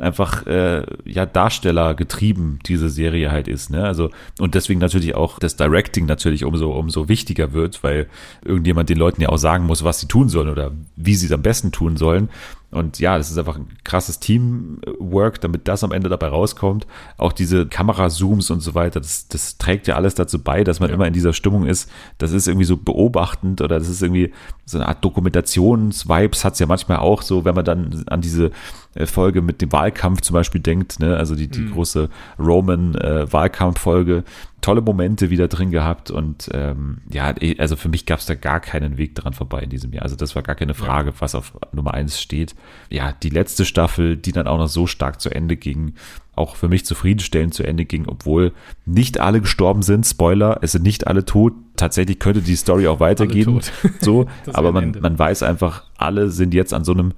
einfach 0.00 0.46
äh, 0.46 0.84
ja 1.04 1.26
Darsteller 1.26 1.94
getrieben 1.94 2.58
diese 2.66 2.88
Serie 2.88 3.30
halt 3.30 3.48
ist, 3.48 3.70
ne? 3.70 3.84
Also 3.84 4.10
und 4.38 4.54
deswegen 4.54 4.80
natürlich 4.80 5.14
auch 5.14 5.38
das 5.38 5.56
Directing 5.56 6.06
natürlich 6.06 6.44
umso 6.44 6.72
umso 6.72 7.08
wichtiger 7.08 7.52
wird, 7.52 7.82
weil 7.82 8.06
irgendjemand 8.44 8.88
den 8.88 8.98
Leuten 8.98 9.20
ja 9.20 9.28
auch 9.28 9.38
sagen 9.38 9.66
muss, 9.66 9.84
was 9.84 10.00
sie 10.00 10.06
tun 10.06 10.28
sollen 10.28 10.48
oder 10.48 10.72
wie 10.96 11.14
sie 11.14 11.26
es 11.26 11.32
am 11.32 11.42
besten 11.42 11.72
tun 11.72 11.96
sollen. 11.96 12.28
Und 12.70 12.98
ja, 12.98 13.16
das 13.16 13.30
ist 13.30 13.38
einfach 13.38 13.56
ein 13.56 13.68
krasses 13.82 14.18
Teamwork, 14.18 15.40
damit 15.40 15.66
das 15.68 15.82
am 15.82 15.92
Ende 15.92 16.10
dabei 16.10 16.28
rauskommt. 16.28 16.86
Auch 17.16 17.32
diese 17.32 17.66
Kamerazooms 17.66 18.50
und 18.50 18.60
so 18.60 18.74
weiter, 18.74 19.00
das, 19.00 19.26
das 19.28 19.56
trägt 19.56 19.86
ja 19.86 19.96
alles 19.96 20.14
dazu 20.14 20.38
bei, 20.38 20.64
dass 20.64 20.78
man 20.78 20.90
ja. 20.90 20.94
immer 20.94 21.06
in 21.06 21.14
dieser 21.14 21.32
Stimmung 21.32 21.64
ist. 21.64 21.90
Das 22.18 22.32
ist 22.32 22.46
irgendwie 22.46 22.66
so 22.66 22.76
beobachtend 22.76 23.62
oder 23.62 23.78
das 23.78 23.88
ist 23.88 24.02
irgendwie 24.02 24.32
so 24.66 24.76
eine 24.76 24.86
Art 24.86 25.02
Dokumentations-Vibes 25.02 26.44
hat 26.44 26.52
es 26.52 26.58
ja 26.58 26.66
manchmal 26.66 26.98
auch 26.98 27.22
so, 27.22 27.46
wenn 27.46 27.54
man 27.54 27.64
dann 27.64 28.04
an 28.08 28.20
diese 28.20 28.50
äh, 28.94 29.06
Folge 29.06 29.40
mit 29.40 29.62
dem 29.62 29.72
Wahlkampf 29.72 30.20
zum 30.20 30.34
Beispiel 30.34 30.60
denkt, 30.60 31.00
ne? 31.00 31.16
also 31.16 31.34
die, 31.34 31.48
die 31.48 31.60
mhm. 31.60 31.72
große 31.72 32.10
Roman-Wahlkampf-Folge, 32.38 34.18
äh, 34.18 34.22
tolle 34.60 34.80
Momente 34.80 35.30
wieder 35.30 35.48
drin 35.48 35.70
gehabt 35.70 36.10
und 36.10 36.48
ähm, 36.52 36.98
ja, 37.10 37.34
eh, 37.40 37.56
also 37.58 37.76
für 37.76 37.88
mich 37.88 38.06
gab 38.06 38.18
es 38.18 38.26
da 38.26 38.34
gar 38.34 38.60
keinen 38.60 38.98
Weg 38.98 39.14
dran 39.14 39.32
vorbei 39.32 39.62
in 39.62 39.70
diesem 39.70 39.92
Jahr. 39.92 40.02
Also 40.02 40.16
das 40.16 40.34
war 40.34 40.42
gar 40.42 40.56
keine 40.56 40.74
Frage, 40.74 41.12
was 41.20 41.34
auf 41.34 41.52
Nummer 41.72 41.94
eins 41.94 42.20
steht. 42.20 42.54
Ja, 42.90 43.12
die 43.12 43.30
letzte 43.30 43.64
Staffel, 43.64 44.16
die 44.16 44.32
dann 44.32 44.46
auch 44.46 44.58
noch 44.58 44.68
so 44.68 44.86
stark 44.86 45.20
zu 45.20 45.30
Ende 45.30 45.56
ging, 45.56 45.94
auch 46.34 46.56
für 46.56 46.68
mich 46.68 46.84
zufriedenstellend 46.84 47.54
zu 47.54 47.64
Ende 47.64 47.84
ging, 47.84 48.06
obwohl 48.06 48.52
nicht 48.86 49.20
alle 49.20 49.40
gestorben 49.40 49.82
sind. 49.82 50.06
Spoiler, 50.06 50.58
es 50.62 50.72
sind 50.72 50.82
nicht 50.82 51.06
alle 51.06 51.24
tot. 51.24 51.52
Tatsächlich 51.76 52.18
könnte 52.18 52.40
die 52.40 52.56
Story 52.56 52.86
auch 52.88 53.00
weitergehen. 53.00 53.60
So, 54.00 54.26
aber 54.52 54.72
man, 54.72 54.96
man 55.00 55.18
weiß 55.18 55.42
einfach, 55.42 55.84
alle 55.96 56.30
sind 56.30 56.54
jetzt 56.54 56.72
an 56.74 56.84
so 56.84 56.92
einem, 56.92 57.12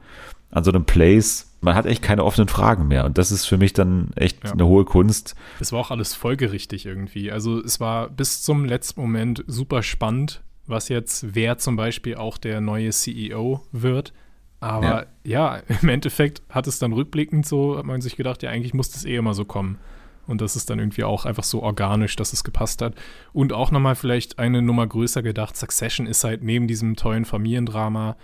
an 0.51 0.65
so 0.65 0.73
einem 0.73 0.85
Place, 0.85 1.50
man 1.61 1.75
hat 1.75 1.87
echt 1.87 2.03
keine 2.03 2.25
offenen 2.25 2.49
Fragen 2.49 2.89
mehr. 2.89 3.05
Und 3.05 3.19
das 3.19 3.31
ist 3.31 3.45
für 3.45 3.59
mich 3.59 3.73
dann 3.73 4.11
echt 4.17 4.45
ja. 4.45 4.53
eine 4.53 4.67
hohe 4.67 4.85
Kunst. 4.85 5.35
Es 5.61 5.73
war 5.73 5.81
auch 5.81 5.91
alles 5.91 6.15
folgerichtig 6.15 6.87
irgendwie. 6.87 7.31
Also 7.31 7.63
es 7.63 7.81
war 7.81 8.09
bis 8.09 8.43
zum 8.43 8.65
letzten 8.65 9.01
Moment 9.01 9.45
super 9.47 9.83
spannend, 9.83 10.43
was 10.67 10.89
jetzt, 10.89 11.35
wer 11.35 11.59
zum 11.59 11.77
Beispiel 11.77 12.17
auch 12.17 12.39
der 12.39 12.61
neue 12.61 12.91
CEO 12.91 13.63
wird. 13.73 14.13
Aber 14.61 15.07
ja. 15.25 15.57
ja, 15.59 15.63
im 15.83 15.89
Endeffekt 15.89 16.43
hat 16.49 16.67
es 16.67 16.79
dann 16.79 16.93
rückblickend 16.93 17.47
so, 17.47 17.77
hat 17.77 17.85
man 17.85 18.01
sich 18.01 18.17
gedacht, 18.17 18.43
ja, 18.43 18.51
eigentlich 18.51 18.75
muss 18.75 18.91
das 18.91 19.05
eh 19.05 19.17
immer 19.17 19.35
so 19.35 19.45
kommen. 19.45 19.79
Und 20.27 20.41
das 20.41 20.55
ist 20.55 20.71
dann 20.71 20.79
irgendwie 20.79 21.03
auch 21.03 21.25
einfach 21.25 21.43
so 21.43 21.63
organisch, 21.63 22.15
dass 22.15 22.33
es 22.33 22.45
gepasst 22.45 22.83
hat. 22.83 22.95
Und 23.33 23.53
auch 23.53 23.73
nochmal 23.73 23.97
vielleicht 23.97 24.39
eine 24.39 24.63
Nummer 24.63 24.87
größer 24.87 25.23
gedacht, 25.23 25.57
Succession 25.57 26.07
ist 26.07 26.23
halt 26.23 26.45
neben 26.45 26.69
diesem 26.69 26.95
tollen 26.95 27.25
Familiendrama 27.25 28.17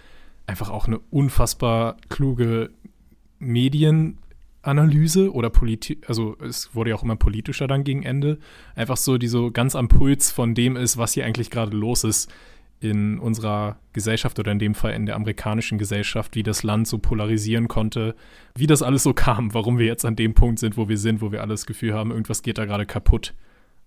einfach 0.47 0.71
auch 0.71 0.87
eine 0.87 1.01
unfassbar 1.11 1.97
kluge 2.09 2.71
Medienanalyse 3.39 5.33
oder 5.33 5.51
Politik, 5.51 6.09
also 6.09 6.37
es 6.41 6.75
wurde 6.75 6.91
ja 6.91 6.97
auch 6.97 7.03
immer 7.03 7.17
politischer 7.17 7.67
dann 7.67 7.85
gegen 7.85 8.03
Ende, 8.03 8.39
einfach 8.75 8.97
so, 8.97 9.19
die 9.19 9.29
so 9.29 9.51
ganz 9.51 9.75
am 9.77 9.89
Puls 9.89 10.31
von 10.31 10.55
dem 10.55 10.77
ist, 10.77 10.97
was 10.97 11.13
hier 11.13 11.25
eigentlich 11.25 11.51
gerade 11.51 11.77
los 11.77 12.05
ist 12.05 12.33
in 12.81 13.19
unserer 13.19 13.79
Gesellschaft 13.93 14.39
oder 14.39 14.53
in 14.53 14.59
dem 14.59 14.75
Fall 14.75 14.93
in 14.93 15.07
der 15.07 15.17
amerikanischen 15.17 15.79
Gesellschaft, 15.79 16.35
wie 16.35 16.43
das 16.43 16.63
Land 16.63 16.87
so 16.87 16.99
polarisieren 16.99 17.69
konnte, 17.69 18.15
wie 18.55 18.67
das 18.67 18.83
alles 18.83 19.03
so 19.03 19.15
kam, 19.15 19.55
warum 19.55 19.79
wir 19.79 19.87
jetzt 19.87 20.05
an 20.05 20.17
dem 20.17 20.35
Punkt 20.35 20.59
sind, 20.59 20.77
wo 20.77 20.89
wir 20.89 20.99
sind, 20.99 21.21
wo 21.23 21.33
wir 21.33 21.41
alles 21.41 21.67
Gefühl 21.67 21.95
haben, 21.95 22.11
irgendwas 22.11 22.43
geht 22.43 22.59
da 22.59 22.67
gerade 22.67 22.87
kaputt. 22.87 23.35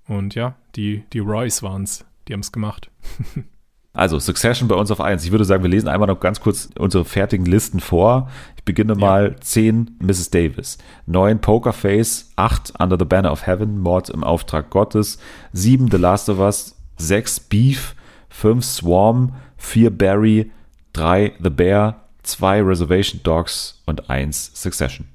Und 0.07 0.33
ja, 0.33 0.55
die, 0.75 1.03
die 1.13 1.19
Royce 1.19 1.61
waren 1.61 1.83
es, 1.83 2.05
die 2.27 2.33
haben 2.33 2.39
es 2.39 2.51
gemacht. 2.51 2.89
Also 3.93 4.19
Succession 4.19 4.67
bei 4.67 4.75
uns 4.75 4.91
auf 4.91 5.01
1. 5.01 5.25
Ich 5.25 5.31
würde 5.31 5.45
sagen, 5.45 5.63
wir 5.63 5.69
lesen 5.69 5.87
einmal 5.87 6.07
noch 6.07 6.19
ganz 6.19 6.39
kurz 6.39 6.69
unsere 6.77 7.05
fertigen 7.05 7.45
Listen 7.45 7.79
vor. 7.79 8.29
Ich 8.55 8.63
beginne 8.63 8.93
ja. 8.93 8.99
mal. 8.99 9.35
10 9.39 9.97
Mrs. 9.99 10.29
Davis, 10.29 10.77
9 11.07 11.39
Pokerface, 11.41 12.31
8 12.35 12.73
Under 12.79 12.97
the 12.99 13.05
Banner 13.05 13.31
of 13.31 13.47
Heaven, 13.47 13.79
Mord 13.79 14.09
im 14.09 14.23
Auftrag 14.23 14.69
Gottes, 14.69 15.17
7 15.53 15.89
The 15.89 15.97
Last 15.97 16.29
of 16.29 16.39
Us, 16.39 16.75
6 16.97 17.39
Beef, 17.41 17.95
5 18.29 18.63
Swarm, 18.63 19.33
4 19.57 19.89
Barry, 19.89 20.51
3 20.93 21.33
The 21.41 21.49
Bear, 21.49 22.01
2 22.23 22.61
Reservation 22.61 23.21
Dogs. 23.23 23.81
Und 23.85 24.09
1 24.09 24.51
Succession. 24.53 25.07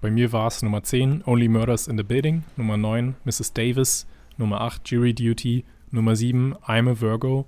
Bei 0.00 0.10
mir 0.10 0.32
war 0.32 0.46
es 0.46 0.62
Nummer 0.62 0.82
10 0.82 1.22
Only 1.26 1.48
Murders 1.48 1.88
in 1.88 1.96
the 1.96 2.04
Building, 2.04 2.44
Nummer 2.56 2.76
9 2.76 3.16
Mrs. 3.24 3.52
Davis, 3.52 4.06
Nummer 4.36 4.60
8 4.60 4.82
Jury 4.84 5.12
Duty, 5.12 5.64
Nummer 5.90 6.14
7 6.14 6.54
I'm 6.68 6.90
a 6.90 7.00
Virgo, 7.00 7.46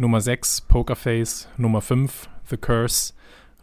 Nummer 0.00 0.20
6 0.20 0.60
Pokerface, 0.68 1.48
Nummer 1.56 1.80
5 1.80 2.28
The 2.48 2.56
Curse, 2.56 3.14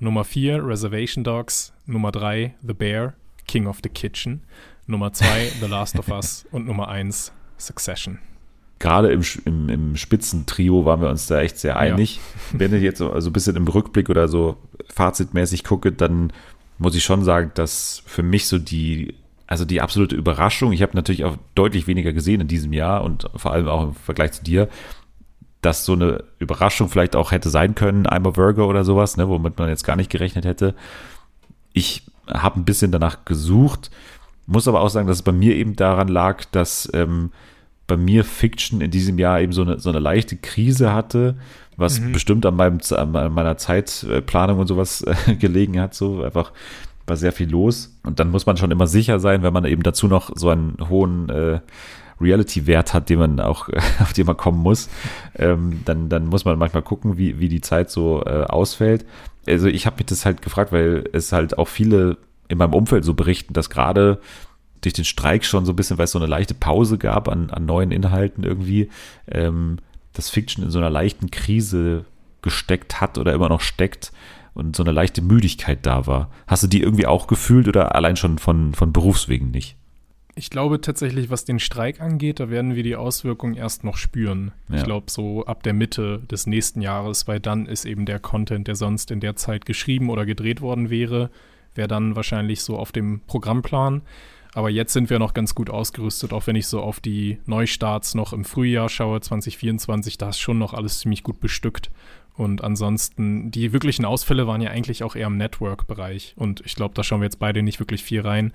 Nummer 0.01 0.25
4 0.25 0.67
Reservation 0.67 1.23
Dogs, 1.23 1.71
Nummer 1.85 2.11
3 2.11 2.55
The 2.61 2.73
Bear, 2.73 3.13
King 3.47 3.67
of 3.67 3.79
the 3.81 3.87
Kitchen, 3.87 4.41
Nummer 4.85 5.13
2 5.13 5.25
The 5.61 5.67
Last 5.67 5.97
of 5.97 6.09
Us 6.09 6.45
und 6.51 6.67
Nummer 6.67 6.89
1 6.89 7.31
Succession. 7.57 8.19
Gerade 8.79 9.13
im, 9.13 9.21
im, 9.45 9.69
im 9.69 9.95
Spitzentrio 9.95 10.83
waren 10.83 10.99
wir 10.99 11.09
uns 11.09 11.25
da 11.27 11.39
echt 11.39 11.57
sehr 11.57 11.77
einig. 11.77 12.17
Ja. 12.51 12.59
Wenn 12.59 12.73
ich 12.73 12.83
jetzt 12.83 12.97
so 12.97 13.13
also 13.13 13.29
ein 13.29 13.33
bisschen 13.33 13.55
im 13.55 13.69
Rückblick 13.69 14.09
oder 14.09 14.27
so 14.27 14.57
fazitmäßig 14.89 15.63
gucke, 15.63 15.93
dann 15.93 16.33
muss 16.79 16.95
ich 16.95 17.05
schon 17.05 17.23
sagen, 17.23 17.51
dass 17.55 18.03
für 18.05 18.23
mich 18.23 18.47
so 18.47 18.59
die 18.59 19.15
also 19.47 19.63
die 19.63 19.79
absolute 19.79 20.15
Überraschung, 20.15 20.73
ich 20.73 20.81
habe 20.81 20.95
natürlich 20.95 21.23
auch 21.23 21.37
deutlich 21.53 21.87
weniger 21.87 22.13
gesehen 22.13 22.41
in 22.41 22.47
diesem 22.47 22.73
Jahr 22.73 23.03
und 23.03 23.29
vor 23.35 23.53
allem 23.53 23.67
auch 23.67 23.83
im 23.83 23.93
Vergleich 23.93 24.31
zu 24.33 24.43
dir, 24.43 24.67
dass 25.65 25.83
so 25.83 25.93
eine 25.93 26.23
Überraschung 26.37 26.89
vielleicht 26.89 27.15
auch 27.15 27.31
hätte 27.31 27.49
sein 27.49 27.73
können, 27.73 28.05
I'm 28.05 28.27
a 28.27 28.37
Virgo 28.37 28.67
oder 28.67 28.83
sowas, 28.83 29.17
ne, 29.17 29.27
womit 29.27 29.57
man 29.57 29.67
jetzt 29.67 29.83
gar 29.83 29.95
nicht 29.95 30.11
gerechnet 30.11 30.45
hätte. 30.45 30.75
Ich 31.73 32.03
habe 32.27 32.59
ein 32.59 32.65
bisschen 32.65 32.91
danach 32.91 33.25
gesucht, 33.25 33.89
muss 34.45 34.67
aber 34.67 34.81
auch 34.81 34.89
sagen, 34.89 35.07
dass 35.07 35.17
es 35.17 35.23
bei 35.23 35.31
mir 35.31 35.55
eben 35.55 35.75
daran 35.75 36.07
lag, 36.07 36.45
dass 36.51 36.87
ähm, 36.93 37.31
bei 37.87 37.97
mir 37.97 38.23
Fiction 38.23 38.79
in 38.79 38.91
diesem 38.91 39.17
Jahr 39.17 39.41
eben 39.41 39.53
so 39.53 39.63
eine, 39.63 39.79
so 39.79 39.89
eine 39.89 39.99
leichte 39.99 40.37
Krise 40.37 40.93
hatte. 40.93 41.35
was 41.77 41.99
mhm. 41.99 42.11
bestimmt 42.11 42.45
an, 42.45 42.55
meinem, 42.55 42.79
an 42.91 43.33
meiner 43.33 43.57
Zeitplanung 43.57 44.59
und 44.59 44.67
sowas 44.67 45.01
äh, 45.01 45.35
gelegen 45.39 45.79
hat, 45.81 45.95
so 45.95 46.23
einfach 46.23 46.51
war 47.07 47.17
sehr 47.17 47.31
viel 47.31 47.49
los. 47.49 47.97
Und 48.03 48.19
dann 48.19 48.29
muss 48.29 48.45
man 48.45 48.57
schon 48.57 48.71
immer 48.71 48.87
sicher 48.87 49.19
sein, 49.19 49.43
wenn 49.43 49.53
man 49.53 49.65
eben 49.65 49.83
dazu 49.83 50.07
noch 50.07 50.31
so 50.35 50.49
einen 50.49 50.77
hohen 50.89 51.29
äh, 51.29 51.59
Reality-Wert 52.21 52.93
hat, 52.93 53.09
den 53.09 53.19
man 53.19 53.39
auch, 53.39 53.69
auf 53.99 54.13
den 54.13 54.25
man 54.25 54.37
kommen 54.37 54.59
muss, 54.59 54.89
ähm, 55.35 55.81
dann, 55.85 56.09
dann 56.09 56.27
muss 56.27 56.45
man 56.45 56.57
manchmal 56.57 56.83
gucken, 56.83 57.17
wie, 57.17 57.39
wie 57.39 57.49
die 57.49 57.61
Zeit 57.61 57.89
so 57.89 58.23
äh, 58.25 58.43
ausfällt. 58.43 59.05
Also 59.47 59.67
ich 59.67 59.85
habe 59.85 59.97
mich 59.97 60.07
das 60.07 60.25
halt 60.25 60.41
gefragt, 60.41 60.71
weil 60.71 61.03
es 61.13 61.31
halt 61.31 61.57
auch 61.57 61.67
viele 61.67 62.17
in 62.47 62.57
meinem 62.57 62.73
Umfeld 62.73 63.05
so 63.05 63.13
berichten, 63.13 63.53
dass 63.53 63.69
gerade 63.69 64.19
durch 64.81 64.93
den 64.93 65.05
Streik 65.05 65.45
schon 65.45 65.65
so 65.65 65.73
ein 65.73 65.75
bisschen, 65.75 65.97
weil 65.97 66.05
es 66.05 66.11
so 66.11 66.19
eine 66.19 66.27
leichte 66.27 66.53
Pause 66.53 66.97
gab 66.97 67.27
an, 67.27 67.49
an 67.49 67.65
neuen 67.65 67.91
Inhalten 67.91 68.43
irgendwie, 68.43 68.89
ähm, 69.29 69.77
dass 70.13 70.29
Fiction 70.29 70.63
in 70.63 70.71
so 70.71 70.79
einer 70.79 70.89
leichten 70.89 71.31
Krise 71.31 72.05
gesteckt 72.41 73.01
hat 73.01 73.17
oder 73.17 73.33
immer 73.33 73.49
noch 73.49 73.61
steckt 73.61 74.11
und 74.53 74.75
so 74.75 74.83
eine 74.83 74.91
leichte 74.91 75.21
Müdigkeit 75.21 75.85
da 75.85 76.07
war. 76.07 76.29
Hast 76.47 76.63
du 76.63 76.67
die 76.67 76.81
irgendwie 76.81 77.07
auch 77.07 77.27
gefühlt 77.27 77.67
oder 77.67 77.95
allein 77.95 78.15
schon 78.15 78.37
von, 78.37 78.73
von 78.73 78.93
Berufswegen 78.93 79.51
nicht? 79.51 79.75
Ich 80.37 80.49
glaube 80.49 80.81
tatsächlich, 80.81 81.29
was 81.29 81.45
den 81.45 81.59
Streik 81.59 82.01
angeht, 82.01 82.41
da 82.41 82.49
werden 82.49 82.75
wir 82.75 82.83
die 82.83 82.97
Auswirkungen 82.97 83.55
erst 83.55 83.85
noch 83.85 83.95
spüren. 83.95 84.51
Ja. 84.67 84.75
Ich 84.75 84.83
glaube, 84.83 85.09
so 85.09 85.45
ab 85.45 85.63
der 85.63 85.71
Mitte 85.71 86.23
des 86.29 86.45
nächsten 86.45 86.81
Jahres, 86.81 87.25
weil 87.25 87.39
dann 87.39 87.65
ist 87.67 87.85
eben 87.85 88.05
der 88.05 88.19
Content, 88.19 88.67
der 88.67 88.75
sonst 88.75 89.11
in 89.11 89.21
der 89.21 89.37
Zeit 89.37 89.65
geschrieben 89.65 90.09
oder 90.09 90.25
gedreht 90.25 90.59
worden 90.59 90.89
wäre, 90.89 91.29
wäre 91.73 91.87
dann 91.87 92.17
wahrscheinlich 92.17 92.61
so 92.61 92.77
auf 92.77 92.91
dem 92.91 93.21
Programmplan. 93.27 94.01
Aber 94.53 94.69
jetzt 94.69 94.91
sind 94.91 95.09
wir 95.09 95.19
noch 95.19 95.33
ganz 95.33 95.55
gut 95.55 95.69
ausgerüstet, 95.69 96.33
auch 96.33 96.47
wenn 96.47 96.55
ich 96.57 96.67
so 96.67 96.81
auf 96.81 96.99
die 96.99 97.39
Neustarts 97.45 98.13
noch 98.13 98.33
im 98.33 98.43
Frühjahr 98.43 98.89
schaue, 98.89 99.21
2024, 99.21 100.17
da 100.17 100.29
ist 100.29 100.39
schon 100.39 100.57
noch 100.57 100.73
alles 100.73 100.99
ziemlich 100.99 101.23
gut 101.23 101.39
bestückt. 101.39 101.91
Und 102.35 102.61
ansonsten, 102.61 103.51
die 103.51 103.71
wirklichen 103.71 104.03
Ausfälle 104.03 104.47
waren 104.47 104.61
ja 104.61 104.69
eigentlich 104.69 105.03
auch 105.03 105.15
eher 105.15 105.27
im 105.27 105.37
Network-Bereich. 105.37 106.33
Und 106.35 106.61
ich 106.65 106.75
glaube, 106.75 106.93
da 106.93 107.03
schauen 107.03 107.21
wir 107.21 107.25
jetzt 107.25 107.39
beide 107.39 107.63
nicht 107.63 107.79
wirklich 107.79 108.03
viel 108.03 108.19
rein 108.19 108.51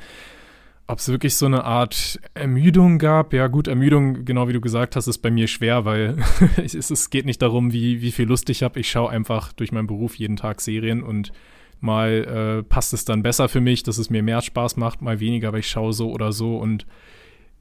ob 0.91 0.99
es 0.99 1.09
wirklich 1.09 1.37
so 1.37 1.47
eine 1.47 1.65
Art 1.65 2.21
Ermüdung 2.35 2.99
gab. 2.99 3.33
Ja, 3.33 3.47
gut, 3.47 3.69
Ermüdung, 3.69 4.25
genau 4.25 4.49
wie 4.49 4.53
du 4.53 4.61
gesagt 4.61 4.97
hast, 4.97 5.07
ist 5.07 5.19
bei 5.19 5.31
mir 5.31 5.47
schwer, 5.47 5.85
weil 5.85 6.17
es, 6.57 6.75
es 6.75 7.11
geht 7.11 7.27
nicht 7.27 7.41
darum, 7.43 7.73
wie, 7.73 8.03
wie 8.03 8.11
viel 8.11 8.27
Lust 8.27 8.51
ich 8.51 8.63
habe. 8.63 8.81
Ich 8.81 8.91
schaue 8.91 9.11
einfach 9.11 9.53
durch 9.53 9.73
meinen 9.73 9.87
Beruf 9.87 10.17
jeden 10.17 10.37
Tag 10.37 10.61
Serien 10.61 11.03
und 11.03 11.33
mal 11.81 12.61
äh, 12.61 12.63
passt 12.65 12.93
es 12.93 13.05
dann 13.05 13.23
besser 13.23 13.49
für 13.49 13.61
mich, 13.61 13.83
dass 13.85 13.99
es 13.99 14.11
mir 14.11 14.23
mehr 14.23 14.43
Spaß 14.43 14.77
macht, 14.77 15.01
mal 15.01 15.21
weniger, 15.21 15.49
aber 15.49 15.59
ich 15.59 15.69
schaue 15.69 15.93
so 15.93 16.11
oder 16.11 16.33
so 16.33 16.59
und 16.59 16.87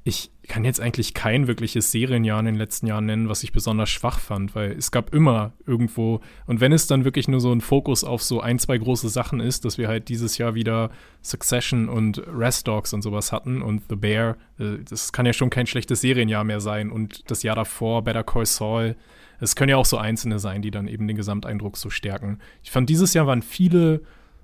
ich 0.04 0.32
kann 0.48 0.66
jetzt 0.66 0.80
eigentlich 0.80 1.14
kein 1.14 1.48
wirkliches 1.48 1.92
Serienjahr 1.92 2.40
in 2.40 2.46
den 2.46 2.56
letzten 2.56 2.88
Jahren 2.88 3.06
nennen, 3.06 3.30
was 3.30 3.44
ich 3.44 3.52
besonders 3.52 3.90
schwach 3.90 4.20
fand, 4.20 4.56
weil 4.56 4.72
es 4.72 4.92
gab 4.92 5.14
immer 5.14 5.54
irgendwo, 5.68 6.22
und 6.48 6.60
wenn 6.62 6.72
es 6.72 6.88
dann 6.88 7.06
wirklich 7.06 7.28
nur 7.28 7.40
so 7.40 7.52
ein 7.52 7.62
Fokus 7.62 8.04
auf 8.04 8.24
so 8.24 8.42
ein, 8.42 8.58
zwei 8.58 8.78
große 8.78 9.10
Sachen 9.10 9.40
ist, 9.40 9.66
dass 9.66 9.78
wir 9.78 9.88
halt 9.88 10.10
dieses 10.10 10.38
Jahr 10.38 10.56
wieder 10.56 10.90
Succession 11.22 11.90
und 11.90 12.24
Rest 12.28 12.68
Dogs 12.68 12.94
und 12.94 13.04
sowas 13.04 13.32
hatten 13.32 13.62
und 13.62 13.84
The 13.90 13.96
Bear, 13.96 14.38
äh, 14.58 14.78
das 14.90 15.12
kann 15.12 15.26
ja 15.26 15.34
schon 15.34 15.50
kein 15.50 15.68
schlechtes 15.68 16.02
Serienjahr 16.02 16.44
mehr 16.44 16.62
sein 16.62 16.92
und 16.92 17.30
das 17.30 17.44
Jahr 17.44 17.56
davor 17.56 18.04
Better 18.04 18.24
Call 18.24 18.46
Saul, 18.46 18.96
es 19.40 19.56
können 19.56 19.70
ja 19.70 19.78
auch 19.78 19.86
so 19.86 19.98
einzelne 19.98 20.40
sein, 20.40 20.62
die 20.62 20.72
dann 20.72 20.88
eben 20.88 21.08
den 21.08 21.16
Gesamteindruck 21.16 21.78
so 21.78 21.90
stärken. 21.90 22.40
Ich 22.64 22.72
fand, 22.72 22.90
dieses 22.90 23.14
Jahr 23.14 23.28
waren 23.28 23.42
viele 23.42 24.02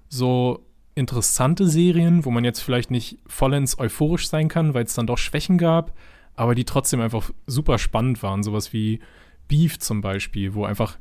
so 0.07 0.65
interessante 0.95 1.67
Serien, 1.67 2.25
wo 2.25 2.31
man 2.31 2.45
jetzt 2.45 2.61
vielleicht 2.61 2.89
nicht 2.89 3.19
vollends 3.27 3.77
euphorisch 3.77 4.27
sein 4.27 4.47
kann, 4.47 4.73
weil 4.73 4.85
es 4.85 4.95
dann 4.95 5.07
doch 5.07 5.17
Schwächen 5.17 5.57
gab, 5.57 5.93
aber 6.35 6.55
die 6.55 6.65
trotzdem 6.65 7.01
einfach 7.01 7.31
super 7.45 7.77
spannend 7.77 8.23
waren. 8.23 8.43
Sowas 8.43 8.73
wie 8.73 8.99
Beef 9.47 9.77
zum 9.79 10.01
Beispiel, 10.01 10.53
wo 10.53 10.65
einfach 10.65 10.97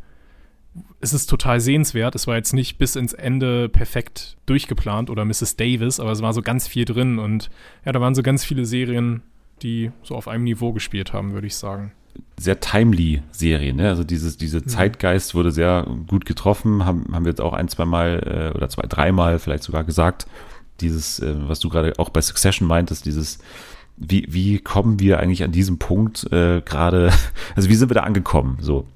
es 1.00 1.12
ist 1.12 1.30
total 1.30 1.60
sehenswert. 1.60 2.16
Es 2.16 2.26
war 2.26 2.34
jetzt 2.34 2.52
nicht 2.52 2.78
bis 2.78 2.96
ins 2.96 3.12
Ende 3.12 3.68
perfekt 3.68 4.36
durchgeplant 4.46 5.08
oder 5.08 5.24
Mrs. 5.24 5.54
Davis, 5.54 6.00
aber 6.00 6.10
es 6.10 6.20
war 6.20 6.32
so 6.32 6.42
ganz 6.42 6.66
viel 6.66 6.84
drin 6.84 7.20
und 7.20 7.48
ja, 7.84 7.92
da 7.92 8.00
waren 8.00 8.16
so 8.16 8.22
ganz 8.22 8.44
viele 8.44 8.64
Serien, 8.64 9.22
die 9.62 9.92
so 10.02 10.16
auf 10.16 10.26
einem 10.26 10.42
Niveau 10.42 10.72
gespielt 10.72 11.12
haben, 11.12 11.32
würde 11.32 11.46
ich 11.46 11.54
sagen 11.54 11.92
sehr 12.38 12.60
timely 12.60 13.22
Serie, 13.30 13.72
ne? 13.72 13.88
Also 13.88 14.04
dieses, 14.04 14.36
diese 14.36 14.58
mhm. 14.58 14.68
Zeitgeist 14.68 15.34
wurde 15.34 15.50
sehr 15.50 15.86
gut 16.06 16.24
getroffen, 16.24 16.84
haben, 16.84 17.06
haben 17.12 17.24
wir 17.24 17.30
jetzt 17.30 17.40
auch 17.40 17.52
ein, 17.52 17.68
zwei 17.68 17.84
Mal 17.84 18.50
äh, 18.52 18.56
oder 18.56 18.68
zwei, 18.68 18.86
dreimal 18.88 19.38
vielleicht 19.38 19.62
sogar 19.62 19.84
gesagt. 19.84 20.26
Dieses, 20.80 21.20
äh, 21.20 21.34
was 21.48 21.60
du 21.60 21.68
gerade 21.68 21.92
auch 21.98 22.10
bei 22.10 22.20
Succession 22.20 22.66
meintest, 22.66 23.06
dieses, 23.06 23.38
wie, 23.96 24.26
wie 24.28 24.58
kommen 24.58 24.98
wir 24.98 25.20
eigentlich 25.20 25.44
an 25.44 25.52
diesem 25.52 25.78
Punkt 25.78 26.30
äh, 26.32 26.60
gerade, 26.60 27.12
also 27.56 27.68
wie 27.68 27.74
sind 27.74 27.90
wir 27.90 27.94
da 27.94 28.02
angekommen? 28.02 28.58
So. 28.60 28.86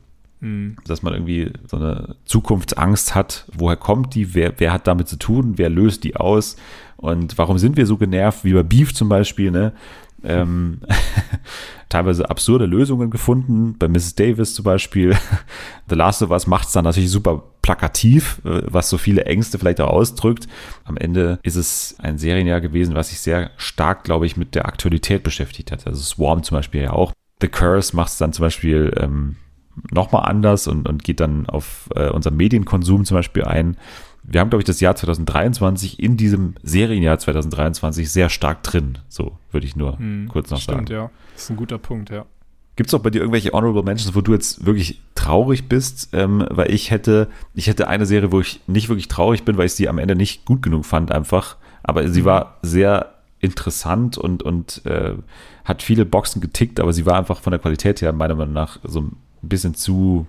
Mhm. 0.40 0.76
Dass 0.86 1.02
man 1.02 1.14
irgendwie 1.14 1.52
so 1.66 1.76
eine 1.76 2.16
Zukunftsangst 2.24 3.14
hat, 3.14 3.46
woher 3.52 3.76
kommt 3.76 4.14
die, 4.14 4.34
wer, 4.34 4.54
wer 4.58 4.72
hat 4.72 4.86
damit 4.86 5.08
zu 5.08 5.16
tun, 5.16 5.54
wer 5.56 5.70
löst 5.70 6.04
die 6.04 6.16
aus 6.16 6.56
und 6.96 7.38
warum 7.38 7.58
sind 7.58 7.76
wir 7.76 7.86
so 7.86 7.96
genervt, 7.96 8.44
wie 8.44 8.52
bei 8.52 8.62
Beef 8.62 8.92
zum 8.94 9.08
Beispiel, 9.08 9.50
ne? 9.50 9.72
Ähm, 10.24 10.80
teilweise 11.88 12.28
absurde 12.28 12.66
Lösungen 12.66 13.10
gefunden. 13.10 13.76
Bei 13.78 13.88
Mrs. 13.88 14.14
Davis 14.14 14.54
zum 14.54 14.64
Beispiel. 14.64 15.16
The 15.88 15.94
Last 15.94 16.22
of 16.22 16.30
Us 16.30 16.46
macht 16.46 16.66
es 16.66 16.72
dann 16.72 16.84
natürlich 16.84 17.10
super 17.10 17.42
plakativ, 17.62 18.40
äh, 18.44 18.62
was 18.66 18.90
so 18.90 18.98
viele 18.98 19.24
Ängste 19.24 19.58
vielleicht 19.58 19.80
auch 19.80 19.90
ausdrückt. 19.90 20.48
Am 20.84 20.96
Ende 20.96 21.38
ist 21.42 21.56
es 21.56 21.96
ein 21.98 22.18
Serienjahr 22.18 22.60
gewesen, 22.60 22.94
was 22.94 23.10
sich 23.10 23.20
sehr 23.20 23.50
stark, 23.56 24.04
glaube 24.04 24.26
ich, 24.26 24.36
mit 24.36 24.54
der 24.54 24.66
Aktualität 24.66 25.22
beschäftigt 25.22 25.72
hat. 25.72 25.86
Also 25.86 26.02
Swarm 26.02 26.42
zum 26.42 26.56
Beispiel 26.56 26.82
ja 26.82 26.92
auch. 26.92 27.12
The 27.40 27.48
Curse 27.48 27.94
macht 27.94 28.08
es 28.08 28.18
dann 28.18 28.32
zum 28.32 28.44
Beispiel 28.44 28.92
ähm, 28.98 29.36
nochmal 29.90 30.28
anders 30.28 30.66
und, 30.66 30.88
und 30.88 31.04
geht 31.04 31.20
dann 31.20 31.46
auf 31.46 31.88
äh, 31.94 32.08
unseren 32.08 32.36
Medienkonsum 32.36 33.04
zum 33.04 33.16
Beispiel 33.16 33.44
ein 33.44 33.76
wir 34.30 34.40
haben, 34.40 34.50
glaube 34.50 34.60
ich, 34.60 34.66
das 34.66 34.80
Jahr 34.80 34.94
2023 34.94 36.00
in 36.00 36.18
diesem 36.18 36.54
Serienjahr 36.62 37.18
2023 37.18 38.10
sehr 38.10 38.28
stark 38.28 38.62
drin. 38.62 38.98
So 39.08 39.38
würde 39.50 39.66
ich 39.66 39.74
nur 39.74 39.98
hm, 39.98 40.28
kurz 40.28 40.50
noch 40.50 40.60
stimmt, 40.60 40.76
sagen. 40.76 40.86
Stimmt, 40.86 40.98
ja. 40.98 41.10
Das 41.32 41.44
ist 41.44 41.50
ein 41.50 41.56
guter 41.56 41.78
Punkt, 41.78 42.10
ja. 42.10 42.26
Gibt 42.76 42.90
es 42.90 42.94
auch 42.94 43.00
bei 43.00 43.10
dir 43.10 43.20
irgendwelche 43.20 43.52
Honorable 43.52 43.82
Mentions, 43.82 44.14
wo 44.14 44.20
du 44.20 44.34
jetzt 44.34 44.66
wirklich 44.66 45.00
traurig 45.14 45.68
bist? 45.68 46.10
Ähm, 46.12 46.46
weil 46.50 46.70
ich 46.72 46.90
hätte, 46.90 47.28
ich 47.54 47.66
hätte 47.68 47.88
eine 47.88 48.06
Serie, 48.06 48.30
wo 48.30 48.40
ich 48.40 48.60
nicht 48.66 48.88
wirklich 48.88 49.08
traurig 49.08 49.44
bin, 49.44 49.56
weil 49.56 49.66
ich 49.66 49.72
sie 49.72 49.88
am 49.88 49.98
Ende 49.98 50.14
nicht 50.14 50.44
gut 50.44 50.62
genug 50.62 50.84
fand, 50.84 51.10
einfach. 51.10 51.56
Aber 51.82 52.06
sie 52.08 52.20
mhm. 52.20 52.26
war 52.26 52.58
sehr 52.62 53.14
interessant 53.40 54.18
und, 54.18 54.42
und 54.42 54.84
äh, 54.84 55.14
hat 55.64 55.82
viele 55.82 56.04
Boxen 56.04 56.40
getickt, 56.40 56.80
aber 56.80 56.92
sie 56.92 57.06
war 57.06 57.16
einfach 57.16 57.40
von 57.40 57.50
der 57.50 57.60
Qualität 57.60 58.02
her 58.02 58.12
meiner 58.12 58.34
Meinung 58.34 58.54
nach 58.54 58.78
so 58.84 59.00
ein 59.00 59.16
bisschen 59.42 59.74
zu 59.74 60.26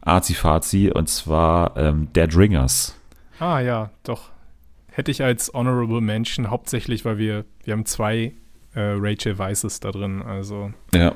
arzi-fazi 0.00 0.90
und 0.90 1.08
zwar 1.08 1.76
ähm, 1.76 2.08
Dead 2.14 2.34
Ringers. 2.36 2.94
Ah 3.38 3.60
ja, 3.60 3.90
doch. 4.02 4.30
Hätte 4.90 5.10
ich 5.10 5.22
als 5.22 5.52
Honorable 5.52 6.00
Mention 6.00 6.50
hauptsächlich, 6.50 7.04
weil 7.04 7.18
wir, 7.18 7.44
wir 7.64 7.72
haben 7.72 7.84
zwei 7.84 8.34
äh, 8.74 8.94
Rachel 8.96 9.36
Weißes 9.36 9.80
da 9.80 9.90
drin. 9.90 10.22
Also 10.22 10.72
ja. 10.94 11.14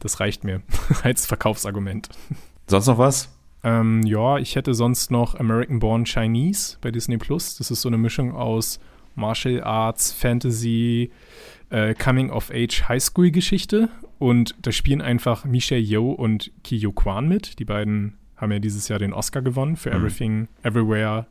das 0.00 0.20
reicht 0.20 0.44
mir 0.44 0.62
als 1.02 1.26
Verkaufsargument. 1.26 2.08
Sonst 2.66 2.86
noch 2.86 2.98
was? 2.98 3.28
Ähm, 3.64 4.02
ja, 4.02 4.38
ich 4.38 4.56
hätte 4.56 4.74
sonst 4.74 5.10
noch 5.10 5.38
American 5.38 5.78
Born 5.78 6.04
Chinese 6.04 6.78
bei 6.80 6.90
Disney 6.90 7.16
Plus. 7.16 7.56
Das 7.56 7.70
ist 7.70 7.82
so 7.82 7.88
eine 7.88 7.98
Mischung 7.98 8.32
aus 8.34 8.80
Martial 9.14 9.62
Arts, 9.62 10.12
Fantasy, 10.12 11.10
äh, 11.70 11.94
Coming 11.94 12.30
of 12.30 12.50
Age 12.50 12.88
Highschool 12.88 13.30
Geschichte. 13.30 13.88
Und 14.18 14.54
da 14.62 14.72
spielen 14.72 15.00
einfach 15.00 15.44
Michelle 15.44 15.80
Yeoh 15.80 16.12
und 16.12 16.50
Ki 16.64 16.76
Yo 16.76 16.92
Kwan 16.92 17.28
mit. 17.28 17.58
Die 17.58 17.64
beiden 17.64 18.18
haben 18.36 18.52
ja 18.52 18.58
dieses 18.58 18.88
Jahr 18.88 18.98
den 18.98 19.12
Oscar 19.12 19.42
gewonnen 19.42 19.76
für 19.76 19.90
mhm. 19.90 19.96
Everything, 19.96 20.48
Everywhere, 20.62 21.26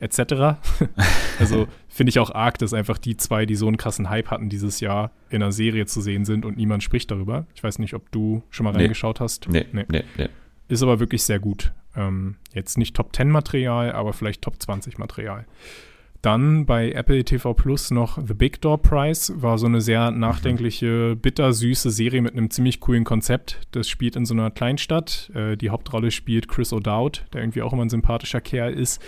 etc. 0.00 0.58
also 1.38 1.68
finde 1.88 2.10
ich 2.10 2.18
auch 2.18 2.34
arg, 2.34 2.58
dass 2.58 2.74
einfach 2.74 2.98
die 2.98 3.16
zwei, 3.16 3.46
die 3.46 3.54
so 3.54 3.66
einen 3.66 3.76
krassen 3.76 4.10
Hype 4.10 4.30
hatten 4.30 4.48
dieses 4.48 4.80
Jahr, 4.80 5.12
in 5.28 5.42
einer 5.42 5.52
Serie 5.52 5.86
zu 5.86 6.00
sehen 6.00 6.24
sind 6.24 6.44
und 6.44 6.56
niemand 6.56 6.82
spricht 6.82 7.10
darüber. 7.10 7.46
Ich 7.54 7.62
weiß 7.62 7.78
nicht, 7.78 7.94
ob 7.94 8.10
du 8.10 8.42
schon 8.50 8.64
mal 8.64 8.72
nee. 8.72 8.78
reingeschaut 8.78 9.20
hast. 9.20 9.48
Nee, 9.48 9.66
nee, 9.72 9.84
nee, 9.88 10.04
nee. 10.16 10.28
Ist 10.68 10.82
aber 10.82 11.00
wirklich 11.00 11.22
sehr 11.22 11.38
gut. 11.38 11.72
Ähm, 11.96 12.36
jetzt 12.54 12.78
nicht 12.78 12.96
Top 12.96 13.14
10 13.14 13.30
Material, 13.30 13.92
aber 13.92 14.12
vielleicht 14.12 14.42
Top 14.42 14.60
20 14.60 14.98
Material. 14.98 15.46
Dann 16.22 16.66
bei 16.66 16.92
Apple 16.92 17.24
TV 17.24 17.54
Plus 17.54 17.90
noch 17.90 18.18
The 18.24 18.34
Big 18.34 18.60
Door 18.60 18.82
Prize, 18.82 19.40
war 19.40 19.56
so 19.56 19.66
eine 19.66 19.80
sehr 19.80 20.10
nachdenkliche, 20.10 21.16
bittersüße 21.16 21.90
Serie 21.90 22.20
mit 22.20 22.34
einem 22.34 22.50
ziemlich 22.50 22.80
coolen 22.80 23.04
Konzept. 23.04 23.60
Das 23.70 23.88
spielt 23.88 24.16
in 24.16 24.26
so 24.26 24.34
einer 24.34 24.50
Kleinstadt. 24.50 25.30
Äh, 25.34 25.56
die 25.56 25.70
Hauptrolle 25.70 26.10
spielt 26.10 26.46
Chris 26.46 26.74
O'Dowd, 26.74 27.22
der 27.32 27.40
irgendwie 27.40 27.62
auch 27.62 27.72
immer 27.72 27.86
ein 27.86 27.90
sympathischer 27.90 28.42
Kerl 28.42 28.74
ist. 28.74 29.00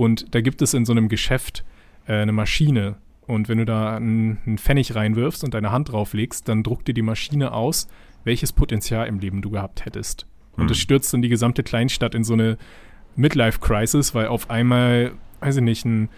Und 0.00 0.34
da 0.34 0.40
gibt 0.40 0.62
es 0.62 0.72
in 0.72 0.86
so 0.86 0.92
einem 0.92 1.10
Geschäft 1.10 1.62
äh, 2.06 2.14
eine 2.14 2.32
Maschine. 2.32 2.96
Und 3.26 3.50
wenn 3.50 3.58
du 3.58 3.66
da 3.66 3.96
einen, 3.96 4.56
Pfennig 4.56 4.94
reinwirfst 4.94 5.44
und 5.44 5.52
deine 5.52 5.72
Hand 5.72 5.92
drauflegst, 5.92 6.48
dann 6.48 6.62
druckt 6.62 6.88
dir 6.88 6.94
die 6.94 7.02
Maschine 7.02 7.52
aus, 7.52 7.86
welches 8.24 8.54
Potenzial 8.54 9.06
im 9.08 9.18
Leben 9.18 9.42
du 9.42 9.50
gehabt 9.50 9.84
hättest. 9.84 10.26
Und 10.56 10.70
das 10.70 10.78
hm. 10.78 10.82
stürzt 10.84 11.12
dann 11.12 11.20
die 11.20 11.28
gesamte 11.28 11.62
Kleinstadt 11.62 12.14
in 12.14 12.24
so 12.24 12.32
eine 12.32 12.56
Midlife-Crisis, 13.16 14.14
weil 14.14 14.28
auf 14.28 14.48
einmal, 14.48 15.12
weiß 15.40 15.56
ich 15.56 15.62
nicht, 15.62 15.84
ein 15.84 16.08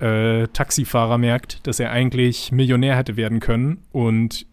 äh, 0.00 0.46
Taxifahrer 0.48 1.16
merkt, 1.16 1.66
dass 1.66 1.80
er 1.80 1.92
eigentlich 1.92 2.52
Millionär 2.52 2.94
hätte 2.94 3.16
werden 3.16 3.40
können 3.40 3.78
und 3.90 4.44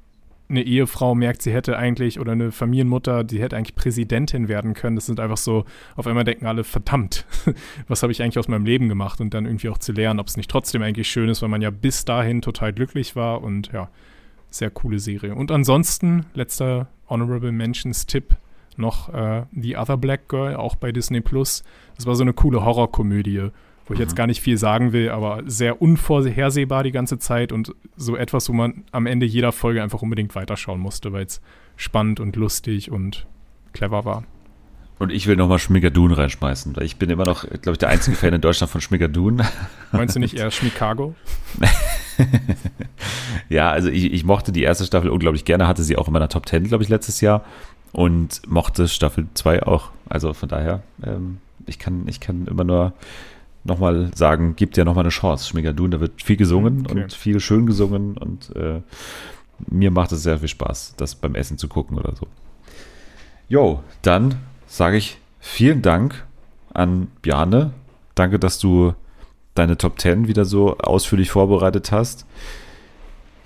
eine 0.50 0.64
Ehefrau 0.64 1.14
merkt, 1.16 1.42
sie 1.42 1.54
hätte 1.54 1.78
eigentlich, 1.78 2.20
oder 2.20 2.32
eine 2.32 2.52
Familienmutter, 2.52 3.24
die 3.24 3.42
hätte 3.42 3.58
eigentlich 3.58 3.76
Präsidentin 3.76 4.48
werden 4.48 4.74
können. 4.74 4.96
Das 4.96 5.06
sind 5.06 5.20
einfach 5.20 5.38
so, 5.38 5.66
auf 5.96 6.08
einmal 6.08 6.24
denken 6.24 6.46
alle, 6.46 6.64
verdammt, 6.64 7.26
was 7.88 8.02
habe 8.02 8.12
ich 8.12 8.22
eigentlich 8.22 8.40
aus 8.40 8.48
meinem 8.48 8.66
Leben 8.66 8.88
gemacht? 8.88 9.20
Und 9.20 9.34
dann 9.34 9.46
irgendwie 9.46 9.70
auch 9.70 9.78
zu 9.78 9.92
lernen, 9.92 10.20
ob 10.20 10.28
es 10.28 10.38
nicht 10.38 10.50
trotzdem 10.50 10.82
eigentlich 10.82 11.10
schön 11.10 11.30
ist, 11.30 11.42
weil 11.42 11.50
man 11.50 11.62
ja 11.62 11.70
bis 11.70 12.06
dahin 12.06 12.42
total 12.42 12.72
glücklich 12.74 13.16
war 13.16 13.44
und 13.44 13.72
ja, 13.74 13.90
sehr 14.50 14.70
coole 14.70 15.00
Serie. 15.00 15.36
Und 15.36 15.52
ansonsten, 15.52 16.26
letzter 16.34 16.88
Honorable 17.10 17.52
Mentions 17.52 18.06
Tipp, 18.06 18.36
noch 18.78 19.14
äh, 19.14 19.44
The 19.52 19.78
Other 19.78 19.98
Black 19.98 20.30
Girl, 20.30 20.56
auch 20.56 20.76
bei 20.76 20.92
Disney 20.92 21.22
Plus. 21.22 21.64
Das 21.96 22.06
war 22.06 22.16
so 22.16 22.24
eine 22.24 22.34
coole 22.34 22.64
Horrorkomödie 22.64 23.50
wo 23.88 23.94
ich 23.94 24.00
jetzt 24.00 24.12
mhm. 24.12 24.18
gar 24.18 24.28
nicht 24.28 24.42
viel 24.42 24.58
sagen 24.58 24.94
will, 24.94 25.10
aber 25.10 25.44
sehr 25.46 25.82
unvorhersehbar 25.82 26.84
die 26.84 26.92
ganze 26.92 27.20
Zeit 27.20 27.52
und 27.52 27.74
so 27.96 28.16
etwas, 28.16 28.50
wo 28.50 28.54
man 28.54 28.84
am 28.92 29.06
Ende 29.06 29.26
jeder 29.26 29.52
Folge 29.52 29.82
einfach 29.82 30.02
unbedingt 30.02 30.36
weiterschauen 30.36 30.80
musste, 30.80 31.14
weil 31.14 31.26
es 31.26 31.42
spannend 31.76 32.20
und 32.20 32.36
lustig 32.36 32.92
und 32.92 33.28
clever 33.74 34.06
war. 34.06 34.24
Und 35.00 35.12
ich 35.12 35.28
will 35.28 35.36
nochmal 35.36 35.60
Schmigadoon 35.60 36.12
reinschmeißen, 36.12 36.76
weil 36.76 36.84
ich 36.84 36.98
bin 36.98 37.10
immer 37.12 37.24
noch, 37.24 37.42
glaube 37.42 37.74
ich, 37.74 37.78
der 37.78 37.90
einzige 37.90 38.18
Fan 38.18 38.34
in 38.34 38.42
Deutschland 38.42 38.72
von 38.72 38.82
Schmigadoon. 38.82 39.44
Meinst 39.92 40.16
du 40.16 40.20
nicht 40.20 40.34
eher 40.34 40.50
Schmikago? 40.50 41.16
ja, 43.50 43.70
also 43.70 43.90
ich, 43.90 44.12
ich, 44.12 44.24
mochte 44.24 44.52
die 44.52 44.64
erste 44.64 44.86
Staffel 44.86 45.12
unglaublich 45.12 45.46
gerne, 45.46 45.68
hatte 45.68 45.84
sie 45.84 45.98
auch 45.98 46.08
in 46.08 46.14
meiner 46.14 46.30
Top 46.30 46.50
10, 46.50 46.64
glaube 46.64 46.84
ich, 46.84 46.90
letztes 46.90 47.22
Jahr 47.22 47.46
und 47.92 48.42
mochte 48.48 48.88
Staffel 48.88 49.28
2 49.36 49.64
auch. 49.64 49.92
Also 50.10 50.34
von 50.34 50.50
daher, 50.50 50.82
ähm, 51.04 51.38
ich, 51.68 51.78
kann, 51.78 52.08
ich 52.08 52.20
kann 52.20 52.48
immer 52.48 52.64
nur 52.64 52.94
nochmal 53.68 54.12
sagen, 54.16 54.56
gibt 54.56 54.78
ja 54.78 54.86
nochmal 54.86 55.04
eine 55.04 55.10
Chance. 55.10 55.48
Schmigadun, 55.48 55.92
da 55.92 56.00
wird 56.00 56.22
viel 56.22 56.38
gesungen 56.38 56.86
okay. 56.86 57.04
und 57.04 57.14
viel 57.14 57.40
schön 57.40 57.66
gesungen 57.66 58.18
und 58.18 58.56
äh, 58.56 58.82
mir 59.70 59.92
macht 59.92 60.12
es 60.12 60.24
sehr 60.24 60.40
viel 60.40 60.48
Spaß, 60.48 60.96
das 60.98 61.16
beim 61.16 61.36
Essen 61.36 61.58
zu 61.58 61.68
gucken 61.68 61.98
oder 61.98 62.16
so. 62.16 62.28
Jo, 63.50 63.82
dann 64.02 64.36
sage 64.66 64.98
ich 64.98 65.18
vielen 65.40 65.82
Dank 65.82 66.26
an 66.74 67.08
Bjane. 67.22 67.72
Danke, 68.16 68.40
dass 68.40 68.60
du 68.60 68.94
deine 69.56 69.78
Top 69.78 70.00
10 70.00 70.28
wieder 70.28 70.46
so 70.46 70.78
ausführlich 70.78 71.32
vorbereitet 71.32 71.92
hast. 71.92 72.26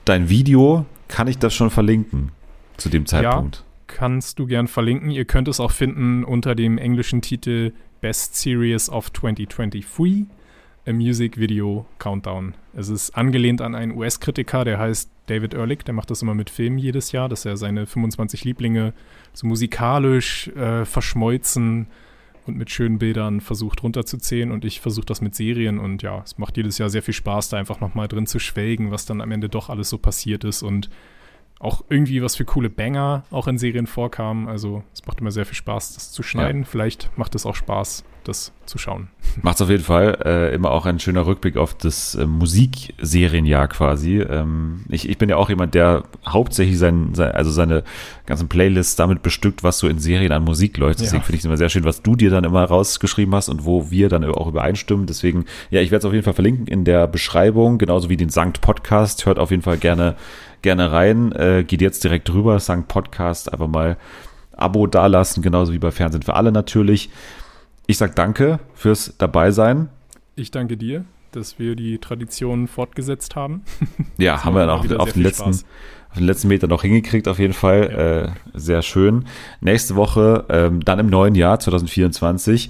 Dein 0.06 0.30
Video, 0.30 0.86
kann 1.08 1.28
ich 1.28 1.38
das 1.38 1.54
schon 1.54 1.70
verlinken 1.70 2.32
zu 2.78 2.90
dem 2.90 3.06
Zeitpunkt? 3.06 3.58
Ja, 3.58 3.64
kannst 3.88 4.40
du 4.40 4.48
gern 4.48 4.68
verlinken. 4.68 5.12
Ihr 5.12 5.26
könnt 5.26 5.48
es 5.48 5.60
auch 5.60 5.72
finden 5.72 6.24
unter 6.24 6.56
dem 6.56 6.78
englischen 6.78 7.22
Titel 7.22 7.74
Best 8.02 8.36
Series 8.36 8.90
of 8.90 9.14
2023, 9.14 10.26
a 10.88 10.92
Music 10.92 11.38
Video 11.38 11.86
Countdown. 12.00 12.56
Es 12.74 12.90
ist 12.90 13.12
angelehnt 13.12 13.62
an 13.62 13.76
einen 13.76 13.96
US-Kritiker, 13.96 14.66
der 14.66 14.80
heißt 14.80 15.12
David 15.28 15.54
Ehrlich, 15.54 15.84
der 15.84 15.94
macht 15.94 16.10
das 16.10 16.24
immer 16.24 16.34
mit 16.34 16.50
Filmen 16.50 16.80
jedes 16.80 17.12
Jahr, 17.12 17.30
dass 17.30 17.46
er 17.46 17.58
seine 17.58 17.86
25 17.86 18.44
Lieblinge 18.44 18.94
so 19.34 19.46
musikalisch 19.46 20.48
äh, 20.50 20.84
verschmolzen 20.84 21.88
und 22.48 22.58
mit 22.58 22.72
schönen 22.72 22.98
Bildern 22.98 23.40
versucht 23.40 23.84
runterzuzählen. 23.84 24.52
Und 24.52 24.66
ich 24.66 24.82
versuche 24.82 25.06
das 25.06 25.22
mit 25.22 25.36
Serien. 25.36 25.78
Und 25.78 26.02
ja, 26.02 26.24
es 26.26 26.40
macht 26.40 26.58
jedes 26.58 26.80
Jahr 26.80 26.90
sehr 26.90 27.04
viel 27.04 27.14
Spaß, 27.14 27.50
da 27.50 27.58
einfach 27.58 27.80
nochmal 27.80 28.08
drin 28.08 28.26
zu 28.26 28.40
schwelgen, 28.40 28.90
was 28.90 29.06
dann 29.06 29.22
am 29.22 29.32
Ende 29.32 29.48
doch 29.48 29.70
alles 29.70 29.90
so 29.90 30.00
passiert 30.00 30.44
ist. 30.44 30.64
Und 30.64 30.90
auch 31.62 31.84
irgendwie 31.90 32.22
was 32.24 32.36
für 32.36 32.46
coole 32.46 32.70
Banger 32.70 33.24
auch 33.30 33.48
in 33.48 33.58
Serien 33.58 33.88
vorkamen. 33.88 34.48
Also 34.48 34.84
es 34.94 35.06
macht 35.06 35.22
immer 35.22 35.32
sehr 35.32 35.46
viel 35.46 35.56
Spaß, 35.56 35.94
das 35.94 36.12
zu 36.12 36.24
schneiden. 36.24 36.62
Ja. 36.62 36.68
Vielleicht 36.68 37.10
macht 37.18 37.36
es 37.36 37.46
auch 37.46 37.56
Spaß, 37.56 38.04
das 38.24 38.52
zu 38.66 38.78
schauen. 38.78 39.10
Macht 39.42 39.56
es 39.56 39.62
auf 39.62 39.70
jeden 39.70 39.84
Fall. 39.84 40.18
Äh, 40.24 40.56
immer 40.56 40.72
auch 40.72 40.86
ein 40.86 41.00
schöner 41.00 41.26
Rückblick 41.26 41.58
auf 41.58 41.74
das 41.74 42.16
äh, 42.16 42.26
Musikserienjahr 42.26 43.68
quasi. 43.68 44.20
Ähm, 44.20 44.86
ich, 44.90 45.10
ich 45.10 45.18
bin 45.18 45.30
ja 45.30 45.38
auch 45.38 45.50
jemand, 45.50 45.74
der 45.74 46.04
hauptsächlich 46.28 46.78
sein, 46.78 47.14
sein, 47.14 47.32
also 47.32 47.52
seine 47.52 47.84
ganzen 48.26 48.48
Playlists 48.48 48.96
damit 48.96 49.24
bestückt, 49.24 49.64
was 49.64 49.80
so 49.80 49.88
in 49.88 50.00
Serien 50.00 50.32
an 50.32 50.44
Musik 50.44 50.78
läuft. 50.78 51.00
Deswegen 51.00 51.22
ja. 51.22 51.24
finde 51.24 51.36
ich 51.36 51.42
es 51.42 51.46
immer 51.46 51.58
sehr 51.58 51.70
schön, 51.70 51.84
was 51.84 52.02
du 52.02 52.16
dir 52.16 52.30
dann 52.30 52.44
immer 52.44 52.64
rausgeschrieben 52.64 53.34
hast 53.36 53.50
und 53.50 53.66
wo 53.66 53.92
wir 53.92 54.10
dann 54.10 54.24
auch 54.26 54.48
übereinstimmen. 54.48 55.06
Deswegen, 55.06 55.46
ja, 55.70 55.82
ich 55.82 55.92
werde 55.92 56.00
es 56.00 56.06
auf 56.06 56.14
jeden 56.14 56.24
Fall 56.24 56.34
verlinken 56.34 56.68
in 56.68 56.86
der 56.86 57.08
Beschreibung, 57.08 57.78
genauso 57.78 58.10
wie 58.10 58.18
den 58.18 58.30
Sankt 58.30 58.62
Podcast. 58.62 59.26
Hört 59.26 59.40
auf 59.40 59.52
jeden 59.52 59.64
Fall 59.64 59.78
gerne 59.78 60.16
gerne 60.62 60.92
rein. 60.92 61.32
Äh, 61.32 61.64
geht 61.64 61.82
jetzt 61.82 62.04
direkt 62.04 62.30
drüber, 62.30 62.60
St. 62.60 62.88
Podcast, 62.88 63.52
einfach 63.52 63.68
mal 63.68 63.98
Abo 64.52 64.88
dalassen, 64.88 65.42
genauso 65.42 65.74
wie 65.74 65.80
bei 65.80 65.92
Fernsehen 65.92 66.24
für 66.24 66.36
alle 66.36 66.52
natürlich. 66.52 67.10
Ich 67.88 67.98
sage 67.98 68.14
danke 68.16 68.60
fürs 68.74 69.16
Dabeisein. 69.18 69.90
Ich 70.36 70.52
danke 70.52 70.78
dir, 70.78 71.04
dass 71.32 71.60
wir 71.60 71.76
die 71.76 71.98
Tradition 71.98 72.68
fortgesetzt 72.68 73.36
haben. 73.36 73.64
Ja, 74.18 74.44
haben 74.44 74.54
wir 74.54 74.66
dann 74.66 74.70
auch 74.70 75.00
auf 75.00 75.14
den, 75.14 75.24
letzten, 75.24 75.50
auf 75.50 76.18
den 76.18 76.26
letzten 76.26 76.48
Meter 76.48 76.68
noch 76.68 76.84
hingekriegt, 76.84 77.28
auf 77.28 77.40
jeden 77.40 77.54
Fall. 77.54 77.90
Ja. 77.92 78.22
Äh, 78.22 78.32
sehr 78.54 78.82
schön. 78.84 79.26
Nächste 79.62 79.96
Woche, 79.96 80.46
ähm, 80.50 80.86
dann 80.86 81.00
im 81.00 81.08
neuen 81.08 81.34
Jahr 81.34 81.60
2024, 81.60 82.70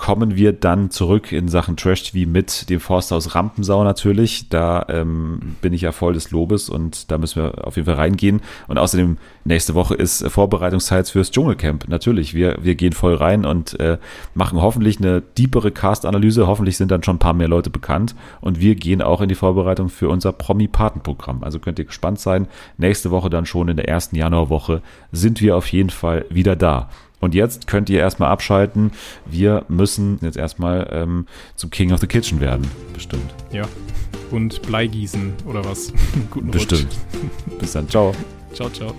kommen 0.00 0.34
wir 0.34 0.54
dann 0.54 0.90
zurück 0.90 1.30
in 1.30 1.48
Sachen 1.48 1.76
Trash-TV 1.76 2.26
mit 2.26 2.70
dem 2.70 2.80
Forsthaus 2.80 3.34
Rampensau 3.34 3.84
natürlich. 3.84 4.48
Da 4.48 4.86
ähm, 4.88 5.56
bin 5.60 5.74
ich 5.74 5.82
ja 5.82 5.92
voll 5.92 6.14
des 6.14 6.30
Lobes 6.30 6.70
und 6.70 7.10
da 7.10 7.18
müssen 7.18 7.42
wir 7.42 7.66
auf 7.66 7.76
jeden 7.76 7.84
Fall 7.84 7.96
reingehen. 7.96 8.40
Und 8.66 8.78
außerdem, 8.78 9.18
nächste 9.44 9.74
Woche 9.74 9.94
ist 9.94 10.26
Vorbereitungszeit 10.26 11.06
fürs 11.10 11.30
Dschungelcamp. 11.30 11.86
Natürlich, 11.88 12.32
wir, 12.32 12.56
wir 12.62 12.76
gehen 12.76 12.94
voll 12.94 13.14
rein 13.14 13.44
und 13.44 13.78
äh, 13.78 13.98
machen 14.32 14.62
hoffentlich 14.62 15.00
eine 15.00 15.20
deepere 15.20 15.70
Cast-Analyse. 15.70 16.46
Hoffentlich 16.46 16.78
sind 16.78 16.90
dann 16.90 17.02
schon 17.02 17.16
ein 17.16 17.20
paar 17.20 17.34
mehr 17.34 17.48
Leute 17.48 17.68
bekannt. 17.68 18.14
Und 18.40 18.58
wir 18.58 18.76
gehen 18.76 19.02
auch 19.02 19.20
in 19.20 19.28
die 19.28 19.34
Vorbereitung 19.34 19.90
für 19.90 20.08
unser 20.08 20.32
Promi-Patenprogramm. 20.32 21.44
Also 21.44 21.58
könnt 21.58 21.78
ihr 21.78 21.84
gespannt 21.84 22.20
sein. 22.20 22.48
Nächste 22.78 23.10
Woche 23.10 23.28
dann 23.28 23.44
schon 23.44 23.68
in 23.68 23.76
der 23.76 23.90
ersten 23.90 24.16
Januarwoche 24.16 24.80
sind 25.12 25.42
wir 25.42 25.58
auf 25.58 25.70
jeden 25.70 25.90
Fall 25.90 26.24
wieder 26.30 26.56
da. 26.56 26.88
Und 27.20 27.34
jetzt 27.34 27.66
könnt 27.66 27.88
ihr 27.90 28.00
erstmal 28.00 28.30
abschalten. 28.30 28.92
Wir 29.26 29.64
müssen 29.68 30.18
jetzt 30.22 30.36
erstmal 30.36 30.88
ähm, 30.90 31.26
zum 31.54 31.70
King 31.70 31.92
of 31.92 32.00
the 32.00 32.06
Kitchen 32.06 32.40
werden. 32.40 32.66
Bestimmt. 32.92 33.32
Ja. 33.52 33.68
Und 34.30 34.62
Bleigießen 34.62 35.34
oder 35.46 35.64
was? 35.64 35.92
Guten 36.30 36.50
Bestimmt. 36.50 36.88
Rutsch. 37.14 37.58
Bis 37.60 37.72
dann. 37.72 37.88
Ciao. 37.88 38.14
Ciao, 38.52 38.70
ciao. 38.70 38.94